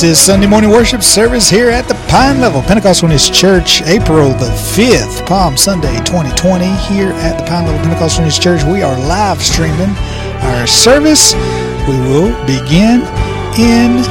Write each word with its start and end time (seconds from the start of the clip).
This 0.00 0.18
is 0.18 0.24
Sunday 0.24 0.46
morning 0.46 0.70
worship 0.70 1.02
service 1.02 1.50
here 1.50 1.68
at 1.68 1.86
the 1.86 1.92
Pine 2.08 2.40
Level 2.40 2.62
Pentecostal 2.62 3.10
Unity 3.10 3.34
Church, 3.34 3.82
April 3.82 4.30
the 4.30 4.48
5th, 4.74 5.26
Palm 5.26 5.58
Sunday 5.58 5.94
2020, 6.06 6.64
here 6.88 7.10
at 7.10 7.36
the 7.36 7.44
Pine 7.44 7.66
Level 7.66 7.82
Pentecostal 7.82 8.24
Unity 8.24 8.40
Church. 8.40 8.64
We 8.64 8.80
are 8.80 8.98
live 8.98 9.42
streaming 9.42 9.90
our 10.40 10.66
service. 10.66 11.34
We 11.86 11.98
will 12.08 12.32
begin 12.46 13.02
in 13.60 14.02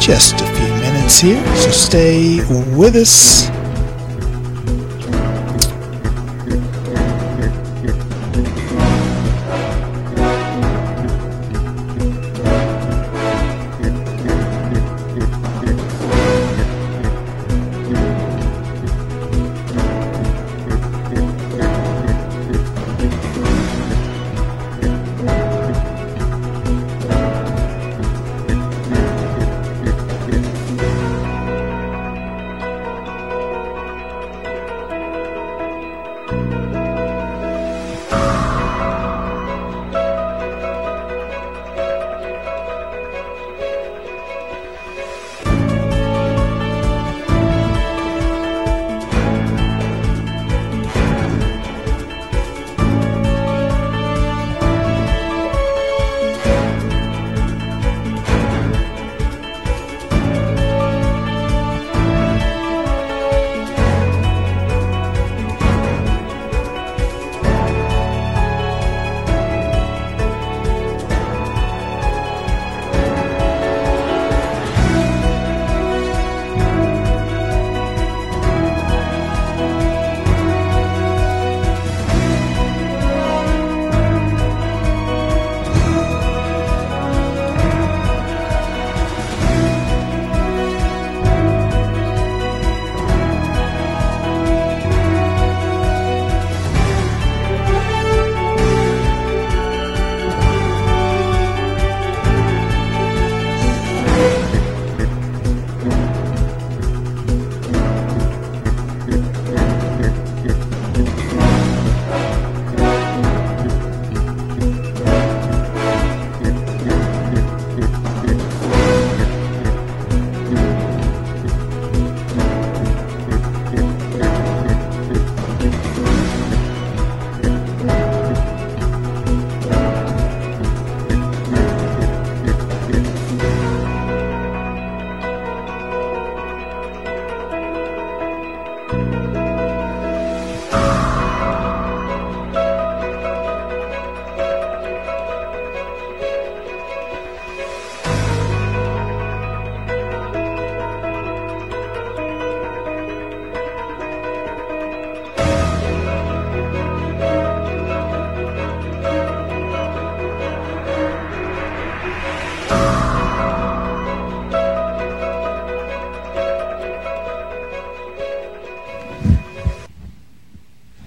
just 0.00 0.40
a 0.40 0.46
few 0.56 0.72
minutes 0.80 1.20
here, 1.20 1.44
so 1.56 1.70
stay 1.70 2.36
with 2.74 2.96
us. 2.96 3.53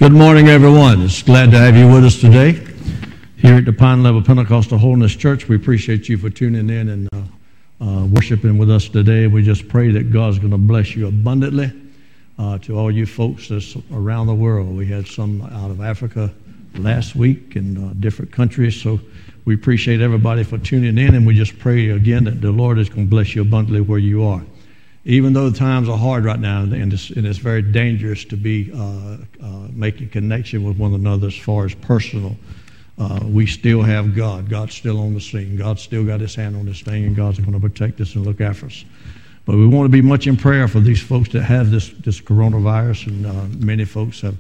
Good 0.07 0.15
morning, 0.15 0.48
everyone. 0.48 1.01
It's 1.01 1.21
glad 1.21 1.51
to 1.51 1.57
have 1.57 1.75
you 1.75 1.86
with 1.92 2.06
us 2.06 2.21
today 2.21 2.54
here 3.36 3.56
at 3.56 3.65
the 3.65 3.74
Pine 3.74 4.04
Level 4.04 4.21
Pentecostal 4.21 4.77
Holiness 4.77 5.13
Church. 5.13 5.50
We 5.50 5.57
appreciate 5.57 6.07
you 6.07 6.18
for 6.18 6.30
tuning 6.30 6.69
in 6.69 6.88
and 6.88 7.09
uh, 7.12 7.83
uh, 7.83 8.06
worshiping 8.06 8.57
with 8.57 8.71
us 8.71 8.88
today. 8.88 9.27
We 9.27 9.44
just 9.44 9.68
pray 9.68 9.92
that 9.92 10.13
God's 10.13 10.39
going 10.39 10.51
to 10.51 10.57
bless 10.57 10.95
you 10.95 11.09
abundantly. 11.09 11.74
Uh, 12.39 12.57
to 12.59 12.80
all 12.80 12.89
you 12.89 13.06
folks 13.06 13.50
that's 13.50 13.75
around 13.92 14.27
the 14.27 14.33
world, 14.33 14.77
we 14.77 14.86
had 14.86 15.06
some 15.06 15.42
out 15.42 15.71
of 15.71 15.81
Africa 15.81 16.33
last 16.75 17.18
week 17.18 17.57
in 17.57 17.77
uh, 17.77 17.94
different 18.00 18.31
countries. 18.31 18.81
So 18.81 19.01
we 19.44 19.56
appreciate 19.56 20.00
everybody 20.00 20.45
for 20.45 20.57
tuning 20.57 20.98
in, 20.98 21.15
and 21.15 21.27
we 21.27 21.36
just 21.36 21.59
pray 21.59 21.89
again 21.89 22.24
that 22.24 22.39
the 22.39 22.54
Lord 22.54 22.80
is 22.80 22.88
going 22.88 23.07
to 23.07 23.09
bless 23.09 23.36
you 23.36 23.42
abundantly 23.42 23.81
where 23.81 24.00
you 24.00 24.24
are 24.24 24.42
even 25.07 25.31
though 25.31 25.50
the 25.50 25.57
times 25.57 25.88
are 25.88 25.98
hard 25.98 26.25
right 26.25 26.39
now 26.39 26.63
and 26.63 26.92
it's, 26.92 27.12
and 27.12 27.25
it's 27.25 27.39
very 27.39 27.62
dangerous 27.62 28.25
to 28.25 28.36
be 28.36 28.69
uh, 28.75 29.15
uh, 29.42 29.68
making 29.71 30.09
connection 30.09 30.65
with 30.65 30.77
one 30.77 30.94
another 30.94 31.27
as 31.27 31.38
far 31.38 31.63
as 31.63 31.74
personal, 31.75 32.36
uh, 32.98 33.21
we 33.24 33.48
still 33.48 33.81
have 33.81 34.13
God. 34.13 34.50
God's 34.50 34.75
still 34.75 35.00
on 35.00 35.13
the 35.13 35.21
scene. 35.21 35.56
God's 35.56 35.81
still 35.81 36.04
got 36.04 36.19
his 36.19 36.36
hand 36.36 36.57
on 36.57 36.65
this 36.65 36.81
thing, 36.81 37.06
and 37.06 37.15
God's 37.15 37.39
going 37.39 37.54
to 37.54 37.59
protect 37.59 38.01
us 38.01 38.15
and 38.15 38.25
look 38.25 38.42
after 38.42 38.65
us. 38.65 38.83
But 39.45 39.56
we 39.56 39.65
want 39.65 39.86
to 39.86 39.89
be 39.89 40.01
much 40.01 40.27
in 40.27 40.36
prayer 40.36 40.68
for 40.68 40.81
these 40.81 41.01
folks 41.01 41.30
that 41.30 41.44
have 41.44 41.71
this, 41.71 41.89
this 42.00 42.19
coronavirus, 42.19 43.07
and 43.07 43.25
uh, 43.25 43.65
many 43.65 43.86
folks 43.86 44.19
have, 44.19 44.36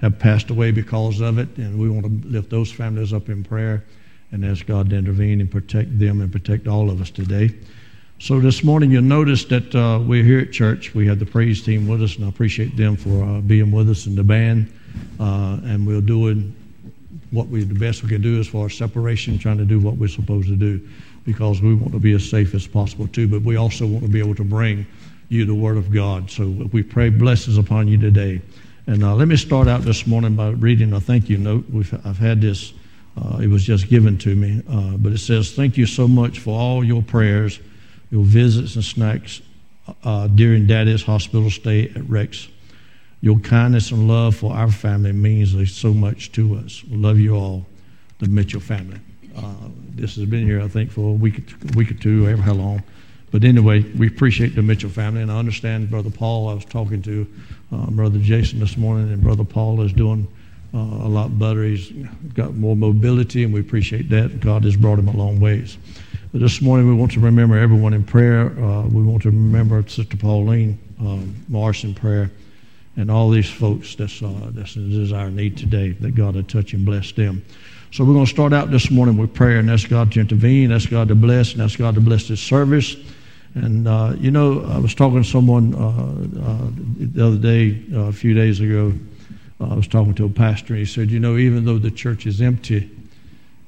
have 0.00 0.20
passed 0.20 0.50
away 0.50 0.70
because 0.70 1.20
of 1.20 1.38
it, 1.38 1.48
and 1.56 1.76
we 1.80 1.90
want 1.90 2.06
to 2.06 2.28
lift 2.28 2.48
those 2.48 2.70
families 2.70 3.12
up 3.12 3.28
in 3.28 3.42
prayer 3.42 3.82
and 4.30 4.44
ask 4.44 4.66
God 4.66 4.90
to 4.90 4.96
intervene 4.96 5.40
and 5.40 5.50
protect 5.50 5.98
them 5.98 6.20
and 6.20 6.30
protect 6.30 6.68
all 6.68 6.90
of 6.90 7.00
us 7.00 7.10
today. 7.10 7.50
So 8.22 8.38
this 8.38 8.62
morning, 8.62 8.92
you'll 8.92 9.02
notice 9.02 9.44
that 9.46 9.74
uh, 9.74 9.98
we're 10.00 10.22
here 10.22 10.38
at 10.38 10.52
church. 10.52 10.94
We 10.94 11.08
had 11.08 11.18
the 11.18 11.26
praise 11.26 11.60
team 11.60 11.88
with 11.88 12.04
us, 12.04 12.14
and 12.14 12.24
I 12.24 12.28
appreciate 12.28 12.76
them 12.76 12.96
for 12.96 13.24
uh, 13.24 13.40
being 13.40 13.72
with 13.72 13.90
us 13.90 14.06
in 14.06 14.14
the 14.14 14.22
band. 14.22 14.72
Uh, 15.18 15.58
and 15.64 15.84
we're 15.84 16.00
doing 16.00 16.54
what 17.32 17.48
we 17.48 17.64
the 17.64 17.74
best 17.74 18.04
we 18.04 18.08
can 18.08 18.22
do 18.22 18.38
as 18.38 18.46
far 18.46 18.66
as 18.66 18.74
separation, 18.74 19.40
trying 19.40 19.58
to 19.58 19.64
do 19.64 19.80
what 19.80 19.96
we're 19.96 20.06
supposed 20.06 20.46
to 20.46 20.54
do, 20.54 20.80
because 21.24 21.60
we 21.60 21.74
want 21.74 21.90
to 21.94 21.98
be 21.98 22.12
as 22.12 22.30
safe 22.30 22.54
as 22.54 22.64
possible 22.64 23.08
too. 23.08 23.26
But 23.26 23.42
we 23.42 23.56
also 23.56 23.88
want 23.88 24.04
to 24.04 24.08
be 24.08 24.20
able 24.20 24.36
to 24.36 24.44
bring 24.44 24.86
you 25.28 25.44
the 25.44 25.56
Word 25.56 25.76
of 25.76 25.92
God. 25.92 26.30
So 26.30 26.46
we 26.70 26.84
pray 26.84 27.08
blessings 27.08 27.58
upon 27.58 27.88
you 27.88 27.98
today. 27.98 28.40
And 28.86 29.02
uh, 29.02 29.16
let 29.16 29.26
me 29.26 29.36
start 29.36 29.66
out 29.66 29.82
this 29.82 30.06
morning 30.06 30.36
by 30.36 30.50
reading 30.50 30.92
a 30.92 31.00
thank 31.00 31.28
you 31.28 31.38
note. 31.38 31.64
We've, 31.68 31.92
I've 32.06 32.18
had 32.18 32.40
this; 32.40 32.72
uh, 33.20 33.38
it 33.38 33.48
was 33.48 33.64
just 33.64 33.88
given 33.88 34.16
to 34.18 34.36
me, 34.36 34.62
uh, 34.70 34.96
but 34.96 35.10
it 35.10 35.18
says, 35.18 35.50
"Thank 35.50 35.76
you 35.76 35.86
so 35.86 36.06
much 36.06 36.38
for 36.38 36.56
all 36.56 36.84
your 36.84 37.02
prayers." 37.02 37.58
Your 38.12 38.22
visits 38.22 38.76
and 38.76 38.84
snacks 38.84 39.40
uh, 40.04 40.28
during 40.28 40.66
Daddy's 40.66 41.02
hospital 41.02 41.50
stay 41.50 41.88
at 41.88 42.08
Rex. 42.08 42.46
Your 43.22 43.38
kindness 43.38 43.90
and 43.90 44.06
love 44.06 44.36
for 44.36 44.52
our 44.52 44.70
family 44.70 45.12
means 45.12 45.74
so 45.74 45.94
much 45.94 46.30
to 46.32 46.56
us. 46.56 46.84
We 46.84 46.96
love 46.96 47.18
you 47.18 47.34
all, 47.34 47.66
the 48.18 48.28
Mitchell 48.28 48.60
family. 48.60 49.00
Uh, 49.34 49.54
this 49.94 50.16
has 50.16 50.26
been 50.26 50.44
here, 50.44 50.60
I 50.60 50.68
think, 50.68 50.90
for 50.90 51.08
a 51.08 51.12
week, 51.12 51.54
week 51.74 51.90
or 51.90 51.94
two, 51.94 52.26
however 52.26 52.42
how 52.42 52.52
long. 52.52 52.82
But 53.30 53.44
anyway, 53.44 53.80
we 53.80 54.08
appreciate 54.08 54.54
the 54.54 54.60
Mitchell 54.60 54.90
family, 54.90 55.22
and 55.22 55.32
I 55.32 55.38
understand 55.38 55.88
Brother 55.88 56.10
Paul. 56.10 56.50
I 56.50 56.54
was 56.54 56.66
talking 56.66 57.00
to 57.02 57.26
uh, 57.72 57.90
Brother 57.92 58.18
Jason 58.18 58.60
this 58.60 58.76
morning, 58.76 59.10
and 59.10 59.22
Brother 59.22 59.44
Paul 59.44 59.80
is 59.80 59.92
doing 59.94 60.28
uh, 60.74 60.78
a 60.78 61.08
lot 61.08 61.38
better. 61.38 61.64
He's 61.64 61.90
got 62.34 62.54
more 62.54 62.76
mobility, 62.76 63.42
and 63.42 63.54
we 63.54 63.60
appreciate 63.60 64.10
that. 64.10 64.40
God 64.40 64.64
has 64.64 64.76
brought 64.76 64.98
him 64.98 65.08
a 65.08 65.16
long 65.16 65.40
ways. 65.40 65.78
This 66.34 66.62
morning 66.62 66.88
we 66.88 66.94
want 66.94 67.12
to 67.12 67.20
remember 67.20 67.58
everyone 67.58 67.92
in 67.92 68.04
prayer. 68.04 68.46
Uh, 68.58 68.86
we 68.86 69.02
want 69.02 69.22
to 69.24 69.30
remember 69.30 69.86
Sister 69.86 70.16
Pauline 70.16 70.78
um, 70.98 71.36
Morris 71.46 71.84
in 71.84 71.94
prayer 71.94 72.30
and 72.96 73.10
all 73.10 73.28
these 73.28 73.50
folks 73.50 73.94
that's, 73.96 74.22
uh, 74.22 74.48
that's 74.52 74.74
is 74.74 75.12
our 75.12 75.30
need 75.30 75.58
today, 75.58 75.90
that 75.90 76.14
God 76.14 76.36
would 76.36 76.48
touch 76.48 76.72
and 76.72 76.86
bless 76.86 77.12
them. 77.12 77.44
So 77.90 78.02
we're 78.02 78.14
going 78.14 78.24
to 78.24 78.30
start 78.30 78.54
out 78.54 78.70
this 78.70 78.90
morning 78.90 79.18
with 79.18 79.34
prayer 79.34 79.58
and 79.58 79.70
ask 79.70 79.90
God 79.90 80.10
to 80.12 80.20
intervene, 80.20 80.72
ask 80.72 80.88
God 80.88 81.08
to 81.08 81.14
bless, 81.14 81.52
and 81.52 81.60
ask 81.60 81.78
God 81.78 81.96
to 81.96 82.00
bless 82.00 82.28
this 82.28 82.40
service. 82.40 82.96
And, 83.54 83.86
uh, 83.86 84.14
you 84.16 84.30
know, 84.30 84.64
I 84.64 84.78
was 84.78 84.94
talking 84.94 85.22
to 85.22 85.28
someone 85.28 85.74
uh, 85.74 86.50
uh, 86.50 86.70
the 86.98 87.26
other 87.26 87.36
day, 87.36 87.82
uh, 87.92 88.08
a 88.08 88.12
few 88.12 88.32
days 88.32 88.58
ago. 88.58 88.94
I 89.60 89.74
was 89.74 89.86
talking 89.86 90.14
to 90.14 90.24
a 90.24 90.30
pastor, 90.30 90.72
and 90.72 90.78
he 90.78 90.86
said, 90.86 91.10
You 91.10 91.20
know, 91.20 91.36
even 91.36 91.66
though 91.66 91.78
the 91.78 91.90
church 91.90 92.24
is 92.24 92.40
empty, 92.40 92.90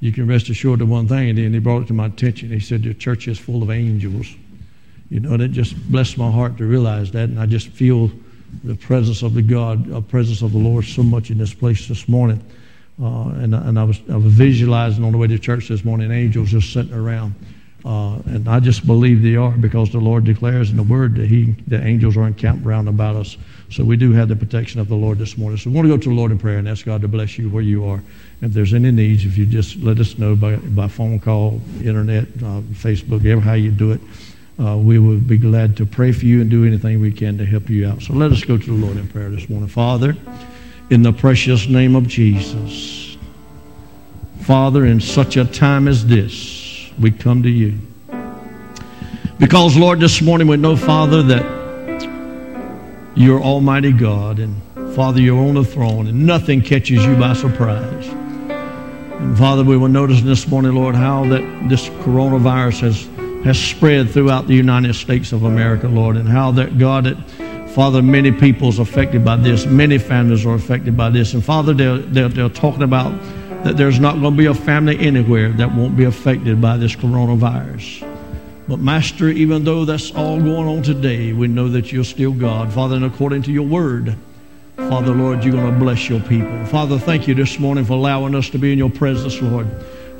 you 0.05 0.11
can 0.11 0.27
rest 0.27 0.49
assured 0.49 0.81
of 0.81 0.89
one 0.89 1.07
thing. 1.07 1.29
And 1.29 1.37
then 1.37 1.51
he 1.51 1.59
brought 1.59 1.81
it 1.81 1.87
to 1.87 1.93
my 1.93 2.05
attention. 2.05 2.49
He 2.49 2.59
said, 2.59 2.85
Your 2.85 2.93
church 2.93 3.27
is 3.27 3.39
full 3.39 3.63
of 3.63 3.71
angels. 3.71 4.27
You 5.09 5.19
know, 5.19 5.33
and 5.33 5.41
it 5.41 5.51
just 5.51 5.75
blessed 5.91 6.17
my 6.17 6.29
heart 6.29 6.57
to 6.57 6.65
realize 6.65 7.11
that. 7.11 7.29
And 7.29 7.39
I 7.39 7.47
just 7.47 7.69
feel 7.69 8.11
the 8.63 8.75
presence 8.75 9.23
of 9.23 9.33
the 9.33 9.41
God, 9.41 9.87
the 9.87 10.01
presence 10.01 10.43
of 10.43 10.51
the 10.51 10.57
Lord 10.59 10.85
so 10.85 11.01
much 11.01 11.31
in 11.31 11.37
this 11.37 11.53
place 11.53 11.87
this 11.87 12.07
morning. 12.07 12.43
Uh, 13.01 13.29
and, 13.29 13.53
and 13.55 13.79
I, 13.79 13.83
was, 13.83 13.99
I 14.11 14.17
was 14.17 14.31
visualizing 14.31 15.03
on 15.03 15.11
the 15.11 15.17
way 15.17 15.27
to 15.27 15.39
church 15.39 15.67
this 15.67 15.83
morning 15.83 16.11
angels 16.11 16.51
just 16.51 16.71
sitting 16.71 16.93
around. 16.93 17.33
Uh, 17.83 18.15
and 18.25 18.47
I 18.47 18.59
just 18.59 18.87
believe 18.87 19.21
they 19.21 19.35
are 19.35 19.51
because 19.51 19.91
the 19.91 19.99
Lord 19.99 20.23
declares 20.23 20.71
in 20.71 20.77
the 20.77 20.83
Word 20.83 21.15
that 21.15 21.27
He, 21.27 21.55
the 21.67 21.83
angels 21.83 22.17
are 22.17 22.25
encamped 22.25 22.65
round 22.65 22.89
about 22.89 23.15
us. 23.15 23.37
So 23.69 23.83
we 23.83 23.97
do 23.97 24.11
have 24.13 24.27
the 24.27 24.35
protection 24.35 24.79
of 24.79 24.87
the 24.87 24.95
Lord 24.95 25.19
this 25.19 25.37
morning. 25.37 25.57
So 25.57 25.69
we 25.69 25.75
want 25.75 25.87
to 25.87 25.95
go 25.95 26.01
to 26.01 26.09
the 26.09 26.15
Lord 26.15 26.31
in 26.31 26.39
prayer 26.39 26.57
and 26.57 26.67
ask 26.67 26.85
God 26.85 27.01
to 27.01 27.07
bless 27.07 27.37
you 27.37 27.49
where 27.49 27.61
you 27.61 27.85
are. 27.85 28.01
If 28.41 28.53
there's 28.53 28.73
any 28.73 28.91
needs, 28.91 29.25
if 29.25 29.37
you 29.37 29.45
just 29.45 29.77
let 29.77 29.99
us 29.99 30.17
know 30.17 30.35
by, 30.35 30.57
by 30.57 30.87
phone 30.87 31.19
call, 31.19 31.61
internet, 31.83 32.25
uh, 32.37 32.61
Facebook, 32.73 33.25
ever 33.25 33.41
how 33.41 33.53
you 33.53 33.71
do 33.71 33.91
it, 33.91 34.01
uh, 34.59 34.77
we 34.77 34.99
would 34.99 35.27
be 35.27 35.37
glad 35.37 35.75
to 35.77 35.85
pray 35.85 36.11
for 36.11 36.25
you 36.25 36.41
and 36.41 36.49
do 36.49 36.65
anything 36.65 36.99
we 36.99 37.11
can 37.11 37.37
to 37.37 37.45
help 37.45 37.69
you 37.69 37.87
out. 37.87 38.01
So 38.01 38.13
let 38.13 38.31
us 38.31 38.43
go 38.43 38.57
to 38.57 38.65
the 38.65 38.73
Lord 38.73 38.97
in 38.97 39.07
prayer 39.07 39.29
this 39.29 39.49
morning. 39.49 39.67
Father, 39.67 40.15
in 40.89 41.01
the 41.01 41.11
precious 41.11 41.67
name 41.67 41.95
of 41.95 42.07
Jesus. 42.07 43.17
Father, 44.41 44.85
in 44.85 44.99
such 44.99 45.37
a 45.37 45.45
time 45.45 45.87
as 45.87 46.05
this, 46.05 46.91
we 46.99 47.11
come 47.11 47.41
to 47.43 47.49
you. 47.49 47.79
Because, 49.39 49.75
Lord, 49.75 49.99
this 49.99 50.21
morning 50.21 50.47
we 50.47 50.55
know, 50.55 50.77
Father, 50.77 51.23
that 51.23 51.43
you're 53.15 53.41
Almighty 53.41 53.91
God, 53.91 54.39
and 54.39 54.61
Father, 54.95 55.19
you're 55.19 55.39
on 55.39 55.55
the 55.55 55.63
throne, 55.63 56.07
and 56.07 56.25
nothing 56.25 56.61
catches 56.61 57.03
you 57.03 57.15
by 57.15 57.33
surprise. 57.33 58.07
And 59.19 59.37
Father, 59.37 59.63
we 59.63 59.77
were 59.77 59.89
noticing 59.89 60.25
this 60.25 60.47
morning, 60.47 60.75
Lord, 60.75 60.93
how 60.93 61.25
that 61.29 61.69
this 61.69 61.87
coronavirus 62.03 62.81
has, 62.81 63.45
has 63.45 63.57
spread 63.57 64.09
throughout 64.09 64.47
the 64.47 64.53
United 64.53 64.93
States 64.93 65.31
of 65.31 65.43
America, 65.43 65.87
Lord, 65.87 66.17
and 66.17 66.27
how 66.27 66.51
that, 66.51 66.77
God, 66.77 67.05
that 67.05 67.69
Father, 67.71 68.01
many 68.01 68.31
people's 68.31 68.79
affected 68.79 69.25
by 69.25 69.35
this. 69.35 69.65
Many 69.65 69.97
families 69.97 70.45
are 70.45 70.53
affected 70.53 70.95
by 70.95 71.09
this. 71.09 71.33
And 71.33 71.43
Father, 71.43 71.73
they're, 71.73 71.97
they're, 71.97 72.29
they're 72.29 72.49
talking 72.49 72.83
about 72.83 73.11
that 73.63 73.77
there's 73.77 73.99
not 73.99 74.19
going 74.19 74.33
to 74.33 74.37
be 74.37 74.45
a 74.45 74.53
family 74.53 74.99
anywhere 74.99 75.51
that 75.53 75.73
won't 75.73 75.97
be 75.97 76.03
affected 76.03 76.61
by 76.61 76.77
this 76.77 76.95
coronavirus. 76.95 78.07
But 78.67 78.79
Master, 78.79 79.29
even 79.29 79.63
though 79.63 79.85
that's 79.85 80.11
all 80.11 80.39
going 80.39 80.67
on 80.67 80.83
today, 80.83 81.33
we 81.33 81.47
know 81.47 81.67
that 81.69 81.91
you're 81.91 82.03
still 82.03 82.31
God. 82.31 82.71
Father, 82.73 82.95
and 82.95 83.05
according 83.05 83.43
to 83.43 83.51
your 83.51 83.67
word, 83.67 84.15
Father, 84.77 85.13
Lord, 85.13 85.43
you're 85.43 85.53
going 85.53 85.73
to 85.73 85.79
bless 85.79 86.09
your 86.09 86.19
people. 86.21 86.65
Father, 86.65 86.99
thank 86.99 87.27
you 87.27 87.33
this 87.33 87.59
morning 87.59 87.85
for 87.85 87.93
allowing 87.93 88.35
us 88.35 88.49
to 88.49 88.59
be 88.59 88.73
in 88.73 88.77
your 88.77 88.89
presence, 88.89 89.41
Lord. 89.41 89.67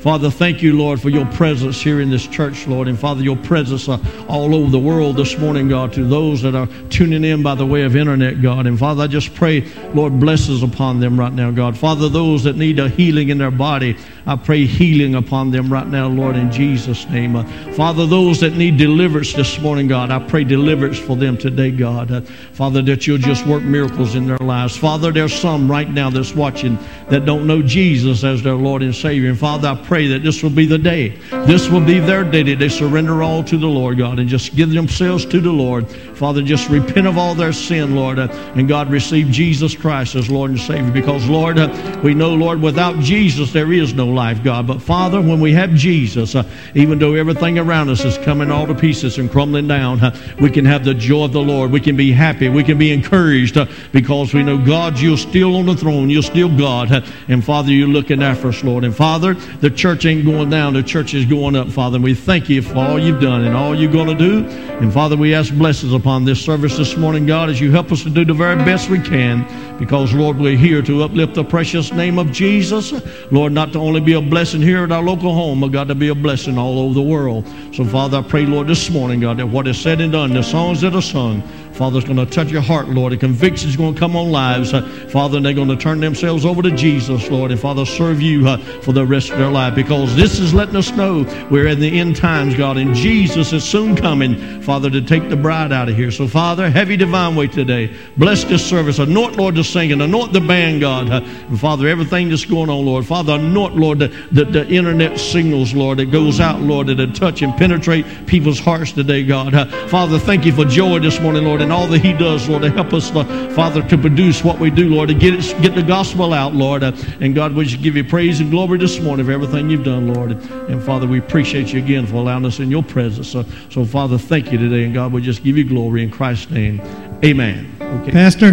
Father, 0.06 0.30
thank 0.30 0.62
you, 0.62 0.78
Lord, 0.78 1.00
for 1.00 1.08
your 1.08 1.26
presence 1.32 1.82
here 1.82 2.00
in 2.00 2.10
this 2.10 2.28
church, 2.28 2.68
Lord. 2.68 2.86
And 2.86 2.96
Father, 2.96 3.24
your 3.24 3.36
presence 3.36 3.88
uh, 3.88 3.98
all 4.28 4.54
over 4.54 4.70
the 4.70 4.78
world 4.78 5.16
this 5.16 5.36
morning, 5.36 5.66
God, 5.68 5.92
to 5.94 6.04
those 6.04 6.42
that 6.42 6.54
are 6.54 6.68
tuning 6.90 7.24
in 7.24 7.42
by 7.42 7.56
the 7.56 7.66
way 7.66 7.82
of 7.82 7.96
internet, 7.96 8.40
God. 8.40 8.68
And 8.68 8.78
Father, 8.78 9.02
I 9.02 9.06
just 9.08 9.34
pray, 9.34 9.62
Lord, 9.94 10.20
blesses 10.20 10.62
upon 10.62 11.00
them 11.00 11.18
right 11.18 11.32
now, 11.32 11.50
God. 11.50 11.76
Father, 11.76 12.08
those 12.08 12.44
that 12.44 12.54
need 12.54 12.78
a 12.78 12.88
healing 12.88 13.30
in 13.30 13.38
their 13.38 13.50
body, 13.50 13.96
I 14.26 14.36
pray 14.36 14.64
healing 14.64 15.16
upon 15.16 15.50
them 15.50 15.72
right 15.72 15.88
now, 15.88 16.06
Lord, 16.06 16.36
in 16.36 16.52
Jesus' 16.52 17.08
name. 17.08 17.34
Uh, 17.34 17.42
Father, 17.72 18.06
those 18.06 18.38
that 18.42 18.54
need 18.54 18.76
deliverance 18.76 19.32
this 19.32 19.58
morning, 19.60 19.88
God, 19.88 20.12
I 20.12 20.20
pray 20.20 20.44
deliverance 20.44 21.00
for 21.00 21.16
them 21.16 21.36
today, 21.36 21.72
God. 21.72 22.12
Uh, 22.12 22.20
Father, 22.52 22.80
that 22.82 23.08
you'll 23.08 23.18
just 23.18 23.44
work 23.44 23.64
miracles 23.64 24.14
in 24.14 24.28
their 24.28 24.38
lives. 24.38 24.76
Father, 24.76 25.10
there's 25.10 25.34
some 25.34 25.68
right 25.68 25.90
now 25.90 26.10
that's 26.10 26.32
watching 26.32 26.78
that 27.08 27.24
don't 27.24 27.44
know 27.44 27.60
Jesus 27.60 28.22
as 28.22 28.40
their 28.40 28.54
Lord 28.54 28.82
and 28.82 28.94
Savior. 28.94 29.30
And 29.30 29.38
Father, 29.38 29.66
I 29.66 29.74
pray 29.74 29.95
pray 29.96 30.08
that 30.08 30.22
this 30.22 30.42
will 30.42 30.50
be 30.50 30.66
the 30.66 30.76
day. 30.76 31.08
This 31.46 31.70
will 31.70 31.80
be 31.80 32.00
their 32.00 32.22
day 32.22 32.42
that 32.42 32.58
they 32.58 32.68
surrender 32.68 33.22
all 33.22 33.42
to 33.44 33.56
the 33.56 33.66
Lord, 33.66 33.96
God, 33.96 34.18
and 34.18 34.28
just 34.28 34.54
give 34.54 34.68
themselves 34.68 35.24
to 35.24 35.40
the 35.40 35.50
Lord. 35.50 35.86
Father, 36.16 36.40
just 36.40 36.70
repent 36.70 37.06
of 37.06 37.18
all 37.18 37.34
their 37.34 37.52
sin, 37.52 37.94
Lord, 37.94 38.18
and 38.18 38.66
God, 38.66 38.90
receive 38.90 39.30
Jesus 39.30 39.76
Christ 39.76 40.14
as 40.14 40.30
Lord 40.30 40.50
and 40.50 40.58
Savior. 40.58 40.90
Because, 40.90 41.28
Lord, 41.28 41.58
we 42.02 42.14
know, 42.14 42.34
Lord, 42.34 42.62
without 42.62 42.98
Jesus 43.00 43.52
there 43.52 43.70
is 43.70 43.92
no 43.92 44.06
life, 44.06 44.42
God. 44.42 44.66
But, 44.66 44.80
Father, 44.80 45.20
when 45.20 45.40
we 45.40 45.52
have 45.52 45.74
Jesus, 45.74 46.34
uh, 46.34 46.44
even 46.74 46.98
though 46.98 47.12
everything 47.12 47.58
around 47.58 47.90
us 47.90 48.02
is 48.02 48.16
coming 48.18 48.50
all 48.50 48.66
to 48.66 48.74
pieces 48.74 49.18
and 49.18 49.30
crumbling 49.30 49.68
down, 49.68 50.00
uh, 50.00 50.16
we 50.40 50.48
can 50.48 50.64
have 50.64 50.84
the 50.86 50.94
joy 50.94 51.24
of 51.24 51.32
the 51.34 51.40
Lord. 51.42 51.70
We 51.70 51.80
can 51.80 51.96
be 51.96 52.12
happy. 52.12 52.48
We 52.48 52.64
can 52.64 52.78
be 52.78 52.92
encouraged 52.92 53.58
uh, 53.58 53.66
because 53.92 54.32
we 54.32 54.42
know, 54.42 54.56
God, 54.56 54.98
you're 54.98 55.18
still 55.18 55.54
on 55.56 55.66
the 55.66 55.76
throne. 55.76 56.08
You're 56.08 56.22
still 56.22 56.48
God. 56.56 57.04
And, 57.28 57.44
Father, 57.44 57.72
you're 57.72 57.88
looking 57.88 58.22
after 58.22 58.48
us, 58.48 58.64
Lord. 58.64 58.84
And, 58.84 58.96
Father, 58.96 59.34
the 59.34 59.70
church 59.70 60.06
ain't 60.06 60.24
going 60.24 60.48
down, 60.48 60.72
the 60.72 60.82
church 60.82 61.12
is 61.12 61.26
going 61.26 61.56
up, 61.56 61.68
Father. 61.68 61.96
And 61.96 62.04
we 62.04 62.14
thank 62.14 62.48
you 62.48 62.62
for 62.62 62.76
all 62.76 62.98
you've 62.98 63.20
done 63.20 63.44
and 63.44 63.54
all 63.54 63.74
you're 63.74 63.92
going 63.92 64.08
to 64.08 64.14
do. 64.14 64.46
And 64.76 64.92
Father, 64.92 65.16
we 65.16 65.34
ask 65.34 65.52
blessings 65.52 65.92
upon 65.92 66.05
this 66.24 66.40
service 66.40 66.76
this 66.76 66.96
morning, 66.96 67.26
God, 67.26 67.50
as 67.50 67.60
you 67.60 67.72
help 67.72 67.90
us 67.90 68.04
to 68.04 68.10
do 68.10 68.24
the 68.24 68.32
very 68.32 68.54
best 68.54 68.88
we 68.88 69.00
can. 69.00 69.44
Because, 69.76 70.14
Lord, 70.14 70.38
we're 70.38 70.56
here 70.56 70.80
to 70.82 71.02
uplift 71.02 71.34
the 71.34 71.42
precious 71.42 71.92
name 71.92 72.20
of 72.20 72.30
Jesus. 72.30 72.92
Lord, 73.32 73.52
not 73.52 73.72
to 73.72 73.80
only 73.80 74.00
be 74.00 74.12
a 74.12 74.20
blessing 74.20 74.62
here 74.62 74.84
at 74.84 74.92
our 74.92 75.02
local 75.02 75.34
home, 75.34 75.60
but 75.60 75.72
God, 75.72 75.88
to 75.88 75.96
be 75.96 76.06
a 76.06 76.14
blessing 76.14 76.58
all 76.58 76.78
over 76.78 76.94
the 76.94 77.02
world. 77.02 77.44
So, 77.72 77.84
Father, 77.84 78.18
I 78.18 78.22
pray, 78.22 78.46
Lord, 78.46 78.68
this 78.68 78.88
morning, 78.88 79.18
God, 79.18 79.38
that 79.38 79.48
what 79.48 79.66
is 79.66 79.80
said 79.80 80.00
and 80.00 80.12
done, 80.12 80.32
the 80.32 80.42
songs 80.42 80.80
that 80.82 80.94
are 80.94 81.02
sung, 81.02 81.42
Father, 81.76 82.00
going 82.00 82.16
to 82.16 82.24
touch 82.24 82.50
your 82.50 82.62
heart, 82.62 82.88
Lord. 82.88 83.12
The 83.12 83.18
conviction 83.18 83.68
is 83.68 83.76
going 83.76 83.92
to 83.92 84.00
come 84.00 84.16
on 84.16 84.30
lives, 84.30 84.70
Father, 85.12 85.36
and 85.36 85.44
they're 85.44 85.52
going 85.52 85.68
to 85.68 85.76
turn 85.76 86.00
themselves 86.00 86.46
over 86.46 86.62
to 86.62 86.70
Jesus, 86.70 87.30
Lord, 87.30 87.50
and 87.50 87.60
Father, 87.60 87.84
serve 87.84 88.22
you 88.22 88.56
for 88.80 88.92
the 88.92 89.04
rest 89.04 89.30
of 89.30 89.38
their 89.38 89.50
life 89.50 89.74
because 89.74 90.16
this 90.16 90.38
is 90.38 90.54
letting 90.54 90.74
us 90.76 90.90
know 90.92 91.26
we're 91.50 91.66
in 91.66 91.78
the 91.78 92.00
end 92.00 92.16
times, 92.16 92.54
God, 92.54 92.78
and 92.78 92.94
Jesus 92.94 93.52
is 93.52 93.62
soon 93.62 93.94
coming, 93.94 94.62
Father, 94.62 94.88
to 94.88 95.02
take 95.02 95.28
the 95.28 95.36
bride 95.36 95.70
out 95.70 95.90
of 95.90 95.96
here. 95.96 96.10
So, 96.10 96.26
Father, 96.26 96.70
heavy 96.70 96.96
divine 96.96 97.36
way 97.36 97.46
today. 97.46 97.94
Bless 98.16 98.44
this 98.44 98.64
service. 98.64 98.98
Anoint, 98.98 99.36
Lord, 99.36 99.54
the 99.54 99.62
singing. 99.62 100.00
Anoint 100.00 100.32
the 100.32 100.40
band, 100.40 100.80
God. 100.80 101.10
And, 101.10 101.60
Father, 101.60 101.88
everything 101.88 102.30
that's 102.30 102.46
going 102.46 102.70
on, 102.70 102.86
Lord. 102.86 103.04
Father, 103.04 103.34
anoint, 103.34 103.76
Lord, 103.76 103.98
the, 103.98 104.08
the, 104.32 104.46
the 104.46 104.66
internet 104.68 105.20
signals, 105.20 105.74
Lord, 105.74 105.98
that 105.98 106.10
goes 106.10 106.40
out, 106.40 106.62
Lord, 106.62 106.86
that 106.86 107.14
touch 107.14 107.42
and 107.42 107.54
penetrate 107.54 108.06
people's 108.26 108.58
hearts 108.58 108.92
today, 108.92 109.22
God. 109.22 109.70
Father, 109.90 110.18
thank 110.18 110.46
you 110.46 110.52
for 110.52 110.64
joy 110.64 111.00
this 111.00 111.20
morning, 111.20 111.44
Lord 111.44 111.65
and 111.66 111.72
all 111.72 111.88
that 111.88 111.98
He 111.98 112.12
does, 112.12 112.48
Lord, 112.48 112.62
to 112.62 112.70
help 112.70 112.92
us, 112.92 113.12
Lord, 113.12 113.26
Father, 113.52 113.82
to 113.88 113.98
produce 113.98 114.44
what 114.44 114.60
we 114.60 114.70
do, 114.70 114.88
Lord, 114.88 115.08
to 115.08 115.14
get, 115.14 115.34
it, 115.34 115.60
get 115.60 115.74
the 115.74 115.82
gospel 115.82 116.32
out, 116.32 116.54
Lord. 116.54 116.84
Uh, 116.84 116.92
and 117.20 117.34
God, 117.34 117.56
we 117.56 117.64
just 117.64 117.82
give 117.82 117.96
you 117.96 118.04
praise 118.04 118.38
and 118.38 118.52
glory 118.52 118.78
this 118.78 119.00
morning 119.00 119.26
for 119.26 119.32
everything 119.32 119.68
you've 119.68 119.82
done, 119.82 120.14
Lord. 120.14 120.30
And 120.30 120.80
Father, 120.80 121.08
we 121.08 121.18
appreciate 121.18 121.72
you 121.72 121.80
again 121.80 122.06
for 122.06 122.14
allowing 122.14 122.44
us 122.44 122.60
in 122.60 122.70
your 122.70 122.84
presence. 122.84 123.28
So, 123.28 123.44
so 123.68 123.84
Father, 123.84 124.16
thank 124.16 124.52
you 124.52 124.58
today. 124.58 124.84
And 124.84 124.94
God, 124.94 125.12
we 125.12 125.20
just 125.20 125.42
give 125.42 125.58
you 125.58 125.64
glory 125.64 126.04
in 126.04 126.10
Christ's 126.12 126.52
name. 126.52 126.80
Amen. 127.24 127.76
Okay. 127.80 128.12
Pastor, 128.12 128.52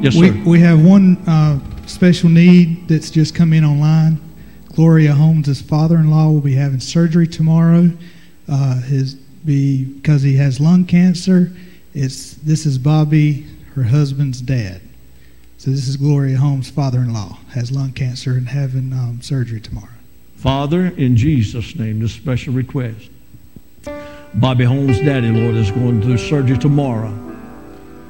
yes, 0.00 0.14
sir. 0.14 0.20
We, 0.20 0.30
we 0.44 0.60
have 0.60 0.82
one 0.82 1.18
uh, 1.28 1.60
special 1.86 2.30
need 2.30 2.88
that's 2.88 3.10
just 3.10 3.34
come 3.34 3.52
in 3.52 3.66
online. 3.66 4.18
Gloria 4.72 5.12
Holmes' 5.12 5.60
father-in-law 5.60 6.30
will 6.30 6.40
be 6.40 6.54
having 6.54 6.80
surgery 6.80 7.26
tomorrow. 7.26 7.90
Uh, 8.48 8.80
his 8.80 9.14
be 9.14 9.84
because 9.84 10.22
he 10.22 10.36
has 10.36 10.58
lung 10.58 10.84
cancer. 10.84 11.52
It's 11.96 12.34
this 12.34 12.66
is 12.66 12.76
Bobby, 12.76 13.46
her 13.74 13.82
husband's 13.82 14.42
dad. 14.42 14.82
So 15.56 15.70
this 15.70 15.88
is 15.88 15.96
Gloria 15.96 16.36
Holmes' 16.36 16.68
father-in-law 16.68 17.38
has 17.54 17.72
lung 17.72 17.92
cancer 17.92 18.32
and 18.32 18.46
having 18.46 18.92
um, 18.92 19.22
surgery 19.22 19.60
tomorrow. 19.60 19.88
Father, 20.36 20.88
in 20.88 21.16
Jesus' 21.16 21.74
name, 21.74 22.00
this 22.00 22.12
special 22.12 22.52
request. 22.52 23.08
Bobby 24.34 24.64
Holmes' 24.64 25.00
daddy, 25.00 25.30
Lord, 25.30 25.54
is 25.54 25.70
going 25.70 26.02
through 26.02 26.18
surgery 26.18 26.58
tomorrow. 26.58 27.08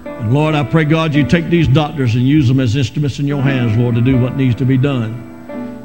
And 0.05 0.35
Lord, 0.35 0.57
I 0.57 0.64
pray, 0.64 0.85
God, 0.85 1.14
you 1.14 1.25
take 1.25 1.49
these 1.49 1.69
doctors 1.69 2.16
and 2.16 2.26
use 2.26 2.49
them 2.49 2.59
as 2.59 2.75
instruments 2.75 3.21
in 3.21 3.28
your 3.28 3.40
hands, 3.40 3.76
Lord, 3.76 3.95
to 3.95 4.00
do 4.00 4.21
what 4.21 4.35
needs 4.35 4.57
to 4.57 4.64
be 4.64 4.76
done. 4.76 5.12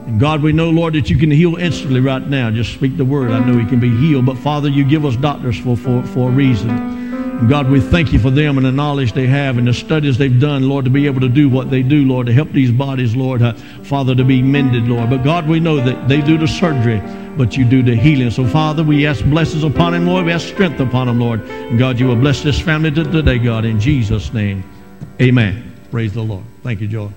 And 0.08 0.20
God, 0.20 0.42
we 0.42 0.54
know, 0.54 0.72
Lord, 0.72 0.96
that 0.96 1.12
you 1.12 1.18
can 1.18 1.30
heal 1.30 1.56
instantly 1.58 2.00
right 2.00 2.26
now. 2.26 2.50
Just 2.50 2.74
speak 2.74 2.98
the 2.98 3.06
word. 3.06 3.30
I 3.30 3.46
know 3.46 3.60
he 3.60 3.70
can 3.70 3.80
be 3.80 3.96
healed. 3.96 4.26
But 4.26 4.40
Father, 4.40 4.70
you 4.70 4.84
give 4.84 5.06
us 5.06 5.16
doctors 5.16 5.60
for, 5.60 5.78
for, 5.78 6.02
for 6.08 6.30
a 6.30 6.32
reason. 6.32 7.01
God, 7.50 7.72
we 7.72 7.82
thank 7.82 8.14
you 8.14 8.20
for 8.20 8.30
them 8.30 8.58
and 8.58 8.66
the 8.66 8.72
knowledge 8.72 9.14
they 9.14 9.26
have 9.26 9.58
and 9.58 9.68
the 9.68 9.74
studies 9.74 10.18
they've 10.18 10.40
done, 10.40 10.70
Lord, 10.70 10.86
to 10.86 10.92
be 10.92 11.08
able 11.08 11.22
to 11.22 11.30
do 11.30 11.50
what 11.50 11.72
they 11.72 11.82
do, 11.82 12.06
Lord, 12.06 12.28
to 12.28 12.34
help 12.34 12.52
these 12.52 12.72
bodies, 12.72 13.16
Lord, 13.16 13.42
uh, 13.42 13.54
Father, 13.84 14.14
to 14.14 14.24
be 14.24 14.44
mended, 14.44 14.88
Lord. 14.88 15.10
But 15.10 15.24
God, 15.24 15.48
we 15.48 15.60
know 15.60 15.78
that 15.78 16.08
they 16.08 16.22
do 16.22 16.38
the 16.38 16.48
surgery, 16.48 17.02
but 17.38 17.58
you 17.58 17.66
do 17.66 17.82
the 17.82 17.96
healing. 17.96 18.30
So, 18.30 18.46
Father, 18.46 18.84
we 18.84 19.08
ask 19.08 19.26
blessings 19.26 19.64
upon 19.64 19.96
him, 19.96 20.06
Lord. 20.06 20.26
We 20.26 20.32
ask 20.32 20.48
strength 20.48 20.80
upon 20.80 21.10
him, 21.10 21.20
Lord. 21.20 21.42
And 21.42 21.80
God, 21.80 22.00
you 22.00 22.08
will 22.08 22.16
bless 22.16 22.44
this 22.44 22.60
family 22.60 22.92
today, 22.92 23.40
God, 23.40 23.66
in 23.66 23.80
Jesus' 23.80 24.32
name. 24.34 24.64
Amen. 25.20 25.76
Praise 25.90 26.14
the 26.14 26.22
Lord. 26.22 26.44
Thank 26.64 26.80
you, 26.80 26.88
Joy. 26.88 27.12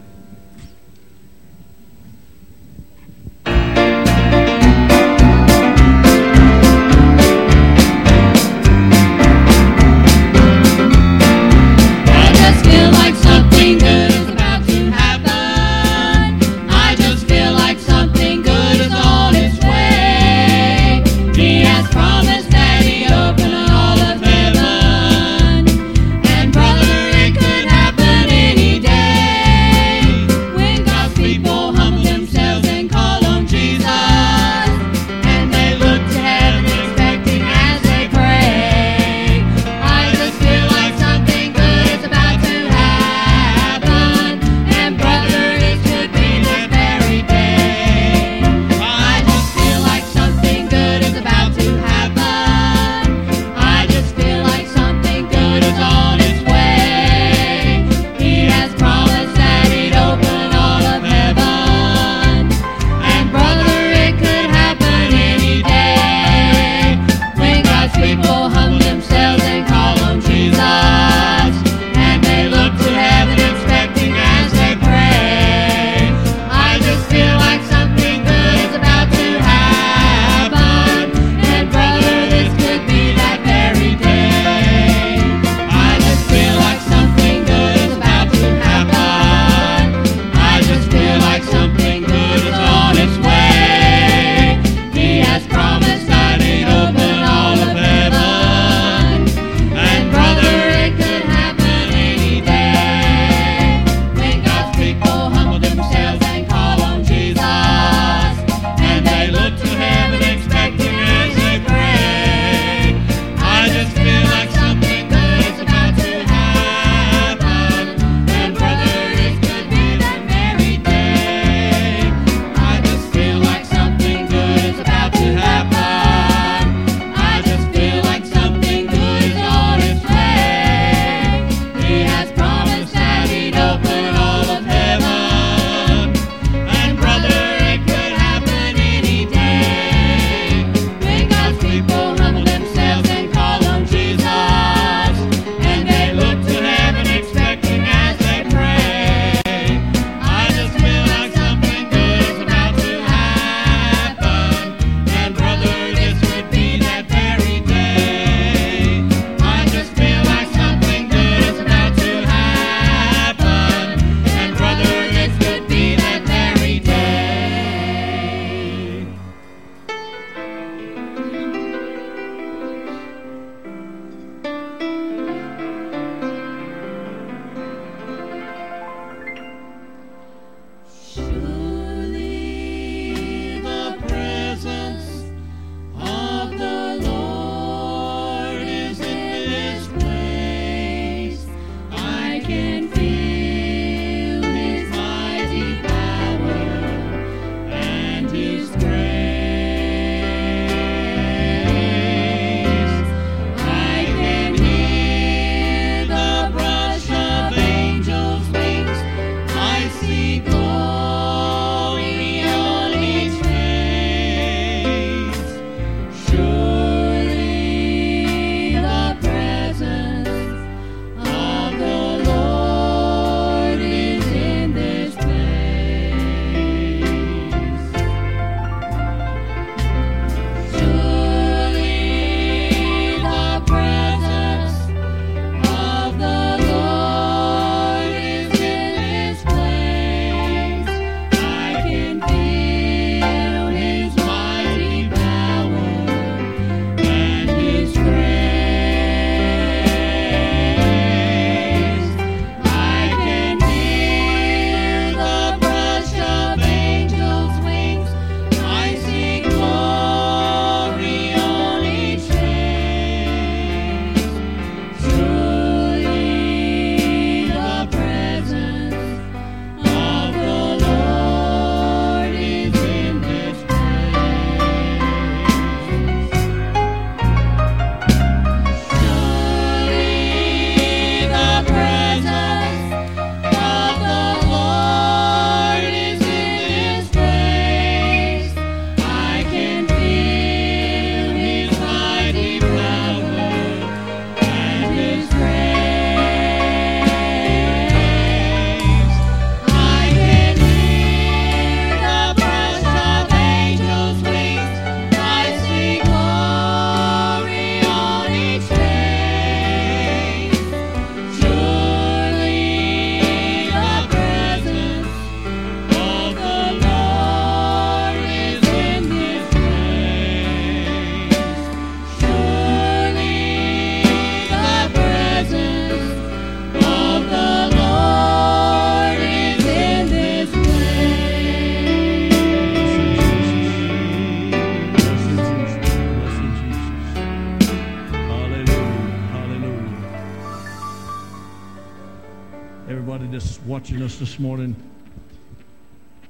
This 344.35 344.41
morning, 344.41 344.75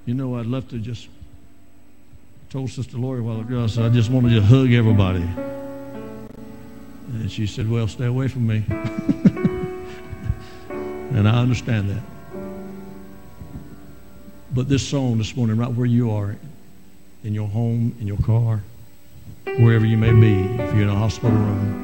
you 0.04 0.12
know, 0.12 0.36
I'd 0.36 0.44
love 0.44 0.68
to 0.68 0.78
just 0.78 1.08
told 2.50 2.68
Sister 2.68 2.98
Lori 2.98 3.20
a 3.20 3.22
while 3.22 3.40
ago, 3.40 3.64
I 3.64 3.66
said, 3.66 3.86
I 3.86 3.88
just 3.88 4.10
wanted 4.10 4.34
to 4.34 4.42
hug 4.42 4.72
everybody. 4.72 5.26
And 7.08 7.32
she 7.32 7.46
said, 7.46 7.70
Well, 7.70 7.88
stay 7.88 8.04
away 8.04 8.28
from 8.28 8.46
me. 8.46 8.62
and 10.68 11.26
I 11.26 11.40
understand 11.40 11.88
that. 11.88 12.02
But 14.52 14.68
this 14.68 14.86
song 14.86 15.16
this 15.16 15.34
morning, 15.34 15.56
right 15.56 15.72
where 15.72 15.86
you 15.86 16.10
are, 16.10 16.36
in 17.22 17.32
your 17.32 17.48
home, 17.48 17.96
in 18.00 18.06
your 18.06 18.18
car, 18.18 18.62
wherever 19.46 19.86
you 19.86 19.96
may 19.96 20.12
be, 20.12 20.42
if 20.62 20.74
you're 20.74 20.82
in 20.82 20.90
a 20.90 20.94
hospital 20.94 21.30
room, 21.30 21.80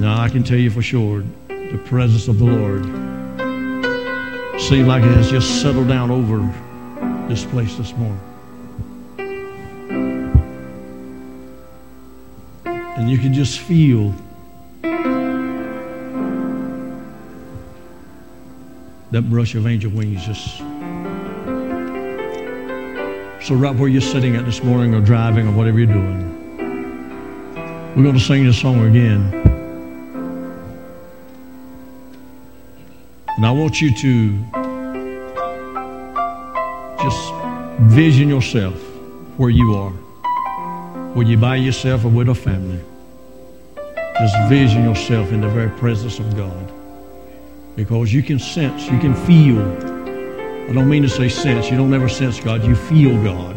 now 0.00 0.18
I 0.18 0.30
can 0.30 0.42
tell 0.42 0.56
you 0.56 0.70
for 0.70 0.80
sure, 0.80 1.22
the 1.48 1.78
presence 1.84 2.26
of 2.26 2.38
the 2.38 2.46
Lord 2.46 3.11
seems 4.62 4.86
like 4.86 5.02
it 5.02 5.10
has 5.16 5.28
just 5.28 5.60
settled 5.60 5.88
down 5.88 6.08
over 6.12 6.38
this 7.28 7.44
place 7.44 7.76
this 7.76 7.92
morning. 7.94 8.20
And 12.64 13.10
you 13.10 13.18
can 13.18 13.34
just 13.34 13.58
feel 13.58 14.14
that 19.10 19.28
brush 19.28 19.56
of 19.56 19.66
angel 19.66 19.90
wings 19.90 20.24
just. 20.24 20.58
So, 23.44 23.56
right 23.56 23.74
where 23.74 23.88
you're 23.88 24.00
sitting 24.00 24.36
at 24.36 24.44
this 24.44 24.62
morning 24.62 24.94
or 24.94 25.00
driving 25.00 25.48
or 25.48 25.52
whatever 25.52 25.80
you're 25.80 25.92
doing, 25.92 26.28
we're 27.96 28.04
going 28.04 28.14
to 28.14 28.20
sing 28.20 28.46
this 28.46 28.60
song 28.60 28.86
again. 28.86 29.41
And 33.42 33.48
I 33.48 33.50
want 33.50 33.80
you 33.80 33.92
to 33.92 34.38
just 37.02 37.34
vision 37.92 38.28
yourself 38.28 38.80
where 39.36 39.50
you 39.50 39.74
are, 39.74 39.90
whether 41.10 41.28
you 41.28 41.36
by 41.38 41.56
yourself 41.56 42.04
or 42.04 42.08
with 42.10 42.28
a 42.28 42.36
family. 42.36 42.78
Just 43.96 44.36
vision 44.48 44.84
yourself 44.84 45.32
in 45.32 45.40
the 45.40 45.48
very 45.48 45.70
presence 45.70 46.20
of 46.20 46.36
God. 46.36 46.72
Because 47.74 48.14
you 48.14 48.22
can 48.22 48.38
sense, 48.38 48.88
you 48.88 49.00
can 49.00 49.12
feel. 49.12 49.60
I 50.70 50.72
don't 50.72 50.88
mean 50.88 51.02
to 51.02 51.08
say 51.08 51.28
sense. 51.28 51.68
You 51.68 51.76
don't 51.76 51.92
ever 51.92 52.08
sense 52.08 52.38
God. 52.38 52.62
You 52.62 52.76
feel 52.76 53.20
God. 53.24 53.56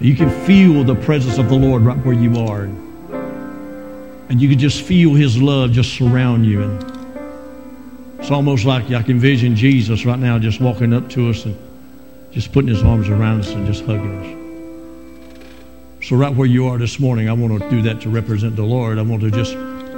You 0.00 0.14
can 0.14 0.28
feel 0.44 0.84
the 0.84 0.96
presence 0.96 1.38
of 1.38 1.48
the 1.48 1.56
Lord 1.56 1.80
right 1.80 1.96
where 2.04 2.14
you 2.14 2.38
are. 2.40 2.64
And 4.28 4.38
you 4.38 4.50
can 4.50 4.58
just 4.58 4.82
feel 4.82 5.14
His 5.14 5.40
love 5.40 5.72
just 5.72 5.94
surround 5.94 6.44
you. 6.44 6.62
And 6.62 6.99
it's 8.20 8.30
almost 8.30 8.66
like 8.66 8.84
I 8.90 9.02
can 9.02 9.12
envision 9.12 9.56
Jesus 9.56 10.04
right 10.04 10.18
now 10.18 10.38
just 10.38 10.60
walking 10.60 10.92
up 10.92 11.08
to 11.10 11.30
us 11.30 11.46
and 11.46 11.56
just 12.32 12.52
putting 12.52 12.68
His 12.68 12.82
arms 12.82 13.08
around 13.08 13.40
us 13.40 13.48
and 13.48 13.66
just 13.66 13.84
hugging 13.84 14.40
us. 16.00 16.06
So, 16.06 16.16
right 16.16 16.34
where 16.34 16.46
you 16.46 16.66
are 16.66 16.76
this 16.76 17.00
morning, 17.00 17.28
I 17.30 17.32
want 17.32 17.60
to 17.60 17.70
do 17.70 17.82
that 17.82 18.02
to 18.02 18.10
represent 18.10 18.56
the 18.56 18.62
Lord. 18.62 18.98
I 18.98 19.02
want 19.02 19.22
to 19.22 19.30
just 19.30 19.54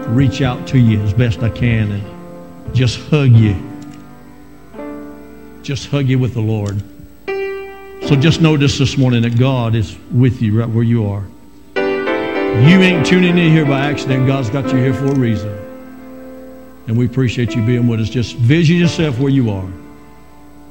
reach 0.08 0.40
out 0.40 0.66
to 0.68 0.78
you 0.78 1.00
as 1.02 1.12
best 1.12 1.40
I 1.40 1.50
can 1.50 1.92
and 1.92 2.74
just 2.74 3.00
hug 3.08 3.32
you. 3.32 3.56
Just 5.62 5.88
hug 5.88 6.06
you 6.06 6.18
with 6.18 6.34
the 6.34 6.40
Lord. 6.40 6.80
So, 8.06 8.16
just 8.16 8.40
notice 8.40 8.78
this 8.78 8.96
morning 8.96 9.22
that 9.22 9.36
God 9.36 9.74
is 9.74 9.98
with 10.12 10.40
you 10.40 10.60
right 10.60 10.68
where 10.68 10.84
you 10.84 11.06
are. 11.06 11.24
You 11.76 12.80
ain't 12.80 13.04
tuning 13.04 13.36
in 13.36 13.52
here 13.52 13.64
by 13.64 13.80
accident. 13.80 14.26
God's 14.26 14.48
got 14.48 14.72
you 14.72 14.78
here 14.78 14.94
for 14.94 15.06
a 15.06 15.14
reason. 15.14 15.51
And 16.86 16.96
we 16.96 17.06
appreciate 17.06 17.54
you 17.54 17.64
being 17.64 17.86
with 17.86 18.00
us. 18.00 18.08
Just 18.08 18.36
vision 18.36 18.76
yourself 18.76 19.18
where 19.18 19.30
you 19.30 19.50
are. 19.50 19.68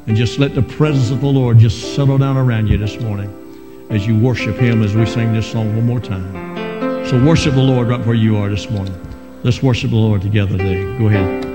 And 0.08 0.17
just 0.17 0.39
let 0.39 0.56
the 0.56 0.62
presence 0.62 1.10
of 1.12 1.21
the 1.21 1.28
Lord 1.28 1.60
just 1.60 1.95
settle 1.95 2.17
down 2.17 2.38
around 2.38 2.67
you 2.67 2.78
this 2.78 3.00
morning 3.00 3.38
as 3.89 4.08
you 4.08 4.17
worship 4.17 4.56
Him 4.56 4.84
as 4.84 4.95
we 4.95 5.06
sing 5.06 5.34
this 5.34 5.50
song 5.50 5.76
one 5.76 5.86
more 5.86 6.00
time. 6.00 7.06
So 7.08 7.24
worship 7.24 7.54
the 7.54 7.62
Lord 7.62 7.88
right 7.88 8.06
where 8.06 8.15
you 8.15 8.38
are 8.38 8.50
this 8.50 8.69
morning. 8.69 8.95
Let's 9.43 9.62
worship 9.62 9.91
the 9.91 9.97
Lord 9.97 10.21
together 10.21 10.58
today. 10.58 10.97
Go 10.97 11.08
ahead. 11.08 11.51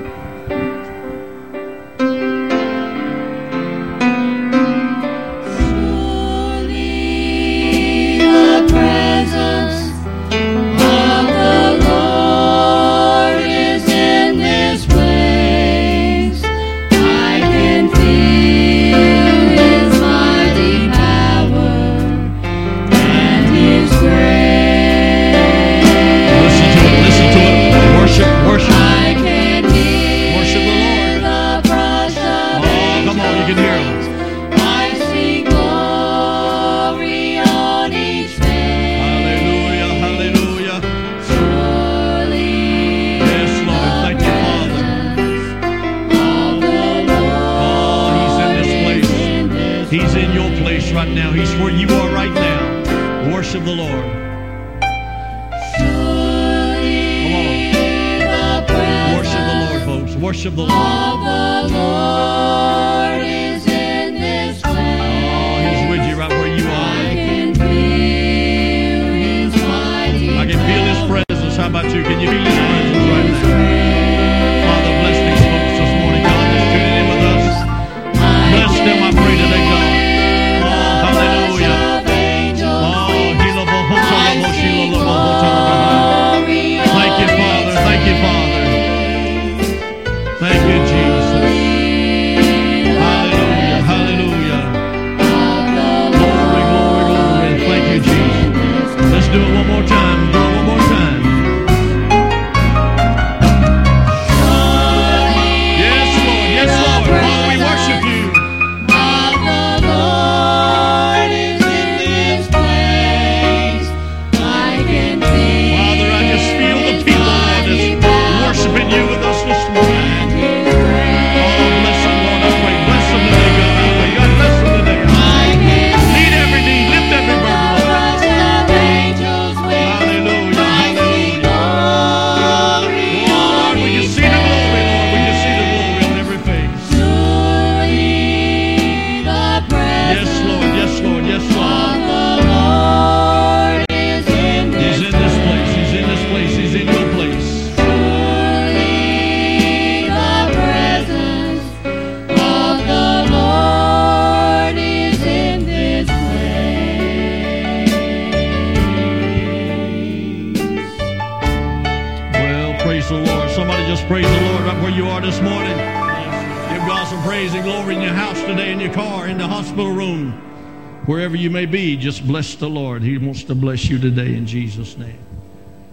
Just 172.06 172.24
bless 172.24 172.54
the 172.54 172.68
Lord. 172.68 173.02
He 173.02 173.18
wants 173.18 173.42
to 173.42 173.54
bless 173.56 173.86
you 173.86 173.98
today 173.98 174.36
in 174.36 174.46
Jesus' 174.46 174.96
name. 174.96 175.18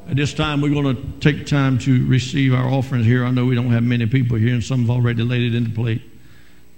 At 0.08 0.16
this 0.16 0.32
time, 0.32 0.62
we're 0.62 0.72
going 0.72 0.96
to 0.96 1.20
take 1.20 1.48
time 1.48 1.80
to 1.80 2.06
receive 2.06 2.54
our 2.54 2.68
offerings 2.68 3.08
here. 3.08 3.26
I 3.26 3.32
know 3.32 3.46
we 3.46 3.56
don't 3.56 3.72
have 3.72 3.82
many 3.82 4.06
people 4.06 4.38
here, 4.38 4.54
and 4.54 4.64
some 4.64 4.82
have 4.82 4.92
already 4.92 5.24
laid 5.24 5.42
it 5.42 5.56
in 5.56 5.64
the 5.64 5.70
plate. 5.72 6.04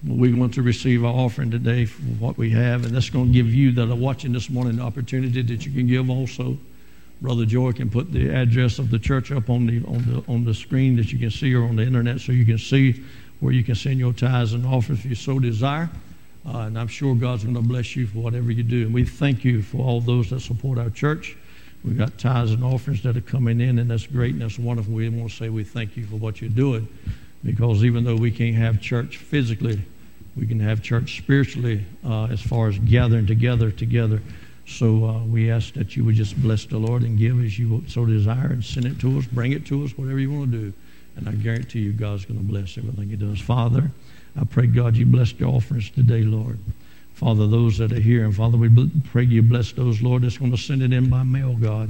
But 0.03 0.15
we 0.15 0.31
want 0.31 0.53
to 0.53 0.61
receive 0.61 1.03
our 1.03 1.13
offering 1.13 1.51
today 1.51 1.83
for 1.83 2.01
what 2.13 2.37
we 2.37 2.51
have, 2.51 2.85
and 2.85 2.95
that's 2.95 3.09
going 3.09 3.27
to 3.27 3.33
give 3.33 3.53
you 3.53 3.73
that 3.73 3.91
are 3.91 3.95
watching 3.95 4.31
this 4.31 4.49
morning 4.49 4.77
the 4.77 4.83
opportunity 4.83 5.41
that 5.41 5.65
you 5.65 5.73
can 5.73 5.85
give 5.85 6.09
also. 6.09 6.57
Brother 7.21 7.45
Joy 7.45 7.73
can 7.73 7.89
put 7.89 8.13
the 8.13 8.29
address 8.29 8.79
of 8.79 8.89
the 8.89 8.99
church 8.99 9.33
up 9.33 9.49
on 9.49 9.65
the, 9.65 9.83
on 9.85 10.05
the, 10.05 10.31
on 10.31 10.45
the 10.45 10.53
screen 10.53 10.95
that 10.95 11.11
you 11.11 11.19
can 11.19 11.29
see 11.29 11.53
or 11.53 11.65
on 11.65 11.75
the 11.75 11.83
internet 11.83 12.21
so 12.21 12.31
you 12.31 12.45
can 12.45 12.57
see 12.57 13.03
where 13.41 13.51
you 13.51 13.65
can 13.65 13.75
send 13.75 13.99
your 13.99 14.13
tithes 14.13 14.53
and 14.53 14.65
offers 14.65 14.99
if 14.99 15.05
you 15.07 15.15
so 15.15 15.39
desire. 15.39 15.89
Uh, 16.47 16.59
and 16.59 16.77
I'm 16.77 16.87
sure 16.87 17.15
God's 17.15 17.43
going 17.43 17.55
to 17.55 17.61
bless 17.61 17.95
you 17.95 18.05
for 18.07 18.19
whatever 18.19 18.51
you 18.51 18.63
do. 18.63 18.83
And 18.83 18.93
we 18.93 19.03
thank 19.03 19.43
you 19.43 19.61
for 19.61 19.77
all 19.77 19.99
those 19.99 20.29
that 20.29 20.41
support 20.41 20.77
our 20.77 20.89
church. 20.89 21.35
We've 21.83 21.97
got 21.97 22.17
tithes 22.17 22.51
and 22.51 22.63
offerings 22.63 23.03
that 23.03 23.15
are 23.15 23.21
coming 23.21 23.61
in, 23.61 23.79
and 23.79 23.89
that's 23.89 24.07
great 24.07 24.33
and 24.33 24.41
that's 24.41 24.57
wonderful. 24.57 24.93
We 24.93 25.07
want 25.09 25.31
to 25.31 25.35
say 25.35 25.49
we 25.49 25.63
thank 25.63 25.97
you 25.97 26.05
for 26.05 26.15
what 26.15 26.41
you're 26.41 26.49
doing 26.49 26.87
because 27.43 27.83
even 27.83 28.03
though 28.03 28.15
we 28.15 28.31
can't 28.31 28.55
have 28.55 28.81
church 28.81 29.17
physically, 29.17 29.79
we 30.35 30.47
can 30.47 30.59
have 30.59 30.81
church 30.81 31.17
spiritually 31.17 31.85
uh, 32.03 32.25
as 32.25 32.41
far 32.41 32.67
as 32.67 32.77
gathering 32.79 33.27
together 33.27 33.71
together. 33.71 34.21
So 34.67 35.05
uh, 35.05 35.19
we 35.25 35.51
ask 35.51 35.73
that 35.75 35.95
you 35.95 36.03
would 36.05 36.15
just 36.15 36.41
bless 36.41 36.65
the 36.65 36.79
Lord 36.79 37.03
and 37.03 37.17
give 37.17 37.39
as 37.43 37.57
you 37.57 37.83
so 37.87 38.05
desire 38.05 38.47
and 38.47 38.63
send 38.63 38.87
it 38.87 38.99
to 39.01 39.19
us, 39.19 39.25
bring 39.25 39.51
it 39.51 39.65
to 39.67 39.85
us, 39.85 39.95
whatever 39.95 40.19
you 40.19 40.31
want 40.31 40.51
to 40.51 40.57
do. 40.57 40.73
And 41.15 41.29
I 41.29 41.33
guarantee 41.33 41.79
you 41.79 41.93
God's 41.93 42.25
going 42.25 42.39
to 42.39 42.45
bless 42.45 42.77
everything 42.77 43.09
He 43.09 43.15
does. 43.15 43.39
Father, 43.39 43.91
I 44.39 44.43
pray, 44.43 44.67
God, 44.67 44.95
you 44.95 45.05
bless 45.05 45.31
the 45.33 45.45
offerings 45.45 45.89
today, 45.89 46.23
Lord. 46.23 46.59
Father, 47.13 47.47
those 47.47 47.77
that 47.77 47.93
are 47.93 47.99
here, 47.99 48.25
and 48.25 48.35
Father, 48.35 48.57
we 48.57 48.69
pray 49.05 49.23
you 49.23 49.41
bless 49.41 49.71
those, 49.71 50.01
Lord, 50.01 50.23
that's 50.23 50.37
going 50.37 50.51
to 50.51 50.57
send 50.57 50.81
it 50.83 50.91
in 50.91 51.09
by 51.09 51.23
mail, 51.23 51.55
God. 51.55 51.89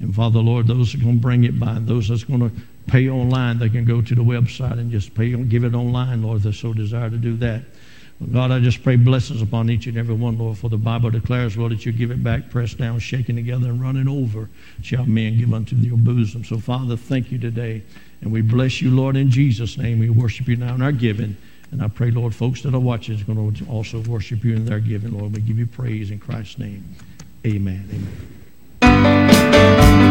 And 0.00 0.14
Father, 0.14 0.40
Lord, 0.40 0.66
those 0.66 0.92
that 0.92 1.00
are 1.00 1.04
going 1.04 1.16
to 1.16 1.22
bring 1.22 1.44
it 1.44 1.58
by, 1.58 1.78
those 1.80 2.08
that's 2.08 2.24
going 2.24 2.40
to 2.40 2.52
pay 2.86 3.08
online, 3.08 3.58
they 3.58 3.70
can 3.70 3.84
go 3.84 4.02
to 4.02 4.14
the 4.14 4.22
website 4.22 4.78
and 4.78 4.90
just 4.90 5.14
pay, 5.14 5.34
give 5.44 5.64
it 5.64 5.74
online, 5.74 6.22
Lord, 6.22 6.38
if 6.38 6.42
they 6.44 6.52
so 6.52 6.72
desire 6.74 7.08
to 7.08 7.16
do 7.16 7.36
that. 7.38 7.62
God, 8.32 8.50
I 8.50 8.58
just 8.58 8.82
pray 8.82 8.96
blessings 8.96 9.42
upon 9.42 9.70
each 9.70 9.86
and 9.86 9.96
every 9.96 10.14
one, 10.14 10.38
Lord, 10.38 10.58
for 10.58 10.68
the 10.68 10.76
Bible 10.76 11.08
declares, 11.10 11.56
Lord, 11.56 11.72
that 11.72 11.86
you 11.86 11.92
give 11.92 12.10
it 12.10 12.22
back, 12.22 12.50
pressed 12.50 12.76
down, 12.76 12.98
shaken 12.98 13.36
together, 13.36 13.68
and 13.68 13.80
running 13.80 14.08
over, 14.08 14.48
shall 14.82 15.06
men 15.06 15.38
give 15.38 15.54
unto 15.54 15.76
your 15.76 15.96
bosom. 15.96 16.44
So, 16.44 16.58
Father, 16.58 16.96
thank 16.96 17.30
you 17.30 17.38
today. 17.38 17.82
And 18.20 18.32
we 18.32 18.42
bless 18.42 18.82
you, 18.82 18.90
Lord, 18.90 19.16
in 19.16 19.30
Jesus' 19.30 19.78
name. 19.78 20.00
We 20.00 20.10
worship 20.10 20.48
you 20.48 20.56
now 20.56 20.74
in 20.74 20.82
our 20.82 20.90
giving. 20.90 21.36
And 21.70 21.82
I 21.82 21.88
pray, 21.88 22.10
Lord, 22.10 22.34
folks 22.34 22.62
that 22.62 22.74
are 22.74 22.80
watching 22.80 23.14
is 23.14 23.22
going 23.22 23.54
to 23.54 23.66
also 23.66 24.00
worship 24.00 24.44
you 24.44 24.54
in 24.54 24.64
their 24.64 24.80
giving, 24.80 25.18
Lord. 25.18 25.34
We 25.34 25.40
give 25.40 25.58
you 25.58 25.66
praise 25.66 26.10
in 26.10 26.18
Christ's 26.18 26.58
name. 26.58 26.96
Amen. 27.46 28.08
Amen. 28.82 30.07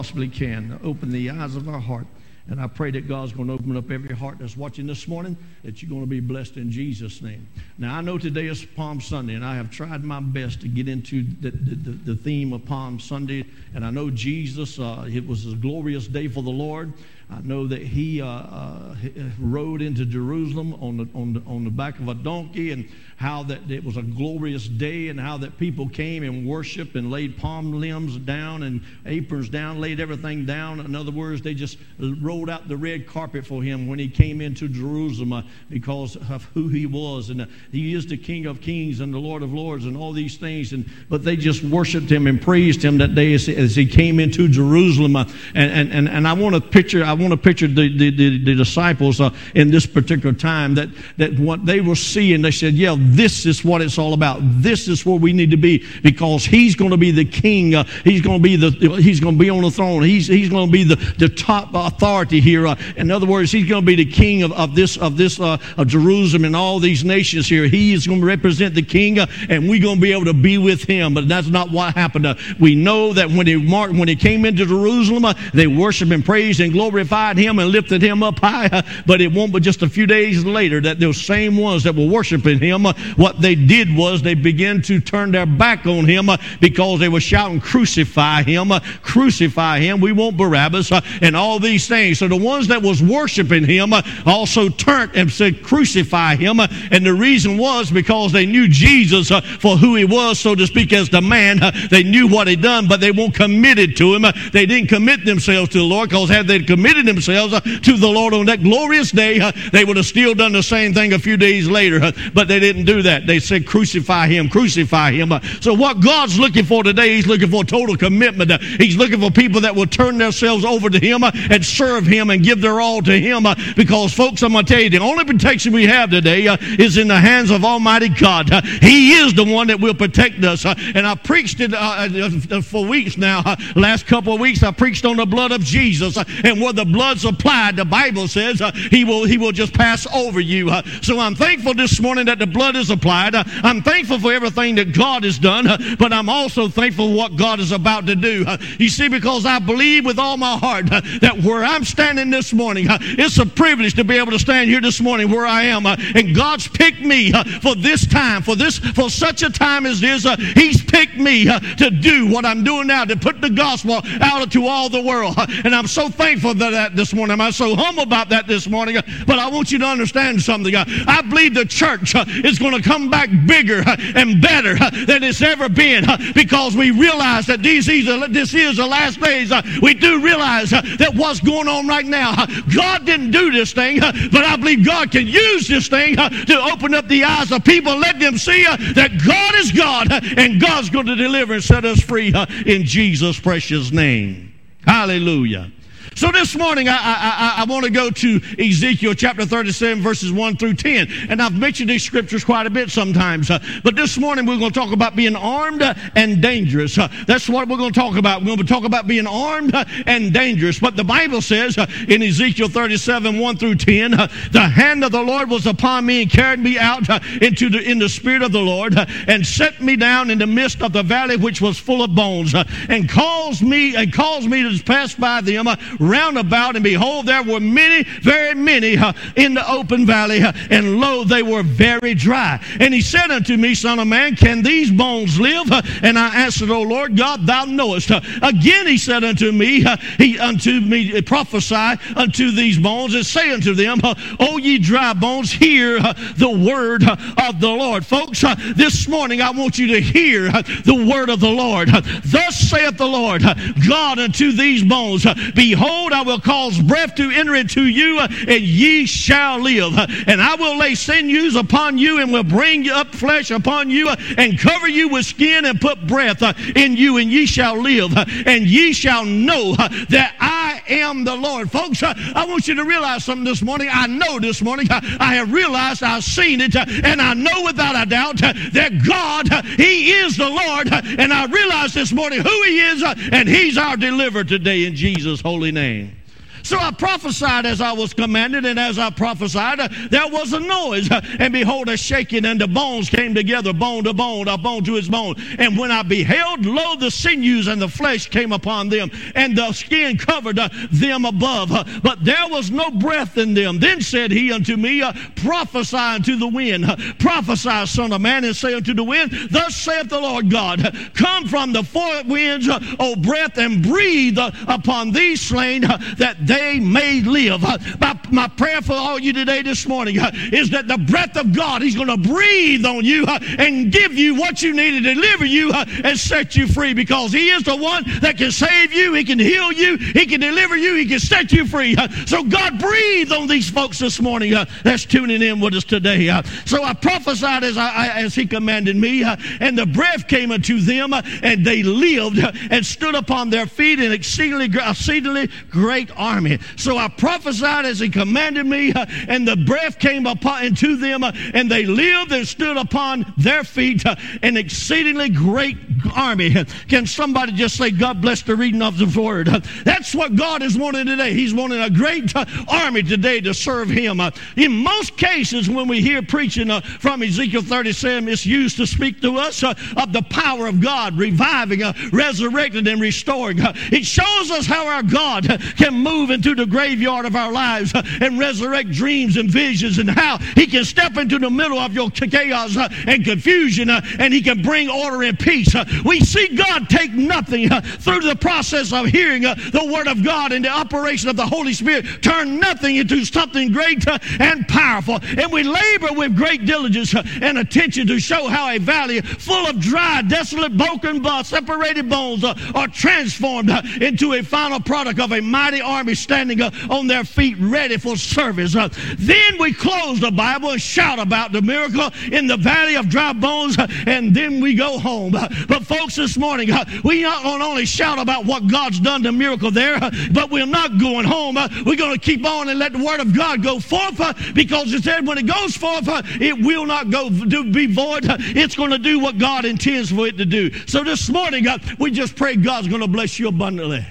Possibly 0.00 0.28
can. 0.28 0.80
Open 0.82 1.12
the 1.12 1.28
eyes 1.28 1.56
of 1.56 1.68
our 1.68 1.78
heart. 1.78 2.06
And 2.48 2.58
I 2.58 2.68
pray 2.68 2.90
that 2.92 3.06
God's 3.06 3.32
going 3.32 3.48
to 3.48 3.52
open 3.52 3.76
up 3.76 3.90
every 3.90 4.16
heart 4.16 4.38
that's 4.38 4.56
watching 4.56 4.86
this 4.86 5.06
morning, 5.06 5.36
that 5.62 5.82
you're 5.82 5.90
going 5.90 6.00
to 6.00 6.08
be 6.08 6.20
blessed 6.20 6.56
in 6.56 6.70
Jesus' 6.70 7.20
name. 7.20 7.46
Now, 7.80 7.96
I 7.96 8.02
know 8.02 8.18
today 8.18 8.46
is 8.46 8.62
Palm 8.62 9.00
Sunday, 9.00 9.32
and 9.32 9.42
I 9.42 9.54
have 9.54 9.70
tried 9.70 10.04
my 10.04 10.20
best 10.20 10.60
to 10.60 10.68
get 10.68 10.86
into 10.86 11.24
the, 11.40 11.50
the, 11.50 12.12
the 12.12 12.14
theme 12.14 12.52
of 12.52 12.66
Palm 12.66 13.00
Sunday. 13.00 13.46
And 13.74 13.86
I 13.86 13.90
know 13.90 14.10
Jesus, 14.10 14.78
uh, 14.78 15.08
it 15.10 15.26
was 15.26 15.50
a 15.50 15.56
glorious 15.56 16.06
day 16.06 16.28
for 16.28 16.42
the 16.42 16.50
Lord. 16.50 16.92
I 17.32 17.40
know 17.42 17.66
that 17.68 17.80
he 17.80 18.20
uh, 18.20 18.26
uh, 18.26 18.96
rode 19.38 19.82
into 19.82 20.04
Jerusalem 20.04 20.74
on 20.74 20.96
the, 20.96 21.08
on, 21.14 21.32
the, 21.32 21.42
on 21.46 21.64
the 21.64 21.70
back 21.70 21.98
of 22.00 22.08
a 22.08 22.14
donkey, 22.14 22.72
and 22.72 22.88
how 23.16 23.44
that 23.44 23.70
it 23.70 23.84
was 23.84 23.96
a 23.96 24.02
glorious 24.02 24.66
day, 24.66 25.08
and 25.08 25.20
how 25.20 25.38
that 25.38 25.56
people 25.56 25.88
came 25.88 26.24
and 26.24 26.44
worshiped 26.44 26.96
and 26.96 27.10
laid 27.10 27.38
palm 27.38 27.80
limbs 27.80 28.16
down 28.16 28.64
and 28.64 28.82
aprons 29.06 29.48
down, 29.48 29.80
laid 29.80 30.00
everything 30.00 30.44
down. 30.44 30.80
In 30.80 30.96
other 30.96 31.12
words, 31.12 31.40
they 31.40 31.54
just 31.54 31.78
rolled 31.98 32.50
out 32.50 32.66
the 32.68 32.76
red 32.76 33.06
carpet 33.06 33.46
for 33.46 33.62
him 33.62 33.86
when 33.86 34.00
he 34.00 34.08
came 34.08 34.40
into 34.40 34.68
Jerusalem 34.68 35.32
uh, 35.32 35.42
because 35.68 36.16
of 36.16 36.44
who 36.52 36.68
he 36.68 36.86
was, 36.86 37.30
and 37.30 37.42
uh, 37.42 37.46
he 37.72 37.94
is 37.94 38.06
the 38.06 38.16
King 38.16 38.46
of 38.46 38.60
Kings 38.60 39.00
and 39.00 39.12
the 39.12 39.18
Lord 39.18 39.42
of 39.42 39.52
Lords, 39.52 39.86
and 39.86 39.96
all 39.96 40.12
these 40.12 40.36
things. 40.36 40.72
And 40.72 40.88
but 41.08 41.24
they 41.24 41.36
just 41.36 41.62
worshipped 41.62 42.10
him 42.10 42.26
and 42.26 42.40
praised 42.40 42.82
him 42.82 42.98
that 42.98 43.14
day 43.14 43.34
as, 43.34 43.48
as 43.48 43.76
he 43.76 43.86
came 43.86 44.20
into 44.20 44.48
Jerusalem. 44.48 45.16
Uh, 45.16 45.24
and, 45.54 45.92
and 45.92 46.08
and 46.08 46.26
I 46.26 46.32
want 46.32 46.54
to 46.54 46.60
picture. 46.60 47.04
I 47.04 47.12
want 47.12 47.30
to 47.32 47.36
picture 47.36 47.66
the, 47.66 47.96
the, 47.96 48.10
the, 48.10 48.44
the 48.44 48.54
disciples 48.54 49.20
uh, 49.20 49.30
in 49.54 49.70
this 49.70 49.86
particular 49.86 50.34
time 50.34 50.74
that, 50.74 50.88
that 51.16 51.38
what 51.38 51.64
they 51.66 51.80
were 51.80 51.96
seeing, 51.96 52.42
they 52.42 52.50
said, 52.50 52.74
yeah, 52.74 52.96
this 52.98 53.46
is 53.46 53.64
what 53.64 53.82
it's 53.82 53.98
all 53.98 54.12
about. 54.14 54.40
This 54.42 54.88
is 54.88 55.04
where 55.04 55.18
we 55.18 55.32
need 55.32 55.50
to 55.50 55.56
be 55.56 55.84
because 56.02 56.44
he's 56.44 56.74
going 56.74 56.90
to 56.90 56.96
be 56.96 57.10
the 57.10 57.24
king. 57.24 57.74
Uh, 57.74 57.84
he's 58.04 58.20
going 58.20 58.38
to 58.38 58.42
be 58.42 58.56
the, 58.56 58.70
he's 59.00 59.20
going 59.20 59.36
to 59.36 59.40
be 59.40 59.50
on 59.50 59.62
the 59.62 59.70
throne. 59.70 60.02
He's, 60.02 60.26
he's 60.26 60.48
going 60.48 60.66
to 60.66 60.72
be 60.72 60.84
the, 60.84 60.96
the 61.18 61.28
top 61.28 61.70
authority 61.74 62.40
here. 62.40 62.66
Uh, 62.66 62.76
in 62.96 63.10
other 63.10 63.26
words, 63.26 63.52
he's 63.52 63.68
going 63.68 63.82
to 63.82 63.86
be 63.86 63.96
the 63.96 64.10
king 64.10 64.42
of, 64.42 64.52
of 64.52 64.74
this, 64.74 64.96
of 64.96 65.16
this, 65.16 65.40
uh, 65.40 65.58
of 65.76 65.88
Jerusalem 65.88 66.44
and 66.44 66.56
all 66.56 66.78
these 66.78 67.04
nations 67.04 67.48
here. 67.48 67.59
He 67.68 67.92
is 67.92 68.06
going 68.06 68.20
to 68.20 68.26
represent 68.26 68.74
the 68.74 68.82
king 68.82 69.18
uh, 69.18 69.26
and 69.48 69.68
we're 69.68 69.80
going 69.80 69.96
to 69.96 70.00
be 70.00 70.12
able 70.12 70.26
to 70.26 70.34
be 70.34 70.58
with 70.58 70.84
him. 70.84 71.14
But 71.14 71.28
that's 71.28 71.48
not 71.48 71.70
what 71.70 71.94
happened. 71.94 72.26
Uh, 72.26 72.34
we 72.58 72.74
know 72.74 73.12
that 73.12 73.30
when 73.30 73.46
he 73.46 73.56
marked, 73.56 73.94
when 73.94 74.08
he 74.08 74.16
came 74.16 74.44
into 74.44 74.66
Jerusalem, 74.66 75.24
uh, 75.24 75.34
they 75.52 75.66
worshiped 75.66 76.12
and 76.12 76.24
praised 76.24 76.60
and 76.60 76.72
glorified 76.72 77.36
him 77.36 77.58
and 77.58 77.70
lifted 77.70 78.02
him 78.02 78.22
up 78.22 78.38
high. 78.38 78.68
Uh, 78.70 78.82
but 79.06 79.20
it 79.20 79.32
won't 79.32 79.52
but 79.52 79.62
just 79.62 79.82
a 79.82 79.88
few 79.88 80.06
days 80.06 80.44
later 80.44 80.80
that 80.80 81.00
those 81.00 81.20
same 81.20 81.56
ones 81.56 81.84
that 81.84 81.94
were 81.94 82.06
worshiping 82.06 82.58
him, 82.58 82.86
uh, 82.86 82.92
what 83.16 83.40
they 83.40 83.54
did 83.54 83.94
was 83.94 84.22
they 84.22 84.34
began 84.34 84.82
to 84.82 85.00
turn 85.00 85.32
their 85.32 85.46
back 85.46 85.86
on 85.86 86.04
him 86.04 86.28
because 86.60 87.00
they 87.00 87.08
were 87.08 87.20
shouting, 87.20 87.60
Crucify 87.60 88.42
him, 88.42 88.70
crucify 89.02 89.80
him. 89.80 90.00
We 90.00 90.12
want 90.12 90.36
Barabbas 90.36 90.92
and 91.22 91.36
all 91.36 91.58
these 91.58 91.88
things. 91.88 92.18
So 92.18 92.28
the 92.28 92.36
ones 92.36 92.68
that 92.68 92.82
was 92.82 93.02
worshiping 93.02 93.64
him 93.64 93.92
also 94.26 94.68
turned 94.68 95.12
and 95.14 95.30
said, 95.30 95.62
Crucify 95.62 96.36
him. 96.36 96.60
And 96.60 97.04
the 97.04 97.14
reason 97.14 97.49
was 97.58 97.90
because 97.90 98.32
they 98.32 98.46
knew 98.46 98.68
Jesus 98.68 99.30
uh, 99.30 99.40
for 99.40 99.76
who 99.76 99.96
he 99.96 100.04
was, 100.04 100.38
so 100.38 100.54
to 100.54 100.66
speak, 100.66 100.92
as 100.92 101.08
the 101.08 101.20
man. 101.20 101.62
Uh, 101.62 101.72
they 101.90 102.02
knew 102.02 102.28
what 102.28 102.48
he'd 102.48 102.62
done, 102.62 102.88
but 102.88 103.00
they 103.00 103.10
weren't 103.10 103.34
committed 103.34 103.96
to 103.96 104.14
him. 104.14 104.24
Uh, 104.24 104.32
they 104.52 104.66
didn't 104.66 104.88
commit 104.88 105.24
themselves 105.24 105.70
to 105.70 105.78
the 105.78 105.84
Lord 105.84 106.08
because 106.08 106.28
had 106.28 106.46
they 106.46 106.60
committed 106.60 107.06
themselves 107.06 107.58
to 107.60 107.96
the 107.96 108.08
Lord 108.08 108.34
on 108.34 108.46
that 108.46 108.62
glorious 108.62 109.10
day, 109.10 109.38
they 109.72 109.84
would 109.84 109.96
have 109.96 110.06
still 110.06 110.34
done 110.34 110.52
the 110.52 110.62
same 110.62 110.94
thing 110.94 111.12
a 111.12 111.18
few 111.18 111.36
days 111.36 111.68
later. 111.68 112.12
But 112.34 112.48
they 112.48 112.60
didn't 112.60 112.84
do 112.84 113.02
that. 113.02 113.26
They 113.26 113.40
said, 113.40 113.66
Crucify 113.66 114.28
him, 114.28 114.48
crucify 114.48 115.12
him. 115.12 115.32
So 115.60 115.74
what 115.74 116.00
God's 116.00 116.38
looking 116.38 116.64
for 116.64 116.82
today, 116.82 117.16
He's 117.16 117.26
looking 117.26 117.50
for 117.50 117.64
total 117.64 117.96
commitment. 117.96 118.50
He's 118.62 118.96
looking 118.96 119.20
for 119.20 119.30
people 119.30 119.60
that 119.62 119.74
will 119.74 119.86
turn 119.86 120.18
themselves 120.18 120.64
over 120.64 120.90
to 120.90 120.98
Him 120.98 121.22
and 121.24 121.64
serve 121.64 122.06
Him 122.06 122.30
and 122.30 122.42
give 122.42 122.60
their 122.60 122.80
all 122.80 123.02
to 123.02 123.18
Him. 123.18 123.46
Because, 123.76 124.12
folks, 124.12 124.42
I'm 124.42 124.52
going 124.52 124.64
to 124.64 124.72
tell 124.72 124.82
you, 124.82 124.90
the 124.90 124.98
only 124.98 125.24
protection 125.24 125.72
we 125.72 125.86
have 125.86 126.10
today 126.10 126.46
is 126.78 126.96
in 126.96 127.08
the 127.08 127.18
hands 127.18 127.39
of 127.48 127.64
Almighty 127.64 128.10
God. 128.10 128.50
He 128.82 129.12
is 129.12 129.32
the 129.32 129.44
one 129.44 129.68
that 129.68 129.80
will 129.80 129.94
protect 129.94 130.44
us. 130.44 130.66
And 130.66 131.06
I 131.06 131.14
preached 131.14 131.60
it 131.60 131.72
uh, 131.72 132.08
uh, 132.10 132.60
for 132.60 132.84
weeks 132.84 133.16
now. 133.16 133.42
Last 133.74 134.06
couple 134.06 134.34
of 134.34 134.40
weeks, 134.40 134.62
I 134.62 134.70
preached 134.72 135.06
on 135.06 135.16
the 135.16 135.24
blood 135.24 135.52
of 135.52 135.62
Jesus. 135.62 136.18
And 136.44 136.60
where 136.60 136.74
the 136.74 136.84
blood's 136.84 137.24
applied, 137.24 137.76
the 137.76 137.86
Bible 137.86 138.28
says 138.28 138.60
He 138.90 139.04
will 139.04 139.24
He 139.24 139.38
will 139.38 139.52
just 139.52 139.72
pass 139.72 140.06
over 140.14 140.40
you. 140.40 140.70
So 141.00 141.18
I'm 141.18 141.34
thankful 141.34 141.72
this 141.72 141.98
morning 142.00 142.26
that 142.26 142.38
the 142.38 142.46
blood 142.46 142.76
is 142.76 142.90
applied. 142.90 143.34
I'm 143.34 143.80
thankful 143.80 144.18
for 144.18 144.32
everything 144.32 144.74
that 144.74 144.92
God 144.92 145.24
has 145.24 145.38
done, 145.38 145.66
but 145.98 146.12
I'm 146.12 146.28
also 146.28 146.68
thankful 146.68 146.90
for 147.08 147.16
what 147.16 147.36
God 147.36 147.60
is 147.60 147.72
about 147.72 148.06
to 148.06 148.16
do. 148.16 148.44
You 148.78 148.88
see, 148.88 149.08
because 149.08 149.46
I 149.46 149.58
believe 149.58 150.04
with 150.04 150.18
all 150.18 150.36
my 150.36 150.56
heart 150.56 150.86
that 150.86 151.40
where 151.42 151.64
I'm 151.64 151.84
standing 151.84 152.30
this 152.30 152.52
morning, 152.52 152.86
it's 152.90 153.38
a 153.38 153.46
privilege 153.46 153.94
to 153.94 154.04
be 154.04 154.16
able 154.16 154.32
to 154.32 154.38
stand 154.38 154.68
here 154.68 154.80
this 154.80 155.00
morning 155.00 155.30
where 155.30 155.46
I 155.46 155.64
am. 155.64 155.86
And 155.86 156.34
God's 156.34 156.68
picked 156.68 157.00
me 157.00 157.29
Uh, 157.32 157.44
for 157.60 157.74
this 157.74 158.06
time, 158.06 158.42
for 158.42 158.56
this, 158.56 158.78
for 158.78 159.10
such 159.10 159.42
a 159.42 159.50
time 159.50 159.86
as 159.86 160.00
this. 160.00 160.26
Uh, 160.26 160.36
he's 160.36 160.82
picked 160.82 161.16
me 161.16 161.48
uh, 161.48 161.60
to 161.76 161.90
do 161.90 162.26
what 162.26 162.44
I'm 162.44 162.64
doing 162.64 162.86
now, 162.86 163.04
to 163.04 163.16
put 163.16 163.40
the 163.40 163.50
gospel 163.50 164.00
out 164.20 164.50
to 164.52 164.66
all 164.66 164.88
the 164.88 165.00
world. 165.00 165.34
And 165.64 165.74
I'm 165.74 165.86
so 165.86 166.08
thankful 166.08 166.52
for 166.52 166.58
that 166.58 166.96
this 166.96 167.12
morning. 167.12 167.40
I'm 167.40 167.52
so 167.52 167.74
humble 167.76 168.02
about 168.02 168.28
that 168.30 168.46
this 168.46 168.68
morning. 168.68 168.96
But 169.26 169.38
I 169.38 169.48
want 169.48 169.70
you 169.70 169.78
to 169.78 169.86
understand 169.86 170.40
something. 170.40 170.74
I 170.74 171.22
believe 171.22 171.54
the 171.54 171.64
church 171.64 172.14
is 172.44 172.58
going 172.58 172.80
to 172.80 172.82
come 172.82 173.10
back 173.10 173.30
bigger 173.46 173.82
and 173.86 174.40
better 174.40 174.74
than 175.06 175.22
it's 175.22 175.42
ever 175.42 175.68
been 175.68 176.04
because 176.34 176.76
we 176.76 176.90
realize 176.90 177.46
that 177.46 177.62
these, 177.62 177.86
this 177.86 178.54
is 178.54 178.76
the 178.76 178.86
last 178.86 179.20
days. 179.20 179.52
We 179.80 179.94
do 179.94 180.22
realize 180.22 180.70
that 180.70 181.12
what's 181.14 181.40
going 181.40 181.68
on 181.68 181.86
right 181.86 182.06
now, 182.06 182.46
God 182.74 183.06
didn't 183.06 183.30
do 183.30 183.50
this 183.50 183.72
thing, 183.72 184.00
but 184.00 184.44
I 184.44 184.56
believe 184.56 184.84
God 184.84 185.10
can 185.10 185.26
use 185.26 185.68
this 185.68 185.88
thing 185.88 186.16
to 186.16 186.60
open 186.72 186.94
up 186.94 187.08
the 187.08 187.19
eyes 187.24 187.52
of 187.52 187.64
people, 187.64 187.96
let 187.96 188.18
them 188.18 188.36
see 188.38 188.64
uh, 188.66 188.76
that 188.94 189.22
God 189.26 189.54
is 189.56 189.72
God 189.72 190.12
uh, 190.12 190.20
and 190.36 190.60
God's 190.60 190.90
going 190.90 191.06
to 191.06 191.16
deliver 191.16 191.54
and 191.54 191.64
set 191.64 191.84
us 191.84 192.00
free 192.00 192.32
uh, 192.32 192.46
in 192.66 192.84
Jesus' 192.84 193.38
precious 193.38 193.92
name. 193.92 194.54
Hallelujah. 194.86 195.70
So 196.16 196.30
this 196.32 196.56
morning, 196.56 196.88
I, 196.88 196.96
I, 196.96 197.54
I, 197.62 197.64
want 197.64 197.84
to 197.84 197.90
go 197.90 198.10
to 198.10 198.40
Ezekiel 198.58 199.14
chapter 199.14 199.46
37, 199.46 200.02
verses 200.02 200.32
1 200.32 200.56
through 200.56 200.74
10. 200.74 201.08
And 201.30 201.40
I've 201.40 201.56
mentioned 201.56 201.88
these 201.88 202.02
scriptures 202.02 202.44
quite 202.44 202.66
a 202.66 202.70
bit 202.70 202.90
sometimes. 202.90 203.48
Uh, 203.48 203.60
but 203.84 203.94
this 203.94 204.18
morning, 204.18 204.44
we're 204.44 204.58
going 204.58 204.72
to 204.72 204.78
talk 204.78 204.92
about 204.92 205.14
being 205.14 205.36
armed 205.36 205.82
uh, 205.82 205.94
and 206.16 206.42
dangerous. 206.42 206.98
Uh, 206.98 207.08
that's 207.26 207.48
what 207.48 207.68
we're 207.68 207.76
going 207.76 207.92
to 207.92 207.98
talk 207.98 208.16
about. 208.16 208.42
We're 208.42 208.56
going 208.56 208.58
to 208.58 208.64
talk 208.64 208.84
about 208.84 209.06
being 209.06 209.26
armed 209.26 209.74
uh, 209.74 209.84
and 210.06 210.32
dangerous. 210.32 210.80
But 210.80 210.96
the 210.96 211.04
Bible 211.04 211.40
says 211.40 211.78
uh, 211.78 211.86
in 212.08 212.22
Ezekiel 212.22 212.68
37, 212.68 213.38
1 213.38 213.56
through 213.56 213.76
10, 213.76 214.14
uh, 214.14 214.26
the 214.50 214.60
hand 214.60 215.04
of 215.04 215.12
the 215.12 215.22
Lord 215.22 215.48
was 215.48 215.66
upon 215.66 216.06
me 216.06 216.22
and 216.22 216.30
carried 216.30 216.60
me 216.60 216.76
out 216.76 217.08
into 217.40 217.70
the, 217.70 217.80
in 217.80 217.98
the 217.98 218.08
spirit 218.08 218.42
of 218.42 218.52
the 218.52 218.60
Lord 218.60 218.94
and 219.28 219.46
set 219.46 219.80
me 219.80 219.96
down 219.96 220.30
in 220.30 220.38
the 220.38 220.46
midst 220.46 220.82
of 220.82 220.92
the 220.92 221.02
valley 221.02 221.36
which 221.36 221.60
was 221.60 221.78
full 221.78 222.02
of 222.02 222.14
bones 222.14 222.54
and 222.88 223.08
caused 223.08 223.62
me 223.62 223.94
and 223.96 224.12
caused 224.12 224.48
me 224.48 224.62
to 224.62 224.84
pass 224.84 225.14
by 225.14 225.40
them 225.40 225.68
round 226.00 226.38
about, 226.38 226.74
and 226.74 226.82
behold, 226.82 227.26
there 227.26 227.42
were 227.42 227.60
many, 227.60 228.02
very 228.22 228.54
many 228.54 228.96
uh, 228.96 229.12
in 229.36 229.54
the 229.54 229.70
open 229.70 230.06
valley, 230.06 230.42
uh, 230.42 230.52
and 230.70 230.98
lo, 230.98 231.22
they 231.22 231.42
were 231.42 231.62
very 231.62 232.14
dry. 232.14 232.58
And 232.80 232.92
he 232.92 233.02
said 233.02 233.30
unto 233.30 233.56
me, 233.56 233.74
Son 233.74 233.98
of 233.98 234.08
man, 234.08 234.34
can 234.34 234.62
these 234.62 234.90
bones 234.90 235.38
live? 235.38 235.70
Uh, 235.70 235.82
and 236.02 236.18
I 236.18 236.34
answered, 236.44 236.70
O 236.70 236.82
Lord 236.82 237.16
God, 237.16 237.46
thou 237.46 237.66
knowest. 237.66 238.10
Uh, 238.10 238.20
again 238.42 238.86
he 238.86 238.96
said 238.96 239.22
unto 239.22 239.52
me, 239.52 239.84
uh, 239.84 239.96
he 240.16 240.38
unto 240.38 240.80
me 240.80 241.20
prophesy 241.22 241.74
unto 242.16 242.50
these 242.50 242.78
bones, 242.78 243.14
and 243.14 243.24
say 243.24 243.52
unto 243.52 243.74
them, 243.74 244.00
uh, 244.02 244.14
O 244.40 244.56
ye 244.56 244.78
dry 244.78 245.12
bones, 245.12 245.52
hear 245.52 246.00
the 246.36 246.50
word 246.50 247.02
of 247.04 247.60
the 247.60 247.68
Lord. 247.68 248.06
Folks, 248.06 248.42
this 248.74 249.06
morning 249.06 249.42
I 249.42 249.50
want 249.50 249.78
you 249.78 249.86
to 249.88 250.00
hear 250.00 250.50
the 250.50 251.06
word 251.10 251.28
of 251.28 251.40
the 251.40 251.50
Lord. 251.50 251.88
Thus 251.88 252.56
saith 252.58 252.96
the 252.96 253.06
Lord, 253.06 253.42
God 253.86 254.18
unto 254.18 254.52
these 254.52 254.82
bones, 254.82 255.26
Behold, 255.54 255.89
Behold, 255.90 256.12
I 256.12 256.22
will 256.22 256.38
cause 256.38 256.78
breath 256.78 257.16
to 257.16 257.30
enter 257.30 257.56
into 257.56 257.84
you, 257.84 258.20
uh, 258.20 258.28
and 258.46 258.62
ye 258.62 259.06
shall 259.06 259.58
live. 259.58 259.92
And 260.28 260.40
I 260.40 260.54
will 260.54 260.78
lay 260.78 260.94
sinews 260.94 261.56
upon 261.56 261.98
you, 261.98 262.20
and 262.20 262.32
will 262.32 262.44
bring 262.44 262.88
up 262.88 263.12
flesh 263.12 263.50
upon 263.50 263.90
you, 263.90 264.08
uh, 264.08 264.14
and 264.38 264.56
cover 264.56 264.86
you 264.88 265.08
with 265.08 265.26
skin, 265.26 265.64
and 265.64 265.80
put 265.80 266.06
breath 266.06 266.44
uh, 266.44 266.52
in 266.76 266.96
you, 266.96 267.16
and 267.16 267.28
ye 267.28 267.44
shall 267.44 267.76
live. 267.76 268.16
And 268.46 268.66
ye 268.66 268.92
shall 268.92 269.24
know 269.24 269.74
that 269.74 270.36
I 270.38 270.80
am 270.88 271.24
the 271.24 271.34
Lord. 271.34 271.72
Folks, 271.72 272.04
I 272.04 272.44
want 272.46 272.68
you 272.68 272.76
to 272.76 272.84
realize 272.84 273.24
something 273.24 273.44
this 273.44 273.60
morning. 273.60 273.88
I 273.90 274.06
know 274.06 274.38
this 274.38 274.62
morning. 274.62 274.86
I 274.90 275.34
have 275.34 275.52
realized, 275.52 276.04
I've 276.04 276.22
seen 276.22 276.60
it, 276.60 276.76
and 276.76 277.20
I 277.20 277.34
know 277.34 277.64
without 277.64 278.00
a 278.00 278.08
doubt 278.08 278.36
that 278.36 279.02
God, 279.04 279.64
He 279.64 280.12
is 280.12 280.36
the 280.36 280.48
Lord. 280.48 280.88
And 281.18 281.32
I 281.32 281.46
realize 281.46 281.94
this 281.94 282.12
morning 282.12 282.42
who 282.42 282.62
He 282.62 282.78
is, 282.78 283.02
and 283.32 283.48
He's 283.48 283.76
our 283.76 283.96
deliverer 283.96 284.44
today 284.44 284.84
in 284.84 284.94
Jesus' 284.94 285.40
holy 285.40 285.72
name 285.72 285.79
name. 285.80 286.19
So 286.62 286.78
I 286.78 286.90
prophesied 286.90 287.66
as 287.66 287.80
I 287.80 287.92
was 287.92 288.12
commanded, 288.12 288.64
and 288.66 288.78
as 288.78 288.98
I 288.98 289.10
prophesied, 289.10 289.80
uh, 289.80 289.88
there 290.10 290.28
was 290.28 290.52
a 290.52 290.60
noise. 290.60 291.10
Uh, 291.10 291.20
and 291.38 291.52
behold, 291.52 291.88
a 291.88 291.96
shaking, 291.96 292.44
and 292.44 292.60
the 292.60 292.68
bones 292.68 293.08
came 293.08 293.34
together, 293.34 293.72
bone 293.72 294.04
to 294.04 294.12
bone, 294.12 294.48
a 294.48 294.56
bone 294.56 294.84
to 294.84 294.94
his 294.94 295.08
bone. 295.08 295.36
And 295.58 295.76
when 295.78 295.90
I 295.90 296.02
beheld, 296.02 296.64
lo, 296.64 296.96
the 296.96 297.10
sinews 297.10 297.66
and 297.66 297.80
the 297.80 297.88
flesh 297.88 298.28
came 298.28 298.52
upon 298.52 298.88
them, 298.88 299.10
and 299.34 299.56
the 299.56 299.72
skin 299.72 300.16
covered 300.16 300.58
uh, 300.58 300.68
them 300.90 301.24
above. 301.24 301.70
But 302.02 302.24
there 302.24 302.48
was 302.48 302.70
no 302.70 302.90
breath 302.90 303.38
in 303.38 303.54
them. 303.54 303.78
Then 303.78 304.00
said 304.00 304.30
he 304.30 304.52
unto 304.52 304.76
me, 304.76 305.02
Prophesy 305.36 305.96
unto 305.96 306.36
the 306.36 306.48
wind, 306.48 306.84
prophesy, 307.18 307.86
son 307.86 308.12
of 308.12 308.20
man, 308.20 308.44
and 308.44 308.54
say 308.54 308.74
unto 308.74 308.94
the 308.94 309.04
wind, 309.04 309.32
Thus 309.50 309.76
saith 309.76 310.08
the 310.08 310.20
Lord 310.20 310.50
God, 310.50 310.96
Come 311.14 311.46
from 311.48 311.72
the 311.72 311.82
four 311.82 312.22
winds, 312.24 312.68
O 312.98 313.16
breath, 313.16 313.58
and 313.58 313.82
breathe 313.82 314.38
upon 314.38 315.12
these 315.12 315.40
slain, 315.40 315.82
that 315.82 316.36
they 316.50 316.80
may 316.80 317.20
live. 317.20 317.64
Uh, 317.64 317.78
my, 318.00 318.20
my 318.30 318.48
prayer 318.48 318.82
for 318.82 318.94
all 318.94 319.18
you 319.18 319.32
today, 319.32 319.62
this 319.62 319.86
morning, 319.86 320.18
uh, 320.18 320.30
is 320.52 320.70
that 320.70 320.88
the 320.88 320.98
breath 320.98 321.36
of 321.36 321.54
God, 321.54 321.80
He's 321.80 321.94
going 321.94 322.08
to 322.08 322.16
breathe 322.16 322.84
on 322.84 323.04
you 323.04 323.24
uh, 323.24 323.38
and 323.58 323.92
give 323.92 324.14
you 324.14 324.34
what 324.34 324.60
you 324.60 324.74
need 324.74 325.02
to 325.02 325.14
deliver 325.14 325.44
you 325.44 325.72
and 325.72 326.18
set 326.18 326.56
you 326.56 326.66
free 326.66 326.92
because 326.92 327.32
He 327.32 327.50
is 327.50 327.62
the 327.62 327.76
one 327.76 328.02
that 328.20 328.36
can 328.36 328.50
save 328.50 328.92
you, 328.92 329.14
He 329.14 329.22
can 329.22 329.38
heal 329.38 329.70
you, 329.70 329.96
He 329.96 330.26
can 330.26 330.40
deliver 330.40 330.76
you, 330.76 330.96
He 330.96 331.06
can 331.06 331.20
set 331.20 331.52
you 331.52 331.66
free. 331.66 331.96
So, 332.26 332.42
God, 332.42 332.80
breathe 332.80 333.30
on 333.30 333.46
these 333.46 333.70
folks 333.70 334.00
this 334.00 334.20
morning 334.20 334.52
that's 334.82 335.04
tuning 335.04 335.42
in 335.42 335.60
with 335.60 335.74
us 335.74 335.84
today. 335.84 336.26
So, 336.64 336.82
I 336.82 336.94
prophesied 336.94 337.62
as, 337.62 337.76
I, 337.76 338.08
as 338.20 338.34
He 338.34 338.46
commanded 338.46 338.96
me, 338.96 339.22
and 339.24 339.78
the 339.78 339.86
breath 339.86 340.26
came 340.26 340.50
unto 340.50 340.80
them, 340.80 341.12
and 341.12 341.64
they 341.64 341.84
lived 341.84 342.38
and 342.70 342.84
stood 342.84 343.14
upon 343.14 343.50
their 343.50 343.66
feet 343.66 344.00
in 344.00 344.10
exceedingly, 344.10 344.66
exceedingly 344.66 345.48
great 345.70 346.10
army 346.16 346.39
So 346.76 346.96
I 346.96 347.08
prophesied 347.08 347.84
as 347.84 348.00
he 348.00 348.08
commanded 348.08 348.66
me, 348.66 348.92
uh, 348.92 349.06
and 349.28 349.46
the 349.46 349.56
breath 349.56 349.98
came 349.98 350.26
upon 350.26 350.64
into 350.64 350.96
them, 350.96 351.24
uh, 351.24 351.32
and 351.54 351.70
they 351.70 351.86
lived 351.86 352.32
and 352.32 352.46
stood 352.46 352.76
upon 352.76 353.32
their 353.36 353.64
feet, 353.64 354.04
uh, 354.06 354.16
an 354.42 354.56
exceedingly 354.56 355.28
great 355.28 355.76
army. 356.14 356.54
Can 356.88 357.06
somebody 357.06 357.52
just 357.52 357.76
say, 357.76 357.90
God 357.90 358.20
bless 358.20 358.42
the 358.42 358.56
reading 358.56 358.82
of 358.82 358.98
the 358.98 359.20
word? 359.20 359.46
That's 359.84 360.14
what 360.14 360.36
God 360.36 360.62
is 360.62 360.76
wanting 360.76 361.06
today. 361.06 361.34
He's 361.34 361.54
wanting 361.54 361.80
a 361.80 361.90
great 361.90 362.32
army 362.68 363.02
today 363.02 363.40
to 363.42 363.54
serve 363.54 363.88
Him. 363.88 364.20
In 364.56 364.72
most 364.72 365.16
cases, 365.16 365.68
when 365.68 365.88
we 365.88 366.00
hear 366.00 366.22
preaching 366.22 366.70
from 367.00 367.22
Ezekiel 367.22 367.62
37, 367.62 368.28
it's 368.28 368.46
used 368.46 368.76
to 368.78 368.86
speak 368.86 369.20
to 369.22 369.36
us 369.36 369.62
of 369.62 370.12
the 370.12 370.24
power 370.30 370.66
of 370.66 370.80
God, 370.80 371.16
reviving, 371.16 371.82
resurrecting, 372.12 372.86
and 372.86 373.00
restoring. 373.00 373.58
It 373.60 374.04
shows 374.04 374.50
us 374.50 374.66
how 374.66 374.86
our 374.86 375.02
God 375.02 375.46
can 375.76 375.94
move 375.94 376.29
move 376.30 376.36
into 376.36 376.54
the 376.54 376.66
graveyard 376.66 377.26
of 377.26 377.36
our 377.36 377.52
lives 377.52 377.94
uh, 377.94 378.02
and 378.20 378.38
resurrect 378.38 378.90
dreams 378.90 379.36
and 379.36 379.50
visions 379.50 379.98
and 379.98 380.08
how 380.08 380.38
He 380.54 380.66
can 380.66 380.84
step 380.84 381.16
into 381.16 381.38
the 381.38 381.50
middle 381.50 381.78
of 381.78 381.94
your 381.94 382.10
chaos 382.10 382.76
uh, 382.76 382.88
and 383.06 383.24
confusion 383.24 383.90
uh, 383.90 384.00
and 384.18 384.32
He 384.32 384.42
can 384.42 384.62
bring 384.62 384.88
order 384.88 385.22
and 385.22 385.38
peace. 385.38 385.74
Uh, 385.74 385.84
we 386.04 386.20
see 386.20 386.56
God 386.56 386.88
take 386.88 387.12
nothing 387.12 387.70
uh, 387.72 387.80
through 387.80 388.20
the 388.20 388.36
process 388.36 388.92
of 388.92 389.06
hearing 389.06 389.44
uh, 389.44 389.54
the 389.54 389.90
Word 389.92 390.06
of 390.06 390.24
God 390.24 390.52
and 390.52 390.64
the 390.64 390.70
operation 390.70 391.28
of 391.28 391.36
the 391.36 391.46
Holy 391.46 391.72
Spirit, 391.72 392.22
turn 392.22 392.58
nothing 392.58 392.96
into 392.96 393.24
something 393.24 393.72
great 393.72 394.04
and 394.40 394.66
powerful. 394.68 395.18
And 395.22 395.52
we 395.52 395.62
labor 395.62 396.12
with 396.12 396.36
great 396.36 396.64
diligence 396.64 397.14
and 397.14 397.58
attention 397.58 398.06
to 398.06 398.18
show 398.18 398.48
how 398.48 398.70
a 398.70 398.78
valley 398.78 399.20
full 399.20 399.66
of 399.66 399.80
dry, 399.80 400.22
desolate, 400.22 400.76
broken, 400.76 401.24
separated 401.44 402.08
bones 402.08 402.44
are 402.44 402.88
transformed 402.88 403.70
into 404.00 404.34
a 404.34 404.42
final 404.42 404.80
product 404.80 405.18
of 405.20 405.32
a 405.32 405.40
mighty 405.40 405.80
army 405.80 406.14
standing 406.20 406.60
on 406.62 407.06
their 407.06 407.24
feet 407.24 407.56
ready 407.58 407.96
for 407.96 408.16
service. 408.16 408.76
Uh, 408.76 408.88
then 409.18 409.58
we 409.58 409.72
close 409.72 410.20
the 410.20 410.30
Bible 410.30 410.70
and 410.70 410.80
shout 410.80 411.18
about 411.18 411.52
the 411.52 411.62
miracle 411.62 412.10
in 412.30 412.46
the 412.46 412.56
valley 412.56 412.96
of 412.96 413.08
dry 413.08 413.32
bones, 413.32 413.78
uh, 413.78 413.86
and 414.06 414.34
then 414.34 414.60
we 414.60 414.74
go 414.74 414.98
home. 414.98 415.34
Uh, 415.34 415.48
but, 415.68 415.84
folks, 415.84 416.16
this 416.16 416.36
morning, 416.36 416.70
we 417.04 417.22
not 417.22 417.42
going 417.42 417.62
only 417.62 417.86
shout 417.86 418.18
about 418.18 418.44
what 418.44 418.66
God's 418.66 419.00
done, 419.00 419.22
the 419.22 419.32
miracle 419.32 419.70
there, 419.70 419.98
but 420.32 420.50
we're 420.50 420.66
not 420.66 420.98
going 420.98 421.24
home. 421.24 421.56
We're 421.84 421.96
going 421.96 422.12
to 422.12 422.18
keep 422.18 422.44
on 422.44 422.68
and 422.68 422.78
let 422.78 422.92
the 422.92 423.02
Word 423.02 423.20
of 423.20 423.34
God 423.34 423.62
go 423.62 423.80
forth 423.80 424.20
because 424.54 424.92
it 424.92 425.04
said 425.04 425.26
when 425.26 425.38
it 425.38 425.46
goes 425.46 425.76
forth, 425.76 426.08
it 426.40 426.58
will 426.58 426.86
not 426.86 427.10
go 427.10 427.30
do, 427.30 427.72
be 427.72 427.86
void. 427.86 428.24
It's 428.26 428.74
going 428.74 428.90
to 428.90 428.98
do 428.98 429.20
what 429.20 429.38
God 429.38 429.64
intends 429.64 430.10
for 430.10 430.26
it 430.26 430.36
to 430.38 430.44
do. 430.44 430.70
So 430.86 431.04
this 431.04 431.28
morning, 431.28 431.66
we 431.98 432.10
just 432.10 432.36
pray 432.36 432.56
God's 432.56 432.88
going 432.88 433.02
to 433.02 433.08
bless 433.08 433.38
you 433.38 433.48
abundantly. 433.48 434.04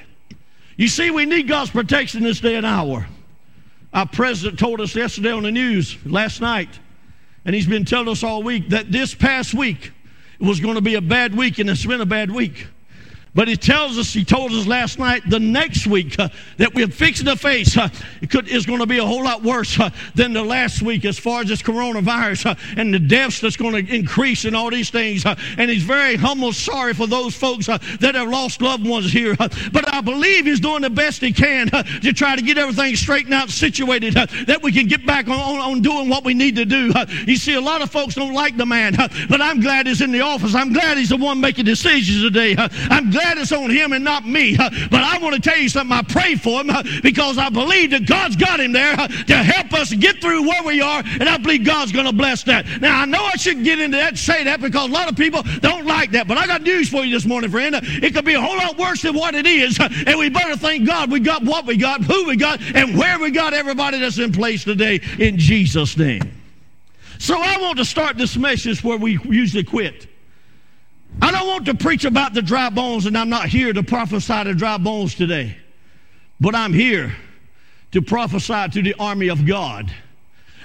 You 0.80 0.88
see, 0.88 1.12
we 1.12 1.26
need 1.26 1.50
God's 1.50 1.72
protection 1.72 2.24
this 2.24 2.40
day 2.40 2.56
and 2.56 2.66
hour. 2.66 3.06
Our 3.94 4.08
president 4.08 4.58
told 4.58 4.80
us 4.80 4.96
yesterday 4.96 5.30
on 5.30 5.44
the 5.44 5.52
news, 5.52 5.98
last 6.06 6.40
night, 6.40 6.70
and 7.44 7.54
he's 7.54 7.68
been 7.68 7.84
telling 7.84 8.08
us 8.08 8.24
all 8.24 8.44
week 8.44 8.70
that 8.70 8.90
this 8.90 9.14
past 9.14 9.54
week 9.54 9.92
was 10.40 10.62
going 10.62 10.76
to 10.76 10.82
be 10.82 10.96
a 10.96 11.02
bad 11.02 11.36
week, 11.36 11.60
and 11.60 11.70
it's 11.70 11.86
been 11.86 12.00
a 12.00 12.06
bad 12.06 12.32
week. 12.32 12.66
But 13.36 13.48
he 13.48 13.56
tells 13.56 13.98
us, 13.98 14.12
he 14.12 14.26
told 14.26 14.52
us 14.52 14.66
last 14.66 14.98
night, 14.98 15.22
the 15.30 15.40
next 15.40 15.86
week 15.86 16.18
uh, 16.18 16.30
that 16.58 16.74
we're 16.74 16.88
fixing 16.88 17.28
to 17.28 17.36
face 17.36 17.78
uh, 17.78 17.90
is 18.22 18.66
going 18.66 18.80
to 18.80 18.88
be 18.88 18.98
a 18.98 19.06
whole 19.06 19.24
lot 19.24 19.44
worse 19.44 19.80
uh, 19.80 19.92
than 20.16 20.34
the 20.34 20.44
last 20.44 20.82
week 20.82 21.06
as 21.06 21.20
far 21.20 21.42
as 21.42 21.48
this 21.48 21.62
coronavirus 21.62 22.48
uh, 22.48 22.56
and 22.76 22.92
the 22.94 23.00
deaths 23.00 23.40
that's 23.40 23.56
going 23.56 23.86
to 23.86 23.96
increase 23.96 24.46
and 24.46 24.56
all 24.56 24.72
these 24.72 24.90
things. 24.90 25.26
Uh, 25.26 25.36
and 25.58 25.70
he's 25.70 25.84
very 25.84 26.16
humble, 26.16 26.52
sorry 26.52 26.94
for 26.94 27.06
those 27.06 27.36
folks 27.36 27.70
uh, 27.70 27.78
that 28.00 28.16
have 28.16 28.28
lost 28.28 28.64
loved 28.64 28.88
ones 28.88 29.12
here. 29.12 29.36
but 29.38 29.94
I 29.94 30.02
believe 30.02 30.46
he's 30.46 30.60
doing 30.60 30.82
the 30.82 30.90
best 30.90 31.22
he 31.22 31.32
can 31.32 31.68
to 31.70 32.14
try 32.14 32.36
to 32.36 32.42
get 32.42 32.58
everything 32.58 32.96
straightened 32.96 33.34
out, 33.34 33.52
situated, 33.52 34.16
that 34.16 34.60
we 34.64 34.72
can 34.72 34.88
get 34.88 35.06
back 35.06 35.28
on, 35.28 35.40
on, 35.40 35.60
on, 35.60 35.82
doing 35.82 36.10
what 36.10 36.26
we 36.26 36.34
need 36.34 36.56
to 36.56 36.66
do. 36.66 36.92
you 37.28 37.38
see, 37.38 37.54
a 37.54 37.62
lot 37.62 37.82
of 37.82 37.92
folks 37.92 38.16
don't 38.16 38.34
like 38.34 38.58
the 38.58 38.66
man, 38.66 38.96
but 39.30 39.40
I'm 39.40 39.62
glad 39.62 39.86
he's 39.86 40.02
in 40.02 40.12
the 40.12 40.22
office. 40.22 40.56
I'm 40.56 40.74
glad 40.74 40.98
he's 40.98 41.10
the 41.10 41.18
one 41.18 41.40
making 41.40 41.66
decisions 41.66 42.24
today. 42.24 42.56
I'm 42.58 43.12
glad 43.12 43.19
glad 43.20 43.38
it's 43.38 43.52
on 43.52 43.70
him 43.70 43.92
and 43.92 44.04
not 44.04 44.26
me. 44.26 44.56
But 44.56 45.04
I 45.04 45.18
want 45.20 45.36
to 45.36 45.42
tell 45.42 45.58
you 45.58 45.68
something. 45.68 45.96
I 45.96 46.02
pray 46.04 46.36
for 46.36 46.64
him 46.64 47.02
because 47.04 47.38
I 47.38 47.50
believe 47.50 47.92
that 47.92 48.06
God's 48.06 48.36
got 48.36 48.60
him 48.60 48.72
there 48.72 48.96
to 48.96 49.36
help 49.36 49.74
us 49.74 49.94
get 49.94 50.22
through 50.22 50.48
where 50.48 50.64
we 50.64 50.82
are, 50.82 51.04
and 51.06 51.28
I 51.28 51.38
believe 51.38 51.66
God's 51.66 51.92
going 51.92 52.06
to 52.06 52.14
bless 52.14 52.44
that. 52.44 52.66
Now, 52.82 53.02
I 53.02 53.06
know 53.06 53.24
I 53.24 53.36
shouldn't 53.36 53.66
get 53.66 53.80
into 53.80 53.98
that, 53.98 54.18
say 54.18 54.44
that, 54.46 54.62
because 54.62 54.90
a 54.90 54.92
lot 54.92 55.10
of 55.10 55.18
people 55.18 55.44
don't 55.60 55.86
like 55.86 56.12
that. 56.12 56.28
But 56.28 56.38
I 56.38 56.48
got 56.48 56.62
news 56.62 56.90
for 56.90 57.04
you 57.04 57.14
this 57.14 57.26
morning, 57.26 57.52
friend. 57.52 57.76
It 57.76 58.14
could 58.14 58.26
be 58.26 58.36
a 58.36 58.42
whole 58.42 58.58
lot 58.58 58.78
worse 58.78 59.02
than 59.02 59.16
what 59.16 59.36
it 59.36 59.46
is, 59.46 59.78
and 59.80 60.18
we 60.18 60.30
better 60.30 60.56
thank 60.56 60.88
God 60.88 61.12
we 61.12 61.20
got 61.20 61.44
what 61.44 61.66
we 61.66 61.76
got, 61.76 62.04
who 62.04 62.26
we 62.26 62.38
got, 62.38 62.62
and 62.74 62.98
where 62.98 63.20
we 63.20 63.32
got 63.32 63.54
everybody 63.54 64.00
that's 64.00 64.18
in 64.18 64.32
place 64.32 64.64
today 64.64 65.02
in 65.18 65.38
Jesus' 65.38 65.98
name. 65.98 66.32
So 67.18 67.38
I 67.38 67.58
want 67.60 67.78
to 67.80 67.86
start 67.86 68.18
this 68.18 68.38
message 68.38 68.82
where 68.84 68.98
we 68.98 69.20
usually 69.26 69.66
quit. 69.66 70.08
I 71.22 71.32
don't 71.32 71.48
want 71.48 71.66
to 71.66 71.74
preach 71.74 72.06
about 72.06 72.34
the 72.34 72.42
dry 72.42 72.70
bones, 72.70 73.06
and 73.06 73.18
I'm 73.18 73.30
not 73.30 73.48
here 73.48 73.74
to 73.74 73.84
prophesy 73.84 74.44
to 74.44 74.54
dry 74.54 74.78
bones 74.78 75.16
today, 75.16 75.58
but 76.40 76.56
I'm 76.56 76.74
here 76.74 77.16
to 77.92 78.02
prophesy 78.02 78.70
to 78.70 78.82
the 78.82 78.96
army 79.00 79.30
of 79.30 79.46
God. 79.46 79.92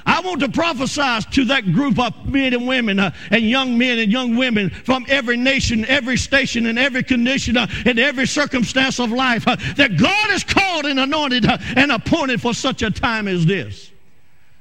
I 0.06 0.20
want 0.20 0.40
to 0.40 0.50
prophesy 0.50 1.26
to 1.32 1.44
that 1.46 1.72
group 1.72 1.98
of 1.98 2.28
men 2.28 2.52
and 2.52 2.66
women 2.66 2.98
uh, 2.98 3.14
and 3.30 3.48
young 3.48 3.78
men 3.78 3.98
and 3.98 4.12
young 4.12 4.36
women 4.36 4.68
from 4.68 5.06
every 5.08 5.36
nation, 5.36 5.84
every 5.86 6.18
station, 6.18 6.66
and 6.66 6.78
every 6.78 7.02
condition, 7.02 7.56
uh, 7.56 7.66
and 7.86 7.98
every 7.98 8.26
circumstance 8.26 9.00
of 9.00 9.10
life 9.10 9.48
uh, 9.48 9.56
that 9.76 9.96
God 9.96 10.30
has 10.30 10.44
called 10.44 10.84
and 10.84 11.00
anointed 11.00 11.46
uh, 11.46 11.56
and 11.76 11.90
appointed 11.90 12.42
for 12.42 12.52
such 12.52 12.82
a 12.82 12.90
time 12.90 13.26
as 13.28 13.46
this. 13.46 13.90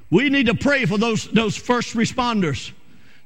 We 0.10 0.30
need 0.30 0.46
to 0.46 0.56
pray 0.56 0.86
for 0.86 0.98
those, 0.98 1.28
those 1.32 1.58
first 1.58 1.94
responders 1.94 2.72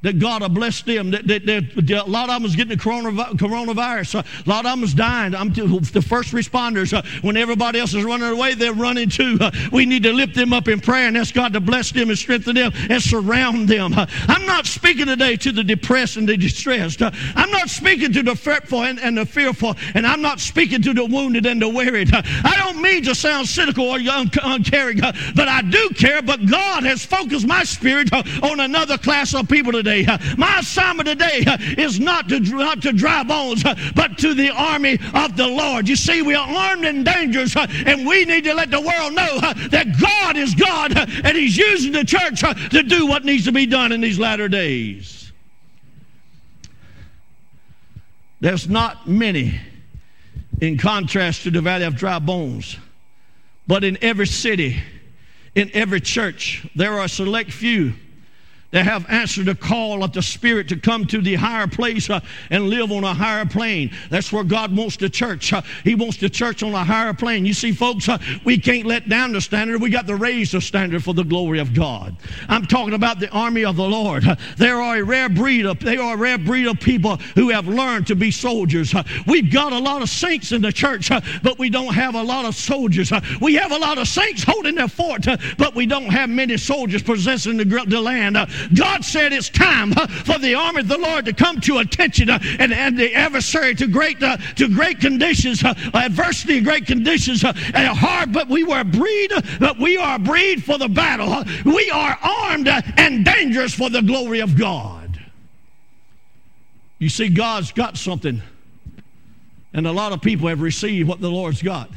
that 0.03 0.19
God 0.19 0.41
will 0.41 0.49
bless 0.49 0.81
them. 0.83 1.11
That, 1.11 1.27
that, 1.27 1.45
that, 1.45 1.89
a 1.89 2.09
lot 2.09 2.29
of 2.29 2.35
them 2.35 2.45
is 2.45 2.55
getting 2.55 2.77
the 2.77 2.83
coronavirus. 2.83 4.23
A 4.23 4.49
lot 4.49 4.65
of 4.65 4.71
them 4.71 4.83
is 4.83 4.93
dying. 4.93 5.33
I'm 5.33 5.51
the 5.51 6.05
first 6.07 6.33
responders. 6.33 6.93
Uh, 6.93 7.01
when 7.21 7.35
everybody 7.35 7.79
else 7.79 7.93
is 7.95 8.03
running 8.03 8.29
away, 8.29 8.53
they're 8.53 8.73
running 8.73 9.09
too. 9.09 9.37
Uh, 9.41 9.51
we 9.71 9.85
need 9.85 10.03
to 10.03 10.13
lift 10.13 10.35
them 10.35 10.53
up 10.53 10.67
in 10.67 10.79
prayer 10.79 11.07
and 11.07 11.17
ask 11.17 11.33
God 11.33 11.53
to 11.53 11.59
bless 11.59 11.91
them 11.91 12.09
and 12.09 12.17
strengthen 12.17 12.55
them 12.55 12.71
and 12.89 13.01
surround 13.01 13.67
them. 13.67 13.93
Uh, 13.93 14.05
I'm 14.27 14.45
not 14.45 14.67
speaking 14.67 15.07
today 15.07 15.35
to 15.37 15.51
the 15.51 15.63
depressed 15.63 16.17
and 16.17 16.29
the 16.29 16.37
distressed. 16.37 17.01
I'm 17.01 17.51
not 17.51 17.69
speaking 17.69 18.13
to 18.13 18.23
the 18.23 18.35
fretful 18.35 18.83
and, 18.83 18.99
and 18.99 19.17
the 19.17 19.25
fearful, 19.25 19.75
and 19.95 20.05
I'm 20.05 20.21
not 20.21 20.39
speaking 20.39 20.81
to 20.83 20.93
the 20.93 21.05
wounded 21.05 21.45
and 21.45 21.61
the 21.61 21.69
wearied. 21.69 22.13
I 22.13 22.55
don't 22.57 22.81
mean 22.81 23.03
to 23.03 23.15
sound 23.15 23.47
cynical 23.47 23.85
or 23.85 23.97
uncaring, 23.99 24.99
but 24.99 25.47
I 25.47 25.63
do 25.63 25.89
care. 25.89 26.21
But 26.21 26.45
God 26.45 26.83
has 26.83 27.03
focused 27.03 27.47
my 27.47 27.63
spirit 27.63 28.13
on 28.13 28.59
another 28.59 28.97
class 28.97 29.33
of 29.33 29.49
people 29.49 29.71
today 29.71 29.87
today. 30.03 30.35
My 30.37 30.59
assignment 30.59 31.07
today 31.07 31.43
is 31.77 31.99
not 31.99 32.29
to, 32.29 32.39
not 32.39 32.81
to 32.83 32.93
dry 32.93 33.23
bones, 33.23 33.63
but 33.95 34.17
to 34.19 34.33
the 34.33 34.49
army 34.49 34.99
of 35.13 35.35
the 35.35 35.47
Lord. 35.47 35.87
You 35.87 35.95
see, 35.95 36.21
we 36.21 36.35
are 36.35 36.47
armed 36.47 36.85
and 36.85 37.05
dangerous, 37.05 37.55
and 37.55 38.05
we 38.05 38.25
need 38.25 38.43
to 38.45 38.53
let 38.53 38.71
the 38.71 38.81
world 38.81 39.13
know 39.13 39.39
that 39.69 39.99
God 39.99 40.37
is 40.37 40.55
God, 40.55 40.97
and 40.97 41.37
He's 41.37 41.57
using 41.57 41.91
the 41.91 42.03
church 42.03 42.41
to 42.41 42.83
do 42.83 43.07
what 43.07 43.25
needs 43.25 43.45
to 43.45 43.51
be 43.51 43.65
done 43.65 43.91
in 43.91 44.01
these 44.01 44.19
latter 44.19 44.47
days. 44.47 45.31
There's 48.39 48.69
not 48.69 49.07
many 49.07 49.59
in 50.61 50.77
contrast 50.77 51.43
to 51.43 51.51
the 51.51 51.61
valley 51.61 51.85
of 51.85 51.95
dry 51.95 52.19
bones, 52.19 52.77
but 53.65 53.83
in 53.83 53.97
every 54.01 54.27
city, 54.27 54.81
in 55.55 55.71
every 55.73 55.99
church, 55.99 56.67
there 56.75 56.93
are 56.93 57.05
a 57.05 57.09
select 57.09 57.51
few 57.51 57.93
that 58.71 58.85
have 58.85 59.05
answered 59.09 59.45
the 59.45 59.55
call 59.55 60.03
of 60.03 60.11
the 60.11 60.21
Spirit 60.21 60.67
to 60.69 60.75
come 60.75 61.05
to 61.07 61.21
the 61.21 61.35
higher 61.35 61.67
place 61.67 62.09
uh, 62.09 62.19
and 62.49 62.69
live 62.69 62.91
on 62.91 63.03
a 63.03 63.13
higher 63.13 63.45
plane. 63.45 63.91
That's 64.09 64.31
where 64.31 64.43
God 64.43 64.75
wants 64.75 64.97
the 64.97 65.09
church. 65.09 65.53
Uh, 65.53 65.61
he 65.83 65.95
wants 65.95 66.17
the 66.17 66.29
church 66.29 66.63
on 66.63 66.73
a 66.73 66.83
higher 66.83 67.13
plane. 67.13 67.45
You 67.45 67.53
see, 67.53 67.71
folks, 67.71 68.09
uh, 68.09 68.17
we 68.43 68.57
can't 68.57 68.85
let 68.85 69.07
down 69.07 69.31
the 69.31 69.41
standard. 69.41 69.81
We 69.81 69.89
got 69.89 70.05
to 70.07 70.15
raise 70.15 70.51
the 70.51 70.59
standard 70.59 71.03
for 71.03 71.13
the 71.13 71.23
glory 71.23 71.59
of 71.59 71.73
God. 71.73 72.15
I'm 72.49 72.65
talking 72.65 72.93
about 72.93 73.19
the 73.19 73.29
army 73.29 73.63
of 73.63 73.77
the 73.77 73.87
Lord. 73.87 74.27
Uh, 74.27 74.35
there 74.57 74.81
are 74.81 74.97
a 74.97 75.03
rare 75.03 75.29
breed 75.29 75.65
of 75.65 75.79
they 75.79 75.97
are 75.97 76.15
a 76.15 76.17
rare 76.17 76.37
breed 76.37 76.67
of 76.67 76.79
people 76.79 77.17
who 77.35 77.49
have 77.49 77.67
learned 77.67 78.07
to 78.07 78.15
be 78.15 78.31
soldiers. 78.31 78.93
Uh, 78.93 79.03
we've 79.27 79.51
got 79.51 79.71
a 79.71 79.79
lot 79.79 80.01
of 80.01 80.09
saints 80.09 80.51
in 80.51 80.61
the 80.61 80.71
church, 80.71 81.09
uh, 81.09 81.21
but 81.41 81.57
we 81.57 81.69
don't 81.69 81.93
have 81.93 82.15
a 82.15 82.23
lot 82.23 82.43
of 82.43 82.53
soldiers. 82.55 83.11
we 83.39 83.53
have 83.55 83.71
a 83.71 83.77
lot 83.77 83.97
of 83.97 84.07
saints 84.07 84.43
holding 84.43 84.75
their 84.75 84.87
fort, 84.89 85.25
but 85.57 85.73
we 85.73 85.85
don't 85.85 86.09
have 86.09 86.29
many 86.29 86.57
soldiers 86.57 87.01
possessing 87.01 87.55
the, 87.55 87.65
the 87.87 88.01
land. 88.01 88.35
God 88.73 89.03
said 89.03 89.33
it's 89.33 89.49
time 89.49 89.93
uh, 89.93 90.07
for 90.07 90.37
the 90.37 90.55
army 90.55 90.81
of 90.81 90.87
the 90.87 90.97
Lord 90.97 91.25
to 91.25 91.33
come 91.33 91.59
to 91.61 91.79
attention 91.79 92.29
uh, 92.29 92.39
and, 92.59 92.73
and 92.73 92.97
the 92.97 93.13
adversary 93.13 93.75
to 93.75 93.87
great 93.87 94.21
uh, 94.21 94.37
to 94.55 94.67
great 94.67 94.99
conditions, 94.99 95.63
adversity, 95.63 96.61
great 96.61 96.85
conditions, 96.85 97.43
and 97.43 97.87
hard. 97.87 98.33
But 98.33 98.47
we 98.49 98.63
were 98.63 98.79
a 98.79 98.85
breed, 98.85 99.31
but 99.59 99.79
we 99.79 99.97
are 99.97 100.15
a 100.15 100.19
breed 100.19 100.63
for 100.63 100.77
the 100.77 100.87
battle. 100.87 101.43
We 101.65 101.89
are 101.91 102.17
armed 102.21 102.67
and 102.67 103.25
dangerous 103.25 103.73
for 103.73 103.89
the 103.89 104.01
glory 104.01 104.39
of 104.39 104.57
God. 104.57 105.19
You 106.99 107.09
see, 107.09 107.29
God's 107.29 107.71
got 107.71 107.97
something, 107.97 108.41
and 109.73 109.87
a 109.87 109.91
lot 109.91 110.13
of 110.13 110.21
people 110.21 110.47
have 110.47 110.61
received 110.61 111.07
what 111.07 111.21
the 111.21 111.29
Lord's 111.29 111.61
got, 111.61 111.89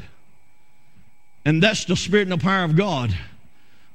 and 1.45 1.61
that's 1.61 1.85
the 1.85 1.95
spirit 1.95 2.23
and 2.23 2.31
the 2.31 2.43
power 2.43 2.63
of 2.63 2.75
God 2.75 3.15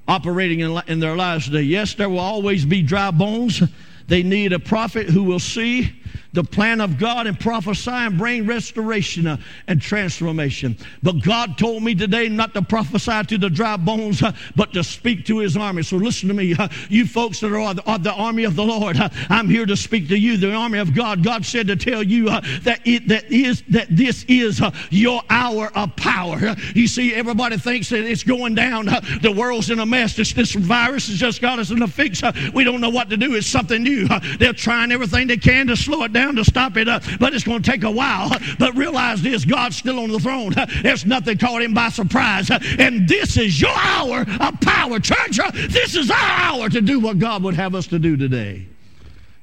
operating 0.09 0.61
in, 0.61 0.81
in 0.87 1.01
their 1.01 1.17
lives 1.17 1.47
today. 1.47 1.63
Yes, 1.63 1.95
there 1.95 2.09
will 2.09 2.21
always 2.21 2.65
be 2.65 2.83
dry 2.83 3.11
bones. 3.11 3.63
They 4.09 4.23
need 4.23 4.53
a 4.53 4.59
prophet 4.59 5.09
who 5.09 5.25
will 5.25 5.41
see 5.41 6.03
the 6.37 6.45
plan 6.45 6.82
of 6.82 6.99
God 6.99 7.26
and 7.26 7.41
prophesy 7.41 7.91
and 7.91 8.16
bring 8.16 8.47
restoration 8.47 9.26
uh, 9.26 9.39
and 9.66 9.80
transformation. 9.80 10.76
But 11.03 11.22
God 11.22 11.57
told 11.57 11.82
me 11.82 11.95
today 11.95 12.28
not 12.28 12.53
to 12.55 12.62
prophesy 12.62 13.22
to 13.24 13.39
the 13.39 13.49
dry 13.49 13.78
bones, 13.78 14.22
uh, 14.22 14.32
but 14.55 14.74
to 14.74 14.84
speak 14.84 15.24
to 15.26 15.39
his 15.39 15.57
army. 15.57 15.82
So 15.82 15.97
listen 15.97 16.28
to 16.28 16.34
me, 16.34 16.55
uh, 16.55 16.68
you 16.91 17.07
folks 17.07 17.41
that 17.41 17.53
are 17.57 17.99
the, 17.99 18.12
army 18.12 18.45
of 18.45 18.55
the 18.55 18.64
Lord. 18.64 18.99
Uh, 18.99 19.09
I'm 19.30 19.49
here 19.49 19.64
to 19.64 19.76
speak 19.76 20.09
to 20.09 20.18
you, 20.18 20.37
the 20.37 20.53
army 20.53 20.78
of 20.78 20.95
God. 20.95 21.24
God 21.24 21.45
said 21.45 21.66
to 21.68 21.76
tell 21.76 22.03
you 22.03 22.28
uh, 22.28 22.43
that 22.62 22.80
it 22.84 23.09
that 23.09 23.32
is 23.32 23.62
that 23.70 23.87
this 23.91 24.24
is 24.28 24.61
uh, 24.61 24.70
your 24.91 25.22
hour 25.30 25.70
of 25.74 25.97
power. 25.97 26.55
You 26.74 26.87
see, 26.87 27.14
everybody 27.14 27.57
thinks 27.57 27.89
that 27.89 28.05
it's 28.05 28.22
going 28.22 28.55
down. 28.55 28.87
the 29.22 29.34
world's 29.34 29.70
in 29.70 29.78
a 29.78 29.87
mess. 29.87 30.16
This, 30.16 30.34
this 30.34 30.53
virus 30.53 31.09
has 31.09 31.16
just 31.16 31.41
got 31.41 31.59
us 31.59 31.70
in 31.70 31.80
a 31.80 31.89
fix. 31.89 32.22
we 32.53 32.62
don't 32.62 32.82
know 32.82 32.91
what 32.91 33.09
to 33.11 33.16
do. 33.16 33.34
It's 33.34 33.47
something 33.47 33.82
new. 33.82 34.07
they're 34.39 34.53
trying 34.53 34.93
everything 34.93 35.28
they 35.28 35.39
can 35.39 35.66
to 35.68 35.76
slow 35.76 36.03
it 36.05 36.12
down, 36.12 36.26
to 36.35 36.45
stop 36.45 36.77
it, 36.77 36.89
uh, 36.89 36.99
but 37.20 37.33
it's 37.35 37.45
going 37.45 37.62
to 37.62 37.70
take 37.70 37.85
a 37.85 37.91
while. 37.91 38.33
But 38.59 38.74
realize 38.74 39.22
this: 39.22 39.45
God's 39.45 39.77
still 39.77 40.01
on 40.01 40.11
the 40.11 40.18
throne. 40.18 40.55
There's 40.83 41.05
nothing 41.05 41.37
caught 41.39 41.62
him 41.62 41.74
by 41.74 41.91
surprise. 41.91 42.51
And 42.79 43.09
this 43.09 43.37
is 43.37 43.61
your 43.61 43.77
hour 43.77 44.24
of 44.41 44.61
power, 44.61 44.99
church. 44.99 45.39
This 45.68 45.95
is 45.95 46.11
our 46.11 46.16
hour 46.16 46.68
to 46.68 46.81
do 46.81 46.99
what 47.01 47.18
God 47.18 47.43
would 47.43 47.55
have 47.55 47.74
us 47.74 47.87
to 47.89 47.99
do 47.99 48.16
today. 48.16 48.66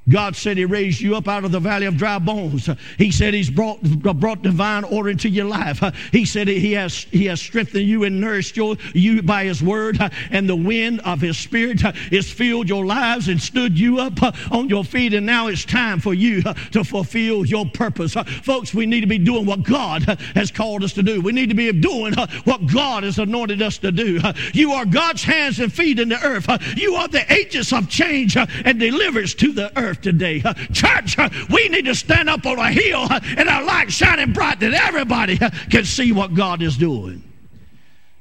God 0.10 0.36
said 0.36 0.58
He 0.58 0.66
raised 0.66 1.00
you 1.00 1.16
up 1.16 1.28
out 1.28 1.46
of 1.46 1.52
the 1.52 1.60
valley 1.60 1.86
of 1.86 1.96
dry 1.98 2.20
bones. 2.20 2.70
He 2.98 3.12
said 3.12 3.34
He's 3.34 3.50
brought, 3.50 3.82
brought 3.82 4.42
divine 4.42 4.84
order 4.84 5.10
into 5.10 5.30
your 5.30 5.46
life. 5.46 5.82
He 6.12 6.26
said 6.26 6.48
He 6.48 6.74
has, 6.74 6.94
he 6.94 7.26
has 7.26 7.40
strengthened 7.40 7.86
you 7.86 8.04
and 8.04 8.20
nourished 8.20 8.58
you, 8.58 8.78
you 8.94 9.22
by 9.22 9.46
His 9.46 9.64
word, 9.64 9.98
and 10.30 10.50
the 10.50 10.56
wind 10.56 11.00
of 11.02 11.22
His 11.22 11.38
Spirit 11.38 11.80
has 11.82 12.30
filled 12.30 12.68
your 12.68 12.86
lives 12.86 13.30
and 13.30 13.42
stood 13.42 13.80
you 13.80 14.00
up 14.00 14.22
on 14.52 14.68
your 14.68 14.84
feet. 14.84 15.14
And 15.14 15.26
now 15.26 15.48
it's 15.48 15.64
time 15.64 16.00
for 16.00 16.14
you 16.14 16.42
to 16.42 16.84
fulfill 16.84 17.46
your 17.46 17.66
purpose. 17.66 18.14
Folks, 18.14 18.74
we 18.74 18.86
need 18.86 19.02
to 19.02 19.08
be 19.08 19.18
doing 19.18 19.46
what 19.46 19.64
God 19.64 20.04
has 20.36 20.52
called 20.52 20.84
us 20.84 20.94
to 20.94 21.04
do. 21.04 21.22
We 21.22 21.32
need 21.32 21.50
to 21.50 21.56
be 21.56 21.72
doing 21.72 22.14
what 22.44 22.68
God 22.68 23.04
has 23.04 23.20
anointed 23.20 23.62
us 23.62 23.78
to 23.80 23.92
do. 23.92 24.20
You 24.54 24.74
are 24.74 24.86
God's 24.86 25.24
hands 25.24 25.60
and 25.60 25.72
feet 25.72 26.00
in 26.00 26.10
the 26.10 26.22
earth. 26.24 26.48
You 26.78 26.96
are 26.96 27.08
the 27.08 27.32
agents 27.32 27.72
of 27.72 27.90
change 27.90 28.36
and 28.36 28.80
deliverance 28.80 29.34
to 29.36 29.54
the 29.54 29.72
earth 29.80 29.93
earth 29.94 30.02
today. 30.02 30.42
Uh, 30.44 30.54
church, 30.72 31.18
uh, 31.18 31.30
we 31.52 31.70
need 31.70 31.86
to 31.86 31.96
stand 31.96 32.30
up 32.30 32.46
on 32.46 32.58
a 32.58 32.72
hill 32.72 33.06
uh, 33.10 33.20
and 33.38 33.48
our 33.48 33.64
light 33.64 33.92
shining 33.92 34.34
bright 34.34 34.60
that 34.60 34.74
everybody 34.74 35.38
can 35.70 35.86
see 35.86 36.12
what 36.12 36.34
God 36.34 36.62
is 36.62 36.78
doing. 36.78 37.24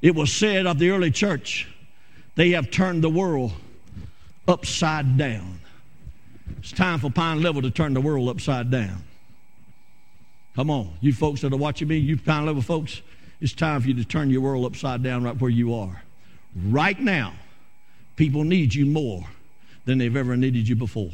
It 0.01 0.15
was 0.15 0.33
said 0.33 0.67
of 0.67 0.79
the 0.79 0.91
early 0.91 1.11
church, 1.11 1.69
they 2.35 2.51
have 2.51 2.71
turned 2.71 3.03
the 3.03 3.11
world 3.11 3.53
upside 4.47 5.17
down. 5.17 5.61
It's 6.59 6.73
time 6.73 6.99
for 6.99 7.11
Pine 7.11 7.43
Level 7.43 7.63
to 7.63 7.71
turn 7.71 7.95
the 7.95 8.01
world 8.01 8.29
upside 8.29 8.71
down. 8.71 9.05
Come 10.55 10.71
on, 10.71 10.93
you 11.01 11.13
folks 11.13 11.41
that 11.41 11.53
are 11.53 11.57
watching 11.59 11.89
me, 11.89 11.97
you 11.97 12.19
Pine 12.19 12.47
Level 12.47 12.63
folks, 12.63 13.01
it's 13.41 13.55
time 13.55 13.81
for 13.81 13.89
you 13.89 13.95
to 13.95 14.05
turn 14.05 14.31
your 14.31 14.43
world 14.43 14.67
upside 14.67 15.03
down 15.03 15.25
right 15.25 15.41
where 15.41 15.51
you 15.51 15.75
are. 15.75 16.03
Right 16.55 16.99
now, 17.01 17.33
people 18.17 18.45
need 18.45 18.75
you 18.75 18.85
more 18.85 19.25
than 19.87 19.99
they've 19.99 20.15
ever 20.15 20.37
needed 20.37 20.69
you 20.69 20.77
before. 20.77 21.11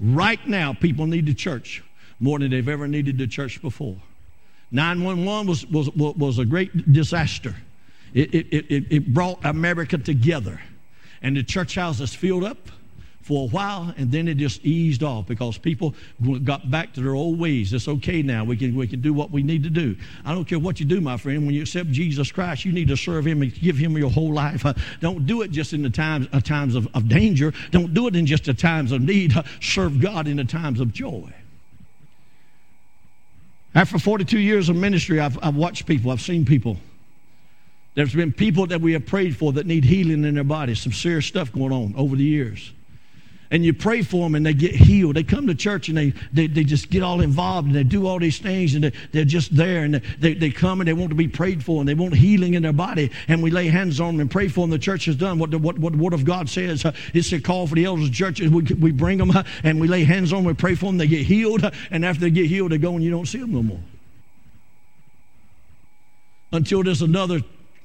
Right 0.00 0.46
now, 0.46 0.72
people 0.72 1.06
need 1.06 1.26
the 1.26 1.34
church 1.34 1.82
more 2.20 2.38
than 2.38 2.50
they've 2.50 2.68
ever 2.68 2.86
needed 2.86 3.18
the 3.18 3.26
church 3.26 3.60
before. 3.60 3.96
911 4.70 5.46
was, 5.46 5.66
was, 5.66 5.88
was 5.90 6.38
a 6.38 6.44
great 6.44 6.92
disaster. 6.92 7.54
It, 8.14 8.34
it, 8.34 8.46
it, 8.70 8.84
it 8.90 9.14
brought 9.14 9.44
America 9.44 9.98
together. 9.98 10.60
And 11.22 11.36
the 11.36 11.42
church 11.42 11.74
houses 11.74 12.14
filled 12.14 12.44
up 12.44 12.68
for 13.28 13.44
a 13.44 13.48
while, 13.48 13.92
and 13.98 14.10
then 14.10 14.26
it 14.26 14.38
just 14.38 14.64
eased 14.64 15.02
off 15.02 15.26
because 15.26 15.58
people 15.58 15.94
got 16.44 16.70
back 16.70 16.94
to 16.94 17.02
their 17.02 17.14
old 17.14 17.38
ways. 17.38 17.74
It's 17.74 17.86
okay 17.86 18.22
now. 18.22 18.42
We 18.42 18.56
can, 18.56 18.74
we 18.74 18.88
can 18.88 19.02
do 19.02 19.12
what 19.12 19.30
we 19.30 19.42
need 19.42 19.64
to 19.64 19.70
do. 19.70 19.96
I 20.24 20.32
don't 20.32 20.46
care 20.46 20.58
what 20.58 20.80
you 20.80 20.86
do, 20.86 20.98
my 21.02 21.18
friend. 21.18 21.44
When 21.44 21.54
you 21.54 21.60
accept 21.60 21.90
Jesus 21.90 22.32
Christ, 22.32 22.64
you 22.64 22.72
need 22.72 22.88
to 22.88 22.96
serve 22.96 23.26
Him 23.26 23.42
and 23.42 23.54
give 23.54 23.76
Him 23.76 23.98
your 23.98 24.08
whole 24.08 24.32
life. 24.32 24.64
Uh, 24.64 24.72
don't 25.00 25.26
do 25.26 25.42
it 25.42 25.50
just 25.50 25.74
in 25.74 25.82
the 25.82 25.90
times, 25.90 26.26
uh, 26.32 26.40
times 26.40 26.74
of, 26.74 26.88
of 26.94 27.06
danger. 27.06 27.52
Don't 27.70 27.92
do 27.92 28.06
it 28.06 28.16
in 28.16 28.24
just 28.24 28.44
the 28.44 28.54
times 28.54 28.92
of 28.92 29.02
need. 29.02 29.36
Uh, 29.36 29.42
serve 29.60 30.00
God 30.00 30.26
in 30.26 30.38
the 30.38 30.44
times 30.44 30.80
of 30.80 30.94
joy. 30.94 31.30
After 33.74 33.98
42 33.98 34.38
years 34.38 34.70
of 34.70 34.76
ministry, 34.76 35.20
I've, 35.20 35.38
I've 35.42 35.54
watched 35.54 35.84
people, 35.84 36.10
I've 36.10 36.22
seen 36.22 36.46
people. 36.46 36.78
There's 37.94 38.14
been 38.14 38.32
people 38.32 38.66
that 38.68 38.80
we 38.80 38.94
have 38.94 39.04
prayed 39.04 39.36
for 39.36 39.52
that 39.52 39.66
need 39.66 39.84
healing 39.84 40.24
in 40.24 40.34
their 40.34 40.44
bodies, 40.44 40.80
some 40.80 40.92
serious 40.92 41.26
stuff 41.26 41.52
going 41.52 41.72
on 41.72 41.94
over 41.94 42.16
the 42.16 42.24
years 42.24 42.72
and 43.50 43.64
you 43.64 43.72
pray 43.72 44.02
for 44.02 44.24
them 44.24 44.34
and 44.34 44.44
they 44.44 44.52
get 44.52 44.74
healed. 44.74 45.16
They 45.16 45.22
come 45.22 45.46
to 45.46 45.54
church 45.54 45.88
and 45.88 45.96
they, 45.96 46.12
they, 46.32 46.46
they 46.48 46.64
just 46.64 46.90
get 46.90 47.02
all 47.02 47.22
involved 47.22 47.68
and 47.68 47.74
they 47.74 47.82
do 47.82 48.06
all 48.06 48.18
these 48.18 48.38
things 48.38 48.74
and 48.74 48.84
they, 48.84 48.92
they're 49.12 49.24
just 49.24 49.56
there 49.56 49.84
and 49.84 49.94
they, 50.18 50.34
they 50.34 50.50
come 50.50 50.80
and 50.80 50.88
they 50.88 50.92
want 50.92 51.10
to 51.10 51.14
be 51.14 51.28
prayed 51.28 51.64
for 51.64 51.80
and 51.80 51.88
they 51.88 51.94
want 51.94 52.14
healing 52.14 52.54
in 52.54 52.62
their 52.62 52.74
body. 52.74 53.10
And 53.26 53.42
we 53.42 53.50
lay 53.50 53.68
hands 53.68 54.00
on 54.00 54.14
them 54.14 54.20
and 54.20 54.30
pray 54.30 54.48
for 54.48 54.60
them. 54.60 54.70
The 54.70 54.78
church 54.78 55.06
has 55.06 55.16
done 55.16 55.38
what 55.38 55.50
the, 55.50 55.58
what, 55.58 55.78
what 55.78 55.92
the 55.94 55.98
Word 55.98 56.12
of 56.12 56.26
God 56.26 56.50
says. 56.50 56.84
It's 57.14 57.32
a 57.32 57.40
call 57.40 57.66
for 57.66 57.74
the 57.74 57.86
elders 57.86 58.06
of 58.06 58.10
the 58.10 58.16
church. 58.16 58.40
We, 58.40 58.62
we 58.74 58.92
bring 58.92 59.16
them 59.16 59.32
and 59.64 59.80
we 59.80 59.88
lay 59.88 60.04
hands 60.04 60.32
on 60.32 60.40
them, 60.40 60.46
we 60.46 60.54
pray 60.54 60.74
for 60.74 60.86
them, 60.86 60.98
they 60.98 61.06
get 61.06 61.24
healed. 61.24 61.64
And 61.90 62.04
after 62.04 62.20
they 62.20 62.30
get 62.30 62.46
healed, 62.46 62.72
they 62.72 62.78
go 62.78 62.94
and 62.94 63.02
you 63.02 63.10
don't 63.10 63.26
see 63.26 63.38
them 63.38 63.52
no 63.52 63.62
more. 63.62 63.80
Until 66.52 66.82
there's 66.82 67.02
another 67.02 67.40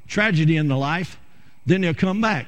tragedy 0.07 0.57
in 0.57 0.67
the 0.67 0.77
life, 0.77 1.17
then 1.65 1.81
they'll 1.81 1.93
come 1.93 2.19
back. 2.19 2.47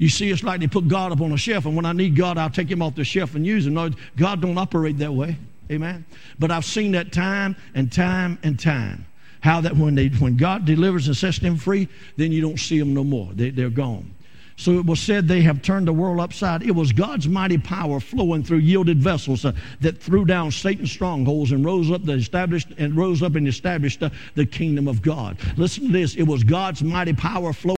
You 0.00 0.08
see, 0.08 0.30
it's 0.30 0.42
like 0.42 0.60
they 0.60 0.66
put 0.66 0.88
God 0.88 1.12
up 1.12 1.20
on 1.20 1.30
a 1.32 1.36
shelf, 1.36 1.66
and 1.66 1.76
when 1.76 1.84
I 1.84 1.92
need 1.92 2.16
God, 2.16 2.38
I'll 2.38 2.48
take 2.48 2.70
him 2.70 2.80
off 2.80 2.94
the 2.94 3.04
shelf 3.04 3.34
and 3.34 3.44
use 3.44 3.66
him. 3.66 3.74
No, 3.74 3.90
God 4.16 4.40
don't 4.40 4.56
operate 4.56 4.96
that 4.96 5.12
way. 5.12 5.36
Amen. 5.70 6.06
But 6.38 6.50
I've 6.50 6.64
seen 6.64 6.92
that 6.92 7.12
time 7.12 7.54
and 7.74 7.92
time 7.92 8.38
and 8.42 8.58
time. 8.58 9.04
How 9.40 9.60
that 9.60 9.76
when 9.76 9.94
they 9.94 10.08
when 10.08 10.38
God 10.38 10.64
delivers 10.64 11.06
and 11.06 11.14
sets 11.14 11.38
them 11.38 11.58
free, 11.58 11.86
then 12.16 12.32
you 12.32 12.40
don't 12.40 12.58
see 12.58 12.78
them 12.78 12.94
no 12.94 13.04
more. 13.04 13.28
They, 13.34 13.50
they're 13.50 13.68
gone. 13.68 14.14
So 14.56 14.72
it 14.78 14.86
was 14.86 15.00
said 15.00 15.28
they 15.28 15.42
have 15.42 15.60
turned 15.60 15.86
the 15.86 15.92
world 15.92 16.18
upside. 16.18 16.62
It 16.62 16.74
was 16.74 16.92
God's 16.92 17.28
mighty 17.28 17.58
power 17.58 18.00
flowing 18.00 18.42
through 18.42 18.58
yielded 18.58 19.02
vessels 19.02 19.44
uh, 19.44 19.52
that 19.82 19.98
threw 19.98 20.24
down 20.24 20.50
Satan's 20.50 20.92
strongholds 20.92 21.52
and 21.52 21.62
rose 21.62 21.90
up 21.90 22.06
the 22.06 22.12
established 22.14 22.68
and 22.78 22.96
rose 22.96 23.22
up 23.22 23.34
and 23.34 23.46
established 23.46 24.02
uh, 24.02 24.08
the 24.34 24.46
kingdom 24.46 24.88
of 24.88 25.02
God. 25.02 25.36
Listen 25.58 25.88
to 25.88 25.92
this. 25.92 26.14
It 26.14 26.24
was 26.24 26.42
God's 26.42 26.82
mighty 26.82 27.12
power 27.12 27.52
flowing 27.52 27.76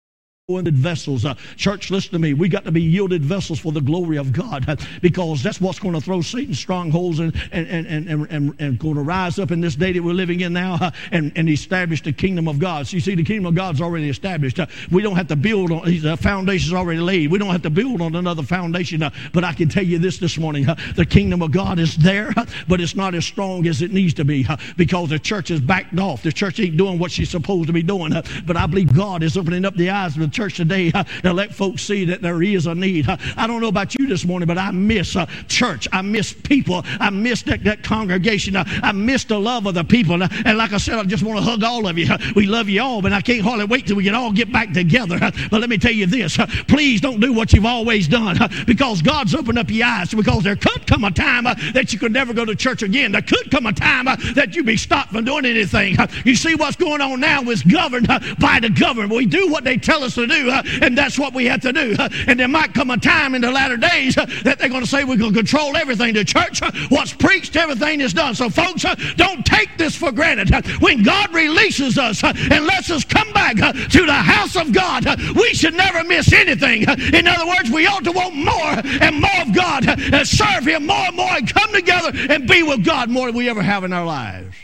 yielded 0.52 0.78
vessels. 0.78 1.26
Uh, 1.26 1.36
church, 1.56 1.91
listen 1.91 2.12
to 2.12 2.20
me. 2.20 2.34
We 2.34 2.49
got 2.49 2.66
to 2.66 2.72
be 2.72 2.82
yielded 2.82 3.24
vessels 3.24 3.60
for 3.60 3.72
the 3.72 3.82
glory 3.82 4.18
of 4.18 4.32
God 4.32 4.68
uh, 4.68 4.76
because 5.02 5.43
that's 5.43 5.60
what's 5.60 5.80
going 5.80 5.93
to 5.93 6.02
throw 6.02 6.22
Satan's 6.22 6.60
strongholds 6.60 7.20
and, 7.20 7.34
and, 7.52 7.68
and, 7.68 7.88
and, 7.88 8.28
and, 8.30 8.56
and, 8.60 8.80
going 8.80 8.95
to 8.95 9.02
rise 9.02 9.39
up 9.39 9.52
in 9.52 9.62
this 9.62 9.76
day 9.76 9.91
that 9.91 10.04
we're 10.04 10.14
living 10.14 10.41
in 10.41 10.54
now 10.54 10.78
uh, 10.82 10.91
and, 11.12 11.32
and 11.36 11.49
establish 11.49 12.02
the 12.02 12.14
kingdom 12.14 12.47
of 12.47 12.60
God. 12.60 12.88
So 12.88 12.95
you 12.95 13.02
see, 13.02 13.16
the 13.16 13.24
kingdom 13.24 13.47
of 13.47 13.56
God's 13.56 13.82
already 13.82 14.10
established. 14.10 14.60
Uh, 14.60 14.68
we 14.91 15.02
don't 15.02 15.16
have 15.16 15.28
to 15.28 15.36
build 15.36 15.72
on, 15.72 15.84
the 15.86 16.18
foundation's 16.18 16.74
already 16.74 16.99
laid. 16.99 17.32
We 17.32 17.38
don't 17.38 17.49
have 17.49 17.64
to 17.64 17.70
build 17.70 18.02
on 18.02 18.16
another 18.16 18.43
foundation. 18.43 19.04
Uh, 19.04 19.12
but 19.34 19.43
I 19.43 19.54
can 19.54 19.70
tell 19.70 19.84
you 19.84 19.99
this 19.99 20.18
this 20.18 20.38
morning 20.38 20.70
uh, 20.70 20.76
the 20.95 21.06
kingdom 21.06 21.41
of 21.41 21.52
God 21.52 21.80
is 21.80 21.95
there, 21.97 22.34
but 22.68 22.82
it's 22.82 22.95
not 22.95 23.16
as 23.16 23.26
strong 23.26 23.68
as 23.68 23.82
it 23.82 23.91
needs 23.91 24.14
to 24.16 24.26
be 24.26 24.47
because 24.78 25.10
the 25.10 25.20
church 25.20 25.52
is 25.52 25.60
backed 25.60 25.97
off. 25.99 26.24
The 26.24 26.32
church 26.32 26.60
ain't 26.60 26.78
doing 26.78 26.99
what 26.99 27.12
she's 27.12 27.30
supposed 27.30 27.68
to 27.68 27.74
be 27.74 27.84
doing. 27.84 28.14
but 28.45 28.58
I 28.58 28.66
believe 28.66 28.93
God 28.95 29.24
is 29.24 29.38
opening 29.38 29.66
up 29.66 29.76
the 29.76 29.89
eyes 29.89 30.16
of 30.16 30.22
the 30.22 30.28
church 30.28 30.41
church 30.42 30.58
today 30.58 30.89
to 31.22 31.32
let 31.32 31.54
folks 31.54 31.84
see 31.84 32.04
that 32.06 32.24
there 32.24 32.42
is 32.42 32.66
a 32.66 32.74
need. 32.74 33.08
I 33.08 33.46
don't 33.46 33.62
know 33.62 33.68
about 33.68 33.94
you 33.94 34.08
this 34.08 34.26
morning, 34.26 34.48
but 34.48 34.58
I 34.58 34.72
miss 34.72 35.16
uh, 35.16 35.28
church. 35.48 35.88
I 35.92 36.02
miss 36.02 36.34
people. 36.34 36.82
I 37.00 37.12
miss 37.12 37.44
that, 37.44 37.64
that 37.66 37.84
congregation. 37.84 38.56
Uh, 38.56 38.64
I 38.82 38.92
miss 38.92 39.24
the 39.24 39.39
love 39.39 39.68
of 39.68 39.76
the 39.76 39.84
people. 39.84 40.24
Uh, 40.24 40.30
and 40.44 40.58
like 40.58 40.74
I 40.74 40.78
said, 40.78 40.96
I 40.96 41.04
just 41.04 41.22
want 41.22 41.38
to 41.38 41.44
hug 41.44 41.64
all 41.64 41.88
of 41.88 41.96
you. 41.96 42.08
We 42.36 42.48
love 42.48 42.70
you 42.70 42.82
all, 42.82 43.04
but 43.04 43.14
I 43.14 43.22
can't 43.22 43.42
hardly 43.42 43.66
wait 43.66 43.86
till 43.86 43.98
we 43.98 44.04
can 44.04 44.16
all 44.16 44.32
get 44.32 44.52
back 44.52 44.74
together. 44.74 45.20
But 45.20 45.62
let 45.62 45.70
me 45.70 45.78
tell 45.78 45.92
you 45.92 46.08
this 46.08 46.39
please 46.68 47.02
don't 47.02 47.20
do 47.20 47.34
what 47.34 47.54
you've 47.54 47.66
always 47.66 48.08
done 48.08 48.39
because 48.66 49.04
God's 49.04 49.36
opened 49.36 49.60
up 49.60 49.70
your 49.70 49.86
eyes 49.86 50.12
because 50.12 50.44
there 50.44 50.56
could 50.56 50.88
come 50.88 51.04
a 51.04 51.12
time 51.12 51.44
that 51.44 51.94
you 51.94 52.00
could 52.00 52.14
never 52.14 52.34
go 52.34 52.46
to 52.46 52.56
church 52.56 52.82
again. 52.82 53.12
There 53.12 53.22
could 53.22 53.52
come 53.52 53.68
a 53.68 53.74
time 53.74 54.06
that 54.06 54.56
you 54.56 54.64
be 54.64 54.78
stopped 54.78 55.12
from 55.12 55.24
doing 55.24 55.46
anything. 55.46 55.98
You 56.26 56.36
see 56.36 56.56
what's 56.56 56.78
going 56.78 57.02
on 57.02 57.20
now 57.20 57.44
is 57.44 57.62
governed 57.62 58.08
by 58.39 58.60
the 58.60 58.70
government. 58.70 59.14
We 59.14 59.28
do 59.28 59.52
what 59.52 59.64
they 59.64 59.78
tell 59.78 60.04
us 60.04 60.18
to 60.22 60.28
do, 60.28 60.49
and 60.82 60.97
that's 60.97 61.17
what 61.19 61.34
we 61.34 61.45
have 61.45 61.61
to 61.61 61.74
do. 61.74 61.95
And 62.28 62.39
there 62.39 62.47
might 62.47 62.74
come 62.74 62.89
a 62.91 62.97
time 62.97 63.36
in 63.36 63.41
the 63.41 63.51
latter 63.51 63.78
days 63.78 64.15
that 64.15 64.57
they're 64.59 64.69
going 64.69 64.84
to 64.84 64.89
say 64.89 65.03
we're 65.03 65.17
going 65.17 65.34
to 65.34 65.39
control 65.39 65.76
everything. 65.76 66.13
The 66.13 66.26
church, 66.26 66.61
what's 66.89 67.13
preached, 67.13 67.55
everything 67.55 68.01
is 68.01 68.13
done. 68.13 68.36
So, 68.36 68.49
folks, 68.49 68.86
don't 69.15 69.45
take 69.45 69.78
this 69.78 69.95
for 69.95 70.11
granted. 70.11 70.53
When 70.82 71.03
God 71.03 71.34
releases 71.34 71.97
us 71.97 72.24
and 72.24 72.65
lets 72.65 72.91
us 72.91 73.03
come 73.03 73.32
back 73.34 73.55
to 73.55 74.05
the 74.05 74.13
house 74.13 74.55
of 74.55 74.74
God, 74.74 75.05
we 75.36 75.53
should 75.53 75.74
never 75.74 76.03
miss 76.03 76.32
anything. 76.34 76.84
In 77.13 77.28
other 77.28 77.47
words, 77.47 77.69
we 77.69 77.88
ought 77.88 78.03
to 78.03 78.11
want 78.11 78.36
more 78.36 79.01
and 79.01 79.22
more 79.22 79.41
of 79.41 79.53
God, 79.53 79.88
and 79.88 80.28
serve 80.28 80.65
Him 80.65 80.86
more 80.86 81.07
and 81.07 81.15
more, 81.15 81.32
and 81.32 81.51
come 81.51 81.72
together 81.72 82.11
and 82.30 82.47
be 82.47 82.63
with 82.63 82.86
God 82.86 83.09
more 83.09 83.28
than 83.28 83.36
we 83.36 83.49
ever 83.49 83.61
have 83.61 83.84
in 83.84 83.93
our 83.93 84.05
lives. 84.05 84.55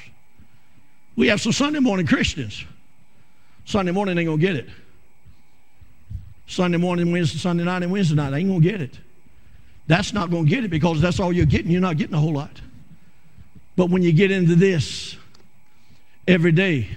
We 1.15 1.27
have 1.27 1.41
some 1.41 1.51
Sunday 1.51 1.79
morning 1.79 2.05
Christians. 2.05 2.63
Sunday 3.65 3.91
morning, 3.91 4.17
ain't 4.17 4.29
to 4.29 4.37
get 4.37 4.55
it. 4.55 4.69
Sunday 6.47 6.77
morning, 6.77 7.11
Wednesday, 7.11 7.37
Sunday 7.37 7.65
night, 7.65 7.83
and 7.83 7.91
Wednesday 7.91 8.15
night. 8.15 8.33
I 8.33 8.37
ain't 8.37 8.49
going 8.49 8.61
to 8.61 8.69
get 8.69 8.81
it. 8.81 8.97
That's 9.85 10.13
not 10.13 10.31
going 10.31 10.45
to 10.45 10.49
get 10.49 10.63
it 10.63 10.69
because 10.69 10.99
that's 11.01 11.19
all 11.19 11.31
you're 11.31 11.45
getting. 11.45 11.71
You're 11.71 11.81
not 11.81 11.97
getting 11.97 12.15
a 12.15 12.19
whole 12.19 12.33
lot. 12.33 12.61
But 13.75 13.89
when 13.89 14.01
you 14.01 14.11
get 14.11 14.31
into 14.31 14.55
this 14.55 15.15
every 16.27 16.51
day, 16.51 16.89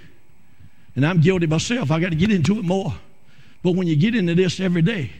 and 0.95 1.05
I'm 1.05 1.21
guilty 1.21 1.47
myself, 1.47 1.91
I 1.91 1.99
got 1.99 2.09
to 2.09 2.15
get 2.15 2.31
into 2.31 2.57
it 2.57 2.65
more. 2.65 2.93
But 3.63 3.75
when 3.75 3.87
you 3.87 3.95
get 3.95 4.15
into 4.15 4.35
this 4.35 4.59
every 4.59 4.81
day, 4.81 5.11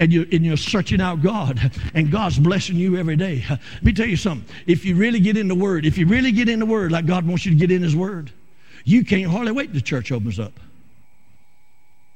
and 0.00 0.12
you're, 0.12 0.26
and 0.32 0.44
you're 0.44 0.56
searching 0.56 1.00
out 1.00 1.22
God, 1.22 1.72
and 1.94 2.10
God's 2.10 2.38
blessing 2.38 2.76
you 2.76 2.96
every 2.96 3.16
day. 3.16 3.44
Let 3.50 3.82
me 3.82 3.92
tell 3.92 4.06
you 4.06 4.16
something. 4.16 4.48
If 4.66 4.84
you 4.84 4.96
really 4.96 5.20
get 5.20 5.36
in 5.36 5.48
the 5.48 5.54
Word, 5.54 5.86
if 5.86 5.98
you 5.98 6.06
really 6.06 6.32
get 6.32 6.48
in 6.48 6.58
the 6.58 6.66
Word 6.66 6.92
like 6.92 7.06
God 7.06 7.26
wants 7.26 7.46
you 7.46 7.52
to 7.52 7.56
get 7.58 7.70
in 7.70 7.82
His 7.82 7.94
Word, 7.94 8.32
you 8.84 9.04
can't 9.04 9.30
hardly 9.30 9.52
wait 9.52 9.72
till 9.72 9.80
church 9.80 10.10
opens 10.12 10.38
up. 10.38 10.52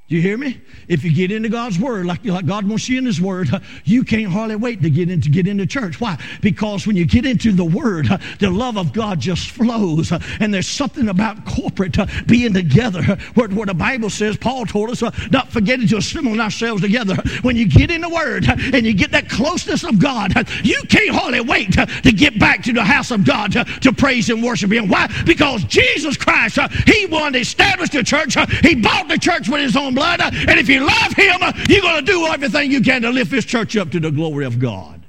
You 0.09 0.23
hear 0.23 0.39
me? 0.39 0.59
If 0.89 1.05
you 1.05 1.15
get 1.15 1.31
into 1.31 1.51
God's 1.51 1.79
word, 1.79 2.07
like, 2.07 2.25
like 2.25 2.47
God 2.47 2.67
wants 2.67 2.89
you 2.89 2.97
in 2.97 3.05
His 3.05 3.21
word, 3.21 3.51
you 3.85 4.05
can't 4.05 4.33
hardly 4.33 4.57
wait 4.57 4.81
to 4.81 4.89
get 4.89 5.11
into 5.11 5.29
get 5.29 5.47
into 5.47 5.67
church. 5.67 6.01
Why? 6.01 6.19
Because 6.41 6.87
when 6.87 6.97
you 6.97 7.05
get 7.05 7.27
into 7.27 7.53
the 7.53 7.65
word, 7.65 8.07
the 8.41 8.51
love 8.51 8.79
of 8.79 8.95
God 8.95 9.21
just 9.21 9.51
flows, 9.51 10.11
and 10.41 10.53
there's 10.53 10.67
something 10.67 11.09
about 11.11 11.45
corporate 11.45 11.99
uh, 11.99 12.07
being 12.27 12.55
together. 12.55 13.03
Where, 13.35 13.49
where 13.49 13.67
the 13.67 13.75
Bible 13.75 14.09
says, 14.09 14.39
Paul 14.39 14.65
told 14.65 14.89
us, 14.89 15.03
uh, 15.03 15.11
not 15.31 15.51
forgetting 15.51 15.87
to 15.89 15.99
assemble 15.99 16.41
ourselves 16.41 16.81
together. 16.81 17.17
When 17.43 17.57
you 17.57 17.69
get 17.69 17.91
in 17.91 18.01
the 18.01 18.09
word 18.09 18.49
and 18.49 18.87
you 18.87 18.95
get 18.95 19.11
that 19.11 19.29
closeness 19.29 19.85
of 19.85 19.99
God, 19.99 20.33
you 20.65 20.81
can't 20.89 21.15
hardly 21.15 21.41
wait 21.41 21.79
uh, 21.79 21.85
to 21.85 22.13
get 22.13 22.39
back 22.39 22.63
to 22.63 22.73
the 22.73 22.83
house 22.83 23.11
of 23.11 23.27
God 23.27 23.53
to 23.53 23.93
praise 23.93 24.31
and 24.31 24.43
worship 24.43 24.73
Him. 24.73 24.89
Why? 24.89 25.07
Because 25.27 25.65
Jesus 25.65 26.17
Christ, 26.17 26.59
He 26.87 27.05
wanted 27.05 27.35
to 27.35 27.41
establish 27.41 27.91
the 27.91 28.03
church. 28.03 28.37
He 28.63 28.75
bought 28.75 29.09
the 29.09 29.19
church 29.19 29.51
with 29.51 29.61
His 29.61 29.77
own 29.77 29.98
blood. 29.99 30.21
And 30.21 30.59
if 30.59 30.69
you 30.69 30.87
love 30.87 31.13
Him, 31.17 31.41
you're 31.69 31.83
going 31.83 32.05
to 32.05 32.13
do 32.13 32.27
everything 32.27 32.71
you 32.71 32.81
can 32.81 33.03
to 33.03 33.11
lift 33.11 33.31
this 33.31 33.45
church 33.45 33.77
up 33.77 33.91
to 33.91 34.01
the 34.01 34.11
glory 34.11 34.45
of 34.45 34.59
God. 34.59 35.05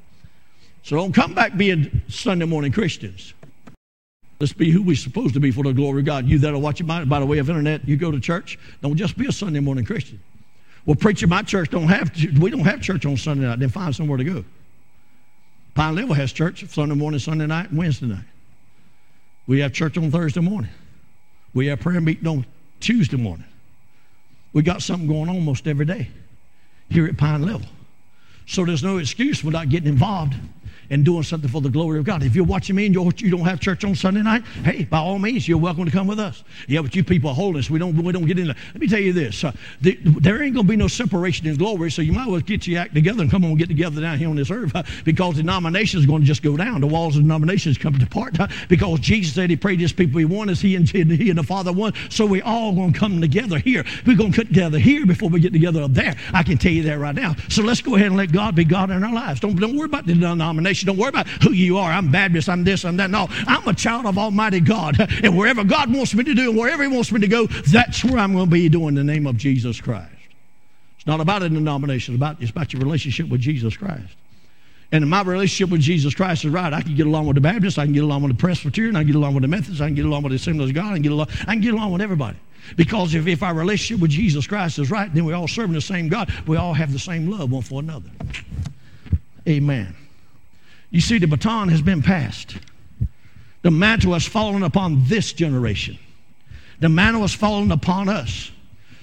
So 0.83 0.95
don't 0.95 1.13
come 1.13 1.33
back 1.33 1.55
being 1.55 2.01
Sunday 2.07 2.45
morning 2.45 2.71
Christians. 2.71 3.33
Let's 4.39 4.53
be 4.53 4.71
who 4.71 4.81
we're 4.81 4.95
supposed 4.95 5.33
to 5.33 5.39
be 5.39 5.51
for 5.51 5.63
the 5.63 5.73
glory 5.73 5.99
of 5.99 6.05
God. 6.05 6.25
You 6.25 6.39
that 6.39 6.53
are 6.53 6.59
watching 6.59 6.87
by, 6.87 7.03
by 7.03 7.19
the 7.19 7.25
way 7.25 7.39
of 7.39 7.49
internet, 7.49 7.87
you 7.87 7.97
go 7.97 8.09
to 8.09 8.19
church, 8.19 8.57
don't 8.81 8.95
just 8.95 9.17
be 9.17 9.27
a 9.27 9.31
Sunday 9.31 9.59
morning 9.59 9.83
Christian. 9.83 10.19
Well, 10.85 10.95
preacher, 10.95 11.27
my 11.27 11.43
church 11.43 11.69
don't 11.69 11.87
have 11.87 12.11
we 12.39 12.49
don't 12.49 12.61
have 12.61 12.81
church 12.81 13.05
on 13.05 13.17
Sunday 13.17 13.45
night. 13.45 13.59
Then 13.59 13.69
find 13.69 13.93
somewhere 13.93 14.17
to 14.17 14.23
go. 14.23 14.45
Pine 15.75 15.95
Level 15.95 16.15
has 16.15 16.31
church 16.31 16.67
Sunday 16.69 16.95
morning, 16.95 17.19
Sunday 17.19 17.45
night, 17.45 17.69
and 17.69 17.77
Wednesday 17.77 18.07
night. 18.07 18.23
We 19.45 19.59
have 19.59 19.73
church 19.73 19.97
on 19.97 20.09
Thursday 20.09 20.41
morning. 20.41 20.71
We 21.53 21.67
have 21.67 21.81
prayer 21.81 22.01
meeting 22.01 22.27
on 22.27 22.45
Tuesday 22.79 23.17
morning. 23.17 23.45
We 24.53 24.61
got 24.61 24.81
something 24.81 25.07
going 25.07 25.29
on 25.29 25.35
almost 25.35 25.67
every 25.67 25.85
day 25.85 26.09
here 26.89 27.05
at 27.05 27.17
Pine 27.17 27.43
Level. 27.43 27.67
So 28.47 28.65
there's 28.65 28.83
no 28.83 28.97
excuse 28.97 29.41
for 29.41 29.51
not 29.51 29.69
getting 29.69 29.89
involved 29.89 30.33
and 30.89 31.05
doing 31.05 31.23
something 31.23 31.49
for 31.49 31.61
the 31.61 31.69
glory 31.69 31.99
of 31.99 32.05
God. 32.05 32.23
If 32.23 32.35
you're 32.35 32.45
watching 32.45 32.75
me 32.75 32.85
and 32.85 32.95
you 32.95 33.31
don't 33.31 33.45
have 33.45 33.59
church 33.59 33.83
on 33.83 33.95
Sunday 33.95 34.21
night, 34.21 34.43
hey, 34.63 34.85
by 34.85 34.99
all 34.99 35.19
means, 35.19 35.47
you're 35.47 35.57
welcome 35.57 35.85
to 35.85 35.91
come 35.91 36.07
with 36.07 36.19
us. 36.19 36.43
Yeah, 36.67 36.81
but 36.81 36.95
you 36.95 37.03
people 37.03 37.29
are 37.29 37.35
holiness. 37.35 37.69
We 37.69 37.79
don't, 37.79 37.95
we 37.95 38.11
don't 38.11 38.25
get 38.25 38.39
in 38.39 38.47
there. 38.47 38.55
Let 38.73 38.81
me 38.81 38.87
tell 38.87 38.99
you 38.99 39.13
this. 39.13 39.43
Uh, 39.43 39.51
the, 39.81 39.97
there 40.03 40.41
ain't 40.41 40.55
going 40.55 40.65
to 40.65 40.69
be 40.69 40.75
no 40.75 40.87
separation 40.87 41.47
in 41.47 41.57
glory, 41.57 41.91
so 41.91 42.01
you 42.01 42.11
might 42.11 42.23
as 42.23 42.27
well 42.27 42.41
get 42.41 42.67
your 42.67 42.81
act 42.81 42.93
together 42.93 43.21
and 43.21 43.31
come 43.31 43.43
on 43.43 43.51
and 43.51 43.59
get 43.59 43.67
together 43.67 44.01
down 44.01 44.17
here 44.17 44.29
on 44.29 44.35
this 44.35 44.51
earth 44.51 44.75
uh, 44.75 44.83
because 45.05 45.35
denominations 45.35 46.03
is 46.03 46.07
going 46.07 46.21
to 46.21 46.27
just 46.27 46.43
go 46.43 46.57
down. 46.57 46.81
The 46.81 46.87
walls 46.87 47.15
of 47.15 47.23
denominations 47.23 47.77
come 47.77 47.99
apart 48.01 48.39
uh, 48.39 48.47
because 48.67 48.99
Jesus 48.99 49.35
said 49.35 49.49
he 49.49 49.55
prayed 49.55 49.79
his 49.79 49.93
people 49.93 50.19
he 50.19 50.25
won 50.25 50.49
as 50.49 50.61
he 50.61 50.75
and, 50.75 50.89
he 50.89 51.29
and 51.29 51.37
the 51.37 51.43
Father 51.43 51.71
one. 51.71 51.93
So 52.09 52.25
we 52.25 52.41
all 52.41 52.73
going 52.73 52.93
to 52.93 52.99
come 52.99 53.21
together 53.21 53.59
here. 53.59 53.83
We're 54.05 54.17
going 54.17 54.31
to 54.31 54.37
come 54.37 54.47
together 54.47 54.79
here 54.79 55.05
before 55.05 55.29
we 55.29 55.39
get 55.39 55.53
together 55.53 55.83
up 55.83 55.93
there. 55.93 56.15
I 56.33 56.43
can 56.43 56.57
tell 56.57 56.71
you 56.71 56.83
that 56.83 56.99
right 56.99 57.15
now. 57.15 57.35
So 57.49 57.61
let's 57.61 57.81
go 57.81 57.95
ahead 57.95 58.07
and 58.07 58.17
let 58.17 58.31
God 58.31 58.55
be 58.55 58.65
God 58.65 58.89
in 58.91 59.03
our 59.03 59.13
lives. 59.13 59.39
Don't, 59.39 59.59
don't 59.59 59.75
worry 59.75 59.85
about 59.85 60.05
the 60.05 60.13
denomination. 60.13 60.78
Don't 60.87 60.97
worry 60.97 61.09
about 61.09 61.27
who 61.27 61.51
you 61.51 61.77
are. 61.77 61.91
I'm 61.91 62.11
Baptist, 62.11 62.49
I'm 62.49 62.63
this, 62.63 62.85
I'm 62.85 62.97
that. 62.97 63.09
No, 63.09 63.27
I'm 63.47 63.67
a 63.67 63.73
child 63.73 64.05
of 64.05 64.17
Almighty 64.17 64.59
God. 64.59 64.97
And 65.23 65.37
wherever 65.37 65.63
God 65.63 65.93
wants 65.93 66.13
me 66.13 66.23
to 66.23 66.33
do, 66.33 66.49
and 66.49 66.59
wherever 66.59 66.83
He 66.83 66.89
wants 66.89 67.11
me 67.11 67.19
to 67.19 67.27
go, 67.27 67.45
that's 67.47 68.03
where 68.03 68.17
I'm 68.17 68.33
going 68.33 68.45
to 68.45 68.51
be 68.51 68.69
doing 68.69 68.95
the 68.95 69.03
name 69.03 69.27
of 69.27 69.37
Jesus 69.37 69.81
Christ. 69.81 70.11
It's 70.97 71.07
not 71.07 71.21
about 71.21 71.43
a 71.43 71.49
denomination, 71.49 72.15
it's 72.15 72.19
about, 72.19 72.41
it's 72.41 72.51
about 72.51 72.73
your 72.73 72.81
relationship 72.81 73.29
with 73.29 73.41
Jesus 73.41 73.75
Christ. 73.75 74.15
And 74.91 75.07
my 75.07 75.21
relationship 75.21 75.71
with 75.71 75.81
Jesus 75.81 76.15
Christ 76.15 76.45
is 76.45 76.51
right. 76.51 76.73
I 76.73 76.81
can 76.81 76.95
get 76.95 77.05
along 77.05 77.27
with 77.27 77.35
the 77.35 77.41
Baptists, 77.41 77.77
I 77.77 77.85
can 77.85 77.93
get 77.93 78.03
along 78.03 78.23
with 78.23 78.31
the 78.31 78.37
Presbyterian, 78.37 78.95
I 78.95 79.01
can 79.01 79.07
get 79.07 79.15
along 79.15 79.35
with 79.35 79.43
the 79.43 79.47
Methodists, 79.47 79.81
I 79.81 79.87
can 79.87 79.95
get 79.95 80.05
along 80.05 80.23
with 80.23 80.31
the 80.31 80.37
Assemblies 80.37 80.69
of 80.69 80.75
God, 80.75 80.91
I 80.91 80.93
can 80.93 81.03
get 81.03 81.11
along, 81.11 81.27
I 81.41 81.53
can 81.53 81.61
get 81.61 81.73
along 81.73 81.91
with 81.91 82.01
everybody. 82.01 82.37
Because 82.75 83.13
if, 83.13 83.27
if 83.27 83.43
our 83.43 83.53
relationship 83.53 84.01
with 84.01 84.11
Jesus 84.11 84.47
Christ 84.47 84.79
is 84.79 84.91
right, 84.91 85.13
then 85.13 85.25
we're 85.25 85.35
all 85.35 85.47
serving 85.47 85.73
the 85.73 85.81
same 85.81 86.07
God. 86.07 86.31
We 86.47 86.57
all 86.57 86.73
have 86.73 86.91
the 86.91 86.99
same 86.99 87.29
love 87.29 87.51
one 87.51 87.61
for 87.61 87.79
another. 87.79 88.09
Amen. 89.47 89.95
You 90.91 91.01
see, 91.01 91.17
the 91.17 91.27
baton 91.27 91.69
has 91.69 91.81
been 91.81 92.01
passed. 92.01 92.57
The 93.61 93.71
mantle 93.71 94.13
has 94.13 94.25
fallen 94.25 94.63
upon 94.63 95.03
this 95.07 95.33
generation. 95.33 95.99
The 96.79 96.89
mantle 96.89 97.21
has 97.21 97.33
fallen 97.33 97.71
upon 97.71 98.09
us. 98.09 98.51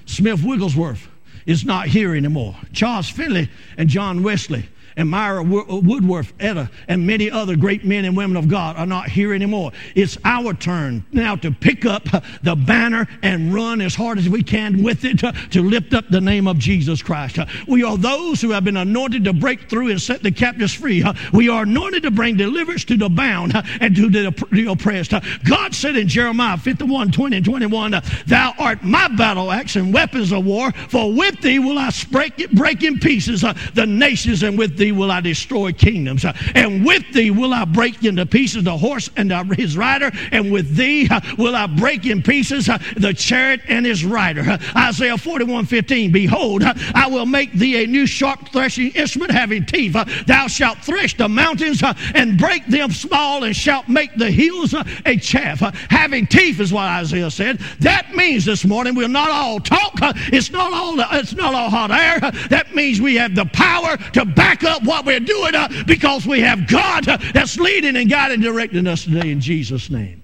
Smith 0.07 0.43
Wigglesworth 0.43 1.09
is 1.45 1.65
not 1.65 1.89
here 1.89 2.15
anymore. 2.15 2.57
Charles 2.73 3.09
Finney 3.09 3.49
and 3.77 3.89
John 3.89 4.23
Wesley 4.23 4.69
and 4.97 5.11
Maria 5.11 5.43
Woodworth-Etter, 5.43 6.71
and 6.89 7.07
many 7.07 7.31
other 7.31 7.57
great 7.57 7.85
men 7.85 8.05
and 8.05 8.17
women 8.17 8.37
of 8.37 8.49
God 8.49 8.77
are 8.77 8.87
not 8.87 9.09
here 9.09 9.35
anymore. 9.35 9.73
It's 9.95 10.17
our 10.25 10.55
turn 10.55 11.05
now 11.13 11.37
to 11.37 11.51
pick 11.51 11.85
up 11.85 12.05
the 12.43 12.57
banner 12.57 13.07
and 13.23 13.53
run 13.53 13.81
as 13.81 13.95
hard 13.95 14.19
as 14.19 14.29
we 14.29 14.43
can 14.43 14.83
with 14.83 15.05
it 15.05 15.19
to 15.19 15.63
lift 15.63 15.95
up 15.95 16.09
the 16.09 16.21
name 16.21 16.49
of 16.49 16.59
Jesus 16.59 17.03
Christ. 17.03 17.39
We 17.69 17.83
are 17.83 17.97
those 17.97 18.41
who 18.41 18.51
have 18.51 18.65
been 18.65 18.77
anointed 18.77 19.25
to 19.25 19.33
break 19.33 19.69
through 19.69 19.91
and 19.91 20.01
set 20.01 20.23
the 20.23 20.33
captives 20.33 20.73
free. 20.73 21.05
We 21.33 21.49
are 21.49 21.65
anointed 21.65 22.03
to 22.05 22.11
bring 22.11 22.37
deliverance 22.37 22.85
to 22.87 22.97
the 22.97 23.09
bound 23.09 23.53
and 23.81 23.95
to 23.97 24.09
the 24.09 24.67
oppressed. 24.71 25.13
God 25.45 25.75
said 25.75 25.97
in 25.97 26.09
Jeremiah 26.09 26.57
51 26.57 27.13
20 27.13 27.37
and 27.37 27.45
21, 27.45 28.03
Thou 28.27 28.55
art 28.59 28.83
my 28.83 29.09
battle 29.09 29.53
axe 29.53 29.77
and 29.77 29.93
weapons 29.93 30.33
of 30.33 30.45
war, 30.45 30.73
for 30.73 31.13
with 31.13 31.41
thee 31.41 31.59
will 31.59 31.79
I 31.79 31.91
break, 32.11 32.51
break 32.53 32.83
in 32.83 32.99
pieces 32.99 33.45
the 33.75 33.87
nations, 33.87 34.43
and 34.43 34.59
with 34.59 34.77
thee 34.77 34.86
thee 34.87 34.93
will 34.93 35.11
I 35.11 35.21
destroy 35.21 35.73
kingdoms, 35.73 36.25
uh, 36.25 36.33
and 36.55 36.87
with 36.87 37.13
thee 37.13 37.33
will 37.33 37.53
I 37.53 37.65
break 37.65 38.05
into 38.05 38.25
pieces 38.25 38.63
the 38.63 38.77
horse 38.77 39.11
and 39.17 39.33
his 39.55 39.77
rider, 39.77 40.13
and 40.31 40.53
with 40.53 40.77
thee 40.77 41.09
uh, 41.11 41.21
will 41.37 41.57
I 41.57 41.67
break 41.67 42.07
in 42.07 42.23
pieces 42.23 42.69
uh, 42.69 42.79
the 42.97 43.13
chariot 43.13 43.63
and 43.69 43.85
his 43.85 44.05
rider. 44.05 44.59
Isaiah 44.77 45.19
41 45.19 45.67
15, 45.67 46.13
Behold, 46.13 46.63
I 46.63 47.09
will 47.09 47.27
make 47.27 47.53
thee 47.53 47.83
a 47.83 47.87
new 47.87 48.07
sharp 48.07 48.49
threshing 48.51 48.93
instrument 48.93 49.33
having 49.33 49.67
teeth. 49.67 49.97
Thou 50.27 50.47
shalt 50.47 50.79
thresh 50.79 51.17
the 51.17 51.29
mountains 51.29 51.83
and 52.15 52.39
break 52.39 52.65
them 52.67 52.93
small, 52.93 53.43
and 53.43 53.57
shalt 53.57 53.89
make 53.89 54.15
the 54.15 54.31
hills 54.31 54.75
a 55.05 55.17
chaff. 55.17 55.61
Having 55.91 56.29
teeth 56.29 56.61
is 56.61 56.73
what 56.73 56.85
Isaiah 56.85 57.31
said. 57.31 57.59
That 57.81 58.15
means 58.15 58.45
this 58.45 58.65
morning 58.65 58.95
we're 58.95 59.09
not 59.09 59.31
all 59.31 59.59
talk. 59.59 59.95
It's 60.33 60.51
not 60.53 60.73
all. 60.73 60.95
It's 61.19 61.35
not 61.35 61.55
all 61.55 61.71
hot 61.71 61.91
air. 61.91 62.21
That 62.49 62.75
means 62.75 63.01
we 63.01 63.17
have 63.17 63.35
the 63.35 63.47
power 63.47 63.97
to 64.13 64.25
back 64.25 64.63
up 64.63 64.76
up 64.77 64.85
what 64.85 65.05
we're 65.05 65.21
doing 65.21 65.55
uh, 65.55 65.69
because 65.87 66.27
we 66.27 66.41
have 66.41 66.69
God 66.69 67.09
uh, 67.09 67.19
that's 67.33 67.59
leading 67.59 67.97
and 67.97 68.09
guiding 68.09 68.37
and 68.37 68.43
directing 68.43 68.87
us 68.87 69.05
today 69.05 69.31
in 69.31 69.41
Jesus' 69.41 69.91
name. 69.91 70.23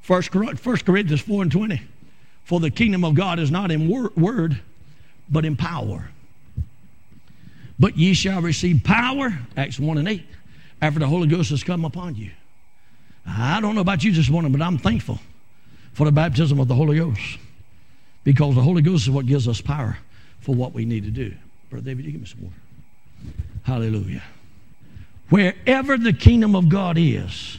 First, 0.00 0.30
Corinthians 0.30 1.20
4 1.20 1.42
and 1.42 1.52
20. 1.52 1.80
For 2.44 2.60
the 2.60 2.70
kingdom 2.70 3.04
of 3.04 3.14
God 3.14 3.40
is 3.40 3.50
not 3.50 3.70
in 3.72 3.88
wor- 3.88 4.12
word, 4.16 4.60
but 5.28 5.44
in 5.44 5.56
power. 5.56 6.10
But 7.78 7.96
ye 7.96 8.14
shall 8.14 8.40
receive 8.40 8.82
power, 8.84 9.36
Acts 9.56 9.80
1 9.80 9.98
and 9.98 10.08
8, 10.08 10.22
after 10.80 11.00
the 11.00 11.08
Holy 11.08 11.26
Ghost 11.26 11.50
has 11.50 11.64
come 11.64 11.84
upon 11.84 12.14
you. 12.14 12.30
I 13.26 13.60
don't 13.60 13.74
know 13.74 13.80
about 13.80 14.04
you 14.04 14.12
this 14.12 14.28
morning, 14.28 14.52
but 14.52 14.62
I'm 14.62 14.78
thankful 14.78 15.18
for 15.92 16.04
the 16.04 16.12
baptism 16.12 16.60
of 16.60 16.68
the 16.68 16.74
Holy 16.74 16.98
Ghost 16.98 17.38
because 18.22 18.54
the 18.54 18.62
Holy 18.62 18.82
Ghost 18.82 19.04
is 19.04 19.10
what 19.10 19.26
gives 19.26 19.48
us 19.48 19.60
power 19.60 19.98
for 20.40 20.54
what 20.54 20.72
we 20.72 20.84
need 20.84 21.04
to 21.04 21.10
do. 21.10 21.34
Brother 21.68 21.84
David, 21.84 22.04
you 22.04 22.12
give 22.12 22.20
me 22.20 22.26
some 22.28 22.42
water. 22.44 22.54
Hallelujah. 23.66 24.22
Wherever 25.28 25.98
the 25.98 26.12
kingdom 26.12 26.54
of 26.54 26.68
God 26.68 26.96
is, 26.96 27.58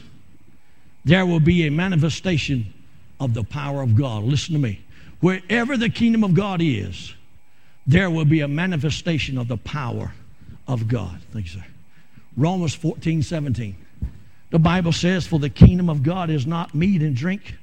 there 1.04 1.26
will 1.26 1.38
be 1.38 1.66
a 1.66 1.70
manifestation 1.70 2.72
of 3.20 3.34
the 3.34 3.44
power 3.44 3.82
of 3.82 3.94
God. 3.94 4.24
Listen 4.24 4.54
to 4.54 4.58
me. 4.58 4.80
Wherever 5.20 5.76
the 5.76 5.90
kingdom 5.90 6.24
of 6.24 6.32
God 6.32 6.62
is, 6.62 7.14
there 7.86 8.08
will 8.08 8.24
be 8.24 8.40
a 8.40 8.48
manifestation 8.48 9.36
of 9.36 9.48
the 9.48 9.58
power 9.58 10.14
of 10.66 10.88
God. 10.88 11.20
Thank 11.30 11.44
you, 11.44 11.60
sir. 11.60 11.66
Romans 12.38 12.74
14, 12.74 13.22
17. 13.22 13.76
The 14.48 14.58
Bible 14.58 14.92
says, 14.92 15.26
For 15.26 15.38
the 15.38 15.50
kingdom 15.50 15.90
of 15.90 16.02
God 16.02 16.30
is 16.30 16.46
not 16.46 16.74
meat 16.74 17.02
and 17.02 17.14
drink, 17.14 17.54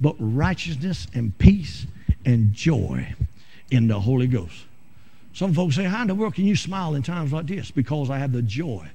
but 0.00 0.14
righteousness 0.20 1.08
and 1.14 1.36
peace 1.36 1.84
and 2.24 2.52
joy 2.52 3.12
in 3.72 3.88
the 3.88 3.98
Holy 3.98 4.28
Ghost. 4.28 4.67
Some 5.38 5.54
folks 5.54 5.76
say, 5.76 5.84
How 5.84 6.02
in 6.02 6.08
the 6.08 6.16
world 6.16 6.34
can 6.34 6.46
you 6.46 6.56
smile 6.56 6.96
in 6.96 7.04
times 7.04 7.32
like 7.32 7.46
this? 7.46 7.70
Because 7.70 8.10
I 8.10 8.18
have 8.18 8.32
the 8.32 8.42
joy 8.42 8.88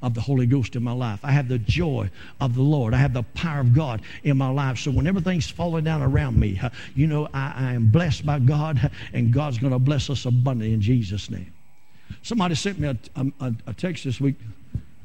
of 0.00 0.14
the 0.14 0.22
Holy 0.22 0.46
Ghost 0.46 0.74
in 0.74 0.82
my 0.82 0.92
life. 0.92 1.20
I 1.22 1.30
have 1.32 1.46
the 1.46 1.58
joy 1.58 2.10
of 2.40 2.54
the 2.54 2.62
Lord. 2.62 2.94
I 2.94 2.96
have 2.96 3.12
the 3.12 3.22
power 3.22 3.60
of 3.60 3.74
God 3.74 4.00
in 4.24 4.38
my 4.38 4.48
life. 4.48 4.78
So 4.78 4.90
when 4.90 5.06
everything's 5.06 5.50
falling 5.50 5.84
down 5.84 6.00
around 6.00 6.40
me, 6.40 6.58
you 6.94 7.06
know, 7.06 7.28
I, 7.34 7.52
I 7.54 7.72
am 7.74 7.88
blessed 7.88 8.24
by 8.24 8.38
God, 8.38 8.90
and 9.12 9.30
God's 9.30 9.58
going 9.58 9.74
to 9.74 9.78
bless 9.78 10.08
us 10.08 10.24
abundantly 10.24 10.72
in 10.72 10.80
Jesus' 10.80 11.28
name. 11.28 11.52
Somebody 12.22 12.54
sent 12.54 12.78
me 12.78 12.88
a, 12.88 12.96
a, 13.38 13.54
a 13.66 13.74
text 13.74 14.04
this 14.04 14.22
week. 14.22 14.36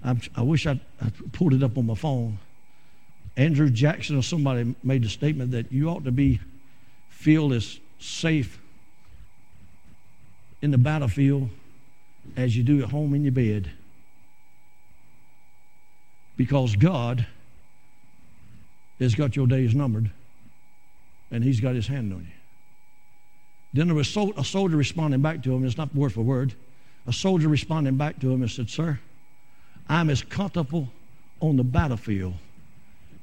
I, 0.02 0.16
I 0.34 0.44
wish 0.44 0.66
I, 0.66 0.80
I 1.02 1.12
pulled 1.34 1.54
it 1.54 1.62
up 1.62 1.78
on 1.78 1.88
my 1.88 1.96
phone. 1.96 2.40
Andrew 3.36 3.70
Jackson 3.70 4.18
or 4.18 4.24
somebody 4.24 4.76
made 4.82 5.04
the 5.04 5.10
statement 5.10 5.52
that 5.52 5.74
you 5.74 5.90
ought 5.90 6.06
to 6.06 6.12
be 6.14 6.40
feel 7.10 7.52
as 7.52 7.82
safe 8.00 8.62
in 10.62 10.72
the 10.72 10.78
battlefield 10.78 11.50
as 12.36 12.56
you 12.56 12.64
do 12.64 12.82
at 12.84 12.90
home 12.90 13.14
in 13.14 13.24
your 13.24 13.32
bed. 13.32 13.72
Because 16.38 16.76
God 16.76 17.26
has 19.00 19.16
got 19.16 19.36
your 19.36 19.48
days 19.48 19.74
numbered 19.74 20.12
and 21.32 21.44
He's 21.44 21.60
got 21.60 21.76
His 21.76 21.88
hand 21.88 22.14
on 22.14 22.20
you. 22.20 22.36
Then 23.76 23.88
there 23.88 23.96
was 23.96 24.16
a 24.16 24.44
soldier 24.44 24.78
responding 24.78 25.22
back 25.22 25.44
to 25.44 25.54
him. 25.54 25.66
It's 25.66 25.78
not 25.78 25.94
word 25.94 26.14
for 26.14 26.22
word. 26.22 26.54
A 27.08 27.12
soldier 27.14 27.50
responding 27.50 27.98
back 27.98 28.20
to 28.22 28.32
him 28.32 28.42
and 28.42 28.50
said, 28.50 28.70
Sir, 28.70 29.02
I'm 29.90 30.10
as 30.10 30.24
comfortable 30.24 30.90
on 31.42 31.58
the 31.58 31.64
battlefield 31.64 32.36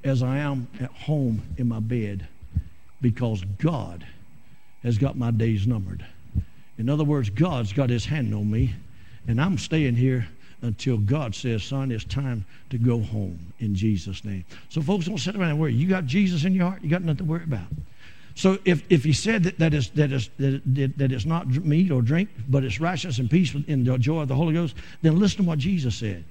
as 0.04 0.22
I 0.22 0.36
am 0.38 0.68
at 0.78 0.90
home 0.90 1.42
in 1.56 1.68
my 1.68 1.80
bed 1.80 2.28
because 3.00 3.42
God 3.58 4.06
has 4.82 4.98
got 4.98 5.16
my 5.16 5.30
days 5.30 5.66
numbered. 5.66 6.04
In 6.82 6.88
other 6.88 7.04
words, 7.04 7.30
God's 7.30 7.72
got 7.72 7.90
his 7.90 8.04
hand 8.04 8.34
on 8.34 8.50
me, 8.50 8.74
and 9.28 9.40
I'm 9.40 9.56
staying 9.56 9.94
here 9.94 10.26
until 10.62 10.98
God 10.98 11.32
says, 11.32 11.62
son, 11.62 11.92
it's 11.92 12.02
time 12.02 12.44
to 12.70 12.76
go 12.76 13.00
home 13.00 13.52
in 13.60 13.76
Jesus' 13.76 14.24
name. 14.24 14.44
So 14.68 14.82
folks 14.82 15.06
don't 15.06 15.18
sit 15.18 15.36
around 15.36 15.50
and 15.50 15.60
worry. 15.60 15.74
You 15.74 15.86
got 15.86 16.06
Jesus 16.06 16.44
in 16.44 16.54
your 16.54 16.68
heart, 16.68 16.82
you 16.82 16.90
got 16.90 17.02
nothing 17.02 17.18
to 17.18 17.24
worry 17.24 17.44
about. 17.44 17.68
So 18.34 18.58
if, 18.64 18.82
if 18.90 19.04
he 19.04 19.12
said 19.12 19.44
that, 19.44 19.60
that, 19.60 19.74
is, 19.74 19.90
that, 19.90 20.10
is, 20.10 20.28
that, 20.40 20.98
that 20.98 21.12
it's 21.12 21.24
not 21.24 21.46
meat 21.46 21.92
or 21.92 22.02
drink, 22.02 22.30
but 22.48 22.64
it's 22.64 22.80
righteousness 22.80 23.20
and 23.20 23.30
peace 23.30 23.54
in 23.68 23.84
the 23.84 23.96
joy 23.96 24.22
of 24.22 24.28
the 24.28 24.34
Holy 24.34 24.54
Ghost, 24.54 24.74
then 25.02 25.20
listen 25.20 25.44
to 25.44 25.48
what 25.48 25.60
Jesus 25.60 25.94
said. 25.94 26.24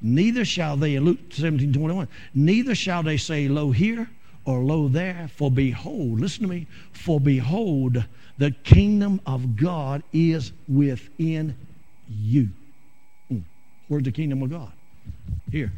Neither 0.00 0.46
shall 0.46 0.78
they, 0.78 0.94
in 0.94 1.04
Luke 1.04 1.18
17, 1.32 1.70
21, 1.70 2.08
neither 2.32 2.74
shall 2.74 3.02
they 3.02 3.18
say, 3.18 3.46
Lo 3.46 3.72
here 3.72 4.08
or 4.46 4.60
lo 4.60 4.88
there, 4.88 5.28
for 5.36 5.50
behold, 5.50 6.18
listen 6.18 6.44
to 6.44 6.48
me, 6.48 6.66
for 6.92 7.20
behold, 7.20 8.02
the 8.38 8.52
kingdom 8.52 9.20
of 9.26 9.56
God 9.56 10.02
is 10.12 10.52
within 10.68 11.56
you. 12.08 12.48
Mm. 13.30 13.42
Where's 13.88 14.04
the 14.04 14.12
kingdom 14.12 14.42
of 14.42 14.50
God? 14.50 14.72
Here. 15.50 15.72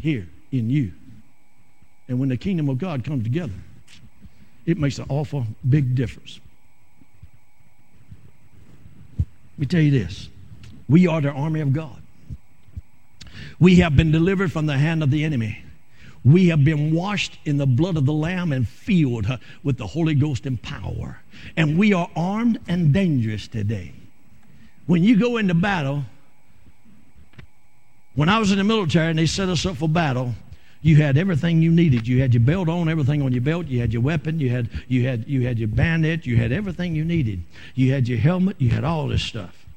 Here 0.00 0.26
in 0.50 0.70
you. 0.70 0.92
And 2.08 2.18
when 2.18 2.30
the 2.30 2.36
kingdom 2.36 2.68
of 2.70 2.78
God 2.78 3.04
comes 3.04 3.24
together, 3.24 3.52
it 4.64 4.78
makes 4.78 4.98
an 4.98 5.06
awful 5.08 5.46
big 5.68 5.94
difference. 5.94 6.40
Let 9.18 9.58
me 9.58 9.66
tell 9.66 9.80
you 9.80 9.90
this 9.90 10.28
we 10.88 11.06
are 11.06 11.20
the 11.20 11.30
army 11.30 11.60
of 11.60 11.72
God. 11.72 12.00
We 13.60 13.76
have 13.76 13.96
been 13.96 14.10
delivered 14.10 14.50
from 14.50 14.66
the 14.66 14.78
hand 14.78 15.02
of 15.02 15.10
the 15.10 15.24
enemy. 15.24 15.62
We 16.24 16.48
have 16.48 16.64
been 16.64 16.92
washed 16.92 17.38
in 17.44 17.58
the 17.58 17.66
blood 17.66 17.96
of 17.96 18.06
the 18.06 18.12
Lamb 18.12 18.52
and 18.52 18.68
filled 18.68 19.26
with 19.62 19.78
the 19.78 19.86
Holy 19.86 20.14
Ghost 20.14 20.46
and 20.46 20.60
power. 20.60 21.20
And 21.56 21.78
we 21.78 21.92
are 21.92 22.10
armed 22.16 22.58
and 22.68 22.92
dangerous 22.92 23.48
today. 23.48 23.92
When 24.86 25.04
you 25.04 25.18
go 25.18 25.36
into 25.36 25.54
battle, 25.54 26.04
when 28.14 28.28
I 28.28 28.38
was 28.38 28.50
in 28.50 28.58
the 28.58 28.64
military 28.64 29.10
and 29.10 29.18
they 29.18 29.26
set 29.26 29.48
us 29.48 29.64
up 29.64 29.76
for 29.76 29.88
battle, 29.88 30.34
you 30.80 30.96
had 30.96 31.18
everything 31.18 31.60
you 31.60 31.70
needed. 31.70 32.06
You 32.06 32.20
had 32.20 32.34
your 32.34 32.42
belt 32.42 32.68
on, 32.68 32.88
everything 32.88 33.22
on 33.22 33.32
your 33.32 33.42
belt. 33.42 33.66
You 33.66 33.80
had 33.80 33.92
your 33.92 34.02
weapon. 34.02 34.40
You 34.40 34.50
had 34.50 34.70
you 34.88 35.06
had 35.06 35.28
you 35.28 35.46
had 35.46 35.58
your 35.58 35.68
bayonet. 35.68 36.24
You 36.26 36.36
had 36.36 36.52
everything 36.52 36.94
you 36.94 37.04
needed. 37.04 37.44
You 37.74 37.92
had 37.92 38.08
your 38.08 38.18
helmet. 38.18 38.56
You 38.58 38.70
had 38.70 38.84
all 38.84 39.08
this 39.08 39.22
stuff. 39.22 39.67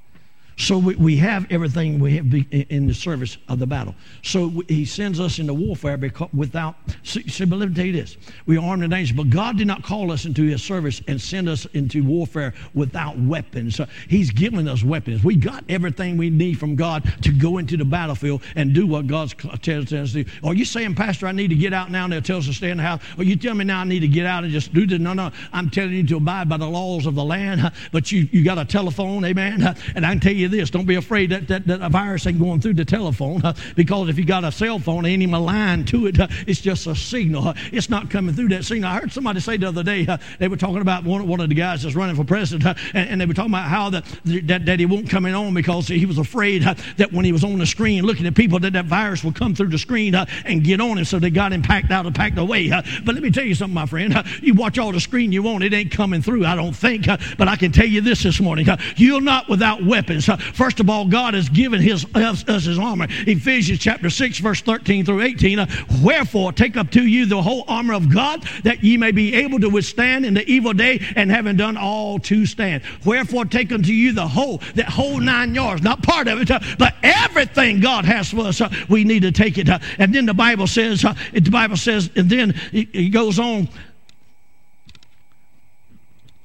So 0.61 0.77
we, 0.77 0.93
we 0.95 1.17
have 1.17 1.51
everything 1.51 1.99
we 1.99 2.17
have 2.17 2.31
in 2.51 2.85
the 2.85 2.93
service 2.93 3.39
of 3.49 3.57
the 3.57 3.65
battle. 3.65 3.95
So 4.21 4.61
he 4.67 4.85
sends 4.85 5.19
us 5.19 5.39
into 5.39 5.55
warfare 5.55 5.97
because 5.97 6.29
without, 6.35 6.75
see, 7.01 7.27
see, 7.27 7.45
but 7.45 7.57
let 7.57 7.69
me 7.69 7.75
tell 7.75 7.85
you 7.87 7.93
this. 7.93 8.15
We 8.45 8.57
are 8.57 8.63
armed 8.63 8.83
and 8.83 8.91
dangerous, 8.91 9.17
but 9.17 9.31
God 9.31 9.57
did 9.57 9.65
not 9.65 9.81
call 9.81 10.11
us 10.11 10.25
into 10.25 10.43
his 10.43 10.61
service 10.61 11.01
and 11.07 11.19
send 11.19 11.49
us 11.49 11.65
into 11.73 12.03
warfare 12.03 12.53
without 12.75 13.17
weapons. 13.17 13.75
So 13.75 13.87
he's 14.07 14.29
given 14.29 14.67
us 14.67 14.83
weapons. 14.83 15.23
We 15.23 15.35
got 15.35 15.63
everything 15.67 16.15
we 16.15 16.29
need 16.29 16.59
from 16.59 16.75
God 16.75 17.11
to 17.23 17.31
go 17.31 17.57
into 17.57 17.75
the 17.75 17.83
battlefield 17.83 18.43
and 18.55 18.71
do 18.71 18.85
what 18.85 19.07
God 19.07 19.33
tells 19.63 19.91
us 19.91 20.13
to 20.13 20.23
do. 20.23 20.31
Are 20.43 20.53
you 20.53 20.65
saying, 20.65 20.93
Pastor, 20.93 21.25
I 21.25 21.31
need 21.31 21.47
to 21.47 21.55
get 21.55 21.73
out 21.73 21.89
now 21.89 22.03
and 22.03 22.13
they'll 22.13 22.21
tell 22.21 22.37
us 22.37 22.45
to 22.45 22.53
stay 22.53 22.69
in 22.69 22.77
the 22.77 22.83
house? 22.83 23.01
Or 23.17 23.23
you 23.23 23.35
tell 23.35 23.55
me 23.55 23.65
now 23.65 23.81
I 23.81 23.85
need 23.85 24.01
to 24.01 24.07
get 24.07 24.27
out 24.27 24.43
and 24.43 24.53
just 24.53 24.75
do 24.75 24.85
this? 24.85 24.99
No, 24.99 25.13
no. 25.13 25.31
I'm 25.53 25.71
telling 25.71 25.93
you 25.93 26.05
to 26.05 26.17
abide 26.17 26.49
by 26.49 26.57
the 26.57 26.69
laws 26.69 27.07
of 27.07 27.15
the 27.15 27.25
land, 27.25 27.71
but 27.91 28.11
you, 28.11 28.29
you 28.31 28.43
got 28.43 28.59
a 28.59 28.65
telephone, 28.65 29.25
amen? 29.25 29.75
And 29.95 30.05
I 30.05 30.11
can 30.11 30.19
tell 30.19 30.33
you 30.33 30.50
this 30.51 30.69
don't 30.69 30.85
be 30.85 30.95
afraid 30.95 31.31
that, 31.31 31.47
that, 31.47 31.65
that 31.67 31.81
a 31.81 31.89
virus 31.89 32.27
ain't 32.27 32.39
going 32.39 32.61
through 32.61 32.75
the 32.75 32.85
telephone 32.85 33.43
uh, 33.43 33.53
because 33.75 34.09
if 34.09 34.17
you 34.17 34.25
got 34.25 34.43
a 34.43 34.51
cell 34.51 34.79
phone, 34.79 35.05
ain't 35.05 35.21
even 35.21 35.33
a 35.33 35.39
line 35.39 35.85
to 35.85 36.07
it. 36.07 36.19
Uh, 36.19 36.27
it's 36.45 36.61
just 36.61 36.87
a 36.87 36.95
signal. 36.95 37.49
Uh, 37.49 37.53
it's 37.71 37.89
not 37.89 38.09
coming 38.09 38.35
through 38.35 38.49
that 38.49 38.65
signal. 38.65 38.89
I 38.89 38.99
heard 38.99 39.11
somebody 39.11 39.39
say 39.39 39.57
the 39.57 39.67
other 39.67 39.83
day, 39.83 40.07
they 40.39 40.47
were 40.47 40.57
talking 40.57 40.81
about 40.81 41.03
one, 41.03 41.27
one 41.27 41.39
of 41.39 41.49
the 41.49 41.55
guys 41.55 41.83
that's 41.83 41.95
running 41.95 42.15
for 42.15 42.23
president, 42.23 42.77
and, 42.93 43.09
and, 43.09 43.21
they 43.21 43.25
were 43.25 43.33
talking 43.33 43.51
about 43.51 43.65
how 43.65 43.89
that, 43.89 44.05
that, 44.25 44.65
that 44.65 44.79
he 44.79 44.85
won't 44.85 45.09
come 45.09 45.25
in 45.25 45.33
on 45.33 45.53
because 45.53 45.87
he 45.87 46.05
was 46.05 46.17
afraid 46.17 46.63
that 46.97 47.11
when 47.11 47.23
he 47.23 47.31
was 47.31 47.43
on 47.43 47.57
the 47.57 47.65
screen 47.65 48.03
looking 48.03 48.25
at 48.25 48.35
people, 48.35 48.59
that 48.59 48.73
that 48.73 48.85
virus 48.85 49.23
would 49.23 49.35
come 49.35 49.53
through 49.55 49.69
the 49.69 49.77
screen 49.77 50.15
and 50.15 50.63
get 50.63 50.81
on 50.81 50.97
him. 50.97 51.05
So 51.05 51.19
they 51.19 51.29
got 51.29 51.53
him 51.53 51.61
packed 51.61 51.91
out 51.91 52.05
and 52.05 52.15
packed 52.15 52.37
away. 52.37 52.69
but 52.69 53.15
let 53.15 53.23
me 53.23 53.31
tell 53.31 53.45
you 53.45 53.55
something, 53.55 53.73
my 53.73 53.85
friend. 53.85 54.23
you 54.41 54.53
watch 54.53 54.77
all 54.77 54.91
the 54.91 54.99
screen 54.99 55.31
you 55.31 55.43
want, 55.43 55.63
it 55.63 55.73
ain't 55.73 55.91
coming 55.91 56.21
through, 56.21 56.45
I 56.45 56.55
don't 56.55 56.75
think. 56.75 57.05
but 57.37 57.47
I 57.47 57.55
can 57.55 57.71
tell 57.71 57.85
you 57.85 58.01
this 58.01 58.23
this 58.23 58.39
morning. 58.39 58.67
you're 58.97 59.21
not 59.21 59.47
without 59.49 59.83
weapons. 59.83 60.29
First 60.53 60.79
of 60.79 60.89
all, 60.89 61.05
God 61.05 61.33
has 61.33 61.49
given 61.49 61.81
his, 61.81 62.05
us, 62.15 62.47
us 62.47 62.65
his 62.65 62.79
armor. 62.79 63.07
Ephesians 63.09 63.79
chapter 63.79 64.09
6, 64.09 64.39
verse 64.39 64.61
13 64.61 65.05
through 65.05 65.21
18. 65.21 65.59
Uh, 65.59 65.67
Wherefore, 66.03 66.51
take 66.51 66.77
up 66.77 66.91
to 66.91 67.05
you 67.05 67.25
the 67.25 67.41
whole 67.41 67.63
armor 67.67 67.93
of 67.93 68.13
God, 68.13 68.43
that 68.63 68.83
ye 68.83 68.97
may 68.97 69.11
be 69.11 69.35
able 69.35 69.59
to 69.59 69.69
withstand 69.69 70.25
in 70.25 70.33
the 70.33 70.47
evil 70.49 70.73
day, 70.73 70.99
and 71.15 71.29
having 71.31 71.57
done 71.57 71.77
all 71.77 72.19
to 72.19 72.45
stand. 72.45 72.83
Wherefore, 73.05 73.45
take 73.45 73.71
unto 73.71 73.91
you 73.91 74.13
the 74.13 74.27
whole, 74.27 74.57
that 74.75 74.89
whole 74.89 75.19
nine 75.19 75.55
yards, 75.55 75.81
not 75.81 76.03
part 76.03 76.27
of 76.27 76.41
it, 76.41 76.51
uh, 76.51 76.59
but 76.77 76.95
everything 77.03 77.79
God 77.79 78.05
has 78.05 78.29
for 78.31 78.47
us, 78.47 78.61
uh, 78.61 78.69
we 78.89 79.03
need 79.03 79.21
to 79.21 79.31
take 79.31 79.57
it. 79.57 79.69
Uh, 79.69 79.79
and 79.97 80.13
then 80.13 80.25
the 80.25 80.33
Bible 80.33 80.67
says, 80.67 81.03
uh, 81.05 81.13
the 81.33 81.49
Bible 81.49 81.77
says, 81.77 82.09
and 82.15 82.29
then 82.29 82.53
it 82.71 83.11
goes 83.11 83.39
on, 83.39 83.67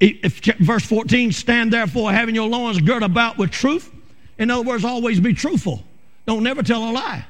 if, 0.00 0.38
verse 0.58 0.84
14, 0.84 1.32
stand 1.32 1.72
therefore 1.72 2.12
having 2.12 2.34
your 2.34 2.48
loins 2.48 2.80
girt 2.80 3.02
about 3.02 3.38
with 3.38 3.50
truth. 3.50 3.92
In 4.38 4.50
other 4.50 4.62
words, 4.62 4.84
always 4.84 5.20
be 5.20 5.32
truthful. 5.32 5.82
Don't 6.26 6.42
never 6.42 6.62
tell 6.62 6.90
a 6.90 6.92
lie. 6.92 7.24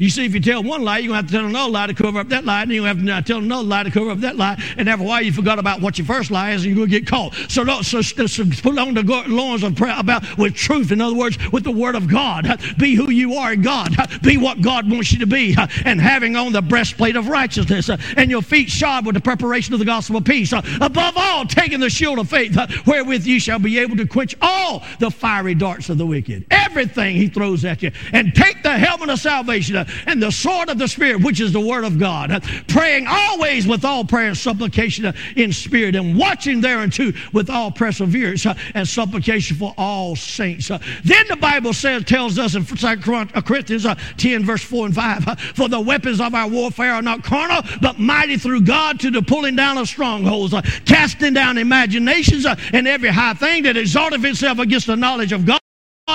You 0.00 0.08
see, 0.08 0.24
if 0.24 0.32
you 0.32 0.40
tell 0.40 0.62
one 0.62 0.82
lie, 0.82 0.96
you're 0.96 1.08
going 1.08 1.18
to 1.18 1.22
have 1.24 1.26
to 1.26 1.32
tell 1.32 1.44
another 1.44 1.70
lie 1.70 1.86
to 1.86 1.92
cover 1.92 2.20
up 2.20 2.30
that 2.30 2.46
lie, 2.46 2.62
and 2.62 2.72
you're 2.72 2.84
going 2.84 3.04
to 3.04 3.12
have 3.12 3.24
to 3.26 3.32
uh, 3.32 3.34
tell 3.34 3.44
another 3.44 3.68
lie 3.68 3.82
to 3.82 3.90
cover 3.90 4.08
up 4.08 4.20
that 4.20 4.34
lie, 4.34 4.58
and 4.78 4.88
after 4.88 5.04
a 5.04 5.06
while 5.06 5.20
you 5.20 5.30
forgot 5.30 5.58
about 5.58 5.82
what 5.82 5.98
your 5.98 6.06
first 6.06 6.30
lie 6.30 6.52
is, 6.52 6.64
and 6.64 6.74
you're 6.74 6.76
going 6.76 6.88
to 6.88 7.00
get 7.00 7.06
caught. 7.06 7.34
So, 7.48 7.64
don't, 7.64 7.84
so, 7.84 8.00
so 8.00 8.44
put 8.62 8.78
on 8.78 8.94
the 8.94 9.02
loins 9.28 9.62
of 9.62 9.76
prayer 9.76 9.94
about 9.98 10.38
with 10.38 10.54
truth. 10.54 10.90
In 10.90 11.02
other 11.02 11.14
words, 11.14 11.36
with 11.52 11.64
the 11.64 11.70
Word 11.70 11.96
of 11.96 12.08
God. 12.08 12.46
Be 12.78 12.94
who 12.94 13.10
you 13.10 13.34
are 13.34 13.52
in 13.52 13.60
God. 13.60 13.94
Be 14.22 14.38
what 14.38 14.62
God 14.62 14.90
wants 14.90 15.12
you 15.12 15.18
to 15.18 15.26
be. 15.26 15.54
And 15.84 16.00
having 16.00 16.34
on 16.34 16.54
the 16.54 16.62
breastplate 16.62 17.16
of 17.16 17.28
righteousness, 17.28 17.90
uh, 17.90 17.98
and 18.16 18.30
your 18.30 18.40
feet 18.40 18.70
shod 18.70 19.04
with 19.04 19.16
the 19.16 19.20
preparation 19.20 19.74
of 19.74 19.80
the 19.80 19.84
gospel 19.84 20.16
of 20.16 20.24
peace. 20.24 20.54
Uh, 20.54 20.62
above 20.80 21.12
all, 21.18 21.44
taking 21.44 21.78
the 21.78 21.90
shield 21.90 22.18
of 22.18 22.30
faith, 22.30 22.56
wherewith 22.86 23.26
you 23.26 23.38
shall 23.38 23.58
be 23.58 23.78
able 23.78 23.98
to 23.98 24.06
quench 24.06 24.34
all 24.40 24.82
the 24.98 25.10
fiery 25.10 25.54
darts 25.54 25.90
of 25.90 25.98
the 25.98 26.06
wicked. 26.06 26.46
Everything 26.50 27.16
he 27.16 27.28
throws 27.28 27.66
at 27.66 27.82
you. 27.82 27.92
And 28.14 28.34
take 28.34 28.62
the 28.62 28.78
helmet 28.78 29.10
of 29.10 29.18
salvation 29.18 29.76
and 30.06 30.22
the 30.22 30.30
sword 30.30 30.68
of 30.68 30.78
the 30.78 30.88
Spirit, 30.88 31.22
which 31.22 31.40
is 31.40 31.52
the 31.52 31.60
Word 31.60 31.84
of 31.84 31.98
God, 31.98 32.30
uh, 32.30 32.40
praying 32.68 33.06
always 33.08 33.66
with 33.66 33.84
all 33.84 34.04
prayer 34.04 34.28
and 34.28 34.36
supplication 34.36 35.06
uh, 35.06 35.12
in 35.36 35.52
spirit, 35.52 35.94
and 35.94 36.18
watching 36.18 36.60
thereunto 36.60 37.12
with 37.32 37.50
all 37.50 37.70
perseverance 37.70 38.46
uh, 38.46 38.54
and 38.74 38.86
supplication 38.86 39.56
for 39.56 39.74
all 39.76 40.16
saints. 40.16 40.68
Then 40.68 41.26
the 41.28 41.36
Bible 41.36 41.72
says, 41.72 42.04
tells 42.04 42.38
us 42.38 42.54
in 42.54 42.64
2 42.64 42.96
Corinthians 43.42 43.86
10, 44.16 44.44
verse 44.44 44.62
4 44.62 44.86
and 44.86 44.94
5, 44.94 45.40
for 45.54 45.68
the 45.68 45.80
weapons 45.80 46.20
of 46.20 46.34
our 46.34 46.48
warfare 46.48 46.94
are 46.94 47.02
not 47.02 47.22
carnal, 47.22 47.62
but 47.80 47.98
mighty 47.98 48.36
through 48.36 48.62
God 48.62 49.00
to 49.00 49.10
the 49.10 49.22
pulling 49.22 49.56
down 49.56 49.78
of 49.78 49.88
strongholds, 49.88 50.54
casting 50.84 51.34
down 51.34 51.58
imaginations 51.58 52.46
and 52.46 52.88
every 52.88 53.10
high 53.10 53.34
thing 53.34 53.62
that 53.64 53.76
exalteth 53.76 54.24
itself 54.24 54.58
against 54.58 54.86
the 54.86 54.96
knowledge 54.96 55.32
of 55.32 55.46
God 55.46 55.59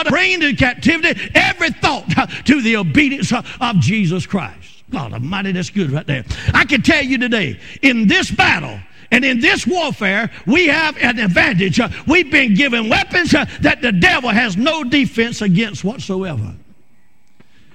bringing 0.04 0.41
into 0.41 0.56
captivity 0.56 1.30
every 1.34 1.70
thought 1.70 2.18
uh, 2.18 2.26
to 2.26 2.62
the 2.62 2.78
obedience 2.78 3.32
uh, 3.32 3.41
of 3.62 3.80
Jesus 3.80 4.26
Christ. 4.26 4.84
God 4.91 5.14
Almighty, 5.14 5.52
that's 5.52 5.70
good 5.70 5.91
right 5.91 6.06
there. 6.06 6.24
I 6.54 6.66
can 6.66 6.82
tell 6.82 7.04
you 7.04 7.18
today, 7.18 7.60
in 7.82 8.08
this 8.08 8.30
battle, 8.32 8.80
and 9.12 9.24
in 9.24 9.39
this 9.39 9.66
warfare, 9.66 10.32
we 10.46 10.68
have 10.68 10.98
an 10.98 11.20
advantage. 11.20 11.80
Uh, 11.80 11.89
we've 12.08 12.32
been 12.32 12.54
given 12.54 12.89
weapons 12.89 13.32
that 13.32 13.80
the 13.82 13.91
devil 13.91 14.30
has 14.30 14.58
no 14.58 14.84
defense 14.84 15.41
against 15.41 15.84
whatsoever. 15.84 16.54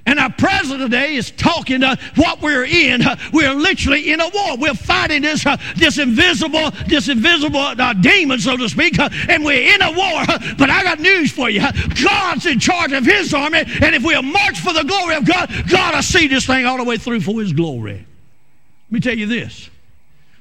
And 0.06 0.18
our 0.18 0.32
president 0.32 0.90
today 0.90 1.16
is 1.16 1.30
talking 1.30 1.80
to 1.80 1.98
what 2.16 2.40
we're 2.40 2.64
in. 2.64 3.02
We're 3.32 3.54
literally 3.54 4.10
in 4.10 4.20
a 4.20 4.28
war. 4.28 4.56
We're 4.56 4.74
fighting 4.74 5.22
this, 5.22 5.44
uh, 5.44 5.56
this 5.76 5.98
invisible, 5.98 6.70
this 6.86 7.08
invisible 7.08 7.60
uh, 7.60 7.92
demon, 7.92 8.38
so 8.38 8.56
to 8.56 8.68
speak, 8.68 8.98
uh, 8.98 9.10
and 9.28 9.44
we're 9.44 9.74
in 9.74 9.82
a 9.82 9.92
war. 9.92 10.24
But 10.58 10.68
I 10.68 10.82
got 10.82 11.00
news 11.00 11.32
for 11.32 11.48
you. 11.48 11.60
God's 12.02 12.46
in 12.46 12.58
charge 12.58 12.92
of 12.92 13.04
His 13.04 13.32
army, 13.32 13.58
and 13.58 13.94
if 13.94 14.02
we'll 14.02 14.22
march 14.22 14.60
for 14.60 14.72
the 14.72 14.82
glory 14.84 15.16
of 15.16 15.24
God, 15.24 15.50
God 15.70 15.94
will 15.94 16.02
see 16.02 16.26
this 16.26 16.46
thing 16.46 16.66
all 16.66 16.76
the 16.76 16.84
way 16.84 16.96
through 16.96 17.20
for 17.20 17.40
His 17.40 17.52
glory. 17.52 18.06
Let 18.88 18.92
me 18.92 19.00
tell 19.00 19.16
you 19.16 19.26
this: 19.26 19.70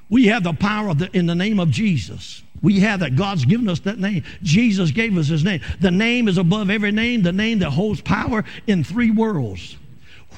we 0.08 0.26
have 0.26 0.42
the 0.42 0.52
power 0.52 0.94
the, 0.94 1.14
in 1.16 1.26
the 1.26 1.34
name 1.34 1.60
of 1.60 1.70
Jesus. 1.70 2.42
We 2.62 2.80
have 2.80 3.00
that. 3.00 3.16
God's 3.16 3.44
given 3.44 3.68
us 3.68 3.80
that 3.80 3.98
name. 3.98 4.24
Jesus 4.42 4.90
gave 4.90 5.16
us 5.16 5.28
his 5.28 5.44
name. 5.44 5.60
The 5.80 5.90
name 5.90 6.28
is 6.28 6.38
above 6.38 6.70
every 6.70 6.92
name, 6.92 7.22
the 7.22 7.32
name 7.32 7.60
that 7.60 7.70
holds 7.70 8.00
power 8.00 8.44
in 8.66 8.84
three 8.84 9.10
worlds. 9.10 9.76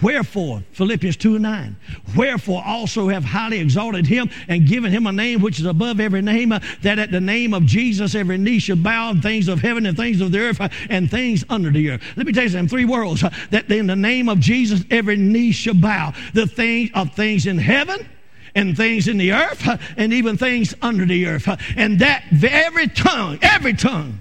Wherefore, 0.00 0.64
Philippians 0.72 1.16
2 1.16 1.34
and 1.34 1.42
9, 1.42 1.76
wherefore 2.16 2.62
also 2.66 3.08
have 3.08 3.24
highly 3.24 3.60
exalted 3.60 4.06
him 4.06 4.30
and 4.48 4.66
given 4.66 4.90
him 4.90 5.06
a 5.06 5.12
name 5.12 5.40
which 5.40 5.60
is 5.60 5.66
above 5.66 6.00
every 6.00 6.22
name, 6.22 6.50
uh, 6.50 6.60
that 6.82 6.98
at 6.98 7.12
the 7.12 7.20
name 7.20 7.54
of 7.54 7.66
Jesus 7.66 8.14
every 8.14 8.38
knee 8.38 8.58
should 8.58 8.82
bow 8.82 9.10
in 9.10 9.20
things 9.20 9.46
of 9.48 9.60
heaven 9.60 9.86
and 9.86 9.96
things 9.96 10.20
of 10.20 10.32
the 10.32 10.40
earth 10.40 10.60
uh, 10.60 10.70
and 10.88 11.10
things 11.10 11.44
under 11.48 11.70
the 11.70 11.90
earth. 11.90 12.02
Let 12.16 12.26
me 12.26 12.32
tell 12.32 12.44
you 12.44 12.48
something, 12.48 12.68
three 12.68 12.84
worlds, 12.84 13.22
uh, 13.22 13.30
that 13.50 13.70
in 13.70 13.86
the 13.86 13.94
name 13.94 14.28
of 14.28 14.40
Jesus 14.40 14.82
every 14.90 15.16
knee 15.16 15.52
should 15.52 15.80
bow. 15.80 16.14
The 16.34 16.46
things 16.46 16.90
of 16.94 17.14
things 17.14 17.46
in 17.46 17.58
heaven, 17.58 18.08
and 18.54 18.76
things 18.76 19.08
in 19.08 19.18
the 19.18 19.32
earth 19.32 19.66
and 19.96 20.12
even 20.12 20.36
things 20.36 20.74
under 20.82 21.06
the 21.06 21.26
earth. 21.26 21.48
And 21.76 21.98
that 22.00 22.24
every 22.42 22.88
tongue, 22.88 23.38
every 23.42 23.74
tongue 23.74 24.20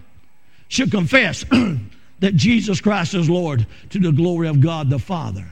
should 0.68 0.92
confess 0.92 1.44
that 2.20 2.36
Jesus 2.36 2.80
Christ 2.82 3.14
is 3.14 3.30
Lord 3.30 3.66
to 3.90 4.00
the 4.00 4.12
glory 4.12 4.48
of 4.48 4.62
God 4.62 4.90
the 4.90 5.00
Father. 5.00 5.46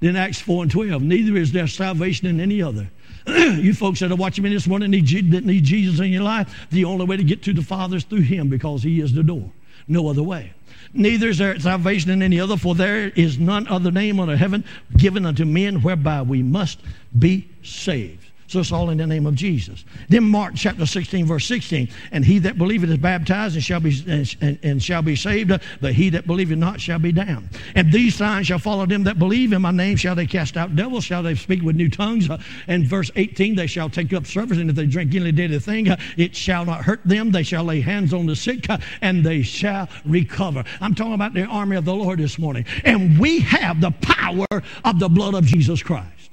Then 0.00 0.16
Acts 0.16 0.40
4 0.40 0.64
and 0.64 0.70
12, 0.70 1.02
neither 1.02 1.36
is 1.36 1.52
there 1.52 1.66
salvation 1.66 2.26
in 2.26 2.40
any 2.40 2.60
other. 2.60 2.90
you 3.26 3.72
folks 3.72 4.00
that 4.00 4.12
are 4.12 4.16
watching 4.16 4.44
me 4.44 4.50
this 4.50 4.66
morning 4.66 4.90
need, 4.90 5.32
that 5.32 5.44
need 5.44 5.64
Jesus 5.64 6.00
in 6.00 6.12
your 6.12 6.22
life, 6.22 6.66
the 6.70 6.84
only 6.84 7.06
way 7.06 7.16
to 7.16 7.24
get 7.24 7.42
to 7.44 7.52
the 7.52 7.62
Father 7.62 7.96
is 7.96 8.04
through 8.04 8.20
Him 8.20 8.48
because 8.48 8.82
He 8.82 9.00
is 9.00 9.14
the 9.14 9.22
door. 9.22 9.50
No 9.88 10.08
other 10.08 10.22
way. 10.22 10.52
Neither 10.92 11.28
is 11.28 11.38
there 11.38 11.58
salvation 11.58 12.10
in 12.10 12.22
any 12.22 12.38
other, 12.38 12.56
for 12.56 12.74
there 12.74 13.08
is 13.10 13.38
none 13.38 13.66
other 13.68 13.90
name 13.90 14.20
under 14.20 14.36
heaven 14.36 14.64
given 14.96 15.26
unto 15.26 15.44
men 15.44 15.82
whereby 15.82 16.22
we 16.22 16.42
must 16.42 16.80
be 17.18 17.48
saved. 17.62 18.23
So 18.46 18.60
it's 18.60 18.72
all 18.72 18.90
in 18.90 18.98
the 18.98 19.06
name 19.06 19.26
of 19.26 19.34
Jesus. 19.34 19.84
Then 20.08 20.24
Mark 20.24 20.54
chapter 20.54 20.86
16, 20.86 21.26
verse 21.26 21.46
16. 21.46 21.88
And 22.12 22.24
he 22.24 22.38
that 22.40 22.58
believeth 22.58 22.90
is 22.90 22.98
baptized 22.98 23.54
and 23.54 23.64
shall 23.64 23.80
be 23.80 23.94
and, 24.06 24.58
and, 24.62 24.82
shall 24.82 25.02
be 25.02 25.16
saved, 25.16 25.48
but 25.80 25.92
he 25.92 26.10
that 26.10 26.26
believeth 26.26 26.58
not 26.58 26.80
shall 26.80 26.98
be 26.98 27.12
damned. 27.12 27.48
And 27.74 27.90
these 27.90 28.14
signs 28.14 28.46
shall 28.46 28.58
follow 28.58 28.86
them 28.86 29.04
that 29.04 29.18
believe. 29.18 29.52
In 29.52 29.62
my 29.62 29.70
name 29.70 29.96
shall 29.96 30.14
they 30.14 30.26
cast 30.26 30.56
out 30.56 30.76
devils, 30.76 31.04
shall 31.04 31.22
they 31.22 31.34
speak 31.34 31.62
with 31.62 31.76
new 31.76 31.88
tongues. 31.88 32.28
Uh, 32.28 32.38
and 32.68 32.86
verse 32.86 33.10
18, 33.16 33.54
they 33.54 33.66
shall 33.66 33.88
take 33.88 34.12
up 34.12 34.26
serpents, 34.26 34.58
and 34.58 34.68
if 34.68 34.76
they 34.76 34.86
drink 34.86 35.14
any 35.14 35.32
deadly 35.32 35.58
thing, 35.58 35.88
uh, 35.88 35.96
it 36.16 36.36
shall 36.36 36.64
not 36.64 36.84
hurt 36.84 37.00
them. 37.04 37.30
They 37.30 37.42
shall 37.42 37.64
lay 37.64 37.80
hands 37.80 38.12
on 38.12 38.26
the 38.26 38.36
sick, 38.36 38.68
uh, 38.68 38.78
and 39.00 39.24
they 39.24 39.42
shall 39.42 39.88
recover. 40.04 40.64
I'm 40.80 40.94
talking 40.94 41.14
about 41.14 41.34
the 41.34 41.44
army 41.44 41.76
of 41.76 41.84
the 41.84 41.94
Lord 41.94 42.18
this 42.18 42.38
morning. 42.38 42.66
And 42.84 43.18
we 43.18 43.40
have 43.40 43.80
the 43.80 43.90
power 43.90 44.46
of 44.84 44.98
the 44.98 45.08
blood 45.08 45.34
of 45.34 45.44
Jesus 45.44 45.82
Christ. 45.82 46.30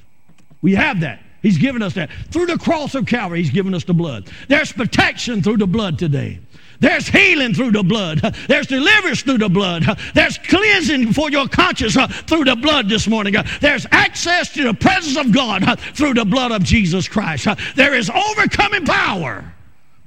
We 0.61 0.75
have 0.75 0.99
that. 1.01 1.21
He's 1.41 1.57
given 1.57 1.81
us 1.81 1.93
that. 1.95 2.11
Through 2.29 2.47
the 2.47 2.57
cross 2.57 2.95
of 2.95 3.05
Calvary, 3.05 3.41
He's 3.41 3.51
given 3.51 3.73
us 3.73 3.83
the 3.83 3.93
blood. 3.93 4.29
There's 4.47 4.71
protection 4.71 5.41
through 5.41 5.57
the 5.57 5.67
blood 5.67 5.97
today. 5.97 6.39
There's 6.79 7.07
healing 7.07 7.53
through 7.53 7.71
the 7.71 7.83
blood. 7.83 8.19
There's 8.47 8.65
deliverance 8.65 9.21
through 9.21 9.37
the 9.37 9.49
blood. 9.49 9.85
There's 10.15 10.39
cleansing 10.39 11.13
for 11.13 11.29
your 11.29 11.47
conscience 11.47 11.95
uh, 11.95 12.07
through 12.07 12.45
the 12.45 12.55
blood 12.55 12.89
this 12.89 13.07
morning. 13.07 13.35
Uh, 13.35 13.47
there's 13.61 13.85
access 13.91 14.51
to 14.53 14.63
the 14.63 14.73
presence 14.73 15.15
of 15.15 15.31
God 15.31 15.63
uh, 15.63 15.75
through 15.75 16.15
the 16.15 16.25
blood 16.25 16.51
of 16.51 16.63
Jesus 16.63 17.07
Christ. 17.07 17.47
There 17.75 17.93
is 17.93 18.09
overcoming 18.09 18.85
power 18.85 19.53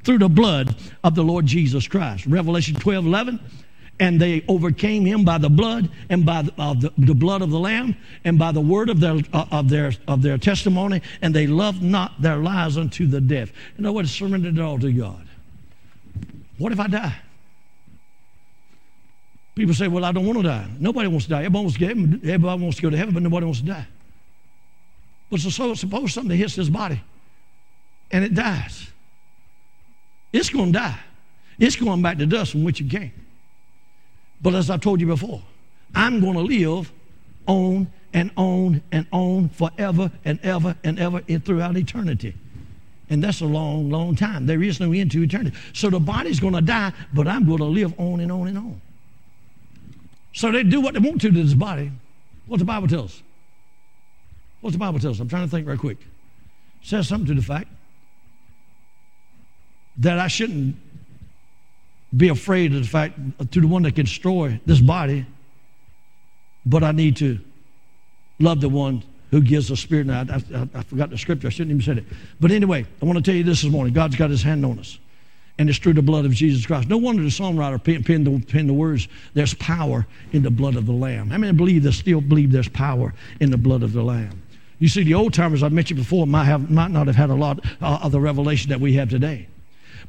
through 0.02 0.18
the 0.18 0.28
blood 0.28 0.74
of 1.04 1.14
the 1.14 1.22
Lord 1.22 1.46
Jesus 1.46 1.86
Christ. 1.86 2.26
Revelation 2.26 2.74
12 2.74 3.06
11 3.06 3.40
and 4.00 4.20
they 4.20 4.44
overcame 4.48 5.04
him 5.04 5.24
by 5.24 5.38
the 5.38 5.48
blood 5.48 5.88
and 6.10 6.26
by 6.26 6.42
the, 6.42 6.52
uh, 6.58 6.74
the, 6.74 6.92
the, 6.98 7.14
blood 7.14 7.42
of 7.42 7.50
the 7.50 7.58
lamb 7.58 7.96
and 8.24 8.38
by 8.38 8.50
the 8.50 8.60
word 8.60 8.88
of 8.88 8.98
their, 8.98 9.20
uh, 9.32 9.46
of, 9.52 9.68
their, 9.68 9.92
of 10.08 10.20
their 10.20 10.36
testimony. 10.36 11.00
And 11.22 11.34
they 11.34 11.46
loved 11.46 11.82
not 11.82 12.20
their 12.20 12.38
lives 12.38 12.76
unto 12.76 13.06
the 13.06 13.20
death. 13.20 13.52
In 13.78 13.86
other 13.86 13.92
words 13.92 14.10
surrendered 14.10 14.58
it 14.58 14.60
all 14.60 14.78
to 14.80 14.92
god. 14.92 15.26
What 16.58 16.72
if 16.72 16.80
i 16.80 16.86
die? 16.86 17.16
People 19.54 19.74
say 19.74 19.86
well 19.86 20.04
i 20.04 20.10
don't 20.10 20.26
want 20.26 20.38
to 20.38 20.44
die. 20.44 20.66
Nobody 20.80 21.08
wants 21.08 21.26
to 21.26 21.30
die. 21.30 21.44
Everybody 21.44 21.64
wants 21.64 21.78
to, 21.78 21.80
get, 21.80 21.90
everybody 22.28 22.62
wants 22.62 22.76
to 22.76 22.82
go 22.82 22.90
to 22.90 22.96
heaven 22.96 23.14
but 23.14 23.22
nobody 23.22 23.46
wants 23.46 23.60
to 23.60 23.66
die. 23.66 23.86
But 25.30 25.40
so 25.40 25.74
suppose 25.74 26.12
something 26.12 26.36
hits 26.36 26.56
this 26.56 26.68
body 26.68 27.00
and 28.10 28.24
it 28.24 28.34
dies. 28.34 28.88
It's 30.32 30.50
going 30.50 30.72
to 30.72 30.78
die. 30.80 30.98
It's 31.60 31.76
going 31.76 32.02
back 32.02 32.18
to 32.18 32.26
dust 32.26 32.50
from 32.50 32.64
which 32.64 32.80
it 32.80 32.90
came 32.90 33.12
but 34.44 34.54
as 34.54 34.68
I've 34.68 34.82
told 34.82 35.00
you 35.00 35.06
before, 35.06 35.42
I'm 35.94 36.20
going 36.20 36.34
to 36.34 36.42
live 36.42 36.92
on 37.46 37.90
and 38.12 38.30
on 38.36 38.82
and 38.92 39.06
on 39.10 39.48
forever 39.48 40.12
and 40.22 40.38
ever 40.42 40.76
and 40.84 40.98
ever 40.98 41.22
and 41.26 41.42
throughout 41.42 41.78
eternity. 41.78 42.34
And 43.08 43.24
that's 43.24 43.40
a 43.40 43.46
long, 43.46 43.88
long 43.88 44.14
time. 44.14 44.44
There 44.44 44.62
is 44.62 44.80
no 44.80 44.92
end 44.92 45.12
to 45.12 45.22
eternity. 45.22 45.56
So 45.72 45.88
the 45.88 45.98
body's 45.98 46.40
going 46.40 46.52
to 46.52 46.60
die, 46.60 46.92
but 47.14 47.26
I'm 47.26 47.46
going 47.46 47.58
to 47.58 47.64
live 47.64 47.98
on 47.98 48.20
and 48.20 48.30
on 48.30 48.48
and 48.48 48.58
on. 48.58 48.82
So 50.34 50.52
they 50.52 50.62
do 50.62 50.82
what 50.82 50.92
they 50.92 51.00
want 51.00 51.22
to 51.22 51.30
to 51.30 51.42
this 51.42 51.54
body. 51.54 51.90
What 52.46 52.58
the 52.58 52.66
Bible 52.66 52.86
tells. 52.86 53.22
What 54.60 54.74
the 54.74 54.78
Bible 54.78 54.98
tells. 54.98 55.20
I'm 55.20 55.28
trying 55.28 55.46
to 55.46 55.50
think 55.50 55.66
right 55.66 55.78
quick. 55.78 56.00
It 56.82 56.86
says 56.86 57.08
something 57.08 57.28
to 57.28 57.34
the 57.34 57.46
fact 57.46 57.68
that 59.96 60.18
I 60.18 60.28
shouldn't 60.28 60.76
be 62.16 62.28
afraid 62.28 62.74
of 62.74 62.82
the 62.82 62.88
fact 62.88 63.18
to 63.52 63.60
the 63.60 63.66
one 63.66 63.82
that 63.82 63.94
can 63.94 64.04
destroy 64.04 64.60
this 64.66 64.80
body, 64.80 65.26
but 66.66 66.82
I 66.82 66.92
need 66.92 67.16
to 67.16 67.38
love 68.38 68.60
the 68.60 68.68
one 68.68 69.02
who 69.30 69.40
gives 69.40 69.68
the 69.68 69.76
spirit. 69.76 70.06
Now, 70.06 70.20
I, 70.20 70.34
I, 70.34 70.68
I, 70.74 70.82
forgot 70.82 71.10
the 71.10 71.18
scripture. 71.18 71.48
I 71.48 71.50
shouldn't 71.50 71.72
even 71.72 71.82
said 71.82 71.98
it. 71.98 72.04
But 72.40 72.52
anyway, 72.52 72.86
I 73.02 73.04
want 73.04 73.18
to 73.18 73.22
tell 73.22 73.34
you 73.34 73.42
this 73.42 73.62
this 73.62 73.70
morning. 73.70 73.92
God's 73.92 74.16
got 74.16 74.30
his 74.30 74.42
hand 74.42 74.64
on 74.64 74.78
us. 74.78 74.98
And 75.58 75.68
it's 75.68 75.78
through 75.78 75.94
the 75.94 76.02
blood 76.02 76.24
of 76.24 76.32
Jesus 76.32 76.66
Christ. 76.66 76.88
No 76.88 76.96
wonder 76.96 77.22
the 77.22 77.28
songwriter 77.28 77.82
penned, 77.82 78.26
the, 78.26 78.62
the 78.62 78.72
words, 78.72 79.08
there's 79.34 79.54
power 79.54 80.06
in 80.32 80.42
the 80.42 80.50
blood 80.50 80.74
of 80.74 80.86
the 80.86 80.92
Lamb. 80.92 81.30
How 81.30 81.38
many 81.38 81.52
believe 81.52 81.84
they 81.84 81.92
still 81.92 82.20
believe 82.20 82.50
there's 82.50 82.68
power 82.68 83.14
in 83.40 83.50
the 83.50 83.56
blood 83.56 83.84
of 83.84 83.92
the 83.92 84.02
Lamb? 84.02 84.42
You 84.80 84.88
see, 84.88 85.04
the 85.04 85.14
old 85.14 85.32
timers 85.32 85.62
I 85.62 85.68
mentioned 85.68 85.98
before 85.98 86.26
might, 86.26 86.44
have, 86.44 86.70
might 86.70 86.90
not 86.90 87.06
have 87.06 87.14
had 87.14 87.30
a 87.30 87.34
lot 87.34 87.64
uh, 87.80 88.00
of 88.02 88.10
the 88.10 88.20
revelation 88.20 88.70
that 88.70 88.80
we 88.80 88.94
have 88.94 89.10
today. 89.10 89.46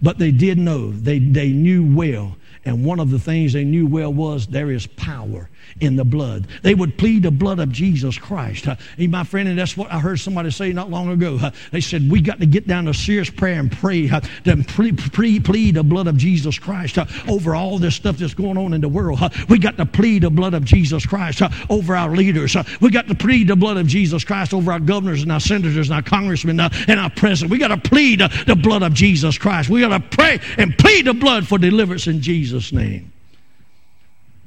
But 0.01 0.19
they 0.19 0.31
did 0.31 0.57
know, 0.57 0.91
they, 0.91 1.19
they 1.19 1.49
knew 1.49 1.85
well. 1.95 2.37
And 2.63 2.85
one 2.85 2.99
of 2.99 3.11
the 3.11 3.19
things 3.19 3.53
they 3.53 3.63
knew 3.63 3.87
well 3.87 4.13
was 4.13 4.47
there 4.47 4.71
is 4.71 4.87
power 4.87 5.49
in 5.81 5.95
the 5.95 6.05
blood. 6.05 6.47
They 6.61 6.73
would 6.73 6.97
plead 6.97 7.23
the 7.23 7.31
blood 7.31 7.59
of 7.59 7.71
Jesus 7.71 8.17
Christ. 8.17 8.67
Uh, 8.67 8.75
my 8.97 9.23
friend, 9.23 9.49
and 9.49 9.57
that's 9.57 9.75
what 9.75 9.91
I 9.91 9.99
heard 9.99 10.19
somebody 10.19 10.51
say 10.51 10.71
not 10.71 10.89
long 10.89 11.09
ago. 11.09 11.37
Uh, 11.41 11.51
they 11.71 11.81
said, 11.81 12.09
We 12.09 12.21
got 12.21 12.39
to 12.39 12.45
get 12.45 12.67
down 12.67 12.85
to 12.85 12.93
serious 12.93 13.29
prayer 13.29 13.59
and 13.59 13.71
pray 13.71 14.09
uh, 14.09 14.21
to 14.45 14.63
pre- 14.63 14.93
pre- 14.93 15.39
plead 15.39 15.75
the 15.75 15.83
blood 15.83 16.07
of 16.07 16.17
Jesus 16.17 16.57
Christ 16.57 16.97
uh, 16.97 17.05
over 17.27 17.55
all 17.55 17.77
this 17.77 17.95
stuff 17.95 18.17
that's 18.17 18.33
going 18.33 18.57
on 18.57 18.73
in 18.73 18.81
the 18.81 18.89
world. 18.89 19.19
We 19.49 19.59
got 19.59 19.77
to 19.77 19.85
plead 19.85 20.23
the 20.23 20.29
blood 20.29 20.53
of 20.53 20.63
Jesus 20.63 21.05
Christ 21.05 21.41
over 21.69 21.95
our 21.95 22.15
leaders. 22.15 22.55
we 22.81 22.89
got 22.89 23.07
to 23.07 23.15
plead 23.15 23.47
the 23.47 23.55
blood 23.55 23.77
of 23.77 23.87
Jesus 23.87 24.23
Christ 24.23 24.53
over 24.53 24.71
our 24.71 24.79
governors 24.79 25.23
and 25.23 25.31
our 25.31 25.39
senators 25.39 25.89
and 25.89 25.95
our 25.95 26.01
congressmen 26.01 26.59
and 26.59 26.99
our 26.99 27.09
president. 27.09 27.51
We 27.51 27.57
got 27.57 27.67
to 27.69 27.77
plead 27.77 28.19
the 28.19 28.55
blood 28.55 28.83
of 28.83 28.93
Jesus 28.93 29.37
Christ. 29.37 29.69
We 29.69 29.81
got 29.81 29.89
to 29.89 30.15
pray 30.15 30.39
and 30.57 30.77
plead 30.77 31.05
the 31.05 31.13
blood 31.13 31.47
for 31.47 31.57
deliverance 31.57 32.07
in 32.07 32.21
Jesus' 32.21 32.44
name. 32.71 33.11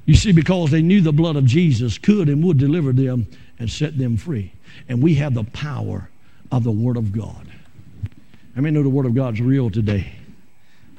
You 0.07 0.15
see, 0.15 0.33
because 0.33 0.71
they 0.71 0.81
knew 0.81 1.01
the 1.01 1.13
blood 1.13 1.37
of 1.37 1.45
Jesus 1.45 1.99
could 1.99 2.29
and 2.29 2.43
would 2.43 2.59
deliver 2.59 2.93
them 2.93 3.27
and 3.59 3.71
set 3.71 3.99
them 3.99 4.17
free. 4.17 4.53
And 4.89 5.03
we 5.03 5.15
have 5.17 5.35
the 5.35 5.45
power 5.45 6.09
of 6.51 6.65
the 6.65 6.71
Word 6.71 6.97
of 6.97 7.13
God. 7.13 7.47
I 8.57 8.61
mean, 8.61 8.75
know 8.75 8.83
the 8.83 8.89
Word 8.89 9.07
of 9.07 9.15
God's 9.15 9.41
real 9.41 9.71
today? 9.71 10.13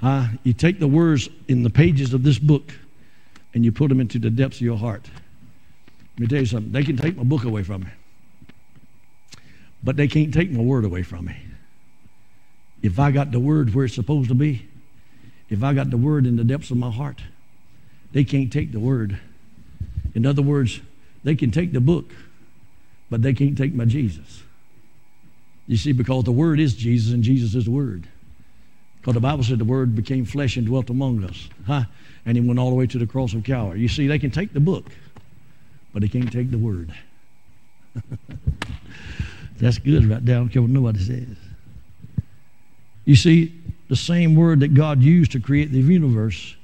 Uh, 0.02 0.28
you 0.44 0.54
take 0.54 0.80
the 0.80 0.88
words 0.88 1.28
in 1.48 1.64
the 1.64 1.70
pages 1.70 2.14
of 2.14 2.24
this 2.24 2.40
book 2.40 2.72
and 3.54 3.66
you 3.66 3.72
put 3.72 3.90
them 3.90 4.00
into 4.00 4.20
the 4.20 4.30
depths 4.30 4.58
of 4.58 4.62
your 4.62 4.78
heart. 4.78 5.10
Let 6.14 6.20
me 6.20 6.28
tell 6.28 6.40
you 6.40 6.46
something. 6.46 6.72
They 6.72 6.84
can 6.84 6.96
take 6.96 7.18
my 7.18 7.24
book 7.24 7.44
away 7.44 7.64
from 7.64 7.82
me, 7.82 7.90
but 9.84 9.96
they 9.96 10.08
can't 10.08 10.34
take 10.34 10.52
my 10.52 10.62
word 10.62 10.86
away 10.86 11.04
from 11.04 11.26
me. 11.26 11.36
If 12.82 13.00
I 13.00 13.12
got 13.12 13.32
the 13.32 13.40
word 13.40 13.74
where 13.74 13.86
it's 13.86 13.96
supposed 13.96 14.30
to 14.30 14.36
be, 14.36 14.69
if 15.50 15.64
I 15.64 15.74
got 15.74 15.90
the 15.90 15.98
word 15.98 16.26
in 16.26 16.36
the 16.36 16.44
depths 16.44 16.72
of 16.72 16.78
my 16.78 16.92
heart, 16.92 17.22
they 18.12 18.24
can't 18.24 18.52
take 18.52 18.72
the 18.72 18.80
word. 18.80 19.20
In 20.16 20.26
other 20.26 20.42
words, 20.42 20.82
they 21.24 21.36
can 21.36 21.52
take 21.52 21.74
the 21.74 21.82
book, 21.82 22.12
but 23.10 23.22
they 23.22 23.34
can't 23.34 23.58
take 23.58 23.74
my 23.74 23.86
Jesus. 23.86 24.44
You 25.68 25.78
see, 25.78 25.92
because 25.92 26.24
the 26.24 26.32
word 26.32 26.60
is 26.60 26.74
Jesus 26.74 27.14
and 27.14 27.24
Jesus 27.24 27.54
is 27.54 27.66
the 27.66 27.72
word. 27.72 28.08
Because 29.00 29.14
the 29.14 29.20
Bible 29.20 29.44
said 29.44 29.60
the 29.60 29.66
word 29.66 29.96
became 29.96 30.26
flesh 30.26 30.58
and 30.58 30.66
dwelt 30.66 30.90
among 30.90 31.24
us. 31.24 31.48
Huh? 31.66 31.84
And 32.26 32.36
he 32.36 32.42
went 32.42 32.60
all 32.60 32.70
the 32.70 32.76
way 32.76 32.88
to 32.88 32.98
the 32.98 33.06
cross 33.06 33.34
of 33.34 33.44
Calvary. 33.44 33.80
You 33.80 33.88
see, 33.88 34.08
they 34.08 34.20
can 34.20 34.32
take 34.32 34.52
the 34.52 34.60
book, 34.60 34.86
but 35.94 36.02
they 36.02 36.08
can't 36.08 36.32
take 36.32 36.52
the 36.52 36.58
word. 36.58 36.94
That's 39.60 39.78
good 39.78 40.06
right 40.06 40.26
there. 40.26 40.38
I 40.38 40.40
don't 40.40 40.50
care 40.50 40.62
what 40.62 40.72
nobody 40.72 41.00
says. 41.00 41.38
You 43.06 43.16
see, 43.16 43.59
the 43.90 43.96
same 43.96 44.36
word 44.36 44.62
that 44.62 44.74
God 44.74 45.02
used 45.02 45.34
to 45.34 45.40
create 45.40 45.72
the 45.72 45.80
universe, 45.80 46.56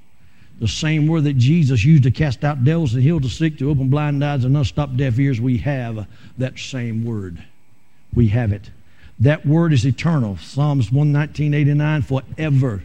the 0.59 0.67
same 0.67 1.07
word 1.07 1.26
that 1.26 1.38
Jesus 1.38 1.84
used 1.84 2.03
to 2.03 2.11
cast 2.11 2.45
out 2.45 2.63
devils 2.63 2.93
and 2.93 3.03
heal 3.03 3.19
the 3.19 3.30
sick, 3.30 3.57
to 3.57 3.69
open 3.69 3.89
blind 3.89 4.23
eyes 4.23 4.45
and 4.45 4.55
unstop 4.55 4.95
deaf 4.95 5.19
ears, 5.19 5.41
we 5.41 5.57
have 5.57 6.07
that 6.38 6.57
same 6.57 7.03
word. 7.03 7.43
We 8.13 8.30
have 8.30 8.53
it. 8.53 8.69
That 9.19 9.45
word 9.45 9.73
is 9.73 9.86
eternal. 9.86 10.38
Psalms 10.38 10.91
119.89, 10.91 12.05
forever. 12.05 12.84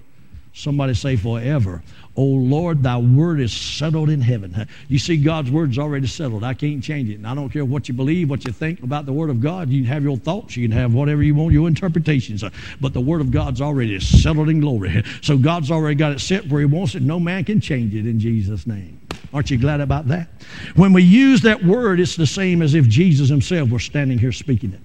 Somebody 0.53 0.95
say 0.95 1.16
forever. 1.16 1.82
Oh 2.21 2.25
Lord, 2.25 2.83
thy 2.83 2.99
word 2.99 3.41
is 3.41 3.51
settled 3.51 4.11
in 4.11 4.21
heaven. 4.21 4.66
You 4.89 4.99
see, 4.99 5.16
God's 5.16 5.51
word's 5.51 5.79
already 5.79 6.07
settled. 6.07 6.45
I 6.45 6.53
can't 6.53 6.85
change 6.85 7.09
it. 7.09 7.14
And 7.14 7.27
I 7.27 7.35
don't 7.35 7.49
care 7.49 7.64
what 7.64 7.89
you 7.89 7.95
believe, 7.95 8.29
what 8.29 8.45
you 8.45 8.53
think 8.53 8.83
about 8.83 9.07
the 9.07 9.12
word 9.14 9.31
of 9.31 9.41
God. 9.41 9.71
You 9.71 9.81
can 9.81 9.91
have 9.91 10.03
your 10.03 10.18
thoughts, 10.18 10.55
you 10.55 10.68
can 10.68 10.77
have 10.77 10.93
whatever 10.93 11.23
you 11.23 11.35
want, 11.35 11.55
your 11.55 11.66
interpretations. 11.66 12.45
But 12.79 12.93
the 12.93 13.01
word 13.01 13.23
of 13.23 13.31
God's 13.31 13.62
already 13.62 13.99
settled 14.01 14.51
in 14.51 14.61
glory. 14.61 15.03
So 15.23 15.39
God's 15.39 15.71
already 15.71 15.95
got 15.95 16.12
it 16.12 16.21
set 16.21 16.47
where 16.49 16.61
he 16.61 16.66
wants 16.66 16.95
it. 16.95 17.01
No 17.01 17.18
man 17.18 17.43
can 17.43 17.59
change 17.59 17.95
it 17.95 18.07
in 18.07 18.21
Jesus' 18.21 18.66
name. 18.66 19.01
Aren't 19.33 19.51
you 19.51 19.57
glad 19.57 19.81
about 19.81 20.09
that? 20.09 20.29
When 20.77 20.93
we 20.93 21.03
use 21.03 21.41
that 21.41 21.64
word, 21.64 22.01
it's 22.01 22.16
the 22.16 22.27
same 22.27 22.61
as 22.61 22.75
if 22.75 22.87
Jesus 22.87 23.31
himself 23.31 23.71
were 23.71 23.79
standing 23.79 24.18
here 24.18 24.33
speaking 24.33 24.75
it. 24.75 24.81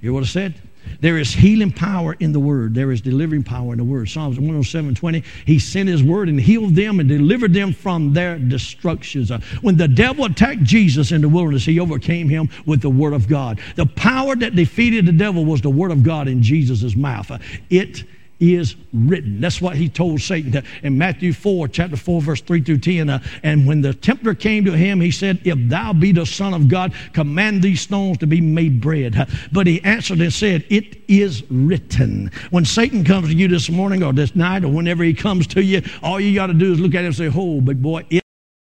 You 0.00 0.10
hear 0.10 0.12
what 0.12 0.22
I 0.22 0.26
said? 0.26 0.54
There 1.00 1.18
is 1.18 1.32
healing 1.32 1.72
power 1.72 2.16
in 2.20 2.32
the 2.32 2.40
word. 2.40 2.74
There 2.74 2.90
is 2.92 3.00
delivering 3.00 3.44
power 3.44 3.72
in 3.72 3.78
the 3.78 3.84
word. 3.84 4.08
Psalms 4.08 4.36
107 4.36 4.94
20. 4.94 5.22
He 5.46 5.58
sent 5.58 5.88
his 5.88 6.02
word 6.02 6.28
and 6.28 6.40
healed 6.40 6.74
them 6.74 7.00
and 7.00 7.08
delivered 7.08 7.54
them 7.54 7.72
from 7.72 8.12
their 8.12 8.38
destructions. 8.38 9.30
When 9.60 9.76
the 9.76 9.88
devil 9.88 10.24
attacked 10.24 10.62
Jesus 10.64 11.12
in 11.12 11.20
the 11.20 11.28
wilderness, 11.28 11.64
he 11.64 11.80
overcame 11.80 12.28
him 12.28 12.48
with 12.66 12.82
the 12.82 12.90
word 12.90 13.12
of 13.12 13.28
God. 13.28 13.60
The 13.76 13.86
power 13.86 14.36
that 14.36 14.56
defeated 14.56 15.06
the 15.06 15.12
devil 15.12 15.44
was 15.44 15.60
the 15.60 15.70
word 15.70 15.90
of 15.90 16.02
God 16.02 16.28
in 16.28 16.42
Jesus' 16.42 16.96
mouth. 16.96 17.30
It 17.70 18.04
is 18.40 18.76
written. 18.92 19.40
That's 19.40 19.60
what 19.60 19.76
he 19.76 19.88
told 19.88 20.20
Satan 20.20 20.62
in 20.82 20.96
Matthew 20.96 21.32
4, 21.32 21.68
chapter 21.68 21.96
4, 21.96 22.22
verse 22.22 22.40
3 22.40 22.62
through 22.62 22.78
10. 22.78 23.10
Uh, 23.10 23.22
and 23.42 23.66
when 23.66 23.80
the 23.80 23.94
tempter 23.94 24.34
came 24.34 24.64
to 24.64 24.72
him, 24.72 25.00
he 25.00 25.10
said, 25.10 25.40
If 25.44 25.58
thou 25.68 25.92
be 25.92 26.12
the 26.12 26.26
Son 26.26 26.54
of 26.54 26.68
God, 26.68 26.92
command 27.12 27.62
these 27.62 27.80
stones 27.80 28.18
to 28.18 28.26
be 28.26 28.40
made 28.40 28.80
bread. 28.80 29.28
But 29.52 29.66
he 29.66 29.82
answered 29.82 30.20
and 30.20 30.32
said, 30.32 30.64
It 30.68 30.98
is 31.08 31.42
written. 31.50 32.30
When 32.50 32.64
Satan 32.64 33.04
comes 33.04 33.28
to 33.28 33.34
you 33.34 33.48
this 33.48 33.68
morning 33.68 34.02
or 34.02 34.12
this 34.12 34.36
night 34.36 34.64
or 34.64 34.68
whenever 34.68 35.02
he 35.04 35.14
comes 35.14 35.46
to 35.48 35.62
you, 35.62 35.82
all 36.02 36.20
you 36.20 36.34
got 36.34 36.48
to 36.48 36.54
do 36.54 36.72
is 36.72 36.80
look 36.80 36.94
at 36.94 37.00
him 37.00 37.06
and 37.06 37.16
say, 37.16 37.30
Oh, 37.34 37.60
big 37.60 37.82
boy, 37.82 38.06
it 38.10 38.22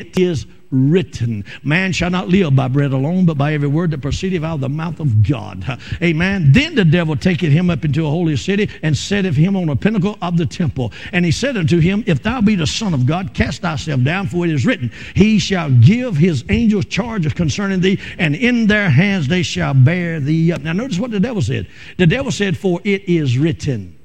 it 0.00 0.18
is 0.18 0.46
written. 0.72 1.44
Man 1.62 1.92
shall 1.92 2.10
not 2.10 2.26
live 2.26 2.56
by 2.56 2.66
bread 2.66 2.92
alone, 2.92 3.26
but 3.26 3.38
by 3.38 3.52
every 3.52 3.68
word 3.68 3.92
that 3.92 4.02
proceedeth 4.02 4.42
out 4.42 4.56
of 4.56 4.60
the 4.60 4.68
mouth 4.68 4.98
of 4.98 5.22
God. 5.22 5.64
Amen. 6.02 6.50
Then 6.50 6.74
the 6.74 6.84
devil 6.84 7.14
taketh 7.14 7.52
him 7.52 7.70
up 7.70 7.84
into 7.84 8.04
a 8.04 8.10
holy 8.10 8.36
city 8.36 8.68
and 8.82 8.98
setteth 8.98 9.36
him 9.36 9.54
on 9.54 9.68
a 9.68 9.76
pinnacle 9.76 10.18
of 10.20 10.36
the 10.36 10.46
temple. 10.46 10.92
And 11.12 11.24
he 11.24 11.30
said 11.30 11.56
unto 11.56 11.78
him, 11.78 12.02
If 12.08 12.24
thou 12.24 12.40
be 12.40 12.56
the 12.56 12.66
Son 12.66 12.92
of 12.92 13.06
God, 13.06 13.34
cast 13.34 13.62
thyself 13.62 14.02
down, 14.02 14.26
for 14.26 14.44
it 14.44 14.50
is 14.50 14.66
written, 14.66 14.90
He 15.14 15.38
shall 15.38 15.70
give 15.70 16.16
his 16.16 16.44
angels 16.48 16.86
charge 16.86 17.32
concerning 17.36 17.78
thee, 17.78 18.00
and 18.18 18.34
in 18.34 18.66
their 18.66 18.90
hands 18.90 19.28
they 19.28 19.44
shall 19.44 19.74
bear 19.74 20.18
thee 20.18 20.50
up. 20.50 20.62
Now 20.62 20.72
notice 20.72 20.98
what 20.98 21.12
the 21.12 21.20
devil 21.20 21.40
said. 21.40 21.68
The 21.98 22.08
devil 22.08 22.32
said, 22.32 22.56
For 22.56 22.80
it 22.82 23.08
is 23.08 23.38
written. 23.38 23.96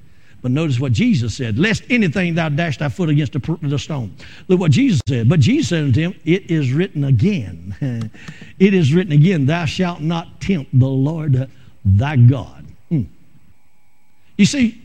But 0.42 0.52
notice 0.52 0.80
what 0.80 0.94
Jesus 0.94 1.36
said, 1.36 1.60
lest 1.60 1.84
anything 1.90 2.36
thou 2.36 2.50
dash 2.50 2.78
thy 2.78 2.90
foot 2.90 3.10
against 3.10 3.34
the, 3.34 3.80
stone. 3.80 4.16
Look 4.48 4.60
what 4.60 4.72
Jesus 4.72 5.02
said. 5.08 5.28
But 5.28 5.40
Jesus 5.40 5.70
said 5.70 5.84
unto 5.84 6.00
him, 6.00 6.16
It 6.24 6.50
is 6.50 6.72
written 6.72 7.04
again. 7.04 8.12
it 8.60 8.74
is 8.74 8.94
written 8.94 9.12
again, 9.12 9.46
Thou 9.46 9.66
shalt 9.66 10.02
not 10.02 10.40
tempt 10.40 10.78
the 10.78 10.88
Lord 10.88 11.50
thy 11.84 12.16
God. 12.16 12.66
Hmm. 12.90 13.04
You 14.38 14.46
see, 14.46 14.82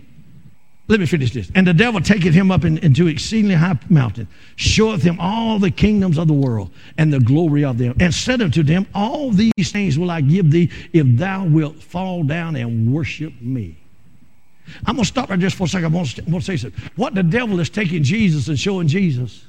let 0.87 1.01
me 1.01 1.07
finish 1.07 1.33
this. 1.33 1.51
And 1.55 1.67
the 1.67 1.73
devil 1.73 2.01
taketh 2.01 2.35
him 2.35 2.51
up 2.51 2.65
in, 2.65 2.79
into 2.79 3.07
exceedingly 3.07 3.55
high 3.55 3.79
mountain, 3.89 4.29
showeth 4.57 5.03
him 5.03 5.19
all 5.19 5.59
the 5.59 5.71
kingdoms 5.71 6.19
of 6.19 6.27
the 6.27 6.35
world 6.35 6.71
and 6.99 7.13
the 7.13 7.21
glory 7.21 7.65
of 7.65 7.79
them, 7.79 7.97
and 8.01 8.13
said 8.13 8.43
unto 8.43 8.63
them, 8.63 8.87
All 8.95 9.31
these 9.31 9.73
things 9.73 9.99
will 9.99 10.11
I 10.11 10.21
give 10.21 10.51
thee 10.51 10.71
if 10.93 11.07
thou 11.17 11.45
wilt 11.45 11.83
fall 11.83 12.23
down 12.25 12.57
and 12.57 12.93
worship 12.93 13.33
me. 13.41 13.79
I'm 14.87 14.97
going 14.97 15.05
to 15.05 15.09
stop 15.09 15.31
right 15.31 15.39
just 15.39 15.57
for 15.57 15.65
a 15.65 15.69
second. 15.69 15.93
I 15.93 15.97
want 15.97 16.09
to, 16.17 16.23
to 16.23 16.41
say 16.41 16.57
something. 16.57 16.83
What 16.97 17.15
the 17.15 17.23
devil 17.23 17.61
is 17.61 17.71
taking 17.71 18.03
Jesus 18.03 18.49
and 18.49 18.59
showing 18.59 18.89
Jesus, 18.89 19.45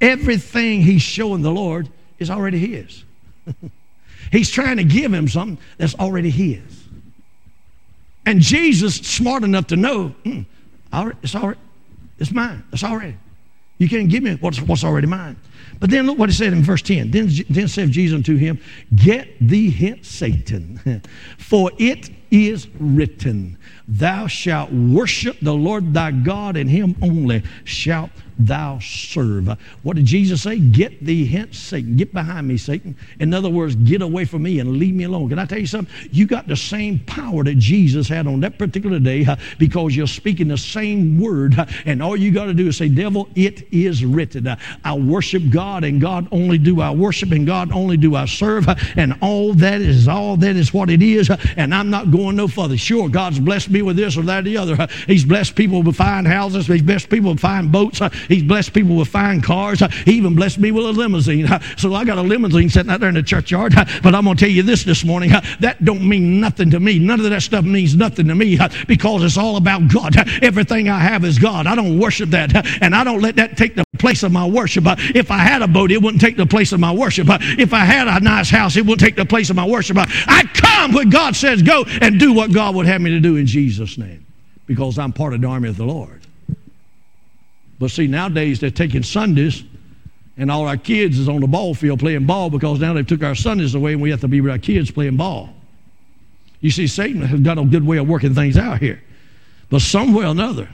everything 0.00 0.82
he's 0.82 1.02
showing 1.02 1.42
the 1.42 1.50
Lord 1.50 1.88
is 2.18 2.30
already 2.30 2.58
his. 2.58 3.04
he's 4.32 4.50
trying 4.50 4.76
to 4.78 4.84
give 4.84 5.12
him 5.12 5.28
something 5.28 5.58
that's 5.76 5.94
already 5.94 6.30
his. 6.30 6.84
And 8.26 8.40
Jesus, 8.40 8.96
smart 8.96 9.42
enough 9.44 9.68
to 9.68 9.76
know, 9.76 10.14
mm, 10.24 10.44
it's 11.22 11.34
already, 11.34 11.60
it's 12.18 12.32
mine. 12.32 12.62
It's 12.72 12.84
already. 12.84 13.16
You 13.78 13.88
can't 13.88 14.08
give 14.08 14.22
me 14.22 14.34
what's, 14.34 14.60
what's 14.60 14.84
already 14.84 15.06
mine. 15.06 15.36
But 15.80 15.90
then 15.90 16.06
look 16.06 16.18
what 16.18 16.28
he 16.28 16.34
said 16.34 16.52
in 16.52 16.62
verse 16.62 16.82
10. 16.82 17.10
Then, 17.10 17.30
then 17.48 17.68
said 17.68 17.90
Jesus 17.90 18.16
unto 18.16 18.36
him, 18.36 18.60
Get 18.94 19.28
thee 19.40 19.70
hence, 19.70 20.08
Satan, 20.08 21.02
for 21.38 21.70
it 21.78 22.10
is 22.30 22.68
written, 22.78 23.58
Thou 23.86 24.26
shalt 24.26 24.72
worship 24.72 25.38
the 25.40 25.54
Lord 25.54 25.94
thy 25.94 26.10
God, 26.10 26.56
and 26.56 26.68
him 26.68 26.96
only 27.02 27.42
shalt 27.64 28.10
thou 28.38 28.78
serve. 28.80 29.56
What 29.82 29.96
did 29.96 30.06
Jesus 30.06 30.42
say? 30.42 30.58
Get 30.58 31.04
thee 31.04 31.26
hence, 31.26 31.58
Satan. 31.58 31.96
Get 31.96 32.12
behind 32.12 32.46
me, 32.46 32.56
Satan. 32.56 32.96
In 33.20 33.34
other 33.34 33.50
words, 33.50 33.74
get 33.74 34.02
away 34.02 34.24
from 34.24 34.42
me 34.42 34.60
and 34.60 34.76
leave 34.78 34.94
me 34.94 35.04
alone. 35.04 35.28
Can 35.28 35.38
I 35.38 35.44
tell 35.46 35.58
you 35.58 35.66
something? 35.66 35.92
You 36.10 36.26
got 36.26 36.46
the 36.46 36.56
same 36.56 37.00
power 37.00 37.44
that 37.44 37.58
Jesus 37.58 38.08
had 38.08 38.26
on 38.26 38.40
that 38.40 38.58
particular 38.58 38.98
day 38.98 39.24
uh, 39.24 39.36
because 39.58 39.94
you're 39.96 40.06
speaking 40.06 40.48
the 40.48 40.56
same 40.58 41.20
word. 41.20 41.58
Uh, 41.58 41.66
and 41.84 42.02
all 42.02 42.16
you 42.16 42.30
got 42.30 42.46
to 42.46 42.54
do 42.54 42.68
is 42.68 42.76
say, 42.76 42.88
Devil, 42.88 43.28
it 43.34 43.66
is 43.72 44.04
written. 44.04 44.46
Uh, 44.46 44.56
I 44.84 44.96
worship 44.96 45.42
God, 45.50 45.84
and 45.84 46.00
God 46.00 46.28
only 46.32 46.58
do 46.58 46.80
I 46.80 46.90
worship, 46.90 47.32
and 47.32 47.46
God 47.46 47.72
only 47.72 47.96
do 47.96 48.14
I 48.14 48.26
serve. 48.26 48.66
And 48.96 49.16
all 49.20 49.54
that 49.54 49.80
is 49.80 50.08
all 50.08 50.36
that 50.38 50.56
is 50.56 50.72
what 50.72 50.90
it 50.90 51.02
is. 51.02 51.30
And 51.56 51.74
I'm 51.74 51.90
not 51.90 52.10
going 52.10 52.36
no 52.36 52.48
further. 52.48 52.76
Sure, 52.76 53.08
God's 53.08 53.40
blessed 53.40 53.70
me 53.70 53.82
with 53.82 53.96
this 53.96 54.16
or 54.16 54.22
that 54.22 54.40
or 54.40 54.42
the 54.42 54.56
other. 54.56 54.88
He's 55.06 55.24
blessed 55.24 55.56
people 55.56 55.82
with 55.82 55.96
fine 55.96 56.24
houses. 56.24 56.66
He's 56.66 56.82
blessed 56.82 57.10
people 57.10 57.30
with 57.32 57.40
fine 57.40 57.70
boats. 57.70 58.00
He's 58.28 58.42
blessed 58.42 58.72
people 58.72 58.96
with 58.96 59.08
fine 59.08 59.40
cars. 59.40 59.82
He 60.04 60.12
even 60.12 60.34
blessed 60.34 60.58
me 60.58 60.70
with 60.70 60.86
a 60.86 60.92
limousine. 60.92 61.48
So 61.76 61.94
I 61.94 62.04
got 62.04 62.18
a 62.18 62.22
limousine 62.22 62.68
sitting 62.68 62.90
out 62.90 63.00
there 63.00 63.08
in 63.08 63.14
the 63.14 63.22
churchyard. 63.22 63.74
But 63.74 64.14
I'm 64.14 64.24
going 64.24 64.36
to 64.36 64.44
tell 64.44 64.52
you 64.52 64.62
this 64.62 64.84
this 64.84 65.04
morning. 65.04 65.30
That 65.60 65.84
don't 65.84 66.06
mean 66.06 66.40
nothing 66.40 66.70
to 66.70 66.80
me. 66.80 66.98
None 66.98 67.20
of 67.20 67.30
that 67.30 67.42
stuff 67.42 67.64
means 67.64 67.96
nothing 67.96 68.28
to 68.28 68.34
me 68.34 68.58
because 68.86 69.24
it's 69.24 69.38
all 69.38 69.56
about 69.56 69.88
God. 69.88 70.14
Everything 70.42 70.88
I 70.88 70.98
have 70.98 71.24
is 71.24 71.38
God. 71.38 71.66
I 71.66 71.74
don't 71.74 71.98
worship 71.98 72.30
that. 72.30 72.66
And 72.82 72.94
I 72.94 73.04
don't 73.04 73.20
let 73.20 73.36
that 73.36 73.56
take 73.56 73.74
the 73.74 73.84
place 73.98 74.22
of 74.22 74.32
my 74.32 74.46
worship. 74.46 74.84
If 74.86 75.30
I 75.30 75.38
had 75.38 75.62
a 75.62 75.68
boat, 75.68 75.90
it 75.90 76.02
wouldn't 76.02 76.20
take 76.20 76.36
the 76.36 76.46
place 76.46 76.72
of 76.72 76.80
my 76.80 76.92
worship. 76.92 77.26
If 77.30 77.72
I 77.72 77.84
had 77.84 78.08
a 78.08 78.20
nice 78.20 78.50
house, 78.50 78.76
it 78.76 78.82
wouldn't 78.82 79.00
take 79.00 79.16
the 79.16 79.24
place 79.26 79.50
of 79.50 79.56
my 79.56 79.66
worship. 79.66 79.96
I 79.98 80.44
come 80.54 80.92
when 80.92 81.10
God 81.10 81.34
says 81.34 81.62
go 81.62 81.84
and 82.00 82.20
do 82.20 82.32
what 82.32 82.52
God 82.52 82.74
would 82.74 82.86
have 82.86 83.00
me 83.00 83.10
to 83.10 83.20
do 83.20 83.36
in 83.36 83.46
Jesus' 83.46 83.98
name 83.98 84.26
because 84.66 84.98
I'm 84.98 85.12
part 85.12 85.34
of 85.34 85.40
the 85.40 85.46
army 85.48 85.68
of 85.68 85.76
the 85.76 85.84
Lord. 85.84 86.17
But 87.78 87.90
see, 87.90 88.06
nowadays 88.06 88.60
they're 88.60 88.70
taking 88.70 89.02
Sundays 89.02 89.64
and 90.36 90.50
all 90.50 90.66
our 90.66 90.76
kids 90.76 91.18
is 91.18 91.28
on 91.28 91.40
the 91.40 91.46
ball 91.46 91.74
field 91.74 92.00
playing 92.00 92.26
ball 92.26 92.50
because 92.50 92.78
now 92.80 92.92
they've 92.92 93.06
took 93.06 93.22
our 93.22 93.34
Sundays 93.34 93.74
away 93.74 93.92
and 93.92 94.02
we 94.02 94.10
have 94.10 94.20
to 94.20 94.28
be 94.28 94.40
with 94.40 94.50
our 94.50 94.58
kids 94.58 94.90
playing 94.90 95.16
ball. 95.16 95.50
You 96.60 96.70
see, 96.70 96.86
Satan 96.86 97.22
has 97.22 97.40
got 97.40 97.58
a 97.58 97.64
good 97.64 97.86
way 97.86 97.98
of 97.98 98.08
working 98.08 98.34
things 98.34 98.56
out 98.56 98.78
here. 98.78 99.02
But 99.70 99.82
somewhere 99.82 100.26
or 100.26 100.30
another, 100.30 100.68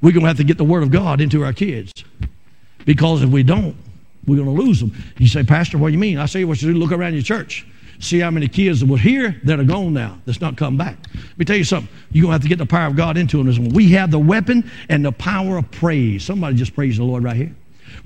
we're 0.00 0.12
going 0.12 0.22
to 0.22 0.28
have 0.28 0.36
to 0.38 0.44
get 0.44 0.58
the 0.58 0.64
Word 0.64 0.82
of 0.82 0.90
God 0.90 1.20
into 1.20 1.44
our 1.44 1.52
kids. 1.52 1.92
Because 2.84 3.22
if 3.22 3.30
we 3.30 3.42
don't, 3.42 3.76
we're 4.26 4.36
going 4.36 4.54
to 4.54 4.62
lose 4.62 4.80
them. 4.80 4.92
You 5.18 5.28
say, 5.28 5.42
Pastor, 5.42 5.78
what 5.78 5.88
do 5.88 5.92
you 5.92 5.98
mean? 5.98 6.18
I 6.18 6.26
say, 6.26 6.44
what 6.44 6.60
you 6.60 6.72
do, 6.72 6.78
look 6.78 6.92
around 6.92 7.14
your 7.14 7.22
church. 7.22 7.66
See 8.00 8.20
how 8.20 8.30
many 8.30 8.46
kids 8.46 8.84
were 8.84 8.96
here 8.96 9.40
that 9.44 9.58
are 9.58 9.64
gone 9.64 9.92
now, 9.92 10.20
that's 10.24 10.40
not 10.40 10.56
come 10.56 10.76
back. 10.76 10.98
Let 11.14 11.38
me 11.38 11.44
tell 11.44 11.56
you 11.56 11.64
something. 11.64 11.92
You're 12.12 12.22
going 12.22 12.30
to 12.30 12.34
have 12.34 12.42
to 12.42 12.48
get 12.48 12.58
the 12.58 12.66
power 12.66 12.86
of 12.86 12.96
God 12.96 13.16
into 13.16 13.42
them. 13.42 13.68
We 13.70 13.90
have 13.92 14.10
the 14.10 14.20
weapon 14.20 14.70
and 14.88 15.04
the 15.04 15.12
power 15.12 15.58
of 15.58 15.70
praise. 15.72 16.24
Somebody 16.24 16.56
just 16.56 16.74
praise 16.74 16.96
the 16.98 17.04
Lord 17.04 17.24
right 17.24 17.36
here. 17.36 17.54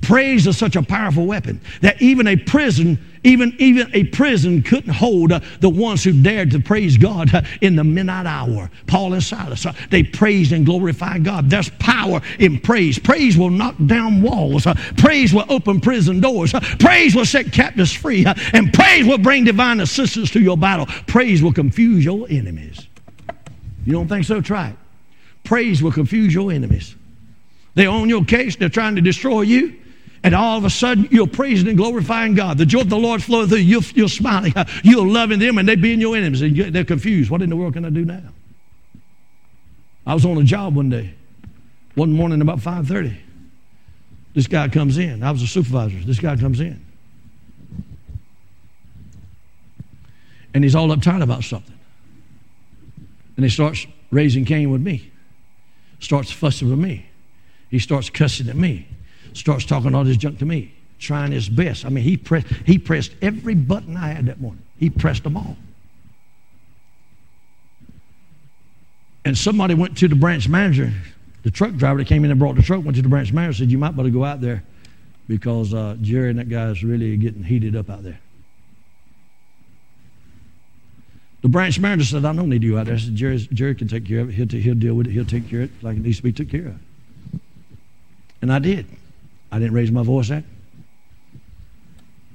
Praise 0.02 0.48
is 0.48 0.58
such 0.58 0.74
a 0.74 0.82
powerful 0.82 1.26
weapon 1.26 1.60
that 1.80 2.02
even 2.02 2.26
a 2.26 2.34
prison, 2.34 2.98
even, 3.22 3.54
even 3.58 3.88
a 3.94 4.02
prison 4.04 4.60
couldn't 4.60 4.92
hold 4.92 5.30
uh, 5.30 5.38
the 5.60 5.70
ones 5.70 6.02
who 6.02 6.12
dared 6.22 6.50
to 6.50 6.58
praise 6.58 6.98
God 6.98 7.32
uh, 7.32 7.42
in 7.60 7.76
the 7.76 7.84
midnight 7.84 8.26
hour. 8.26 8.68
Paul 8.88 9.14
and 9.14 9.22
Silas, 9.22 9.64
uh, 9.64 9.72
they 9.90 10.02
praised 10.02 10.50
and 10.50 10.66
glorified 10.66 11.24
God. 11.24 11.48
There's 11.48 11.68
power 11.78 12.20
in 12.40 12.58
praise. 12.58 12.98
Praise 12.98 13.38
will 13.38 13.48
knock 13.48 13.76
down 13.86 14.22
walls. 14.22 14.66
Uh, 14.66 14.74
praise 14.96 15.32
will 15.32 15.46
open 15.48 15.80
prison 15.80 16.20
doors. 16.20 16.52
Uh, 16.52 16.60
praise 16.80 17.14
will 17.14 17.24
set 17.24 17.52
captives 17.52 17.92
free. 17.92 18.26
Uh, 18.26 18.34
and 18.52 18.72
praise 18.72 19.06
will 19.06 19.18
bring 19.18 19.44
divine 19.44 19.78
assistance 19.78 20.32
to 20.32 20.40
your 20.40 20.56
battle. 20.56 20.86
Praise 21.06 21.44
will 21.44 21.52
confuse 21.52 22.04
your 22.04 22.26
enemies. 22.28 22.88
You 23.86 23.92
don't 23.92 24.08
think 24.08 24.24
so? 24.24 24.40
Try 24.40 24.70
it. 24.70 24.76
Praise 25.44 25.80
will 25.80 25.92
confuse 25.92 26.34
your 26.34 26.50
enemies. 26.50 26.96
They're 27.74 27.88
on 27.88 28.08
your 28.08 28.24
case. 28.24 28.56
They're 28.56 28.68
trying 28.68 28.96
to 28.96 29.00
destroy 29.00 29.42
you. 29.42 29.78
And 30.24 30.34
all 30.34 30.56
of 30.56 30.64
a 30.64 30.70
sudden, 30.70 31.08
you're 31.10 31.26
praising 31.26 31.68
and 31.68 31.76
glorifying 31.76 32.34
God. 32.34 32.56
The 32.56 32.66
joy 32.66 32.82
of 32.82 32.90
the 32.90 32.96
Lord 32.96 33.22
flowing 33.22 33.48
through 33.48 33.58
you. 33.58 33.82
You're, 33.94 34.08
smiling. 34.08 34.54
You're 34.84 35.06
loving 35.06 35.40
them, 35.40 35.58
and 35.58 35.68
they're 35.68 35.76
being 35.76 36.00
your 36.00 36.16
enemies. 36.16 36.42
And 36.42 36.56
they're 36.56 36.84
confused. 36.84 37.28
What 37.28 37.42
in 37.42 37.50
the 37.50 37.56
world 37.56 37.72
can 37.74 37.84
I 37.84 37.90
do 37.90 38.04
now? 38.04 38.22
I 40.06 40.14
was 40.14 40.24
on 40.24 40.38
a 40.38 40.44
job 40.44 40.76
one 40.76 40.90
day, 40.90 41.14
one 41.94 42.12
morning 42.12 42.40
about 42.40 42.58
5.30. 42.58 43.16
This 44.34 44.46
guy 44.46 44.68
comes 44.68 44.96
in. 44.96 45.22
I 45.22 45.30
was 45.30 45.42
a 45.42 45.46
supervisor. 45.46 45.98
This 45.98 46.20
guy 46.20 46.36
comes 46.36 46.60
in. 46.60 46.84
And 50.54 50.64
he's 50.64 50.74
all 50.74 50.88
uptight 50.88 51.22
about 51.22 51.44
something. 51.44 51.78
And 53.36 53.44
he 53.44 53.50
starts 53.50 53.86
raising 54.10 54.44
Cain 54.44 54.70
with 54.70 54.80
me. 54.80 55.10
Starts 56.00 56.30
fussing 56.30 56.68
with 56.68 56.78
me. 56.78 57.06
He 57.70 57.78
starts 57.78 58.10
cussing 58.10 58.48
at 58.48 58.56
me. 58.56 58.86
Starts 59.34 59.64
talking 59.64 59.94
all 59.94 60.04
this 60.04 60.16
junk 60.16 60.38
to 60.38 60.44
me. 60.44 60.74
Trying 60.98 61.32
his 61.32 61.48
best. 61.48 61.84
I 61.84 61.88
mean, 61.88 62.04
he, 62.04 62.16
pressed 62.16 62.46
he 62.64 62.78
pressed 62.78 63.12
every 63.22 63.54
button 63.54 63.96
I 63.96 64.08
had 64.08 64.26
that 64.26 64.40
morning. 64.40 64.62
He 64.78 64.88
pressed 64.88 65.24
them 65.24 65.36
all. 65.36 65.56
And 69.24 69.36
somebody 69.36 69.74
went 69.74 69.96
to 69.98 70.08
the 70.08 70.14
branch 70.14 70.48
manager 70.48 70.92
the 71.42 71.50
truck 71.50 71.74
driver 71.74 71.98
that 71.98 72.06
came 72.06 72.24
in 72.24 72.30
and 72.30 72.38
brought 72.38 72.56
the 72.56 72.62
truck 72.62 72.84
went 72.84 72.96
to 72.96 73.02
the 73.02 73.08
branch 73.08 73.32
manager 73.32 73.58
said, 73.58 73.70
You 73.70 73.78
might 73.78 73.96
better 73.96 74.10
go 74.10 74.24
out 74.24 74.40
there 74.40 74.62
because 75.28 75.74
uh, 75.74 75.96
Jerry 76.00 76.30
and 76.30 76.38
that 76.38 76.48
guy 76.48 76.68
is 76.70 76.84
really 76.84 77.16
getting 77.16 77.42
heated 77.42 77.74
up 77.74 77.90
out 77.90 78.02
there. 78.04 78.20
The 81.42 81.48
branch 81.48 81.80
manager 81.80 82.04
said, 82.04 82.24
I 82.24 82.32
don't 82.32 82.48
need 82.48 82.62
you 82.62 82.78
out 82.78 82.86
there. 82.86 82.94
I 82.94 82.98
said, 82.98 83.16
Jerry, 83.16 83.38
Jerry 83.38 83.74
can 83.74 83.88
take 83.88 84.06
care 84.06 84.20
of 84.20 84.28
it. 84.28 84.34
He'll, 84.34 84.46
t- 84.46 84.60
he'll 84.60 84.76
deal 84.76 84.94
with 84.94 85.08
it. 85.08 85.10
He'll 85.10 85.24
take 85.24 85.48
care 85.50 85.62
of 85.62 85.70
it 85.70 85.82
like 85.82 85.96
it 85.96 86.04
needs 86.04 86.18
to 86.18 86.22
be 86.22 86.32
took 86.32 86.48
care 86.48 86.68
of. 86.68 86.78
And 88.40 88.52
I 88.52 88.60
did. 88.60 88.86
I 89.52 89.58
didn't 89.58 89.74
raise 89.74 89.92
my 89.92 90.02
voice 90.02 90.30
at 90.30 90.42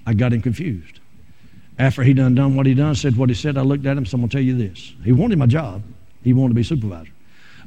I 0.06 0.14
got 0.14 0.32
him 0.32 0.42
confused. 0.42 1.02
After 1.80 2.02
he 2.02 2.14
done 2.14 2.34
done 2.34 2.56
what 2.56 2.66
he 2.66 2.74
done, 2.74 2.96
said 2.96 3.18
what 3.18 3.28
he 3.28 3.36
said, 3.36 3.58
I 3.58 3.62
looked 3.62 3.86
at 3.86 3.98
him, 3.98 4.06
so 4.06 4.18
I'm 4.18 4.30
to 4.30 4.30
tell 4.30 4.42
you 4.42 4.58
this. 4.58 4.94
He 5.04 5.12
wanted 5.12 5.38
my 5.38 5.48
job. 5.48 5.84
He 6.24 6.32
wanted 6.32 6.50
to 6.50 6.56
be 6.56 6.64
supervisor. 6.64 7.12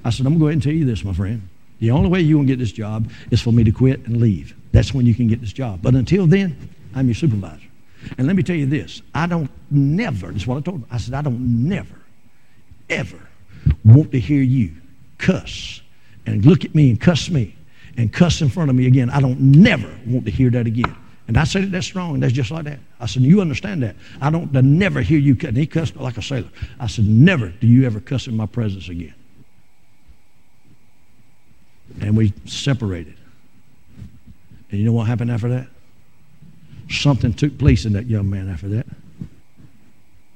I 0.04 0.10
said, 0.10 0.24
I'm 0.24 0.34
to 0.34 0.38
go 0.38 0.46
ahead 0.46 0.54
and 0.54 0.62
tell 0.62 0.72
you 0.72 0.86
this, 0.86 1.04
my 1.04 1.12
friend. 1.12 1.46
The 1.80 1.90
only 1.90 2.08
way 2.08 2.20
you're 2.20 2.40
to 2.40 2.46
get 2.46 2.58
this 2.58 2.72
job 2.72 3.10
is 3.30 3.42
for 3.42 3.52
me 3.52 3.64
to 3.64 3.72
quit 3.72 4.06
and 4.06 4.18
leave. 4.18 4.54
That's 4.72 4.94
when 4.94 5.04
you 5.04 5.14
can 5.14 5.28
get 5.28 5.40
this 5.40 5.52
job. 5.52 5.80
But 5.82 5.94
until 5.94 6.26
then, 6.26 6.56
I'm 6.94 7.06
your 7.06 7.14
supervisor. 7.14 7.66
And 8.16 8.26
let 8.26 8.36
me 8.36 8.42
tell 8.42 8.56
you 8.56 8.66
this 8.66 9.02
I 9.14 9.26
don't 9.26 9.50
never, 9.70 10.32
that's 10.32 10.46
what 10.46 10.56
I 10.56 10.60
told 10.60 10.80
him. 10.80 10.86
I 10.90 10.98
said, 10.98 11.14
I 11.14 11.22
don't 11.22 11.68
never, 11.68 11.96
ever 12.88 13.20
want 13.84 14.12
to 14.12 14.20
hear 14.20 14.42
you 14.42 14.72
cuss 15.18 15.82
and 16.24 16.44
look 16.44 16.64
at 16.64 16.74
me 16.74 16.90
and 16.90 17.00
cuss 17.00 17.28
me 17.28 17.54
and 17.96 18.12
cuss 18.12 18.40
in 18.40 18.48
front 18.48 18.70
of 18.70 18.76
me 18.76 18.86
again. 18.86 19.10
I 19.10 19.20
don't 19.20 19.40
never 19.40 19.90
want 20.06 20.24
to 20.26 20.30
hear 20.30 20.50
that 20.50 20.66
again. 20.66 20.96
And 21.28 21.36
I 21.36 21.44
said 21.44 21.62
it 21.62 21.70
that 21.72 21.84
strong, 21.84 22.14
and 22.14 22.22
that's 22.22 22.32
just 22.32 22.50
like 22.50 22.64
that. 22.64 22.80
I 22.98 23.06
said, 23.06 23.22
You 23.22 23.40
understand 23.40 23.82
that. 23.82 23.96
I 24.20 24.30
don't 24.30 24.52
never 24.52 25.00
hear 25.00 25.18
you 25.18 25.36
cuss. 25.36 25.48
And 25.48 25.56
he 25.56 25.66
cussed 25.66 25.96
like 25.96 26.16
a 26.16 26.22
sailor. 26.22 26.48
I 26.78 26.86
said, 26.86 27.06
Never 27.06 27.48
do 27.48 27.66
you 27.66 27.86
ever 27.86 28.00
cuss 28.00 28.26
in 28.26 28.36
my 28.36 28.46
presence 28.46 28.88
again 28.88 29.14
and 32.00 32.16
we 32.16 32.32
separated. 32.44 33.16
And 34.70 34.78
you 34.78 34.86
know 34.86 34.92
what 34.92 35.06
happened 35.06 35.30
after 35.30 35.48
that? 35.48 35.68
Something 36.88 37.32
took 37.32 37.58
place 37.58 37.84
in 37.84 37.92
that 37.94 38.06
young 38.06 38.28
man 38.30 38.48
after 38.48 38.68
that. 38.68 38.86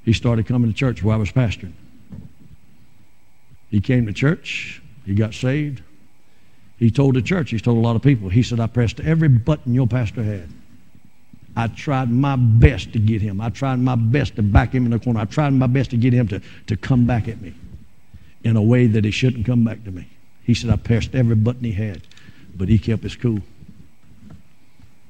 He 0.05 0.13
started 0.13 0.47
coming 0.47 0.71
to 0.71 0.77
church 0.77 1.03
where 1.03 1.15
I 1.15 1.19
was 1.19 1.33
pastoring. 1.33 1.73
He 3.71 3.81
came 3.81 4.07
to 4.07 4.13
church, 4.13 4.83
he 5.05 5.15
got 5.15 5.35
saved. 5.35 5.83
He 6.85 6.91
told 6.91 7.15
the 7.15 7.23
church, 7.23 7.49
he's 7.49 7.63
told 7.63 7.79
a 7.79 7.81
lot 7.81 7.97
of 7.97 8.03
people, 8.03 8.29
he 8.29 8.43
said, 8.43 8.61
I 8.61 8.67
pressed 8.67 9.01
every 9.01 9.29
button 9.29 9.73
your 9.73 9.87
pastor 9.87 10.23
had. 10.23 10.51
I 11.57 11.69
tried 11.69 12.11
my 12.11 12.37
best 12.37 12.93
to 12.93 12.99
get 12.99 13.23
him. 13.23 13.41
I 13.41 13.49
tried 13.49 13.79
my 13.79 13.95
best 13.95 14.37
to 14.37 14.43
back 14.43 14.75
him 14.75 14.85
in 14.85 14.91
the 14.91 14.99
corner. 14.99 15.21
I 15.21 15.25
tried 15.25 15.55
my 15.55 15.67
best 15.67 15.93
to 15.93 15.97
get 15.97 16.13
him 16.13 16.29
to, 16.29 16.43
to 16.67 16.77
come 16.77 17.07
back 17.07 17.27
at 17.27 17.41
me 17.41 17.55
in 18.43 18.57
a 18.57 18.63
way 18.63 18.87
that 18.87 19.03
he 19.03 19.11
shouldn't 19.11 19.47
come 19.47 19.65
back 19.65 19.83
to 19.85 19.93
me. 19.93 20.07
He 20.43 20.53
said, 20.53 20.69
I 20.69 20.77
pressed 20.77 21.15
every 21.15 21.37
button 21.37 21.65
he 21.65 21.73
had, 21.73 22.03
but 22.55 22.69
he 22.69 22.79
kept 22.79 23.03
his 23.03 23.17
cool. 23.17 23.41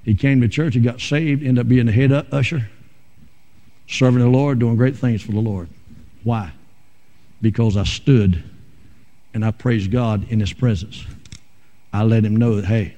He 0.05 0.15
came 0.15 0.43
to 0.43 0.49
church, 0.49 0.75
he 0.75 0.81
got 0.81 1.01
saved, 1.01 1.43
ended 1.43 1.67
up 1.67 1.69
being 1.69 1.87
the 1.87 1.93
head 1.93 2.13
usher, 2.31 2.71
serving 3.89 4.21
the 4.21 4.29
Lord, 4.29 4.61
doing 4.61 4.77
great 4.77 4.97
things 4.97 5.23
for 5.23 5.33
the 5.33 5.41
Lord. 5.41 5.69
Why? 6.23 6.53
Because 7.43 7.77
I 7.77 7.83
stood 7.83 8.45
and 9.35 9.45
I 9.45 9.51
praised 9.51 9.91
God 9.91 10.31
in 10.31 10.39
his 10.39 10.53
presence. 10.53 11.05
I 11.95 12.03
let 12.03 12.25
him 12.25 12.35
know 12.35 12.57
that, 12.57 12.65
hey, 12.65 12.97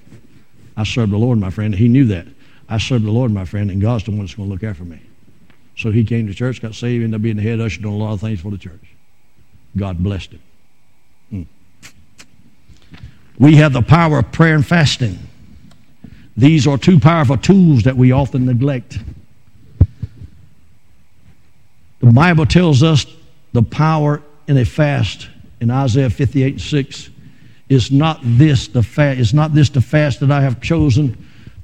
I 0.74 0.84
serve 0.84 1.11
the 1.11 1.18
Lord, 1.18 1.38
my 1.38 1.51
friend. 1.51 1.74
He 1.74 1.86
knew 1.86 2.07
that. 2.07 2.26
I 2.66 2.78
serve 2.78 3.03
the 3.03 3.11
Lord, 3.11 3.30
my 3.30 3.44
friend, 3.44 3.70
and 3.70 3.80
God's 3.80 4.05
the 4.05 4.11
one 4.11 4.20
that's 4.20 4.34
going 4.34 4.49
to 4.49 4.53
look 4.55 4.64
after 4.64 4.84
me. 4.84 4.99
So 5.76 5.90
he 5.90 6.03
came 6.03 6.26
to 6.28 6.32
church, 6.32 6.62
got 6.62 6.74
saved, 6.74 7.05
ended 7.05 7.18
up 7.18 7.22
being 7.22 7.36
the 7.36 7.42
head 7.42 7.61
usher, 7.61 7.82
doing 7.82 7.94
a 7.94 7.99
lot 7.99 8.14
of 8.14 8.22
things 8.22 8.40
for 8.40 8.51
the 8.51 8.57
church. 8.57 8.94
God 9.76 9.99
blessed 9.99 10.32
him. 10.32 10.42
Hmm. 11.28 11.42
We 13.38 13.57
have 13.57 13.74
the 13.74 13.82
power 13.82 14.20
of 14.20 14.32
prayer 14.32 14.55
and 14.55 14.66
fasting. 14.66 15.18
These 16.34 16.66
are 16.66 16.78
two 16.78 16.99
powerful 16.99 17.36
tools 17.36 17.82
that 17.82 17.99
we 17.99 18.12
often 18.12 18.47
neglect. 18.47 18.99
The 22.01 22.12
Bible 22.12 22.47
tells 22.47 22.82
us 22.82 23.05
the 23.53 23.62
power 23.62 24.22
in 24.49 24.57
a 24.57 24.64
fast 24.64 25.28
in 25.61 25.70
Isaiah 25.70 26.09
58 26.09 26.53
and 26.55 26.62
6 26.62 27.11
is 27.68 27.90
not 27.90 28.20
this 28.22 28.68
the 28.68 28.82
fast 28.82 29.18
is 29.18 29.34
not 29.34 29.54
this 29.54 29.70
the 29.70 29.80
fast 29.80 30.20
that 30.20 30.30
I 30.30 30.40
have 30.40 30.60
chosen 30.60 31.16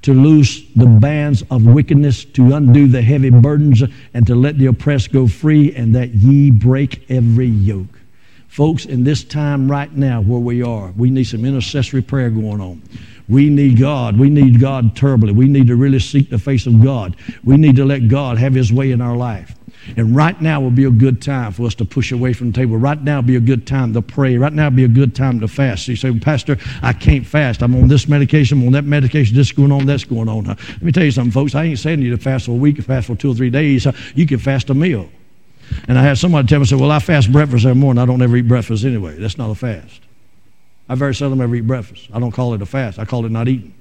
to 0.03 0.13
loose 0.13 0.63
the 0.75 0.87
bands 0.87 1.45
of 1.51 1.65
wickedness, 1.65 2.25
to 2.25 2.55
undo 2.55 2.89
the 2.89 3.03
heavy 3.03 3.31
burdens, 3.31 3.83
and 4.15 4.27
to 4.27 4.35
let 4.35 4.59
the 4.59 4.67
oppressed 4.67 5.13
go 5.13 5.29
free, 5.29 5.75
and 5.75 5.95
that 5.95 6.11
ye 6.11 6.51
break 6.51 7.09
every 7.09 7.47
yoke. 7.47 8.01
Folks, 8.49 8.85
in 8.85 9.05
this 9.05 9.25
time 9.25 9.71
right 9.71 9.91
now 9.93 10.21
where 10.21 10.41
we 10.41 10.63
are, 10.63 10.93
we 10.97 11.09
need 11.09 11.25
some 11.25 11.45
intercessory 11.45 12.03
prayer 12.03 12.31
going 12.31 12.61
on. 12.61 12.83
We 13.29 13.49
need 13.49 13.79
God. 13.79 14.19
We 14.19 14.29
need 14.29 14.61
God 14.61 14.95
terribly. 14.95 15.33
We 15.33 15.47
need 15.47 15.69
to 15.69 15.77
really 15.77 16.01
seek 16.01 16.29
the 16.29 16.39
face 16.39 16.67
of 16.67 16.83
God. 16.83 17.17
We 17.45 17.57
need 17.57 17.77
to 17.77 17.85
let 17.85 18.09
God 18.09 18.39
have 18.39 18.53
His 18.53 18.73
way 18.73 18.91
in 18.91 19.01
our 19.01 19.17
life. 19.17 19.55
And 19.97 20.15
right 20.15 20.41
now 20.41 20.61
will 20.61 20.71
be 20.71 20.85
a 20.85 20.91
good 20.91 21.21
time 21.21 21.53
for 21.53 21.67
us 21.67 21.75
to 21.77 21.85
push 21.85 22.13
away 22.13 22.33
from 22.33 22.53
the 22.53 22.57
table. 22.57 22.77
Right 22.77 23.03
now 23.03 23.17
will 23.17 23.27
be 23.27 23.37
a 23.37 23.41
good 23.41 23.67
time 23.67 23.93
to 23.95 24.03
pray. 24.03 24.37
Right 24.39 24.53
now 24.53 24.69
will 24.69 24.77
be 24.77 24.85
a 24.85 24.89
good 24.89 25.15
time 25.15 25.41
to 25.41 25.49
fast. 25.49 25.87
So 25.87 25.93
you 25.93 25.97
say, 25.97 26.11
well, 26.11 26.21
Pastor, 26.21 26.57
I 26.83 26.93
can't 26.93 27.27
fast. 27.27 27.63
I'm 27.63 27.75
on 27.75 27.89
this 27.89 28.09
medication, 28.09 28.61
I'm 28.61 28.67
on 28.69 28.73
that 28.73 28.85
medication, 28.85 29.37
this 29.37 29.53
going 29.53 29.73
on, 29.73 29.87
that's 29.87 30.05
going 30.05 30.29
on. 30.29 30.45
Let 30.45 30.83
me 30.83 30.93
tell 30.93 31.05
you 31.05 31.11
something, 31.11 31.33
folks. 31.33 31.55
I 31.55 31.65
ain't 31.65 31.79
saying 31.79 32.01
you 32.01 32.11
to 32.11 32.23
fast 32.23 32.47
for 32.47 32.53
a 32.53 32.55
week, 32.55 32.81
fast 32.83 33.07
for 33.09 33.17
two 33.17 33.33
or 33.33 33.35
three 33.35 33.51
days. 33.51 33.87
You 34.15 34.27
can 34.27 34.39
fast 34.39 34.71
a 34.71 34.75
meal. 34.75 35.09
And 35.89 35.99
I 35.99 36.03
had 36.03 36.19
somebody 36.19 36.49
tell 36.49 36.61
me, 36.61 36.67
say, 36.67 36.77
well, 36.77 36.91
I 36.91 36.99
fast 36.99 37.33
breakfast 37.33 37.65
every 37.65 37.81
morning. 37.81 38.03
I 38.03 38.07
don't 38.07 38.21
ever 38.23 38.37
eat 38.37 38.49
breakfast 38.49 38.85
anyway. 38.85 39.17
That's 39.19 39.39
not 39.39 39.51
a 39.51 39.55
fast. 39.55 40.01
I 40.89 40.95
very 40.95 41.15
seldom 41.15 41.41
ever 41.41 41.55
eat 41.55 41.67
breakfast. 41.67 42.09
I 42.13 42.21
don't 42.21 42.33
call 42.33 42.55
it 42.55 42.63
a 42.63 42.67
fast. 42.67 42.99
I 42.99 43.05
call 43.05 43.25
it 43.25 43.33
not 43.33 43.49
eating. 43.49 43.75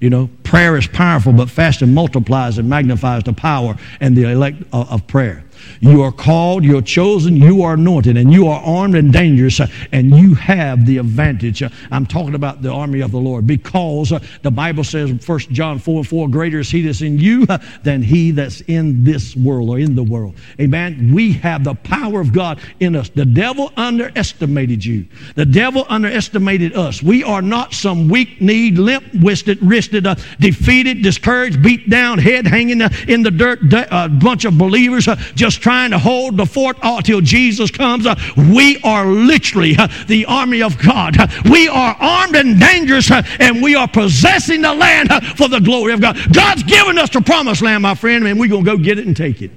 You 0.00 0.10
know, 0.10 0.28
prayer 0.42 0.76
is 0.76 0.86
powerful, 0.86 1.32
but 1.32 1.48
fasting 1.48 1.94
multiplies 1.94 2.58
and 2.58 2.68
magnifies 2.68 3.22
the 3.24 3.32
power 3.32 3.76
and 4.00 4.16
the 4.16 4.30
elect 4.30 4.62
uh, 4.72 4.86
of 4.90 5.06
prayer. 5.06 5.43
You 5.80 6.02
are 6.02 6.12
called, 6.12 6.64
you're 6.64 6.82
chosen, 6.82 7.36
you 7.36 7.62
are 7.62 7.74
anointed, 7.74 8.16
and 8.16 8.32
you 8.32 8.48
are 8.48 8.60
armed 8.60 8.94
and 8.94 9.12
dangerous, 9.12 9.60
and 9.92 10.16
you 10.16 10.34
have 10.34 10.86
the 10.86 10.98
advantage. 10.98 11.62
I'm 11.90 12.06
talking 12.06 12.34
about 12.34 12.62
the 12.62 12.72
army 12.72 13.00
of 13.00 13.10
the 13.10 13.18
Lord 13.18 13.46
because 13.46 14.12
the 14.42 14.50
Bible 14.50 14.84
says, 14.84 15.12
1 15.26 15.38
John 15.50 15.78
4 15.78 15.98
and 15.98 16.08
4, 16.08 16.28
greater 16.28 16.60
is 16.60 16.70
he 16.70 16.82
that's 16.82 17.02
in 17.02 17.18
you 17.18 17.46
than 17.82 18.02
he 18.02 18.30
that's 18.30 18.60
in 18.62 19.04
this 19.04 19.36
world 19.36 19.70
or 19.70 19.78
in 19.78 19.94
the 19.94 20.02
world. 20.02 20.34
Amen. 20.60 21.12
We 21.12 21.32
have 21.34 21.64
the 21.64 21.74
power 21.74 22.20
of 22.20 22.32
God 22.32 22.60
in 22.80 22.96
us. 22.96 23.08
The 23.08 23.24
devil 23.24 23.72
underestimated 23.76 24.84
you, 24.84 25.06
the 25.34 25.46
devil 25.46 25.86
underestimated 25.88 26.74
us. 26.74 27.02
We 27.02 27.22
are 27.24 27.42
not 27.42 27.74
some 27.74 28.08
weak 28.08 28.40
kneed, 28.40 28.78
limp 28.78 29.04
wristed, 29.20 29.62
wristed, 29.62 30.06
uh, 30.06 30.16
defeated, 30.40 31.02
discouraged, 31.02 31.62
beat 31.62 31.90
down, 31.90 32.18
head 32.18 32.46
hanging 32.46 32.82
uh, 32.82 32.88
in 33.08 33.22
the 33.22 33.30
dirt, 33.30 33.60
uh, 33.72 34.08
bunch 34.08 34.44
of 34.44 34.56
believers 34.58 35.08
uh, 35.08 35.16
just 35.34 35.53
just 35.54 35.62
trying 35.62 35.90
to 35.92 35.98
hold 35.98 36.36
the 36.36 36.46
fort 36.46 36.76
until 36.82 37.20
Jesus 37.20 37.70
comes. 37.70 38.06
Uh, 38.06 38.16
we 38.36 38.80
are 38.82 39.06
literally 39.06 39.76
uh, 39.76 39.86
the 40.08 40.26
army 40.26 40.62
of 40.62 40.76
God. 40.78 41.18
Uh, 41.18 41.28
we 41.50 41.68
are 41.68 41.96
armed 42.00 42.34
and 42.34 42.58
dangerous, 42.58 43.10
and 43.10 43.62
we 43.62 43.74
are 43.74 43.86
possessing 43.86 44.62
the 44.62 44.74
land 44.74 45.10
for 45.36 45.48
the 45.48 45.60
glory 45.60 45.92
of 45.92 46.00
God. 46.00 46.18
God's 46.32 46.64
given 46.64 46.98
us 46.98 47.10
the 47.10 47.20
promised 47.20 47.62
land, 47.62 47.82
my 47.82 47.94
friend, 47.94 48.26
and 48.26 48.40
we're 48.40 48.48
going 48.48 48.64
to 48.64 48.76
go 48.76 48.82
get 48.82 48.98
it 48.98 49.06
and 49.06 49.16
take 49.16 49.42
it. 49.42 49.52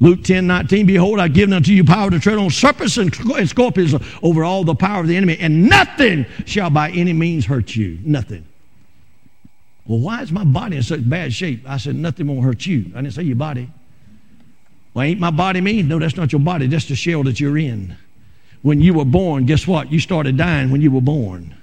Luke 0.00 0.22
10 0.22 0.46
19, 0.46 0.86
behold, 0.86 1.18
I've 1.18 1.34
given 1.34 1.52
unto 1.52 1.72
you 1.72 1.82
power 1.82 2.08
to 2.08 2.20
tread 2.20 2.38
on 2.38 2.50
serpents 2.50 2.98
and 2.98 3.12
scorpions 3.48 3.96
over 4.22 4.44
all 4.44 4.62
the 4.62 4.76
power 4.76 5.00
of 5.00 5.08
the 5.08 5.16
enemy, 5.16 5.38
and 5.40 5.68
nothing 5.68 6.24
shall 6.46 6.70
by 6.70 6.90
any 6.90 7.12
means 7.12 7.46
hurt 7.46 7.74
you. 7.74 7.98
Nothing. 8.04 8.46
Well, 9.88 9.98
why 9.98 10.22
is 10.22 10.30
my 10.30 10.44
body 10.44 10.76
in 10.76 10.82
such 10.84 11.08
bad 11.08 11.32
shape? 11.32 11.64
I 11.66 11.78
said, 11.78 11.96
nothing 11.96 12.28
won't 12.28 12.44
hurt 12.44 12.64
you. 12.66 12.92
I 12.94 13.00
didn't 13.00 13.14
say 13.14 13.22
your 13.22 13.36
body. 13.36 13.70
Well, 14.98 15.06
ain't 15.06 15.20
my 15.20 15.30
body 15.30 15.60
me? 15.60 15.80
No, 15.82 16.00
that's 16.00 16.16
not 16.16 16.32
your 16.32 16.40
body. 16.40 16.66
That's 16.66 16.86
the 16.86 16.96
shell 16.96 17.22
that 17.22 17.38
you're 17.38 17.56
in. 17.56 17.96
When 18.62 18.80
you 18.80 18.94
were 18.94 19.04
born, 19.04 19.46
guess 19.46 19.64
what? 19.64 19.92
You 19.92 20.00
started 20.00 20.36
dying 20.36 20.72
when 20.72 20.80
you 20.80 20.90
were 20.90 21.00
born. 21.00 21.54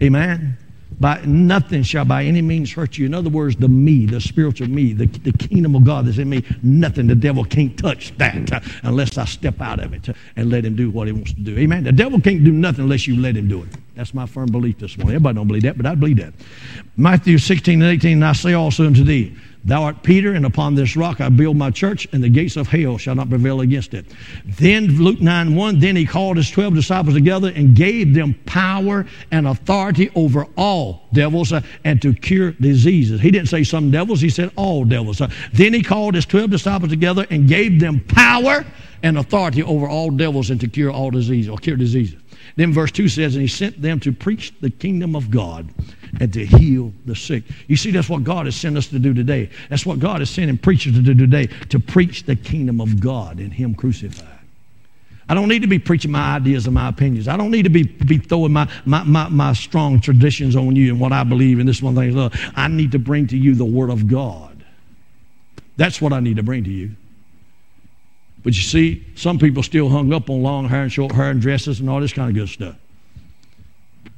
Amen. 0.00 0.56
by 0.98 1.20
nothing 1.26 1.82
shall 1.82 2.06
by 2.06 2.24
any 2.24 2.40
means 2.40 2.72
hurt 2.72 2.96
you. 2.96 3.04
In 3.04 3.12
other 3.12 3.28
words, 3.28 3.56
the 3.56 3.68
me, 3.68 4.06
the 4.06 4.18
spiritual 4.18 4.68
me, 4.68 4.94
the, 4.94 5.04
the 5.04 5.32
kingdom 5.32 5.74
of 5.74 5.84
God 5.84 6.06
that's 6.06 6.16
in 6.16 6.30
me, 6.30 6.42
nothing. 6.62 7.06
The 7.06 7.14
devil 7.14 7.44
can't 7.44 7.78
touch 7.78 8.16
that 8.16 8.50
uh, 8.50 8.60
unless 8.82 9.18
I 9.18 9.26
step 9.26 9.60
out 9.60 9.78
of 9.78 9.92
it 9.92 10.08
and 10.34 10.48
let 10.48 10.64
him 10.64 10.74
do 10.74 10.90
what 10.90 11.06
he 11.06 11.12
wants 11.12 11.34
to 11.34 11.40
do. 11.40 11.58
Amen. 11.58 11.84
The 11.84 11.92
devil 11.92 12.18
can't 12.18 12.44
do 12.44 12.50
nothing 12.50 12.84
unless 12.84 13.06
you 13.06 13.20
let 13.20 13.36
him 13.36 13.46
do 13.46 13.62
it. 13.62 13.68
That's 13.94 14.14
my 14.14 14.24
firm 14.24 14.50
belief 14.50 14.78
this 14.78 14.96
morning. 14.96 15.16
Everybody 15.16 15.34
don't 15.34 15.48
believe 15.48 15.64
that, 15.64 15.76
but 15.76 15.84
I 15.84 15.94
believe 15.96 16.16
that. 16.16 16.32
Matthew 16.96 17.36
16 17.36 17.82
and 17.82 17.92
18, 17.92 18.12
and 18.12 18.24
I 18.24 18.32
say 18.32 18.54
also 18.54 18.86
unto 18.86 19.04
thee, 19.04 19.36
Thou 19.66 19.82
art 19.82 20.02
Peter, 20.02 20.34
and 20.34 20.44
upon 20.44 20.74
this 20.74 20.94
rock 20.94 21.22
I 21.22 21.30
build 21.30 21.56
my 21.56 21.70
church, 21.70 22.06
and 22.12 22.22
the 22.22 22.28
gates 22.28 22.56
of 22.56 22.68
hell 22.68 22.98
shall 22.98 23.14
not 23.14 23.30
prevail 23.30 23.62
against 23.62 23.94
it. 23.94 24.04
Then, 24.44 24.98
Luke 25.02 25.22
9 25.22 25.54
1, 25.54 25.78
then 25.78 25.96
he 25.96 26.04
called 26.04 26.36
his 26.36 26.50
12 26.50 26.74
disciples 26.74 27.14
together 27.14 27.50
and 27.54 27.74
gave 27.74 28.14
them 28.14 28.34
power 28.44 29.06
and 29.30 29.46
authority 29.46 30.10
over 30.14 30.46
all 30.56 31.08
devils 31.14 31.52
uh, 31.52 31.62
and 31.84 32.02
to 32.02 32.12
cure 32.12 32.52
diseases. 32.52 33.20
He 33.22 33.30
didn't 33.30 33.48
say 33.48 33.64
some 33.64 33.90
devils, 33.90 34.20
he 34.20 34.28
said 34.28 34.50
all 34.56 34.84
devils. 34.84 35.22
Uh, 35.22 35.30
then 35.52 35.72
he 35.72 35.82
called 35.82 36.14
his 36.14 36.26
12 36.26 36.50
disciples 36.50 36.90
together 36.90 37.26
and 37.30 37.48
gave 37.48 37.80
them 37.80 38.00
power 38.00 38.66
and 39.02 39.18
authority 39.18 39.62
over 39.62 39.88
all 39.88 40.10
devils 40.10 40.50
and 40.50 40.60
to 40.60 40.68
cure 40.68 40.90
all 40.90 41.10
diseases 41.10 41.48
or 41.48 41.58
cure 41.58 41.76
diseases. 41.76 42.20
Then 42.56 42.72
verse 42.72 42.92
2 42.92 43.08
says, 43.08 43.34
And 43.34 43.42
he 43.42 43.48
sent 43.48 43.80
them 43.80 44.00
to 44.00 44.12
preach 44.12 44.52
the 44.60 44.70
kingdom 44.70 45.16
of 45.16 45.30
God 45.30 45.68
and 46.20 46.32
to 46.32 46.44
heal 46.44 46.92
the 47.04 47.16
sick. 47.16 47.44
You 47.66 47.76
see, 47.76 47.90
that's 47.90 48.08
what 48.08 48.24
God 48.24 48.46
has 48.46 48.56
sent 48.56 48.76
us 48.76 48.86
to 48.88 48.98
do 48.98 49.14
today. 49.14 49.50
That's 49.68 49.84
what 49.84 49.98
God 49.98 50.22
is 50.22 50.30
sending 50.30 50.58
preachers 50.58 50.94
to 50.94 51.02
do 51.02 51.14
today, 51.14 51.46
to 51.68 51.80
preach 51.80 52.24
the 52.24 52.36
kingdom 52.36 52.80
of 52.80 53.00
God 53.00 53.38
and 53.38 53.52
Him 53.52 53.74
crucified. 53.74 54.28
I 55.28 55.34
don't 55.34 55.48
need 55.48 55.62
to 55.62 55.68
be 55.68 55.78
preaching 55.78 56.10
my 56.10 56.36
ideas 56.36 56.66
and 56.66 56.74
my 56.74 56.88
opinions. 56.88 57.28
I 57.28 57.36
don't 57.36 57.50
need 57.50 57.62
to 57.62 57.70
be, 57.70 57.84
be 57.84 58.18
throwing 58.18 58.52
my, 58.52 58.70
my, 58.84 59.02
my, 59.04 59.28
my 59.30 59.52
strong 59.54 59.98
traditions 60.00 60.54
on 60.54 60.76
you 60.76 60.92
and 60.92 61.00
what 61.00 61.12
I 61.12 61.24
believe 61.24 61.60
in 61.60 61.66
this 61.66 61.80
one 61.80 61.94
thing. 61.94 62.30
I 62.54 62.68
need 62.68 62.92
to 62.92 62.98
bring 62.98 63.26
to 63.28 63.36
you 63.36 63.54
the 63.54 63.64
Word 63.64 63.90
of 63.90 64.06
God. 64.06 64.64
That's 65.76 66.00
what 66.00 66.12
I 66.12 66.20
need 66.20 66.36
to 66.36 66.42
bring 66.42 66.64
to 66.64 66.70
you. 66.70 66.94
But 68.44 68.54
you 68.54 68.62
see, 68.62 69.04
some 69.16 69.38
people 69.38 69.62
still 69.62 69.88
hung 69.88 70.12
up 70.12 70.28
on 70.28 70.42
long 70.42 70.68
hair 70.68 70.82
and 70.82 70.92
short 70.92 71.12
hair 71.12 71.30
and 71.30 71.40
dresses 71.40 71.80
and 71.80 71.88
all 71.88 72.00
this 72.00 72.12
kind 72.12 72.28
of 72.28 72.36
good 72.36 72.50
stuff. 72.50 72.76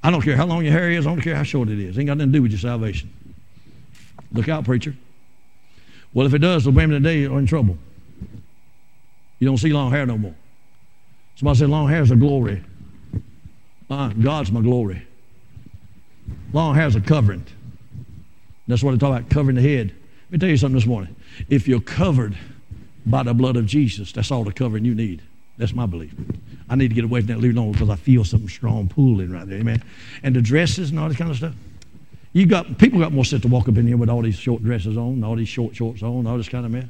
I 0.02 0.10
don't 0.10 0.20
care 0.20 0.36
how 0.36 0.46
long 0.46 0.64
your 0.64 0.72
hair 0.72 0.90
is, 0.90 1.06
I 1.06 1.10
don't 1.10 1.22
care 1.22 1.36
how 1.36 1.44
short 1.44 1.68
it 1.68 1.78
is. 1.78 1.96
It 1.96 2.00
ain't 2.00 2.08
got 2.08 2.18
nothing 2.18 2.32
to 2.32 2.38
do 2.38 2.42
with 2.42 2.50
your 2.50 2.58
salvation. 2.58 3.12
Look 4.32 4.48
out, 4.48 4.64
preacher. 4.64 4.94
Well, 6.12 6.26
if 6.26 6.34
it 6.34 6.38
does, 6.38 6.64
the 6.64 6.72
women 6.72 7.02
today 7.02 7.24
are 7.26 7.38
in 7.38 7.46
trouble. 7.46 7.78
You 9.38 9.46
don't 9.46 9.58
see 9.58 9.72
long 9.72 9.92
hair 9.92 10.04
no 10.06 10.18
more. 10.18 10.34
Somebody 11.36 11.58
said 11.58 11.70
long 11.70 11.88
hair 11.88 12.02
is 12.02 12.10
a 12.10 12.16
glory. 12.16 12.64
Uh, 13.88 14.08
God's 14.08 14.50
my 14.50 14.60
glory. 14.60 15.06
Long 16.52 16.74
hair 16.74 16.88
is 16.88 16.96
a 16.96 17.00
covering. 17.00 17.44
That's 18.66 18.82
what 18.82 18.92
they 18.92 18.98
talk 18.98 19.20
about, 19.20 19.30
covering 19.30 19.54
the 19.54 19.62
head. 19.62 19.94
Let 20.24 20.32
me 20.32 20.38
tell 20.38 20.48
you 20.48 20.56
something 20.56 20.74
this 20.74 20.86
morning. 20.86 21.14
If 21.48 21.68
you're 21.68 21.80
covered 21.80 22.36
by 23.06 23.22
the 23.22 23.32
blood 23.32 23.56
of 23.56 23.66
Jesus, 23.66 24.12
that's 24.12 24.30
all 24.30 24.44
the 24.44 24.52
covering 24.52 24.84
you 24.84 24.94
need. 24.94 25.22
That's 25.58 25.72
my 25.72 25.86
belief. 25.86 26.14
I 26.68 26.74
need 26.74 26.88
to 26.88 26.94
get 26.94 27.04
away 27.04 27.20
from 27.20 27.28
that 27.28 27.36
a 27.36 27.40
little 27.40 27.72
because 27.72 27.88
I 27.88 27.96
feel 27.96 28.24
something 28.24 28.48
strong 28.48 28.88
pulling 28.88 29.30
right 29.30 29.48
there. 29.48 29.58
Amen. 29.58 29.82
And 30.22 30.36
the 30.36 30.42
dresses 30.42 30.90
and 30.90 30.98
all 30.98 31.08
this 31.08 31.16
kind 31.16 31.30
of 31.30 31.36
stuff. 31.36 31.54
You 32.32 32.44
got 32.44 32.76
people 32.76 32.98
got 32.98 33.12
more 33.12 33.24
sense 33.24 33.42
to 33.42 33.48
walk 33.48 33.68
up 33.68 33.78
in 33.78 33.86
here 33.86 33.96
with 33.96 34.10
all 34.10 34.20
these 34.20 34.36
short 34.36 34.62
dresses 34.62 34.98
on, 34.98 35.24
all 35.24 35.36
these 35.36 35.48
short 35.48 35.74
shorts 35.74 36.02
on, 36.02 36.26
all 36.26 36.36
this 36.36 36.50
kind 36.50 36.66
of 36.66 36.72
mess. 36.72 36.88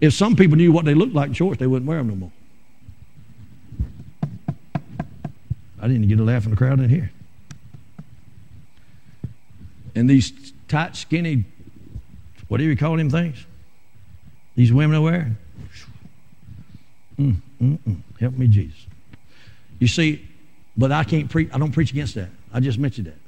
If 0.00 0.14
some 0.14 0.34
people 0.34 0.56
knew 0.56 0.72
what 0.72 0.84
they 0.84 0.94
looked 0.94 1.14
like 1.14 1.28
in 1.28 1.34
shorts, 1.34 1.58
they 1.60 1.66
wouldn't 1.66 1.88
wear 1.88 1.98
them 1.98 2.08
no 2.08 2.14
more. 2.16 2.32
I 5.80 5.88
didn't 5.88 6.08
get 6.08 6.18
a 6.18 6.24
laugh 6.24 6.44
in 6.44 6.50
the 6.50 6.56
crowd 6.56 6.80
in 6.80 6.88
here. 6.88 7.12
And 9.94 10.10
these 10.10 10.52
tight, 10.68 10.96
skinny, 10.96 11.44
whatever 12.48 12.68
you 12.68 12.76
call 12.76 12.96
them 12.96 13.10
things, 13.10 13.46
these 14.56 14.72
women 14.72 14.96
are 14.96 15.02
wearing. 15.02 15.36
Mm, 17.18 17.36
mm, 17.62 17.78
mm. 17.78 17.96
Help 18.18 18.34
me, 18.34 18.48
Jesus. 18.48 18.86
You 19.78 19.86
see, 19.86 20.26
but 20.76 20.90
I 20.90 21.04
can't 21.04 21.30
preach. 21.30 21.50
I 21.52 21.58
don't 21.58 21.72
preach 21.72 21.92
against 21.92 22.14
that. 22.16 22.28
I 22.52 22.60
just 22.60 22.78
mentioned 22.78 23.06
that. 23.06 23.18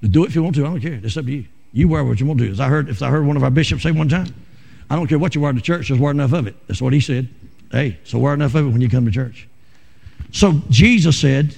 But 0.00 0.12
do 0.12 0.24
it 0.24 0.28
if 0.28 0.34
you 0.34 0.42
want 0.42 0.56
to. 0.56 0.66
I 0.66 0.70
don't 0.70 0.80
care. 0.80 1.00
It's 1.02 1.16
up 1.16 1.26
to 1.26 1.32
you. 1.32 1.44
You 1.72 1.88
wear 1.88 2.04
what 2.04 2.20
you 2.20 2.26
want 2.26 2.38
to 2.40 2.46
do. 2.46 2.52
As 2.52 2.60
I 2.60 2.68
heard, 2.68 2.88
if 2.88 3.02
I 3.02 3.08
heard 3.08 3.26
one 3.26 3.36
of 3.36 3.44
our 3.44 3.50
bishops 3.50 3.82
say 3.82 3.90
one 3.90 4.08
time, 4.08 4.34
I 4.88 4.96
don't 4.96 5.06
care 5.06 5.18
what 5.18 5.34
you 5.34 5.40
wear 5.40 5.52
to 5.52 5.60
church. 5.60 5.86
Just 5.86 6.00
wear 6.00 6.10
enough 6.10 6.32
of 6.32 6.46
it. 6.46 6.56
That's 6.66 6.80
what 6.80 6.92
he 6.92 7.00
said. 7.00 7.28
Hey, 7.70 7.98
so 8.04 8.18
wear 8.18 8.32
enough 8.32 8.54
of 8.54 8.66
it 8.66 8.70
when 8.70 8.80
you 8.80 8.88
come 8.88 9.04
to 9.04 9.10
church. 9.10 9.48
So 10.32 10.62
Jesus 10.70 11.18
said, 11.18 11.54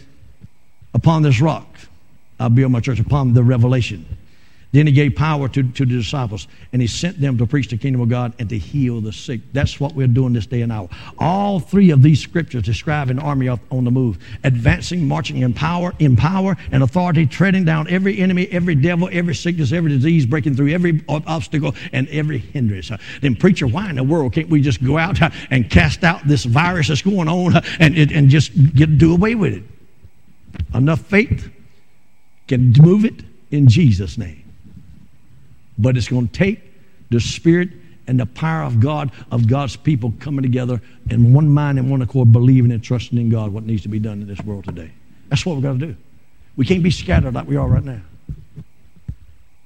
"Upon 0.95 1.23
this 1.23 1.41
rock, 1.41 1.79
I'll 2.41 2.49
build 2.49 2.73
my 2.73 2.81
church." 2.81 2.99
Upon 2.99 3.35
the 3.35 3.45
revelation. 3.45 4.05
Then 4.71 4.87
he 4.87 4.93
gave 4.93 5.17
power 5.17 5.49
to, 5.49 5.63
to 5.63 5.87
the 5.87 5.95
disciples, 5.95 6.47
and 6.75 6.83
he 6.83 6.89
sent 6.89 7.19
them 7.19 7.39
to 7.39 7.47
preach 7.47 7.69
the 7.69 7.79
kingdom 7.79 8.03
of 8.03 8.11
God 8.11 8.35
and 8.39 8.51
to 8.51 8.59
heal 8.59 9.01
the 9.01 9.13
sick. 9.15 9.41
That's 9.55 9.81
what 9.81 9.95
we're 9.95 10.07
doing 10.07 10.35
this 10.35 10.45
day 10.45 10.61
and 10.61 10.71
hour. 10.71 10.91
All 11.19 11.59
three 11.59 11.91
of 11.91 12.03
these 12.03 12.21
scriptures 12.21 12.65
describe 12.65 13.09
an 13.09 13.19
army 13.19 13.49
on 13.49 13.85
the 13.85 13.91
move, 13.91 14.19
advancing, 14.45 15.09
marching 15.09 15.39
in 15.39 15.55
power, 15.55 15.95
in 15.99 16.17
power 16.17 16.55
and 16.71 16.83
authority, 16.83 17.25
treading 17.25 17.65
down 17.65 17.89
every 17.89 18.19
enemy, 18.19 18.47
every 18.51 18.75
devil, 18.75 19.09
every 19.11 19.35
sickness, 19.35 19.73
every 19.73 19.91
disease, 19.91 20.27
breaking 20.27 20.55
through 20.55 20.69
every 20.69 21.03
obstacle 21.09 21.75
and 21.93 22.07
every 22.09 22.39
hindrance. 22.39 22.91
Then, 23.23 23.37
preacher, 23.37 23.67
why 23.67 23.89
in 23.89 23.97
the 23.97 24.05
world 24.05 24.35
can't 24.35 24.51
we 24.51 24.61
just 24.61 24.85
go 24.85 24.99
out 24.99 25.19
and 25.51 25.71
cast 25.71 26.05
out 26.05 26.29
this 26.29 26.45
virus 26.45 26.89
that's 26.89 27.01
going 27.01 27.29
on 27.29 27.57
and, 27.81 27.97
and 27.97 28.29
just 28.29 28.53
get, 28.75 28.99
do 28.99 29.15
away 29.15 29.35
with 29.35 29.55
it? 29.55 29.63
Enough 30.75 31.01
faith 31.01 31.51
can 32.47 32.75
move 32.79 33.07
it 33.07 33.15
in 33.51 33.67
Jesus' 33.67 34.19
name. 34.19 34.45
But 35.79 35.97
it's 35.97 36.09
going 36.09 36.29
to 36.29 36.33
take 36.33 36.61
the 37.11 37.21
Spirit 37.21 37.71
and 38.07 38.19
the 38.19 38.27
power 38.27 38.65
of 38.65 38.81
God, 38.81 39.13
of 39.31 39.47
God's 39.47 39.77
people 39.77 40.13
coming 40.19 40.43
together 40.43 40.81
in 41.11 41.33
one 41.33 41.49
mind 41.49 41.79
and 41.79 41.91
one 41.91 42.03
accord, 42.03 42.33
believing 42.33 42.73
and 42.73 42.83
trusting 42.83 43.19
in 43.19 43.29
God, 43.29 43.53
what 43.53 43.65
needs 43.65 43.83
to 43.83 43.89
be 43.89 43.99
done 43.99 44.23
in 44.23 44.27
this 44.27 44.41
world 44.41 44.65
today. 44.65 44.91
That's 45.29 45.45
what 45.45 45.55
we've 45.55 45.63
got 45.63 45.75
to 45.75 45.87
do. 45.87 45.97
We 46.57 46.65
can't 46.65 46.83
be 46.83 46.91
scattered 46.91 47.35
like 47.35 47.47
we 47.47 47.57
are 47.57 47.69
right 47.69 47.85
now. 47.85 48.01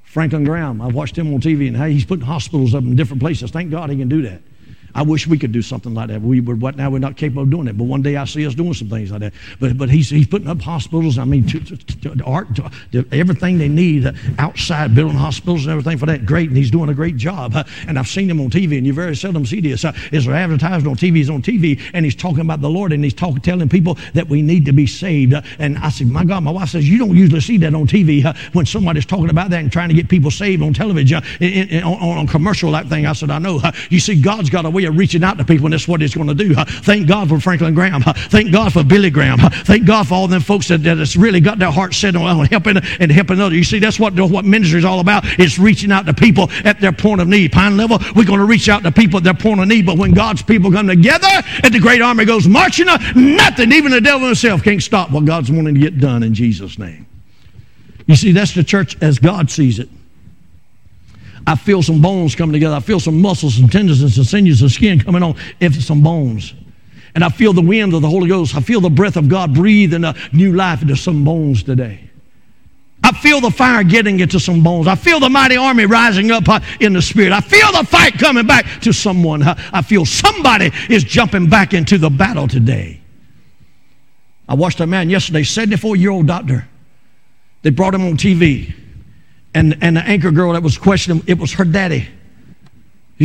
Franklin 0.04 0.44
Graham, 0.44 0.82
I've 0.82 0.94
watched 0.94 1.16
him 1.16 1.32
on 1.32 1.40
TV 1.40 1.68
and 1.68 1.76
how 1.76 1.86
he's 1.86 2.04
putting 2.04 2.26
hospitals 2.26 2.74
up 2.74 2.82
in 2.82 2.96
different 2.96 3.22
places. 3.22 3.50
Thank 3.50 3.70
God 3.70 3.88
he 3.88 3.96
can 3.96 4.10
do 4.10 4.22
that. 4.22 4.42
I 4.94 5.02
wish 5.02 5.26
we 5.26 5.38
could 5.38 5.52
do 5.52 5.62
something 5.62 5.94
like 5.94 6.08
that. 6.08 6.20
We 6.20 6.40
were, 6.40 6.54
what 6.54 6.76
now 6.76 6.90
we're 6.90 6.98
not 6.98 7.16
capable 7.16 7.42
of 7.42 7.50
doing 7.50 7.68
it. 7.68 7.78
But 7.78 7.84
one 7.84 8.02
day 8.02 8.16
I 8.16 8.24
see 8.24 8.46
us 8.46 8.54
doing 8.54 8.74
some 8.74 8.88
things 8.88 9.10
like 9.10 9.20
that. 9.20 9.32
But 9.60 9.78
but 9.78 9.90
he's 9.90 10.10
he's 10.10 10.26
putting 10.26 10.48
up 10.48 10.60
hospitals. 10.60 11.18
I 11.18 11.24
mean, 11.24 11.46
to, 11.48 11.60
to, 11.60 11.76
to 12.16 12.24
art, 12.24 12.48
to, 12.56 13.06
everything 13.12 13.58
they 13.58 13.68
need 13.68 14.06
uh, 14.06 14.12
outside, 14.38 14.94
building 14.94 15.16
hospitals 15.16 15.64
and 15.64 15.72
everything 15.72 15.98
for 15.98 16.06
that. 16.06 16.26
Great, 16.26 16.48
and 16.48 16.56
he's 16.56 16.70
doing 16.70 16.90
a 16.90 16.94
great 16.94 17.16
job. 17.16 17.54
Uh, 17.54 17.64
and 17.86 17.98
I've 17.98 18.08
seen 18.08 18.28
him 18.28 18.40
on 18.40 18.50
TV, 18.50 18.76
and 18.76 18.86
you 18.86 18.92
very 18.92 19.16
seldom 19.16 19.46
see 19.46 19.60
this. 19.60 19.84
Uh, 19.84 19.92
is 20.12 20.28
advertised 20.28 20.86
on 20.86 20.96
TV? 20.96 21.16
He's 21.16 21.30
on 21.30 21.42
TV, 21.42 21.80
and 21.94 22.04
he's 22.04 22.14
talking 22.14 22.40
about 22.40 22.60
the 22.60 22.70
Lord, 22.70 22.92
and 22.92 23.02
he's 23.02 23.14
talking, 23.14 23.40
telling 23.40 23.68
people 23.68 23.98
that 24.14 24.28
we 24.28 24.42
need 24.42 24.66
to 24.66 24.72
be 24.72 24.86
saved. 24.86 25.34
Uh, 25.34 25.42
and 25.58 25.78
I 25.78 25.90
said, 25.90 26.08
my 26.08 26.24
God, 26.24 26.42
my 26.42 26.50
wife 26.50 26.70
says 26.70 26.88
you 26.88 26.98
don't 26.98 27.16
usually 27.16 27.40
see 27.40 27.56
that 27.58 27.74
on 27.74 27.86
TV 27.86 28.24
uh, 28.24 28.34
when 28.52 28.66
somebody's 28.66 29.06
talking 29.06 29.30
about 29.30 29.50
that 29.50 29.60
and 29.60 29.72
trying 29.72 29.88
to 29.88 29.94
get 29.94 30.08
people 30.08 30.30
saved 30.30 30.62
on 30.62 30.74
television, 30.74 31.18
uh, 31.18 31.22
in, 31.40 31.82
on, 31.82 32.18
on, 32.18 32.26
commercial 32.26 32.72
that 32.72 32.88
thing. 32.88 33.06
I 33.06 33.12
said, 33.12 33.30
I 33.30 33.38
know. 33.38 33.60
you 33.90 34.00
see, 34.00 34.20
God's 34.20 34.50
got 34.50 34.64
a 34.64 34.70
way 34.70 34.81
of 34.84 34.96
reaching 34.96 35.24
out 35.24 35.38
to 35.38 35.44
people 35.44 35.66
and 35.66 35.72
that's 35.72 35.88
what 35.88 36.00
He's 36.00 36.14
going 36.14 36.28
to 36.28 36.34
do. 36.34 36.54
Thank 36.54 37.06
God 37.08 37.28
for 37.28 37.40
Franklin 37.40 37.74
Graham. 37.74 38.02
Thank 38.02 38.52
God 38.52 38.72
for 38.72 38.84
Billy 38.84 39.10
Graham. 39.10 39.38
Thank 39.38 39.86
God 39.86 40.08
for 40.08 40.14
all 40.14 40.28
them 40.28 40.40
folks 40.40 40.68
that, 40.68 40.82
that 40.84 40.98
has 40.98 41.16
really 41.16 41.40
got 41.40 41.58
their 41.58 41.70
heart 41.70 41.94
set 41.94 42.16
on 42.16 42.46
helping 42.46 42.76
and 42.76 43.10
helping 43.10 43.40
others. 43.40 43.56
You 43.56 43.64
see, 43.64 43.78
that's 43.78 43.98
what, 43.98 44.18
what 44.18 44.44
ministry 44.44 44.78
is 44.78 44.84
all 44.84 45.00
about. 45.00 45.24
It's 45.38 45.58
reaching 45.58 45.92
out 45.92 46.06
to 46.06 46.14
people 46.14 46.50
at 46.64 46.80
their 46.80 46.92
point 46.92 47.20
of 47.20 47.28
need. 47.28 47.52
Pine 47.52 47.76
level, 47.76 47.98
we're 48.14 48.24
going 48.24 48.40
to 48.40 48.44
reach 48.44 48.68
out 48.68 48.82
to 48.82 48.92
people 48.92 49.18
at 49.18 49.24
their 49.24 49.34
point 49.34 49.60
of 49.60 49.68
need. 49.68 49.86
But 49.86 49.98
when 49.98 50.12
God's 50.12 50.42
people 50.42 50.70
come 50.70 50.86
together 50.86 51.28
and 51.62 51.72
the 51.72 51.80
great 51.80 52.02
army 52.02 52.24
goes 52.24 52.46
marching 52.46 52.88
up, 52.88 53.00
nothing, 53.14 53.72
even 53.72 53.92
the 53.92 54.00
devil 54.00 54.26
himself, 54.26 54.62
can't 54.62 54.82
stop 54.82 55.10
what 55.10 55.24
God's 55.24 55.50
wanting 55.50 55.74
to 55.74 55.80
get 55.80 55.98
done 55.98 56.22
in 56.22 56.34
Jesus' 56.34 56.78
name. 56.78 57.06
You 58.06 58.16
see, 58.16 58.32
that's 58.32 58.54
the 58.54 58.64
church 58.64 59.00
as 59.00 59.18
God 59.18 59.50
sees 59.50 59.78
it. 59.78 59.88
I 61.46 61.56
feel 61.56 61.82
some 61.82 62.00
bones 62.00 62.34
coming 62.34 62.52
together. 62.52 62.76
I 62.76 62.80
feel 62.80 63.00
some 63.00 63.20
muscles, 63.20 63.58
and 63.58 63.70
tendons, 63.70 64.00
and 64.02 64.26
sinews 64.26 64.62
and 64.62 64.70
skin 64.70 65.00
coming 65.00 65.22
on 65.22 65.36
into 65.60 65.82
some 65.82 66.02
bones. 66.02 66.54
And 67.14 67.24
I 67.24 67.28
feel 67.28 67.52
the 67.52 67.62
wind 67.62 67.94
of 67.94 68.02
the 68.02 68.08
Holy 68.08 68.28
Ghost. 68.28 68.54
I 68.56 68.60
feel 68.60 68.80
the 68.80 68.90
breath 68.90 69.16
of 69.16 69.28
God 69.28 69.54
breathing 69.54 70.04
a 70.04 70.14
new 70.32 70.52
life 70.52 70.82
into 70.82 70.96
some 70.96 71.24
bones 71.24 71.62
today. 71.62 72.10
I 73.04 73.12
feel 73.12 73.40
the 73.40 73.50
fire 73.50 73.82
getting 73.82 74.20
into 74.20 74.38
some 74.38 74.62
bones. 74.62 74.86
I 74.86 74.94
feel 74.94 75.18
the 75.18 75.28
mighty 75.28 75.56
army 75.56 75.86
rising 75.86 76.30
up 76.30 76.44
in 76.80 76.92
the 76.92 77.02
spirit. 77.02 77.32
I 77.32 77.40
feel 77.40 77.72
the 77.72 77.84
fight 77.84 78.14
coming 78.14 78.46
back 78.46 78.64
to 78.82 78.92
someone. 78.92 79.42
I 79.42 79.82
feel 79.82 80.06
somebody 80.06 80.70
is 80.88 81.02
jumping 81.02 81.48
back 81.48 81.74
into 81.74 81.98
the 81.98 82.10
battle 82.10 82.46
today. 82.46 83.00
I 84.48 84.54
watched 84.54 84.80
a 84.80 84.86
man 84.86 85.10
yesterday, 85.10 85.42
74 85.42 85.96
year 85.96 86.10
old 86.10 86.26
doctor. 86.28 86.68
They 87.62 87.70
brought 87.70 87.94
him 87.94 88.02
on 88.02 88.16
TV. 88.16 88.72
And, 89.54 89.76
and 89.80 89.96
the 89.96 90.00
anchor 90.00 90.30
girl 90.30 90.52
that 90.52 90.62
was 90.62 90.78
questioning 90.78 91.18
him, 91.18 91.24
it 91.26 91.38
was 91.38 91.52
her 91.54 91.64
daddy. 91.64 92.08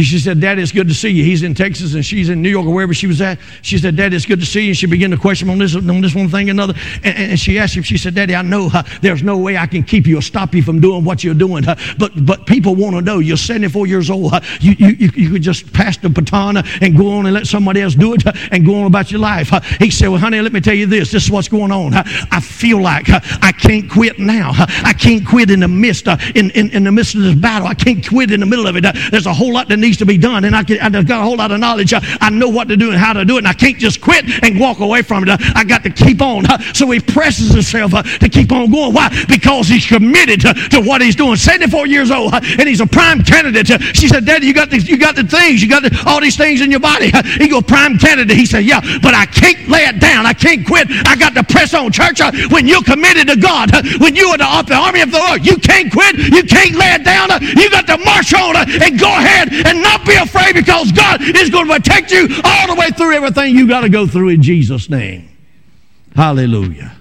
She 0.04 0.20
said, 0.20 0.40
Daddy, 0.40 0.62
it's 0.62 0.72
good 0.72 0.88
to 0.88 0.94
see 0.94 1.10
you. 1.10 1.24
He's 1.24 1.44
in 1.44 1.54
Texas 1.54 1.94
and 1.94 2.06
she's 2.06 2.30
in 2.30 2.42
New 2.42 2.50
York 2.50 2.66
or 2.66 2.74
wherever 2.74 2.94
she 2.94 3.08
was 3.08 3.22
at. 3.22 3.40
She 3.62 3.78
said, 3.78 3.96
Daddy, 3.96 4.16
it's 4.16 4.26
good 4.26 4.40
to 4.40 4.46
see 4.46 4.62
you. 4.62 4.68
And 4.70 4.78
she 4.78 4.86
began 4.86 5.12
to 5.12 5.18
question 5.18 5.50
on 5.50 5.58
this, 5.58 5.76
on 5.76 6.02
this 6.02 6.14
one 6.14 6.30
thing 6.30 6.50
and 6.50 6.60
another. 6.60 6.74
And, 7.04 7.32
and, 7.32 7.40
she 7.40 7.58
asked 7.60 7.76
him, 7.76 7.84
she 7.84 7.98
said, 7.98 8.16
Daddy, 8.16 8.36
I 8.36 8.42
know 8.42 8.70
there's 9.02 9.24
no 9.24 9.38
way 9.38 9.58
I 9.58 9.68
can 9.68 9.84
keep 9.84 10.08
you 10.08 10.18
or 10.18 10.22
stop 10.22 10.54
you 10.54 10.62
from 10.62 10.82
doing 10.82 11.04
what 11.04 11.24
you're 11.24 11.34
doing. 11.34 11.64
But, 11.98 12.26
but 12.26 12.46
people 12.46 12.76
want 12.76 12.96
to 12.96 13.02
know. 13.02 13.20
You're 13.20 13.38
74 13.38 13.88
years 13.88 14.10
old. 14.10 14.34
You, 14.60 14.74
you, 14.78 15.10
you 15.16 15.30
could 15.32 15.42
just 15.42 15.72
pass 15.74 15.98
the 15.98 16.10
baton 16.10 16.58
and 16.58 16.98
go 16.98 17.12
on 17.12 17.26
and 17.26 17.34
let 17.34 17.48
somebody 17.48 17.82
else 17.82 17.96
do 17.96 18.14
it 18.14 18.24
and 18.52 18.66
go 18.66 18.76
on 18.82 18.88
about 18.88 19.12
your 19.12 19.22
life. 19.22 19.52
He 19.80 19.90
said, 19.90 20.10
Well, 20.10 20.20
honey, 20.20 20.42
let 20.42 20.54
me 20.54 20.62
tell 20.62 20.74
you 20.74 20.86
this. 20.86 21.12
This 21.12 21.26
is 21.26 21.32
what's 21.32 21.48
going 21.48 21.72
on. 21.72 21.94
I 21.94 22.40
feel 22.40 22.82
like 22.82 23.06
I 23.10 23.52
can't 23.52 23.90
quit 23.90 24.20
now. 24.20 24.52
I 24.54 24.94
can't 24.94 25.26
quit 25.26 25.50
in 25.50 25.62
the 25.62 25.68
midst, 25.68 26.08
in, 26.08 26.52
in, 26.52 26.72
in 26.72 26.84
the 26.84 26.92
midst 26.92 27.16
of 27.16 27.22
this 27.22 27.36
battle. 27.36 27.68
I 27.68 27.74
can't 27.74 28.06
quit 28.08 28.32
in 28.32 28.42
the 28.42 28.46
middle 28.46 28.68
of 28.68 28.76
it. 28.76 28.86
There's 29.12 29.26
a 29.26 29.34
whole 29.34 29.54
lot 29.54 29.70
that 29.70 29.78
needs 29.78 29.87
to 29.96 30.06
be 30.06 30.18
done. 30.18 30.44
And 30.44 30.56
I 30.56 30.64
can, 30.64 30.80
I've 30.80 31.08
got 31.08 31.22
a 31.22 31.24
whole 31.24 31.38
lot 31.38 31.52
of 31.52 31.60
knowledge. 31.60 31.94
I 31.96 32.30
know 32.30 32.50
what 32.50 32.68
to 32.68 32.76
do 32.76 32.92
and 32.92 33.00
how 33.00 33.14
to 33.14 33.24
do 33.24 33.36
it. 33.36 33.40
And 33.40 33.48
I 33.48 33.54
can't 33.54 33.78
just 33.78 34.02
quit 34.02 34.26
and 34.44 34.60
walk 34.60 34.80
away 34.80 35.02
from 35.02 35.28
it. 35.28 35.40
I 35.56 35.64
got 35.64 35.84
to 35.84 35.90
keep 35.90 36.22
on. 36.22 36.44
So 36.74 36.90
he 36.92 37.00
presses 37.00 37.54
himself 37.54 37.92
to 37.92 38.30
keep 38.30 38.52
on 38.52 38.70
going. 38.70 38.94
Why? 38.94 39.10
Because 39.28 39.68
he's 39.68 39.86
committed 39.86 40.42
to 40.42 40.82
what 40.82 41.02
he's 41.02 41.16
doing. 41.16 41.36
74 41.36 41.88
years 41.88 42.12
old, 42.12 42.34
and 42.34 42.68
he's 42.68 42.82
a 42.82 42.88
prime 42.88 43.24
candidate. 43.24 43.68
She 43.96 44.08
said, 44.08 44.26
Daddy, 44.26 44.48
you 44.48 44.54
got 44.54 44.70
the, 44.70 44.80
you 44.80 44.98
got 44.98 45.16
the 45.16 45.24
things. 45.24 45.62
You 45.62 45.70
got 45.70 45.84
the, 45.84 46.04
all 46.06 46.20
these 46.20 46.36
things 46.36 46.62
in 46.62 46.72
your 46.72 46.80
body. 46.80 47.12
He 47.38 47.48
go, 47.48 47.62
prime 47.62 47.98
candidate. 47.98 48.36
He 48.36 48.46
said, 48.46 48.66
Yeah, 48.66 48.82
but 49.02 49.14
I 49.14 49.26
can't 49.26 49.68
lay 49.70 49.86
it 49.86 50.00
down. 50.00 50.26
I 50.26 50.34
can't 50.34 50.66
quit. 50.66 50.88
I 51.06 51.16
got 51.16 51.34
to 51.36 51.44
press 51.44 51.74
on. 51.74 51.92
Church, 51.92 52.20
when 52.52 52.68
you're 52.68 52.84
committed 52.84 53.28
to 53.28 53.36
God, 53.36 53.72
when 54.00 54.16
you 54.16 54.28
are 54.28 54.64
the 54.64 54.76
army 54.76 55.02
of 55.02 55.12
the 55.12 55.18
Lord, 55.18 55.46
you 55.46 55.58
can't 55.58 55.92
quit. 55.92 56.18
You 56.18 56.44
can't 56.44 56.76
lay 56.76 56.94
it 56.94 57.04
down. 57.04 57.30
You 57.42 57.70
got 57.70 57.88
to 57.88 57.98
march 58.04 58.34
on 58.34 58.56
and 58.58 59.00
go 59.00 59.08
ahead 59.08 59.50
and 59.68 59.82
not 59.82 60.06
be 60.06 60.16
afraid 60.16 60.54
because 60.54 60.92
God 60.92 61.22
is 61.22 61.50
going 61.50 61.68
to 61.68 61.74
protect 61.74 62.12
you 62.12 62.28
all 62.44 62.68
the 62.68 62.76
way 62.80 62.90
through 62.90 63.14
everything 63.14 63.56
you've 63.56 63.70
got 63.70 63.82
to 63.82 63.90
go 63.90 64.08
through 64.08 64.30
in 64.30 64.42
Jesus' 64.42 64.90
name. 64.90 65.30
Hallelujah. 66.16 66.96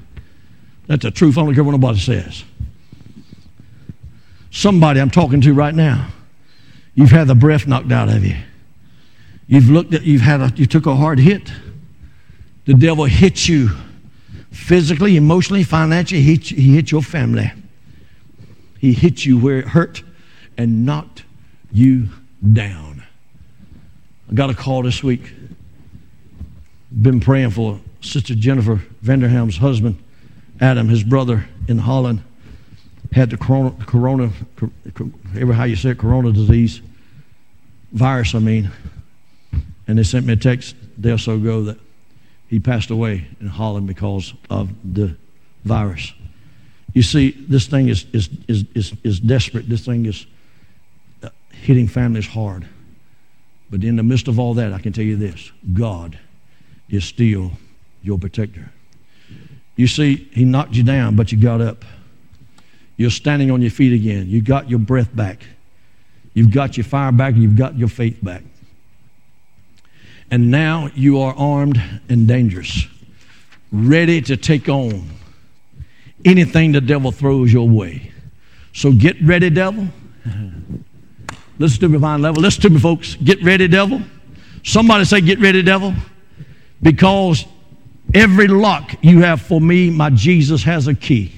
That's 0.86 1.02
the 1.02 1.10
truth. 1.10 1.38
I 1.38 1.44
don't 1.44 1.54
care 1.54 1.64
what 1.64 1.72
nobody 1.72 1.98
says. 1.98 2.44
Somebody 4.50 5.00
I'm 5.00 5.10
talking 5.10 5.40
to 5.42 5.54
right 5.54 5.74
now, 5.74 6.08
you've 6.94 7.10
had 7.10 7.26
the 7.28 7.34
breath 7.34 7.66
knocked 7.66 7.92
out 7.92 8.08
of 8.08 8.24
you. 8.24 8.36
You've 9.46 9.70
looked 9.70 9.94
at, 9.94 10.02
you've 10.02 10.22
had 10.22 10.40
a, 10.40 10.52
you 10.56 10.66
took 10.66 10.86
a 10.86 10.96
hard 10.96 11.18
hit. 11.18 11.52
The 12.64 12.74
devil 12.74 13.04
hit 13.04 13.48
you 13.48 13.70
physically, 14.50 15.16
emotionally, 15.16 15.62
financially. 15.62 16.20
He 16.20 16.34
hit, 16.34 16.44
he 16.46 16.74
hit 16.74 16.90
your 16.90 17.02
family. 17.02 17.52
He 18.78 18.92
hit 18.92 19.24
you 19.24 19.38
where 19.38 19.58
it 19.58 19.68
hurt 19.68 20.02
and 20.56 20.84
knocked 20.84 21.24
you 21.70 22.08
down. 22.52 23.02
I 24.30 24.34
got 24.34 24.50
a 24.50 24.54
call 24.54 24.82
this 24.82 25.02
week. 25.02 25.32
Been 26.90 27.20
praying 27.20 27.50
for 27.50 27.80
Sister 28.00 28.34
Jennifer 28.34 28.82
Vanderham's 29.02 29.56
husband, 29.56 30.02
Adam, 30.60 30.88
his 30.88 31.02
brother 31.02 31.46
in 31.68 31.78
Holland, 31.78 32.22
had 33.12 33.30
the 33.30 33.36
corona, 33.36 33.72
corona 33.86 34.30
ever 35.38 35.52
how 35.52 35.64
you 35.64 35.76
say 35.76 35.90
it, 35.90 35.98
corona 35.98 36.32
disease, 36.32 36.80
virus, 37.92 38.34
I 38.34 38.38
mean. 38.38 38.70
And 39.88 39.98
they 39.98 40.02
sent 40.02 40.26
me 40.26 40.32
a 40.32 40.36
text 40.36 40.74
a 40.98 41.00
day 41.00 41.10
or 41.12 41.18
so 41.18 41.34
ago 41.34 41.62
that 41.64 41.78
he 42.48 42.60
passed 42.60 42.90
away 42.90 43.26
in 43.40 43.46
Holland 43.46 43.86
because 43.86 44.34
of 44.50 44.70
the 44.84 45.16
virus. 45.64 46.12
You 46.94 47.02
see, 47.02 47.30
this 47.48 47.66
thing 47.66 47.88
is, 47.88 48.06
is, 48.12 48.28
is, 48.48 48.64
is, 48.74 48.92
is 49.04 49.20
desperate. 49.20 49.68
This 49.68 49.84
thing 49.84 50.06
is 50.06 50.26
hitting 51.66 51.88
families 51.88 52.26
hard. 52.26 52.66
But 53.70 53.82
in 53.84 53.96
the 53.96 54.02
midst 54.02 54.28
of 54.28 54.38
all 54.38 54.54
that, 54.54 54.72
I 54.72 54.78
can 54.78 54.92
tell 54.92 55.04
you 55.04 55.16
this 55.16 55.52
God 55.74 56.18
is 56.88 57.04
still 57.04 57.52
your 58.02 58.18
protector. 58.18 58.70
You 59.74 59.86
see, 59.86 60.28
He 60.32 60.44
knocked 60.44 60.74
you 60.74 60.82
down, 60.82 61.16
but 61.16 61.32
you 61.32 61.38
got 61.38 61.60
up. 61.60 61.84
You're 62.96 63.10
standing 63.10 63.50
on 63.50 63.60
your 63.60 63.70
feet 63.70 63.92
again. 63.92 64.28
You 64.28 64.40
got 64.40 64.70
your 64.70 64.78
breath 64.78 65.14
back. 65.14 65.44
You've 66.32 66.50
got 66.50 66.76
your 66.76 66.84
fire 66.84 67.12
back, 67.12 67.34
you've 67.34 67.56
got 67.56 67.78
your 67.78 67.88
faith 67.88 68.22
back. 68.22 68.42
And 70.30 70.50
now 70.50 70.90
you 70.94 71.20
are 71.20 71.34
armed 71.34 71.80
and 72.10 72.28
dangerous, 72.28 72.86
ready 73.72 74.20
to 74.20 74.36
take 74.36 74.68
on 74.68 75.08
anything 76.26 76.72
the 76.72 76.82
devil 76.82 77.10
throws 77.10 77.50
your 77.50 77.66
way. 77.66 78.12
So 78.74 78.92
get 78.92 79.16
ready, 79.22 79.48
devil. 79.48 79.88
Listen 81.58 81.80
to 81.80 81.88
me, 81.88 81.98
Pine 81.98 82.22
Level. 82.22 82.42
Listen 82.42 82.62
to 82.62 82.70
me, 82.70 82.80
folks. 82.80 83.14
Get 83.16 83.42
ready, 83.42 83.68
devil. 83.68 84.02
Somebody 84.62 85.04
say, 85.04 85.20
Get 85.20 85.40
ready, 85.40 85.62
devil. 85.62 85.94
Because 86.82 87.44
every 88.14 88.48
lock 88.48 88.94
you 89.02 89.22
have 89.22 89.40
for 89.40 89.60
me, 89.60 89.90
my 89.90 90.10
Jesus 90.10 90.62
has 90.64 90.86
a 90.86 90.94
key. 90.94 91.32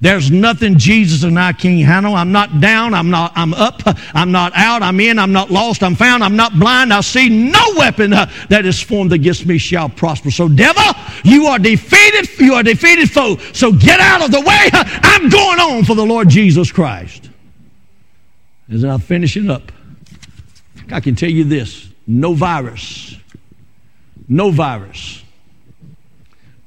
There's 0.00 0.30
nothing 0.30 0.76
Jesus 0.76 1.22
and 1.22 1.38
I 1.38 1.52
can't 1.52 1.80
handle. 1.82 2.14
I'm 2.14 2.32
not 2.32 2.60
down. 2.60 2.92
I'm 2.92 3.08
not. 3.10 3.32
I'm 3.36 3.54
up. 3.54 3.80
I'm 4.14 4.32
not 4.32 4.52
out. 4.54 4.82
I'm 4.82 5.00
in. 5.00 5.18
I'm 5.18 5.32
not 5.32 5.50
lost. 5.50 5.82
I'm 5.82 5.94
found. 5.94 6.22
I'm 6.22 6.36
not 6.36 6.58
blind. 6.58 6.92
I 6.92 7.00
see 7.00 7.28
no 7.28 7.62
weapon 7.76 8.12
uh, 8.12 8.30
that 8.50 8.66
is 8.66 8.80
formed 8.80 9.12
against 9.12 9.46
me 9.46 9.56
shall 9.56 9.88
prosper. 9.88 10.30
So, 10.30 10.48
devil, 10.48 10.82
you 11.22 11.46
are 11.46 11.58
defeated. 11.58 12.28
You 12.38 12.54
are 12.54 12.62
defeated 12.62 13.10
foe. 13.10 13.36
So 13.52 13.72
get 13.72 14.00
out 14.00 14.22
of 14.22 14.30
the 14.30 14.40
way. 14.40 14.68
I'm 14.72 15.28
going 15.30 15.60
on 15.60 15.84
for 15.84 15.94
the 15.94 16.04
Lord 16.04 16.28
Jesus 16.28 16.70
Christ. 16.70 17.30
As 18.70 18.84
I 18.84 18.98
finish 18.98 19.36
it 19.36 19.50
up, 19.50 19.72
I 20.90 21.00
can 21.00 21.14
tell 21.14 21.30
you 21.30 21.44
this 21.44 21.88
no 22.06 22.34
virus, 22.34 23.16
no 24.28 24.50
virus, 24.50 25.22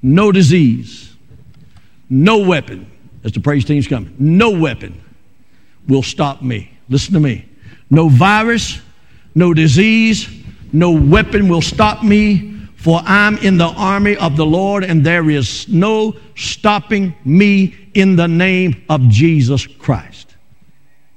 no 0.02 0.32
disease, 0.32 1.14
no 2.10 2.40
weapon, 2.40 2.90
as 3.24 3.32
the 3.32 3.40
praise 3.40 3.66
team's 3.66 3.88
coming, 3.88 4.16
no 4.20 4.52
weapon 4.52 5.02
will 5.88 6.04
stop 6.04 6.42
me. 6.42 6.72
Listen 6.90 7.14
to 7.14 7.20
me. 7.20 7.46
No 7.90 8.10
virus, 8.10 8.80
no 9.36 9.54
disease, 9.54 10.30
no 10.74 10.92
weapon 10.92 11.48
will 11.48 11.62
stop 11.62 12.04
me, 12.04 12.60
for 12.76 13.02
I'm 13.06 13.38
in 13.38 13.58
the 13.58 13.68
army 13.68 14.18
of 14.18 14.36
the 14.38 14.46
Lord, 14.46 14.84
and 14.84 15.06
there 15.06 15.30
is 15.30 15.68
no 15.68 16.16
stopping 16.36 17.16
me 17.26 17.76
in 17.94 18.16
the 18.16 18.28
name 18.28 18.84
of 18.90 19.08
Jesus 19.10 19.66
Christ. 19.66 20.36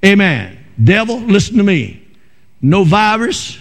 Amen. 0.05 0.60
Devil, 0.83 1.21
listen 1.21 1.57
to 1.57 1.63
me. 1.63 2.07
No 2.63 2.85
virus, 2.85 3.59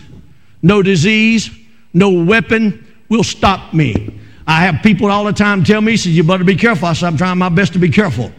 no 0.62 0.82
disease, 0.82 1.50
no 1.94 2.10
weapon 2.10 2.86
will 3.10 3.24
stop 3.24 3.74
me. 3.74 4.20
I 4.46 4.62
have 4.62 4.82
people 4.82 5.12
all 5.12 5.26
the 5.26 5.34
time 5.34 5.64
tell 5.64 5.82
me, 5.82 5.96
says, 5.96 6.16
you 6.16 6.24
better 6.24 6.44
be 6.44 6.56
careful. 6.56 6.88
I 6.88 6.94
said, 6.94 7.08
I'm 7.08 7.18
trying 7.18 7.38
my 7.38 7.50
best 7.50 7.74
to 7.74 7.80
be 7.80 7.90
careful. 7.90 8.32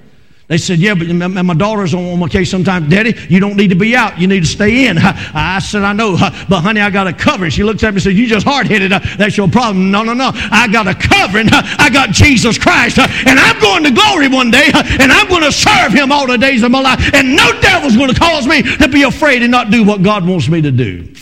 They 0.51 0.59
said, 0.59 0.81
yeah, 0.81 0.95
but 0.95 1.07
my 1.07 1.55
daughter's 1.55 1.95
on 1.95 2.19
my 2.19 2.27
case 2.27 2.51
sometimes. 2.51 2.89
Daddy, 2.89 3.15
you 3.29 3.39
don't 3.39 3.55
need 3.55 3.69
to 3.69 3.77
be 3.77 3.95
out. 3.95 4.19
You 4.19 4.27
need 4.27 4.41
to 4.41 4.49
stay 4.49 4.89
in. 4.89 4.99
I 5.01 5.61
said, 5.61 5.85
I 5.85 5.93
know, 5.93 6.17
but 6.49 6.63
honey, 6.63 6.81
I 6.81 6.91
got 6.91 7.07
a 7.07 7.13
covering. 7.13 7.53
She 7.53 7.63
looks 7.63 7.85
at 7.85 7.95
me 7.95 7.99
and 7.99 8.03
says, 8.03 8.19
you 8.19 8.27
just 8.27 8.45
hard-headed. 8.45 8.91
That's 9.17 9.37
your 9.37 9.47
problem. 9.47 9.93
No, 9.93 10.03
no, 10.03 10.13
no. 10.13 10.33
I 10.35 10.67
got 10.67 10.89
a 10.89 10.95
covering. 10.95 11.47
I 11.53 11.89
got 11.89 12.11
Jesus 12.11 12.59
Christ. 12.59 12.99
And 12.99 13.39
I'm 13.39 13.61
going 13.61 13.85
to 13.85 13.93
glory 13.93 14.27
one 14.27 14.51
day. 14.51 14.73
And 14.75 15.13
I'm 15.13 15.29
going 15.29 15.45
to 15.45 15.53
serve 15.53 15.93
him 15.93 16.11
all 16.11 16.27
the 16.27 16.37
days 16.37 16.65
of 16.65 16.73
my 16.73 16.81
life. 16.81 17.15
And 17.15 17.37
no 17.37 17.53
devil's 17.61 17.97
going 17.97 18.13
to 18.13 18.19
cause 18.19 18.45
me 18.49 18.63
to 18.79 18.89
be 18.89 19.05
afraid 19.05 19.43
and 19.43 19.53
not 19.53 19.71
do 19.71 19.85
what 19.85 20.03
God 20.03 20.27
wants 20.27 20.49
me 20.49 20.61
to 20.63 20.73
do. 20.73 21.15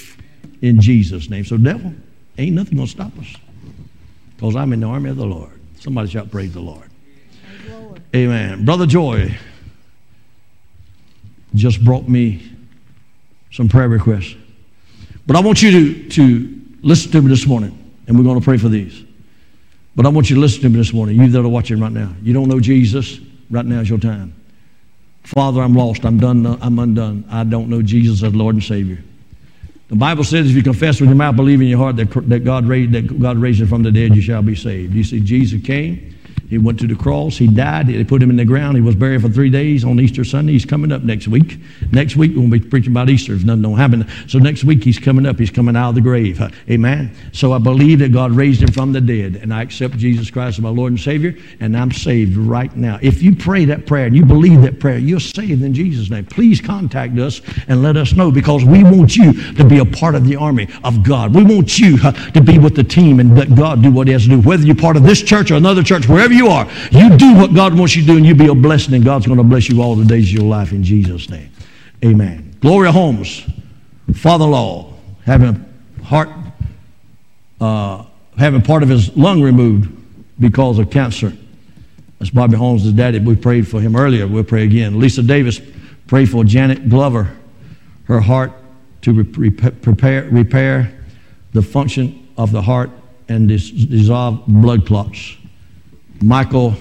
In 0.63 0.81
Jesus' 0.81 1.29
name. 1.29 1.45
So 1.45 1.59
devil, 1.59 1.93
ain't 2.39 2.55
nothing 2.55 2.77
going 2.77 2.89
to 2.89 2.93
stop 2.93 3.13
us. 3.19 3.37
Because 4.37 4.57
I'm 4.57 4.73
in 4.73 4.81
the 4.81 4.87
army 4.87 5.11
of 5.11 5.19
the 5.19 5.27
Lord. 5.27 5.53
Somebody 5.81 6.09
shout, 6.09 6.31
praise 6.31 6.55
the 6.55 6.61
Lord. 6.61 6.88
Amen. 8.15 8.65
Brother 8.65 8.87
Joy 8.87 9.37
just 11.55 11.85
brought 11.85 12.09
me 12.09 12.43
some 13.51 13.69
prayer 13.69 13.89
requests. 13.89 14.35
But 15.27 15.37
I 15.37 15.41
want 15.41 15.63
you 15.63 15.71
to, 15.71 16.09
to 16.11 16.61
listen 16.83 17.13
to 17.13 17.23
me 17.23 17.29
this 17.29 17.47
morning, 17.47 17.93
and 18.07 18.17
we're 18.17 18.25
going 18.25 18.39
to 18.39 18.45
pray 18.45 18.57
for 18.57 18.69
these. 18.69 19.05
But 19.95 20.07
I 20.07 20.09
want 20.09 20.31
you 20.31 20.37
to 20.37 20.41
listen 20.41 20.63
to 20.63 20.69
me 20.69 20.77
this 20.77 20.93
morning, 20.93 21.17
you 21.17 21.29
that 21.29 21.41
are 21.41 21.49
watching 21.49 21.81
right 21.81 21.93
now. 21.93 22.15
You 22.23 22.33
don't 22.33 22.49
know 22.49 22.61
Jesus, 22.61 23.19
right 23.51 23.65
now 23.65 23.81
is 23.81 23.91
your 23.91 23.99
time. 23.99 24.35
Father, 25.25 25.61
I'm 25.61 25.75
lost. 25.75 26.05
I'm 26.05 26.19
done. 26.19 26.47
I'm 26.47 26.79
undone. 26.79 27.25
I 27.31 27.45
don't 27.45 27.69
know 27.69 27.83
Jesus 27.83 28.23
as 28.23 28.35
Lord 28.35 28.55
and 28.55 28.65
Savior. 28.65 29.03
The 29.89 29.97
Bible 29.97 30.25
says 30.25 30.49
if 30.49 30.57
you 30.57 30.63
confess 30.63 31.01
with 31.01 31.11
your 31.11 31.17
mouth, 31.17 31.37
believe 31.37 31.61
in 31.61 31.67
your 31.67 31.79
heart 31.79 31.97
that, 31.97 32.11
that, 32.29 32.45
God 32.45 32.67
raised, 32.67 32.93
that 32.93 33.21
God 33.21 33.37
raised 33.37 33.61
him 33.61 33.69
from 33.69 33.83
the 33.83 33.91
dead, 33.91 34.15
you 34.15 34.23
shall 34.23 34.43
be 34.43 34.55
saved. 34.55 34.95
You 34.95 35.05
see, 35.05 35.21
Jesus 35.21 35.63
came 35.63 36.18
He 36.49 36.59
went 36.59 36.81
to 36.81 36.87
the 36.87 36.97
cross. 36.97 37.37
He 37.37 37.47
died. 37.47 37.89
They 37.89 38.05
put 38.05 38.23
him 38.23 38.31
in 38.31 38.37
the 38.37 38.45
ground. 38.45 38.77
He 38.77 38.83
was 38.83 38.95
buried 38.95 39.21
for 39.23 39.29
three 39.29 39.51
days 39.51 39.85
on 39.85 40.01
Easter 40.01 40.25
Sunday. 40.25 40.53
He's 40.53 40.65
coming 40.65 40.91
up 40.91 41.03
next 41.03 41.29
week. 41.29 41.59
Next 41.93 42.17
week, 42.17 42.33
we'll 42.35 42.49
be 42.49 42.61
preaching 42.61 42.93
about 42.93 43.11
Easter 43.11 43.35
if 43.35 43.45
nothing 43.45 43.63
don't 43.63 43.77
happen. 43.77 44.09
So 44.27 44.39
next 44.39 44.65
week, 44.65 44.83
he's 44.83 44.99
coming 44.99 45.27
up. 45.27 45.39
He's 45.39 45.51
coming 45.51 45.77
out 45.77 45.91
of 45.91 45.95
the 45.95 46.01
grave. 46.01 46.41
Amen. 46.71 47.15
So 47.33 47.53
I 47.53 47.59
believe 47.59 47.99
that 47.99 48.13
God 48.13 48.33
raised 48.33 48.63
him 48.63 48.73
from 48.73 48.93
the 48.93 49.01
dead. 49.01 49.37
And 49.37 49.53
I 49.53 49.63
accept 49.63 49.99
Jesus 49.99 50.31
Christ 50.31 50.59
as 50.59 50.63
my 50.63 50.71
Lord 50.71 50.93
and 50.93 51.01
Savior. 51.01 51.35
And 51.61 51.77
I'm 51.77 51.93
saved 51.93 52.37
right 52.37 52.75
now. 52.75 52.99
If 53.03 53.23
you 53.23 53.37
pray 53.37 53.67
that 53.67 53.87
prayer 53.87 54.07
and 54.07 54.17
you 54.17 54.25
believe 54.25 54.63
that 54.63 54.81
prayer, 54.81 54.99
you're 54.99 55.21
saved 55.21 55.63
in 55.63 55.75
Jesus' 55.75 56.09
name. 56.09 56.25
Please 56.27 56.61
contact 56.61 57.19
us 57.19 57.43
and 57.69 57.83
let 57.83 57.97
us 57.97 58.15
know 58.15 58.31
because 58.31 58.65
we 58.65 58.85
want 58.85 59.17
you 59.17 59.33
to 59.55 59.65
be 59.65 59.79
a 59.79 59.85
part 59.85 60.15
of 60.15 60.27
the 60.27 60.37
army 60.37 60.69
of 60.85 61.03
God. 61.03 61.35
We 61.35 61.45
want 61.45 61.79
you 61.79 61.99
to 61.99 62.41
be 62.41 62.59
with 62.59 62.75
the 62.75 62.85
team 62.85 63.21
and 63.21 63.37
let 63.37 63.55
God 63.55 63.83
do 63.83 63.93
what 63.93 64.07
He 64.07 64.13
has 64.15 64.23
to 64.23 64.31
do. 64.31 64.41
Whether 64.41 64.65
you're 64.65 64.75
part 64.75 64.97
of 64.97 65.03
this 65.03 65.23
church 65.23 65.51
or 65.51 65.57
another 65.57 65.83
church, 65.83 66.09
wherever 66.09 66.33
you 66.33 66.38
are, 66.47 66.69
you 66.93 67.17
do 67.17 67.35
what 67.35 67.53
God 67.53 67.77
wants 67.77 67.97
you 67.97 68.03
to 68.03 68.07
do 68.09 68.17
and 68.17 68.25
you'll 68.25 68.37
be 68.37 68.47
a 68.47 68.55
blessing 68.55 68.95
and 68.95 69.05
God's 69.05 69.27
going 69.27 69.39
to 69.39 69.45
bless 69.45 69.69
you 69.69 69.83
all 69.83 69.97
the 69.97 70.05
days 70.05 70.29
of 70.29 70.35
your 70.35 70.45
life 70.45 70.71
in 70.71 70.85
Jesus' 70.85 71.29
name. 71.29 71.51
Amen. 72.05 72.57
Gloria 72.61 72.93
Holmes, 72.93 73.45
father-in-law, 74.15 74.93
having 75.25 75.67
a 76.01 76.05
heart, 76.05 76.29
uh, 77.61 78.05
having 78.39 78.63
part 78.63 78.83
of 78.83 78.89
his 78.89 79.17
lung 79.17 79.43
removed 79.43 79.91
because 80.41 80.79
of 80.79 80.91
cancer. 80.91 81.33
That's 82.19 82.31
Bobby 82.31 82.57
Holmes' 82.57 82.91
daddy. 82.93 83.19
We 83.19 83.37
prayed 83.37 83.67
for 83.67 83.81
him 83.81 83.97
earlier. 83.97 84.27
We'll 84.27 84.45
pray 84.45 84.65
again. 84.65 84.99
Lisa 84.99 85.23
Davis, 85.23 85.61
pray 86.07 86.25
for 86.25 86.45
Janet 86.45 86.89
Glover, 86.89 87.37
her 88.05 88.21
heart 88.21 88.53
to 89.03 89.13
re- 89.13 89.51
prepare, 89.51 90.25
repair 90.31 90.93
the 91.53 91.63
function 91.63 92.29
of 92.37 92.53
the 92.53 92.63
heart 92.63 92.91
and 93.29 93.49
dis- 93.49 93.71
dissolve 93.71 94.45
blood 94.47 94.87
clots. 94.87 95.37
Michael 96.21 96.77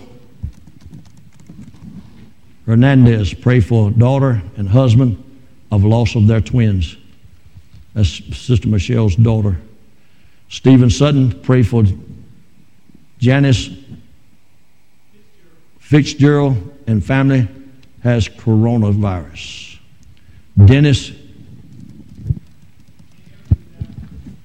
Hernandez, 2.65 3.33
pray 3.33 3.59
for 3.59 3.91
daughter 3.91 4.41
and 4.57 4.67
husband 4.67 5.23
of 5.71 5.83
loss 5.83 6.15
of 6.15 6.27
their 6.27 6.41
twins. 6.41 6.97
That's 7.93 8.09
Sister 8.37 8.67
Michelle's 8.67 9.15
daughter. 9.15 9.57
Stephen 10.49 10.89
Sutton, 10.89 11.39
pray 11.41 11.63
for 11.63 11.83
Janice 13.19 13.69
Fitzgerald 15.79 16.57
and 16.85 17.03
family 17.03 17.47
has 18.03 18.27
coronavirus. 18.27 19.79
Dennis 20.65 21.11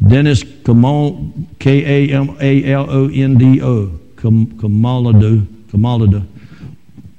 Dennis 0.06 0.44
Kamal 0.64 1.32
K 1.58 2.08
A 2.10 2.14
M 2.14 2.36
A 2.40 2.72
L 2.72 2.90
O 2.90 3.08
N 3.08 3.36
D 3.36 3.62
O 3.62 3.98
Kamalado 4.22 5.44
Kamalado 5.66 6.26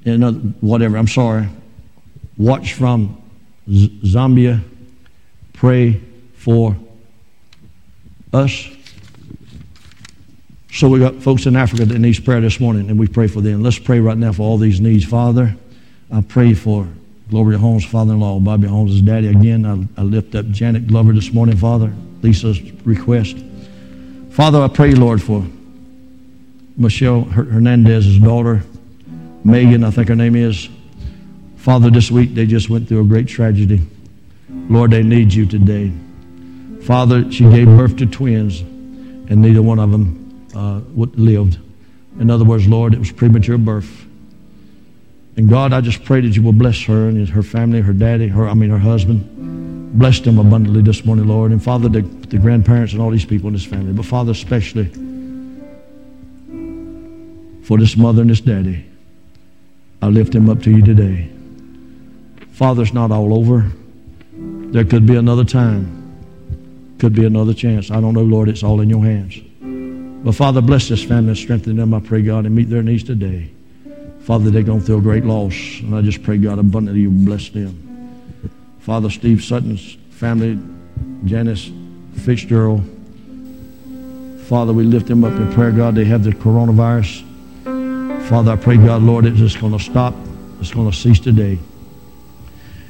and 0.04 0.54
whatever. 0.60 0.96
I'm 0.96 1.08
sorry. 1.08 1.48
Watch 2.36 2.74
from 2.74 3.20
Z- 3.70 4.00
Zambia. 4.04 4.62
Pray 5.52 6.00
for 6.34 6.76
us. 8.32 8.68
So 10.72 10.88
we 10.88 10.98
got 10.98 11.22
folks 11.22 11.46
in 11.46 11.54
Africa 11.54 11.84
that 11.84 11.98
needs 11.98 12.18
prayer 12.18 12.40
this 12.40 12.58
morning, 12.58 12.90
and 12.90 12.98
we 12.98 13.06
pray 13.06 13.28
for 13.28 13.40
them. 13.40 13.62
Let's 13.62 13.78
pray 13.78 14.00
right 14.00 14.18
now 14.18 14.32
for 14.32 14.42
all 14.42 14.58
these 14.58 14.80
needs. 14.80 15.04
Father, 15.04 15.54
I 16.12 16.20
pray 16.20 16.52
for 16.52 16.88
Gloria 17.30 17.58
Holmes' 17.58 17.84
father-in-law, 17.84 18.40
Bobby 18.40 18.66
Holmes' 18.66 19.00
daddy. 19.00 19.28
Again, 19.28 19.64
I, 19.64 20.00
I 20.00 20.04
lift 20.04 20.34
up 20.34 20.46
Janet 20.48 20.88
Glover 20.88 21.12
this 21.12 21.32
morning, 21.32 21.56
Father. 21.56 21.92
Lisa's 22.22 22.60
request. 22.84 23.36
Father, 24.30 24.60
I 24.60 24.68
pray, 24.68 24.92
Lord, 24.94 25.22
for 25.22 25.46
Michelle 26.76 27.22
Hernandez's 27.22 28.18
daughter, 28.18 28.62
Megan, 29.44 29.84
I 29.84 29.90
think 29.90 30.08
her 30.08 30.16
name 30.16 30.34
is. 30.34 30.68
Father, 31.56 31.88
this 31.88 32.10
week 32.10 32.34
they 32.34 32.46
just 32.46 32.68
went 32.68 32.88
through 32.88 33.00
a 33.00 33.04
great 33.04 33.28
tragedy. 33.28 33.86
Lord, 34.68 34.90
they 34.90 35.02
need 35.02 35.32
you 35.32 35.46
today. 35.46 35.92
Father, 36.82 37.30
she 37.30 37.44
gave 37.48 37.66
birth 37.66 37.96
to 37.98 38.06
twins, 38.06 38.60
and 38.60 39.36
neither 39.36 39.62
one 39.62 39.78
of 39.78 39.90
them 39.90 40.48
uh, 40.54 40.80
lived. 40.96 41.58
In 42.18 42.30
other 42.30 42.44
words, 42.44 42.66
Lord, 42.66 42.92
it 42.92 42.98
was 42.98 43.12
premature 43.12 43.56
birth. 43.56 44.04
And 45.36 45.48
God, 45.48 45.72
I 45.72 45.80
just 45.80 46.04
pray 46.04 46.20
that 46.20 46.36
you 46.36 46.42
will 46.42 46.52
bless 46.52 46.82
her 46.84 47.08
and 47.08 47.28
her 47.28 47.42
family, 47.42 47.80
her 47.80 47.92
daddy, 47.92 48.28
her, 48.28 48.48
I 48.48 48.54
mean, 48.54 48.70
her 48.70 48.78
husband. 48.78 49.98
Bless 49.98 50.20
them 50.20 50.38
abundantly 50.38 50.82
this 50.82 51.04
morning, 51.04 51.26
Lord. 51.26 51.52
And 51.52 51.62
Father, 51.62 51.88
the, 51.88 52.02
the 52.02 52.38
grandparents 52.38 52.92
and 52.92 53.02
all 53.02 53.10
these 53.10 53.24
people 53.24 53.48
in 53.48 53.54
this 53.54 53.64
family. 53.64 53.92
But 53.92 54.06
Father, 54.06 54.32
especially 54.32 54.90
for 57.64 57.78
this 57.78 57.96
mother 57.96 58.20
and 58.20 58.30
this 58.30 58.40
daddy, 58.40 58.84
I 60.02 60.08
lift 60.08 60.32
them 60.32 60.50
up 60.50 60.62
to 60.62 60.70
you 60.70 60.84
today. 60.84 61.30
Father, 62.52 62.82
it's 62.82 62.92
not 62.92 63.10
all 63.10 63.32
over. 63.34 63.72
There 64.32 64.84
could 64.84 65.06
be 65.06 65.16
another 65.16 65.44
time. 65.44 66.02
Could 66.98 67.14
be 67.14 67.24
another 67.24 67.54
chance. 67.54 67.90
I 67.90 68.00
don't 68.00 68.12
know, 68.12 68.22
Lord. 68.22 68.48
It's 68.48 68.62
all 68.62 68.80
in 68.80 68.90
your 68.90 69.02
hands. 69.02 69.40
But 70.24 70.34
Father, 70.34 70.60
bless 70.60 70.88
this 70.88 71.02
family 71.02 71.30
and 71.30 71.38
strengthen 71.38 71.76
them, 71.76 71.94
I 71.94 72.00
pray, 72.00 72.22
God, 72.22 72.46
and 72.46 72.54
meet 72.54 72.68
their 72.68 72.82
needs 72.82 73.02
today. 73.02 73.50
Father, 74.20 74.50
they're 74.50 74.62
going 74.62 74.80
through 74.80 74.98
a 74.98 75.02
great 75.02 75.24
loss, 75.24 75.54
and 75.80 75.94
I 75.94 76.02
just 76.02 76.22
pray, 76.22 76.38
God, 76.38 76.58
abundantly 76.58 77.02
you 77.02 77.10
bless 77.10 77.48
them. 77.50 77.80
Father, 78.80 79.10
Steve 79.10 79.42
Sutton's 79.42 79.96
family, 80.10 80.58
Janice 81.24 81.70
Fitzgerald, 82.24 82.82
Father, 84.46 84.72
we 84.72 84.84
lift 84.84 85.06
them 85.06 85.24
up 85.24 85.32
in 85.32 85.52
prayer, 85.52 85.72
God. 85.72 85.94
They 85.94 86.04
have 86.04 86.24
the 86.24 86.30
coronavirus. 86.30 87.24
Father, 88.28 88.52
I 88.52 88.56
pray, 88.56 88.78
God, 88.78 89.02
Lord, 89.02 89.26
it's 89.26 89.38
just 89.38 89.60
going 89.60 89.76
to 89.76 89.78
stop. 89.78 90.14
It's 90.58 90.72
going 90.72 90.90
to 90.90 90.96
cease 90.96 91.20
today. 91.20 91.58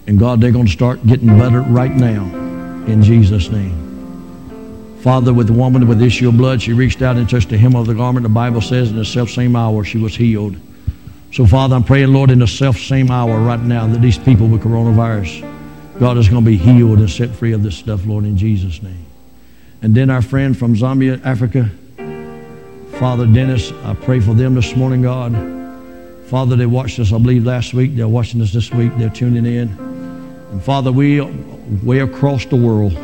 And 0.07 0.17
God, 0.17 0.41
they're 0.41 0.53
going 0.53 0.67
to 0.67 0.73
start 0.73 1.05
getting 1.07 1.27
better 1.39 1.61
right 1.61 1.91
now 1.91 2.25
in 2.87 3.03
Jesus' 3.03 3.51
name. 3.51 4.99
Father, 5.01 5.35
with 5.35 5.49
the 5.49 5.53
woman 5.53 5.89
with 5.89 5.99
the 5.99 6.07
issue 6.07 6.29
of 6.29 6.37
blood, 6.37 6.63
she 6.63 6.73
reached 6.73 7.03
out 7.03 7.17
and 7.17 7.29
touched 7.29 7.49
the 7.49 7.59
hem 7.59 7.75
of 7.75 7.87
the 7.87 7.95
garment. 7.95 8.23
The 8.23 8.29
Bible 8.29 8.61
says 8.61 8.91
in 8.91 8.97
the 8.97 9.05
self 9.05 9.29
same 9.29 9.57
hour 9.57 9.83
she 9.83 9.99
was 9.99 10.15
healed. 10.15 10.57
So, 11.33 11.45
Father, 11.47 11.75
I'm 11.75 11.83
praying, 11.83 12.13
Lord, 12.13 12.31
in 12.31 12.39
the 12.39 12.47
self 12.47 12.79
same 12.79 13.11
hour 13.11 13.41
right 13.41 13.61
now 13.61 13.89
that 13.89 14.01
these 14.01 14.19
people 14.19 14.47
with 14.47 14.63
coronavirus, 14.63 15.51
God 15.99 16.17
is 16.17 16.29
going 16.29 16.45
to 16.45 16.51
be 16.51 16.57
healed 16.57 17.01
and 17.01 17.11
set 17.11 17.31
free 17.31 17.53
of 17.53 17.63
this 17.65 17.77
stuff, 17.77 18.07
Lord, 18.07 18.25
in 18.25 18.37
Jesus' 18.37 18.83
name. 18.83 19.05
And 19.83 19.95
then 19.95 20.11
our 20.11 20.23
friend 20.23 20.57
from 20.57 20.77
Zambia, 20.77 21.23
Africa, 21.25 21.71
Father 22.99 23.27
Dennis, 23.27 23.73
I 23.83 23.95
pray 23.95 24.21
for 24.21 24.35
them 24.35 24.55
this 24.55 24.77
morning, 24.77 25.03
God. 25.03 25.33
Father, 26.27 26.55
they 26.55 26.67
watched 26.67 27.01
us, 27.01 27.13
I 27.13 27.19
believe, 27.19 27.45
last 27.45 27.75
week. 27.75 27.97
They're 27.97 28.07
watching 28.07 28.41
us 28.41 28.53
this 28.53 28.71
week. 28.71 28.93
They're 28.97 29.11
tuning 29.11 29.47
in. 29.47 29.69
And 30.53 30.63
Father, 30.63 30.93
we 30.93 31.21
way 31.83 31.99
across 31.99 32.45
the 32.47 32.57
world, 32.57 32.97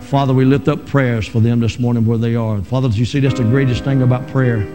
Father, 0.00 0.32
we 0.34 0.44
lift 0.44 0.68
up 0.68 0.84
prayers 0.86 1.26
for 1.26 1.40
them 1.40 1.60
this 1.60 1.78
morning 1.78 2.06
where 2.06 2.18
they 2.18 2.34
are. 2.34 2.60
Father, 2.62 2.88
you 2.88 3.04
see 3.04 3.20
that's 3.20 3.38
the 3.38 3.44
greatest 3.44 3.84
thing 3.84 4.02
about 4.02 4.26
prayer? 4.28 4.66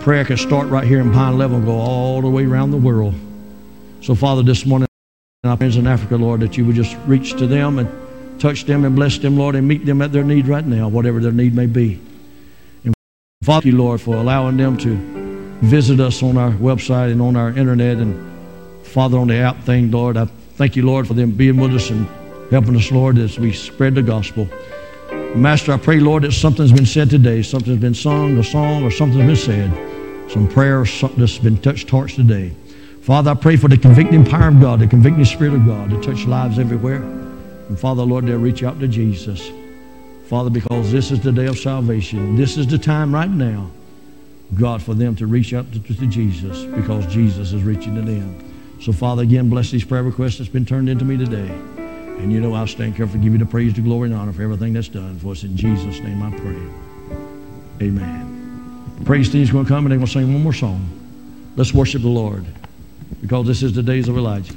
Prayer 0.00 0.24
can 0.24 0.36
start 0.36 0.68
right 0.68 0.86
here 0.86 1.00
in 1.00 1.12
Pine 1.12 1.38
Level 1.38 1.56
and 1.56 1.66
go 1.66 1.78
all 1.78 2.20
the 2.20 2.28
way 2.28 2.44
around 2.44 2.70
the 2.70 2.76
world. 2.76 3.14
So, 4.00 4.14
Father, 4.14 4.42
this 4.42 4.66
morning, 4.66 4.88
our 5.44 5.56
friends 5.56 5.76
in 5.76 5.86
Africa, 5.86 6.16
Lord, 6.16 6.40
that 6.40 6.56
you 6.56 6.64
would 6.66 6.76
just 6.76 6.96
reach 7.06 7.32
to 7.38 7.46
them 7.46 7.78
and 7.78 8.40
touch 8.40 8.64
them 8.64 8.84
and 8.84 8.94
bless 8.96 9.18
them, 9.18 9.36
Lord, 9.36 9.54
and 9.54 9.66
meet 9.66 9.86
them 9.86 10.02
at 10.02 10.12
their 10.12 10.24
need 10.24 10.46
right 10.46 10.64
now, 10.64 10.88
whatever 10.88 11.20
their 11.20 11.32
need 11.32 11.54
may 11.54 11.66
be. 11.66 12.00
Father, 13.44 13.68
you, 13.68 13.76
Lord, 13.76 14.00
for 14.00 14.16
allowing 14.16 14.56
them 14.56 14.78
to 14.78 14.96
visit 15.60 16.00
us 16.00 16.22
on 16.22 16.38
our 16.38 16.52
website 16.52 17.12
and 17.12 17.20
on 17.20 17.36
our 17.36 17.50
internet 17.50 17.98
and, 17.98 18.86
Father, 18.86 19.18
on 19.18 19.28
the 19.28 19.36
app 19.36 19.62
thing, 19.64 19.90
Lord. 19.90 20.16
I 20.16 20.24
thank 20.54 20.76
you, 20.76 20.86
Lord, 20.86 21.06
for 21.06 21.12
them 21.12 21.32
being 21.32 21.58
with 21.58 21.74
us 21.74 21.90
and 21.90 22.08
helping 22.50 22.74
us, 22.74 22.90
Lord, 22.90 23.18
as 23.18 23.38
we 23.38 23.52
spread 23.52 23.96
the 23.96 24.02
gospel. 24.02 24.48
Master, 25.34 25.74
I 25.74 25.76
pray, 25.76 26.00
Lord, 26.00 26.22
that 26.22 26.32
something's 26.32 26.72
been 26.72 26.86
said 26.86 27.10
today, 27.10 27.42
something's 27.42 27.82
been 27.82 27.92
sung, 27.92 28.38
a 28.38 28.42
song, 28.42 28.82
or 28.82 28.90
something's 28.90 29.26
been 29.26 29.36
said, 29.36 30.30
some 30.30 30.48
prayer, 30.48 30.86
something 30.86 31.20
that's 31.20 31.36
been 31.36 31.58
touched 31.58 31.90
hearts 31.90 32.14
today. 32.14 32.50
Father, 33.02 33.32
I 33.32 33.34
pray 33.34 33.56
for 33.56 33.68
the 33.68 33.76
convicting 33.76 34.24
power 34.24 34.48
of 34.48 34.58
God, 34.58 34.80
the 34.80 34.86
convicting 34.86 35.26
Spirit 35.26 35.52
of 35.52 35.66
God 35.66 35.90
to 35.90 36.00
touch 36.00 36.24
lives 36.24 36.58
everywhere. 36.58 37.02
And 37.02 37.78
Father, 37.78 38.04
Lord, 38.04 38.24
they'll 38.24 38.38
reach 38.38 38.62
out 38.62 38.80
to 38.80 38.88
Jesus. 38.88 39.50
Father, 40.26 40.50
because 40.50 40.90
this 40.90 41.10
is 41.10 41.20
the 41.20 41.32
day 41.32 41.46
of 41.46 41.58
salvation. 41.58 42.36
This 42.36 42.56
is 42.56 42.66
the 42.66 42.78
time 42.78 43.14
right 43.14 43.30
now, 43.30 43.70
God, 44.54 44.82
for 44.82 44.94
them 44.94 45.14
to 45.16 45.26
reach 45.26 45.52
out 45.52 45.70
to, 45.72 45.80
to 45.80 46.06
Jesus 46.06 46.64
because 46.64 47.06
Jesus 47.06 47.52
is 47.52 47.62
reaching 47.62 47.94
to 47.94 48.02
them. 48.02 48.38
So, 48.80 48.92
Father, 48.92 49.22
again, 49.22 49.50
bless 49.50 49.70
these 49.70 49.84
prayer 49.84 50.02
requests 50.02 50.38
that's 50.38 50.50
been 50.50 50.64
turned 50.64 50.88
into 50.88 51.04
me 51.04 51.16
today. 51.16 51.48
And 52.18 52.32
you 52.32 52.40
know 52.40 52.54
I'll 52.54 52.66
stand 52.66 52.96
careful 52.96 53.18
to 53.18 53.22
give 53.22 53.32
you 53.32 53.38
the 53.38 53.46
praise, 53.46 53.74
the 53.74 53.82
glory, 53.82 54.08
and 54.08 54.18
honor 54.18 54.32
for 54.32 54.42
everything 54.42 54.72
that's 54.72 54.88
done. 54.88 55.18
For 55.18 55.32
us 55.32 55.42
in 55.42 55.56
Jesus' 55.56 56.00
name 56.00 56.22
I 56.22 56.30
pray. 56.30 57.86
Amen. 57.86 59.02
Praise 59.04 59.30
team's 59.30 59.50
going 59.50 59.64
to 59.64 59.68
come 59.68 59.84
and 59.84 59.92
they're 59.92 59.98
going 59.98 60.06
to 60.06 60.12
sing 60.12 60.32
one 60.32 60.42
more 60.42 60.52
song. 60.52 60.88
Let's 61.56 61.74
worship 61.74 62.02
the 62.02 62.08
Lord 62.08 62.46
because 63.20 63.46
this 63.46 63.62
is 63.62 63.74
the 63.74 63.82
days 63.82 64.08
of 64.08 64.16
Elijah. 64.16 64.54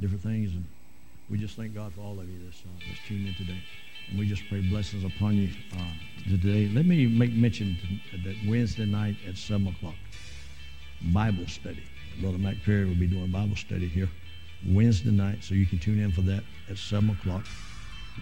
Different 0.00 0.22
things. 0.22 0.52
And 0.52 0.66
we 1.28 1.38
just 1.38 1.56
thank 1.56 1.74
God 1.74 1.92
for 1.92 2.00
all 2.00 2.18
of 2.18 2.28
you 2.28 2.38
that's, 2.44 2.60
uh, 2.60 2.68
that's 2.88 3.00
tuned 3.06 3.28
in 3.28 3.34
today. 3.34 3.62
And 4.08 4.18
we 4.18 4.26
just 4.26 4.42
pray 4.48 4.60
blessings 4.60 5.04
upon 5.04 5.36
you 5.36 5.50
uh, 5.76 6.28
today. 6.28 6.68
Let 6.74 6.86
me 6.86 7.06
make 7.06 7.32
mention 7.32 7.76
that 8.24 8.36
Wednesday 8.48 8.86
night 8.86 9.16
at 9.28 9.36
7 9.36 9.66
o'clock, 9.68 9.94
Bible 11.12 11.46
study. 11.46 11.84
Brother 12.20 12.38
Mike 12.38 12.62
Perry 12.64 12.86
will 12.86 12.96
be 12.96 13.06
doing 13.06 13.30
Bible 13.30 13.56
study 13.56 13.86
here 13.86 14.08
Wednesday 14.66 15.10
night, 15.10 15.42
so 15.42 15.54
you 15.54 15.64
can 15.64 15.78
tune 15.78 16.00
in 16.00 16.12
for 16.12 16.22
that 16.22 16.42
at 16.68 16.76
7 16.76 17.08
o'clock. 17.10 17.44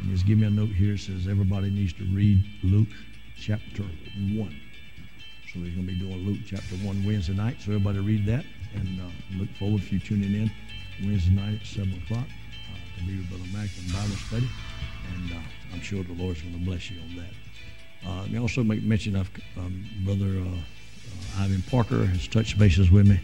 And 0.00 0.10
just 0.10 0.26
give 0.26 0.38
me 0.38 0.46
a 0.46 0.50
note 0.50 0.68
here. 0.68 0.96
Says 0.96 1.26
everybody 1.26 1.70
needs 1.70 1.92
to 1.94 2.05
read 2.14 2.44
Luke 2.62 2.88
chapter 3.36 3.82
1. 3.82 4.60
So 5.52 5.60
we're 5.60 5.70
going 5.70 5.86
to 5.86 5.92
be 5.92 5.98
doing 5.98 6.26
Luke 6.26 6.40
chapter 6.46 6.74
1 6.76 7.05
Wednesday 7.05 7.34
night. 7.34 7.56
So 7.60 7.72
everybody 7.72 8.00
read 8.00 8.26
that 8.26 8.44
and 8.74 9.00
uh, 9.00 9.38
look 9.38 9.48
forward 9.59 9.82
to 9.82 9.88
you're 9.88 10.00
tuning 10.00 10.34
in 10.34 10.50
Wednesday 11.02 11.34
night 11.34 11.60
at 11.60 11.66
7 11.66 11.92
o'clock 12.04 12.26
uh, 12.26 12.98
to 12.98 13.04
be 13.04 13.16
with 13.18 13.28
Brother 13.28 13.44
Mack 13.52 13.70
in 13.78 13.92
Bible 13.92 14.16
study. 14.28 14.48
And 15.14 15.32
uh, 15.32 15.36
I'm 15.72 15.80
sure 15.80 16.02
the 16.02 16.12
Lord's 16.12 16.42
going 16.42 16.54
to 16.54 16.64
bless 16.64 16.90
you 16.90 17.00
on 17.00 17.16
that. 17.16 18.08
Uh, 18.08 18.26
me 18.26 18.38
also 18.38 18.62
make 18.62 18.82
mention 18.82 19.16
of 19.16 19.30
um, 19.56 19.84
Brother 20.04 20.40
uh, 20.40 21.40
uh, 21.40 21.42
Ivan 21.44 21.62
Parker 21.62 22.04
has 22.06 22.28
touched 22.28 22.58
bases 22.58 22.90
with 22.90 23.06
me. 23.06 23.20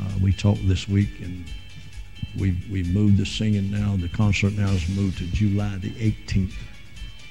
Uh, 0.00 0.10
we 0.22 0.32
talked 0.32 0.66
this 0.66 0.88
week 0.88 1.20
and 1.20 1.44
we 2.38 2.56
we 2.70 2.82
moved 2.84 3.18
the 3.18 3.26
singing 3.26 3.70
now. 3.70 3.96
The 3.96 4.08
concert 4.08 4.52
now 4.54 4.70
is 4.70 4.88
moved 4.88 5.18
to 5.18 5.26
July 5.26 5.76
the 5.78 5.90
18th. 5.90 6.54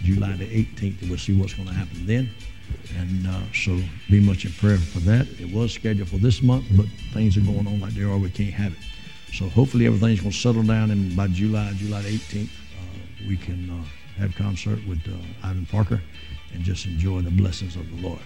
July 0.04 0.32
the 0.34 0.46
18th, 0.46 1.02
and 1.02 1.10
we'll 1.10 1.20
see 1.20 1.38
what's 1.38 1.54
going 1.54 1.68
to 1.68 1.74
happen 1.74 2.06
then. 2.06 2.30
And 2.98 3.28
uh, 3.28 3.42
so 3.54 3.80
be 4.10 4.20
much 4.20 4.46
in 4.46 4.52
prayer 4.54 4.78
for 4.78 5.00
that. 5.00 5.28
It 5.40 5.52
was 5.54 5.74
scheduled 5.74 6.10
for 6.10 6.18
this 6.18 6.42
month, 6.42 6.66
but 6.76 6.86
things 7.14 7.36
are 7.38 7.42
going 7.42 7.68
on 7.68 7.80
like 7.80 7.94
they 7.94 8.04
are. 8.04 8.18
We 8.18 8.30
can't 8.30 8.54
have 8.54 8.74
it. 8.74 8.80
So 9.34 9.48
hopefully 9.50 9.86
everything's 9.86 10.22
going 10.22 10.32
to 10.32 10.38
settle 10.38 10.64
down, 10.64 10.92
and 10.92 11.16
by 11.16 11.28
July, 11.28 11.72
July 11.76 12.02
18th, 12.02 12.46
uh, 12.48 13.28
we 13.28 13.38
can 13.38 13.70
uh, 13.70 14.20
have 14.20 14.36
concert 14.36 14.80
with 14.88 15.00
uh, 15.08 15.48
Ivan 15.48 15.66
Parker 15.66 16.02
and 16.54 16.64
just 16.64 16.86
enjoy 16.86 17.22
the 17.22 17.32
blessings 17.32 17.76
of 17.76 17.90
the 17.90 18.08
Lord. 18.08 18.22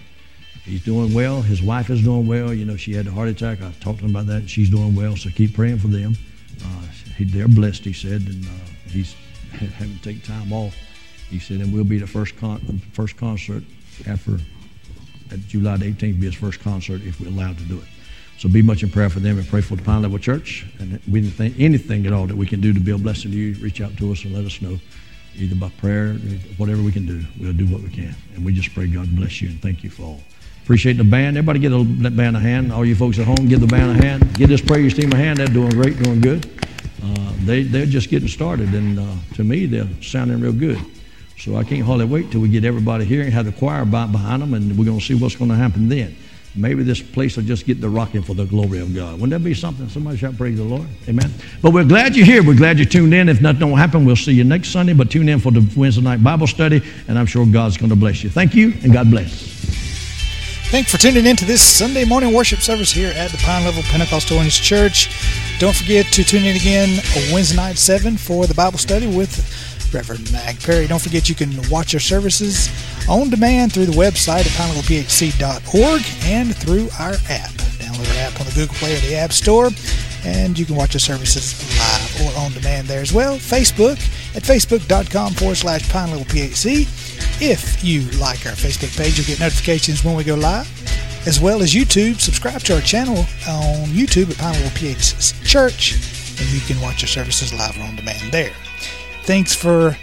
He's 0.64 0.82
doing 0.82 1.12
well. 1.12 1.42
His 1.42 1.62
wife 1.62 1.90
is 1.90 2.02
doing 2.02 2.26
well. 2.26 2.54
You 2.54 2.64
know, 2.64 2.76
she 2.76 2.94
had 2.94 3.06
a 3.06 3.10
heart 3.10 3.28
attack. 3.28 3.60
I 3.60 3.70
talked 3.80 3.98
to 3.98 4.06
him 4.06 4.10
about 4.10 4.26
that. 4.28 4.48
She's 4.48 4.70
doing 4.70 4.94
well, 4.94 5.14
so 5.16 5.28
keep 5.30 5.54
praying 5.54 5.78
for 5.78 5.88
them. 5.88 6.16
Uh, 6.62 6.86
he, 7.16 7.24
they're 7.24 7.48
blessed, 7.48 7.84
he 7.84 7.92
said, 7.92 8.22
and 8.22 8.44
uh, 8.46 8.48
he's 8.88 9.14
having 9.52 9.98
to 9.98 10.02
take 10.02 10.24
time 10.24 10.52
off. 10.52 10.74
He 11.28 11.38
said, 11.38 11.60
and 11.60 11.72
we'll 11.72 11.84
be 11.84 11.98
the 11.98 12.06
first 12.06 12.36
con- 12.36 12.80
first 12.92 13.16
concert 13.16 13.62
after 14.06 14.38
at 15.30 15.40
July 15.48 15.76
the 15.76 15.92
18th, 15.92 16.20
be 16.20 16.26
his 16.26 16.34
first 16.34 16.60
concert 16.60 17.02
if 17.02 17.20
we're 17.20 17.28
allowed 17.28 17.58
to 17.58 17.64
do 17.64 17.78
it. 17.78 17.84
So 18.38 18.48
be 18.48 18.62
much 18.62 18.82
in 18.82 18.90
prayer 18.90 19.08
for 19.08 19.20
them 19.20 19.38
and 19.38 19.48
pray 19.48 19.60
for 19.60 19.76
the 19.76 19.82
Pine 19.82 20.02
Level 20.02 20.18
Church. 20.18 20.66
And 20.78 21.00
we 21.10 21.20
didn't 21.20 21.34
think 21.34 21.54
anything 21.58 22.06
at 22.06 22.12
all 22.12 22.26
that 22.26 22.36
we 22.36 22.46
can 22.46 22.60
do 22.60 22.72
to 22.72 22.80
be 22.80 22.90
a 22.90 22.98
blessing 22.98 23.30
to 23.30 23.36
you, 23.36 23.54
reach 23.62 23.80
out 23.80 23.96
to 23.96 24.12
us 24.12 24.24
and 24.24 24.34
let 24.34 24.44
us 24.44 24.60
know, 24.60 24.78
either 25.36 25.54
by 25.54 25.68
prayer, 25.78 26.14
whatever 26.56 26.82
we 26.82 26.92
can 26.92 27.06
do. 27.06 27.24
We'll 27.40 27.52
do 27.52 27.66
what 27.66 27.82
we 27.82 27.90
can. 27.90 28.14
And 28.34 28.44
we 28.44 28.52
just 28.52 28.74
pray 28.74 28.86
God 28.86 29.14
bless 29.16 29.40
you 29.40 29.48
and 29.48 29.62
thank 29.62 29.84
you 29.84 29.90
for 29.90 30.02
all. 30.02 30.20
Appreciate 30.62 30.94
the 30.94 31.04
band. 31.04 31.36
Everybody 31.36 31.58
get 31.58 31.72
a, 31.72 31.84
that 32.02 32.16
band 32.16 32.36
a 32.36 32.40
hand. 32.40 32.72
All 32.72 32.86
you 32.86 32.94
folks 32.94 33.18
at 33.18 33.26
home, 33.26 33.48
give 33.48 33.60
the 33.60 33.66
band 33.66 34.00
a 34.00 34.02
hand. 34.02 34.34
Give 34.34 34.48
this 34.48 34.62
praise 34.62 34.94
team 34.94 35.12
a 35.12 35.16
hand. 35.16 35.38
They're 35.38 35.46
doing 35.46 35.68
great, 35.70 36.02
doing 36.02 36.22
good. 36.22 36.46
Uh, 37.02 37.32
they, 37.44 37.64
they're 37.64 37.84
just 37.84 38.08
getting 38.08 38.28
started, 38.28 38.72
and 38.72 38.98
uh, 38.98 39.14
to 39.34 39.44
me, 39.44 39.66
they're 39.66 39.86
sounding 40.00 40.40
real 40.40 40.54
good. 40.54 40.78
So 41.38 41.56
I 41.56 41.64
can't 41.64 41.82
hardly 41.82 42.06
wait 42.06 42.30
till 42.30 42.40
we 42.40 42.48
get 42.48 42.64
everybody 42.64 43.04
here 43.04 43.22
and 43.22 43.30
have 43.30 43.44
the 43.44 43.52
choir 43.52 43.84
behind 43.84 44.40
them, 44.40 44.54
and 44.54 44.78
we're 44.78 44.86
going 44.86 44.98
to 44.98 45.04
see 45.04 45.14
what's 45.14 45.36
going 45.36 45.50
to 45.50 45.56
happen 45.56 45.90
then. 45.90 46.16
Maybe 46.56 46.84
this 46.84 47.02
place 47.02 47.36
will 47.36 47.42
just 47.42 47.66
get 47.66 47.80
the 47.80 47.88
rocking 47.88 48.22
for 48.22 48.34
the 48.34 48.44
glory 48.44 48.78
of 48.78 48.94
God. 48.94 49.14
Wouldn't 49.14 49.30
that 49.30 49.42
be 49.42 49.54
something? 49.54 49.88
Somebody 49.88 50.18
shout 50.18 50.36
praise 50.36 50.56
the 50.56 50.62
Lord. 50.62 50.86
Amen. 51.08 51.32
But 51.60 51.72
we're 51.72 51.84
glad 51.84 52.14
you're 52.14 52.26
here. 52.26 52.44
We're 52.44 52.56
glad 52.56 52.78
you 52.78 52.84
tuned 52.84 53.12
in. 53.12 53.28
If 53.28 53.40
nothing 53.40 53.60
don't 53.60 53.76
happen, 53.76 54.04
we'll 54.04 54.14
see 54.14 54.32
you 54.32 54.44
next 54.44 54.68
Sunday. 54.68 54.92
But 54.92 55.10
tune 55.10 55.28
in 55.28 55.40
for 55.40 55.50
the 55.50 55.68
Wednesday 55.76 56.02
night 56.02 56.22
Bible 56.22 56.46
study, 56.46 56.80
and 57.08 57.18
I'm 57.18 57.26
sure 57.26 57.44
God's 57.44 57.76
going 57.76 57.90
to 57.90 57.96
bless 57.96 58.22
you. 58.22 58.30
Thank 58.30 58.54
you, 58.54 58.72
and 58.84 58.92
God 58.92 59.10
bless. 59.10 59.52
Thanks 60.70 60.90
for 60.90 60.98
tuning 60.98 61.26
in 61.26 61.36
to 61.36 61.44
this 61.44 61.62
Sunday 61.62 62.04
morning 62.04 62.32
worship 62.32 62.60
service 62.60 62.90
here 62.90 63.12
at 63.16 63.30
the 63.30 63.38
Pine 63.38 63.64
Level 63.64 63.82
Pentecostal 63.84 64.36
Holiness 64.36 64.58
Church. 64.58 65.08
Don't 65.58 65.74
forget 65.74 66.06
to 66.06 66.24
tune 66.24 66.44
in 66.44 66.56
again 66.56 67.00
Wednesday 67.32 67.56
night 67.56 67.78
7 67.78 68.16
for 68.16 68.46
the 68.46 68.54
Bible 68.54 68.78
study 68.78 69.06
with 69.06 69.73
Reverend 69.94 70.30
Mag 70.32 70.60
Perry. 70.60 70.86
Don't 70.86 71.00
forget 71.00 71.28
you 71.28 71.34
can 71.34 71.56
watch 71.70 71.94
our 71.94 72.00
services 72.00 72.68
on 73.08 73.30
demand 73.30 73.72
through 73.72 73.86
the 73.86 73.92
website 73.92 74.40
at 74.40 74.52
pinelevelphc.org 74.58 76.02
and 76.24 76.54
through 76.56 76.88
our 76.98 77.14
app. 77.30 77.50
Download 77.78 78.10
our 78.10 78.26
app 78.26 78.40
on 78.40 78.46
the 78.46 78.52
Google 78.54 78.74
Play 78.74 78.96
or 78.96 79.00
the 79.00 79.14
App 79.14 79.32
Store, 79.32 79.70
and 80.24 80.58
you 80.58 80.64
can 80.66 80.74
watch 80.74 80.94
our 80.94 81.00
services 81.00 81.54
live 81.78 82.34
or 82.34 82.38
on 82.40 82.52
demand 82.52 82.88
there 82.88 83.00
as 83.00 83.12
well. 83.12 83.36
Facebook 83.36 83.96
at 84.36 84.42
facebook.com 84.42 85.34
forward 85.34 85.56
slash 85.56 85.82
pinelevelphc. 85.88 87.40
If 87.40 87.84
you 87.84 88.02
like 88.18 88.46
our 88.46 88.52
Facebook 88.52 88.96
page, 88.96 89.16
you'll 89.16 89.26
get 89.26 89.40
notifications 89.40 90.04
when 90.04 90.16
we 90.16 90.24
go 90.24 90.34
live, 90.34 90.68
as 91.26 91.40
well 91.40 91.62
as 91.62 91.72
YouTube. 91.72 92.20
Subscribe 92.20 92.62
to 92.62 92.74
our 92.74 92.80
channel 92.80 93.18
on 93.48 93.88
YouTube 93.88 94.30
at 94.30 94.38
Pine 94.38 94.54
Level 94.54 94.70
PH 94.74 95.34
Church, 95.44 95.94
and 96.40 96.48
you 96.52 96.60
can 96.60 96.80
watch 96.80 97.02
our 97.02 97.08
services 97.08 97.52
live 97.54 97.76
or 97.78 97.82
on 97.82 97.96
demand 97.96 98.32
there. 98.32 98.52
Thanks 99.24 99.54
for 99.54 99.96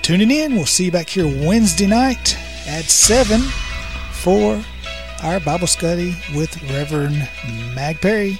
tuning 0.00 0.30
in. 0.30 0.54
We'll 0.54 0.64
see 0.64 0.86
you 0.86 0.90
back 0.90 1.10
here 1.10 1.26
Wednesday 1.26 1.86
night 1.86 2.38
at 2.66 2.84
7 2.84 3.38
for 4.12 4.64
our 5.22 5.40
Bible 5.40 5.66
study 5.66 6.16
with 6.34 6.62
Reverend 6.70 7.28
Mag 7.74 8.00
Perry 8.00 8.38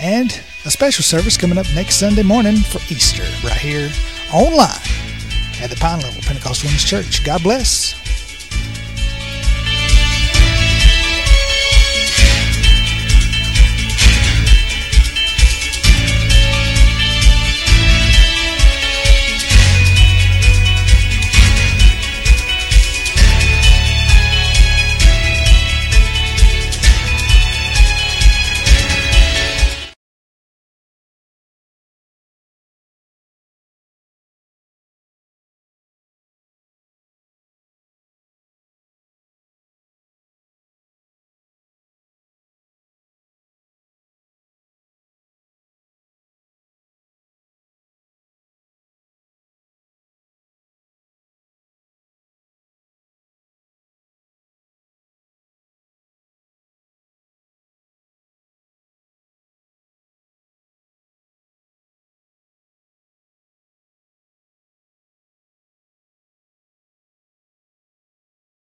and 0.00 0.40
a 0.64 0.70
special 0.70 1.04
service 1.04 1.36
coming 1.36 1.56
up 1.56 1.66
next 1.74 1.96
Sunday 1.96 2.24
morning 2.24 2.56
for 2.56 2.78
Easter 2.92 3.22
right 3.46 3.56
here 3.56 3.90
online 4.32 4.70
at 5.62 5.70
the 5.70 5.76
Pine 5.76 6.00
Level 6.00 6.20
Pentecostal 6.22 6.68
Holiness 6.68 6.84
Church. 6.84 7.24
God 7.24 7.42
bless. 7.44 7.97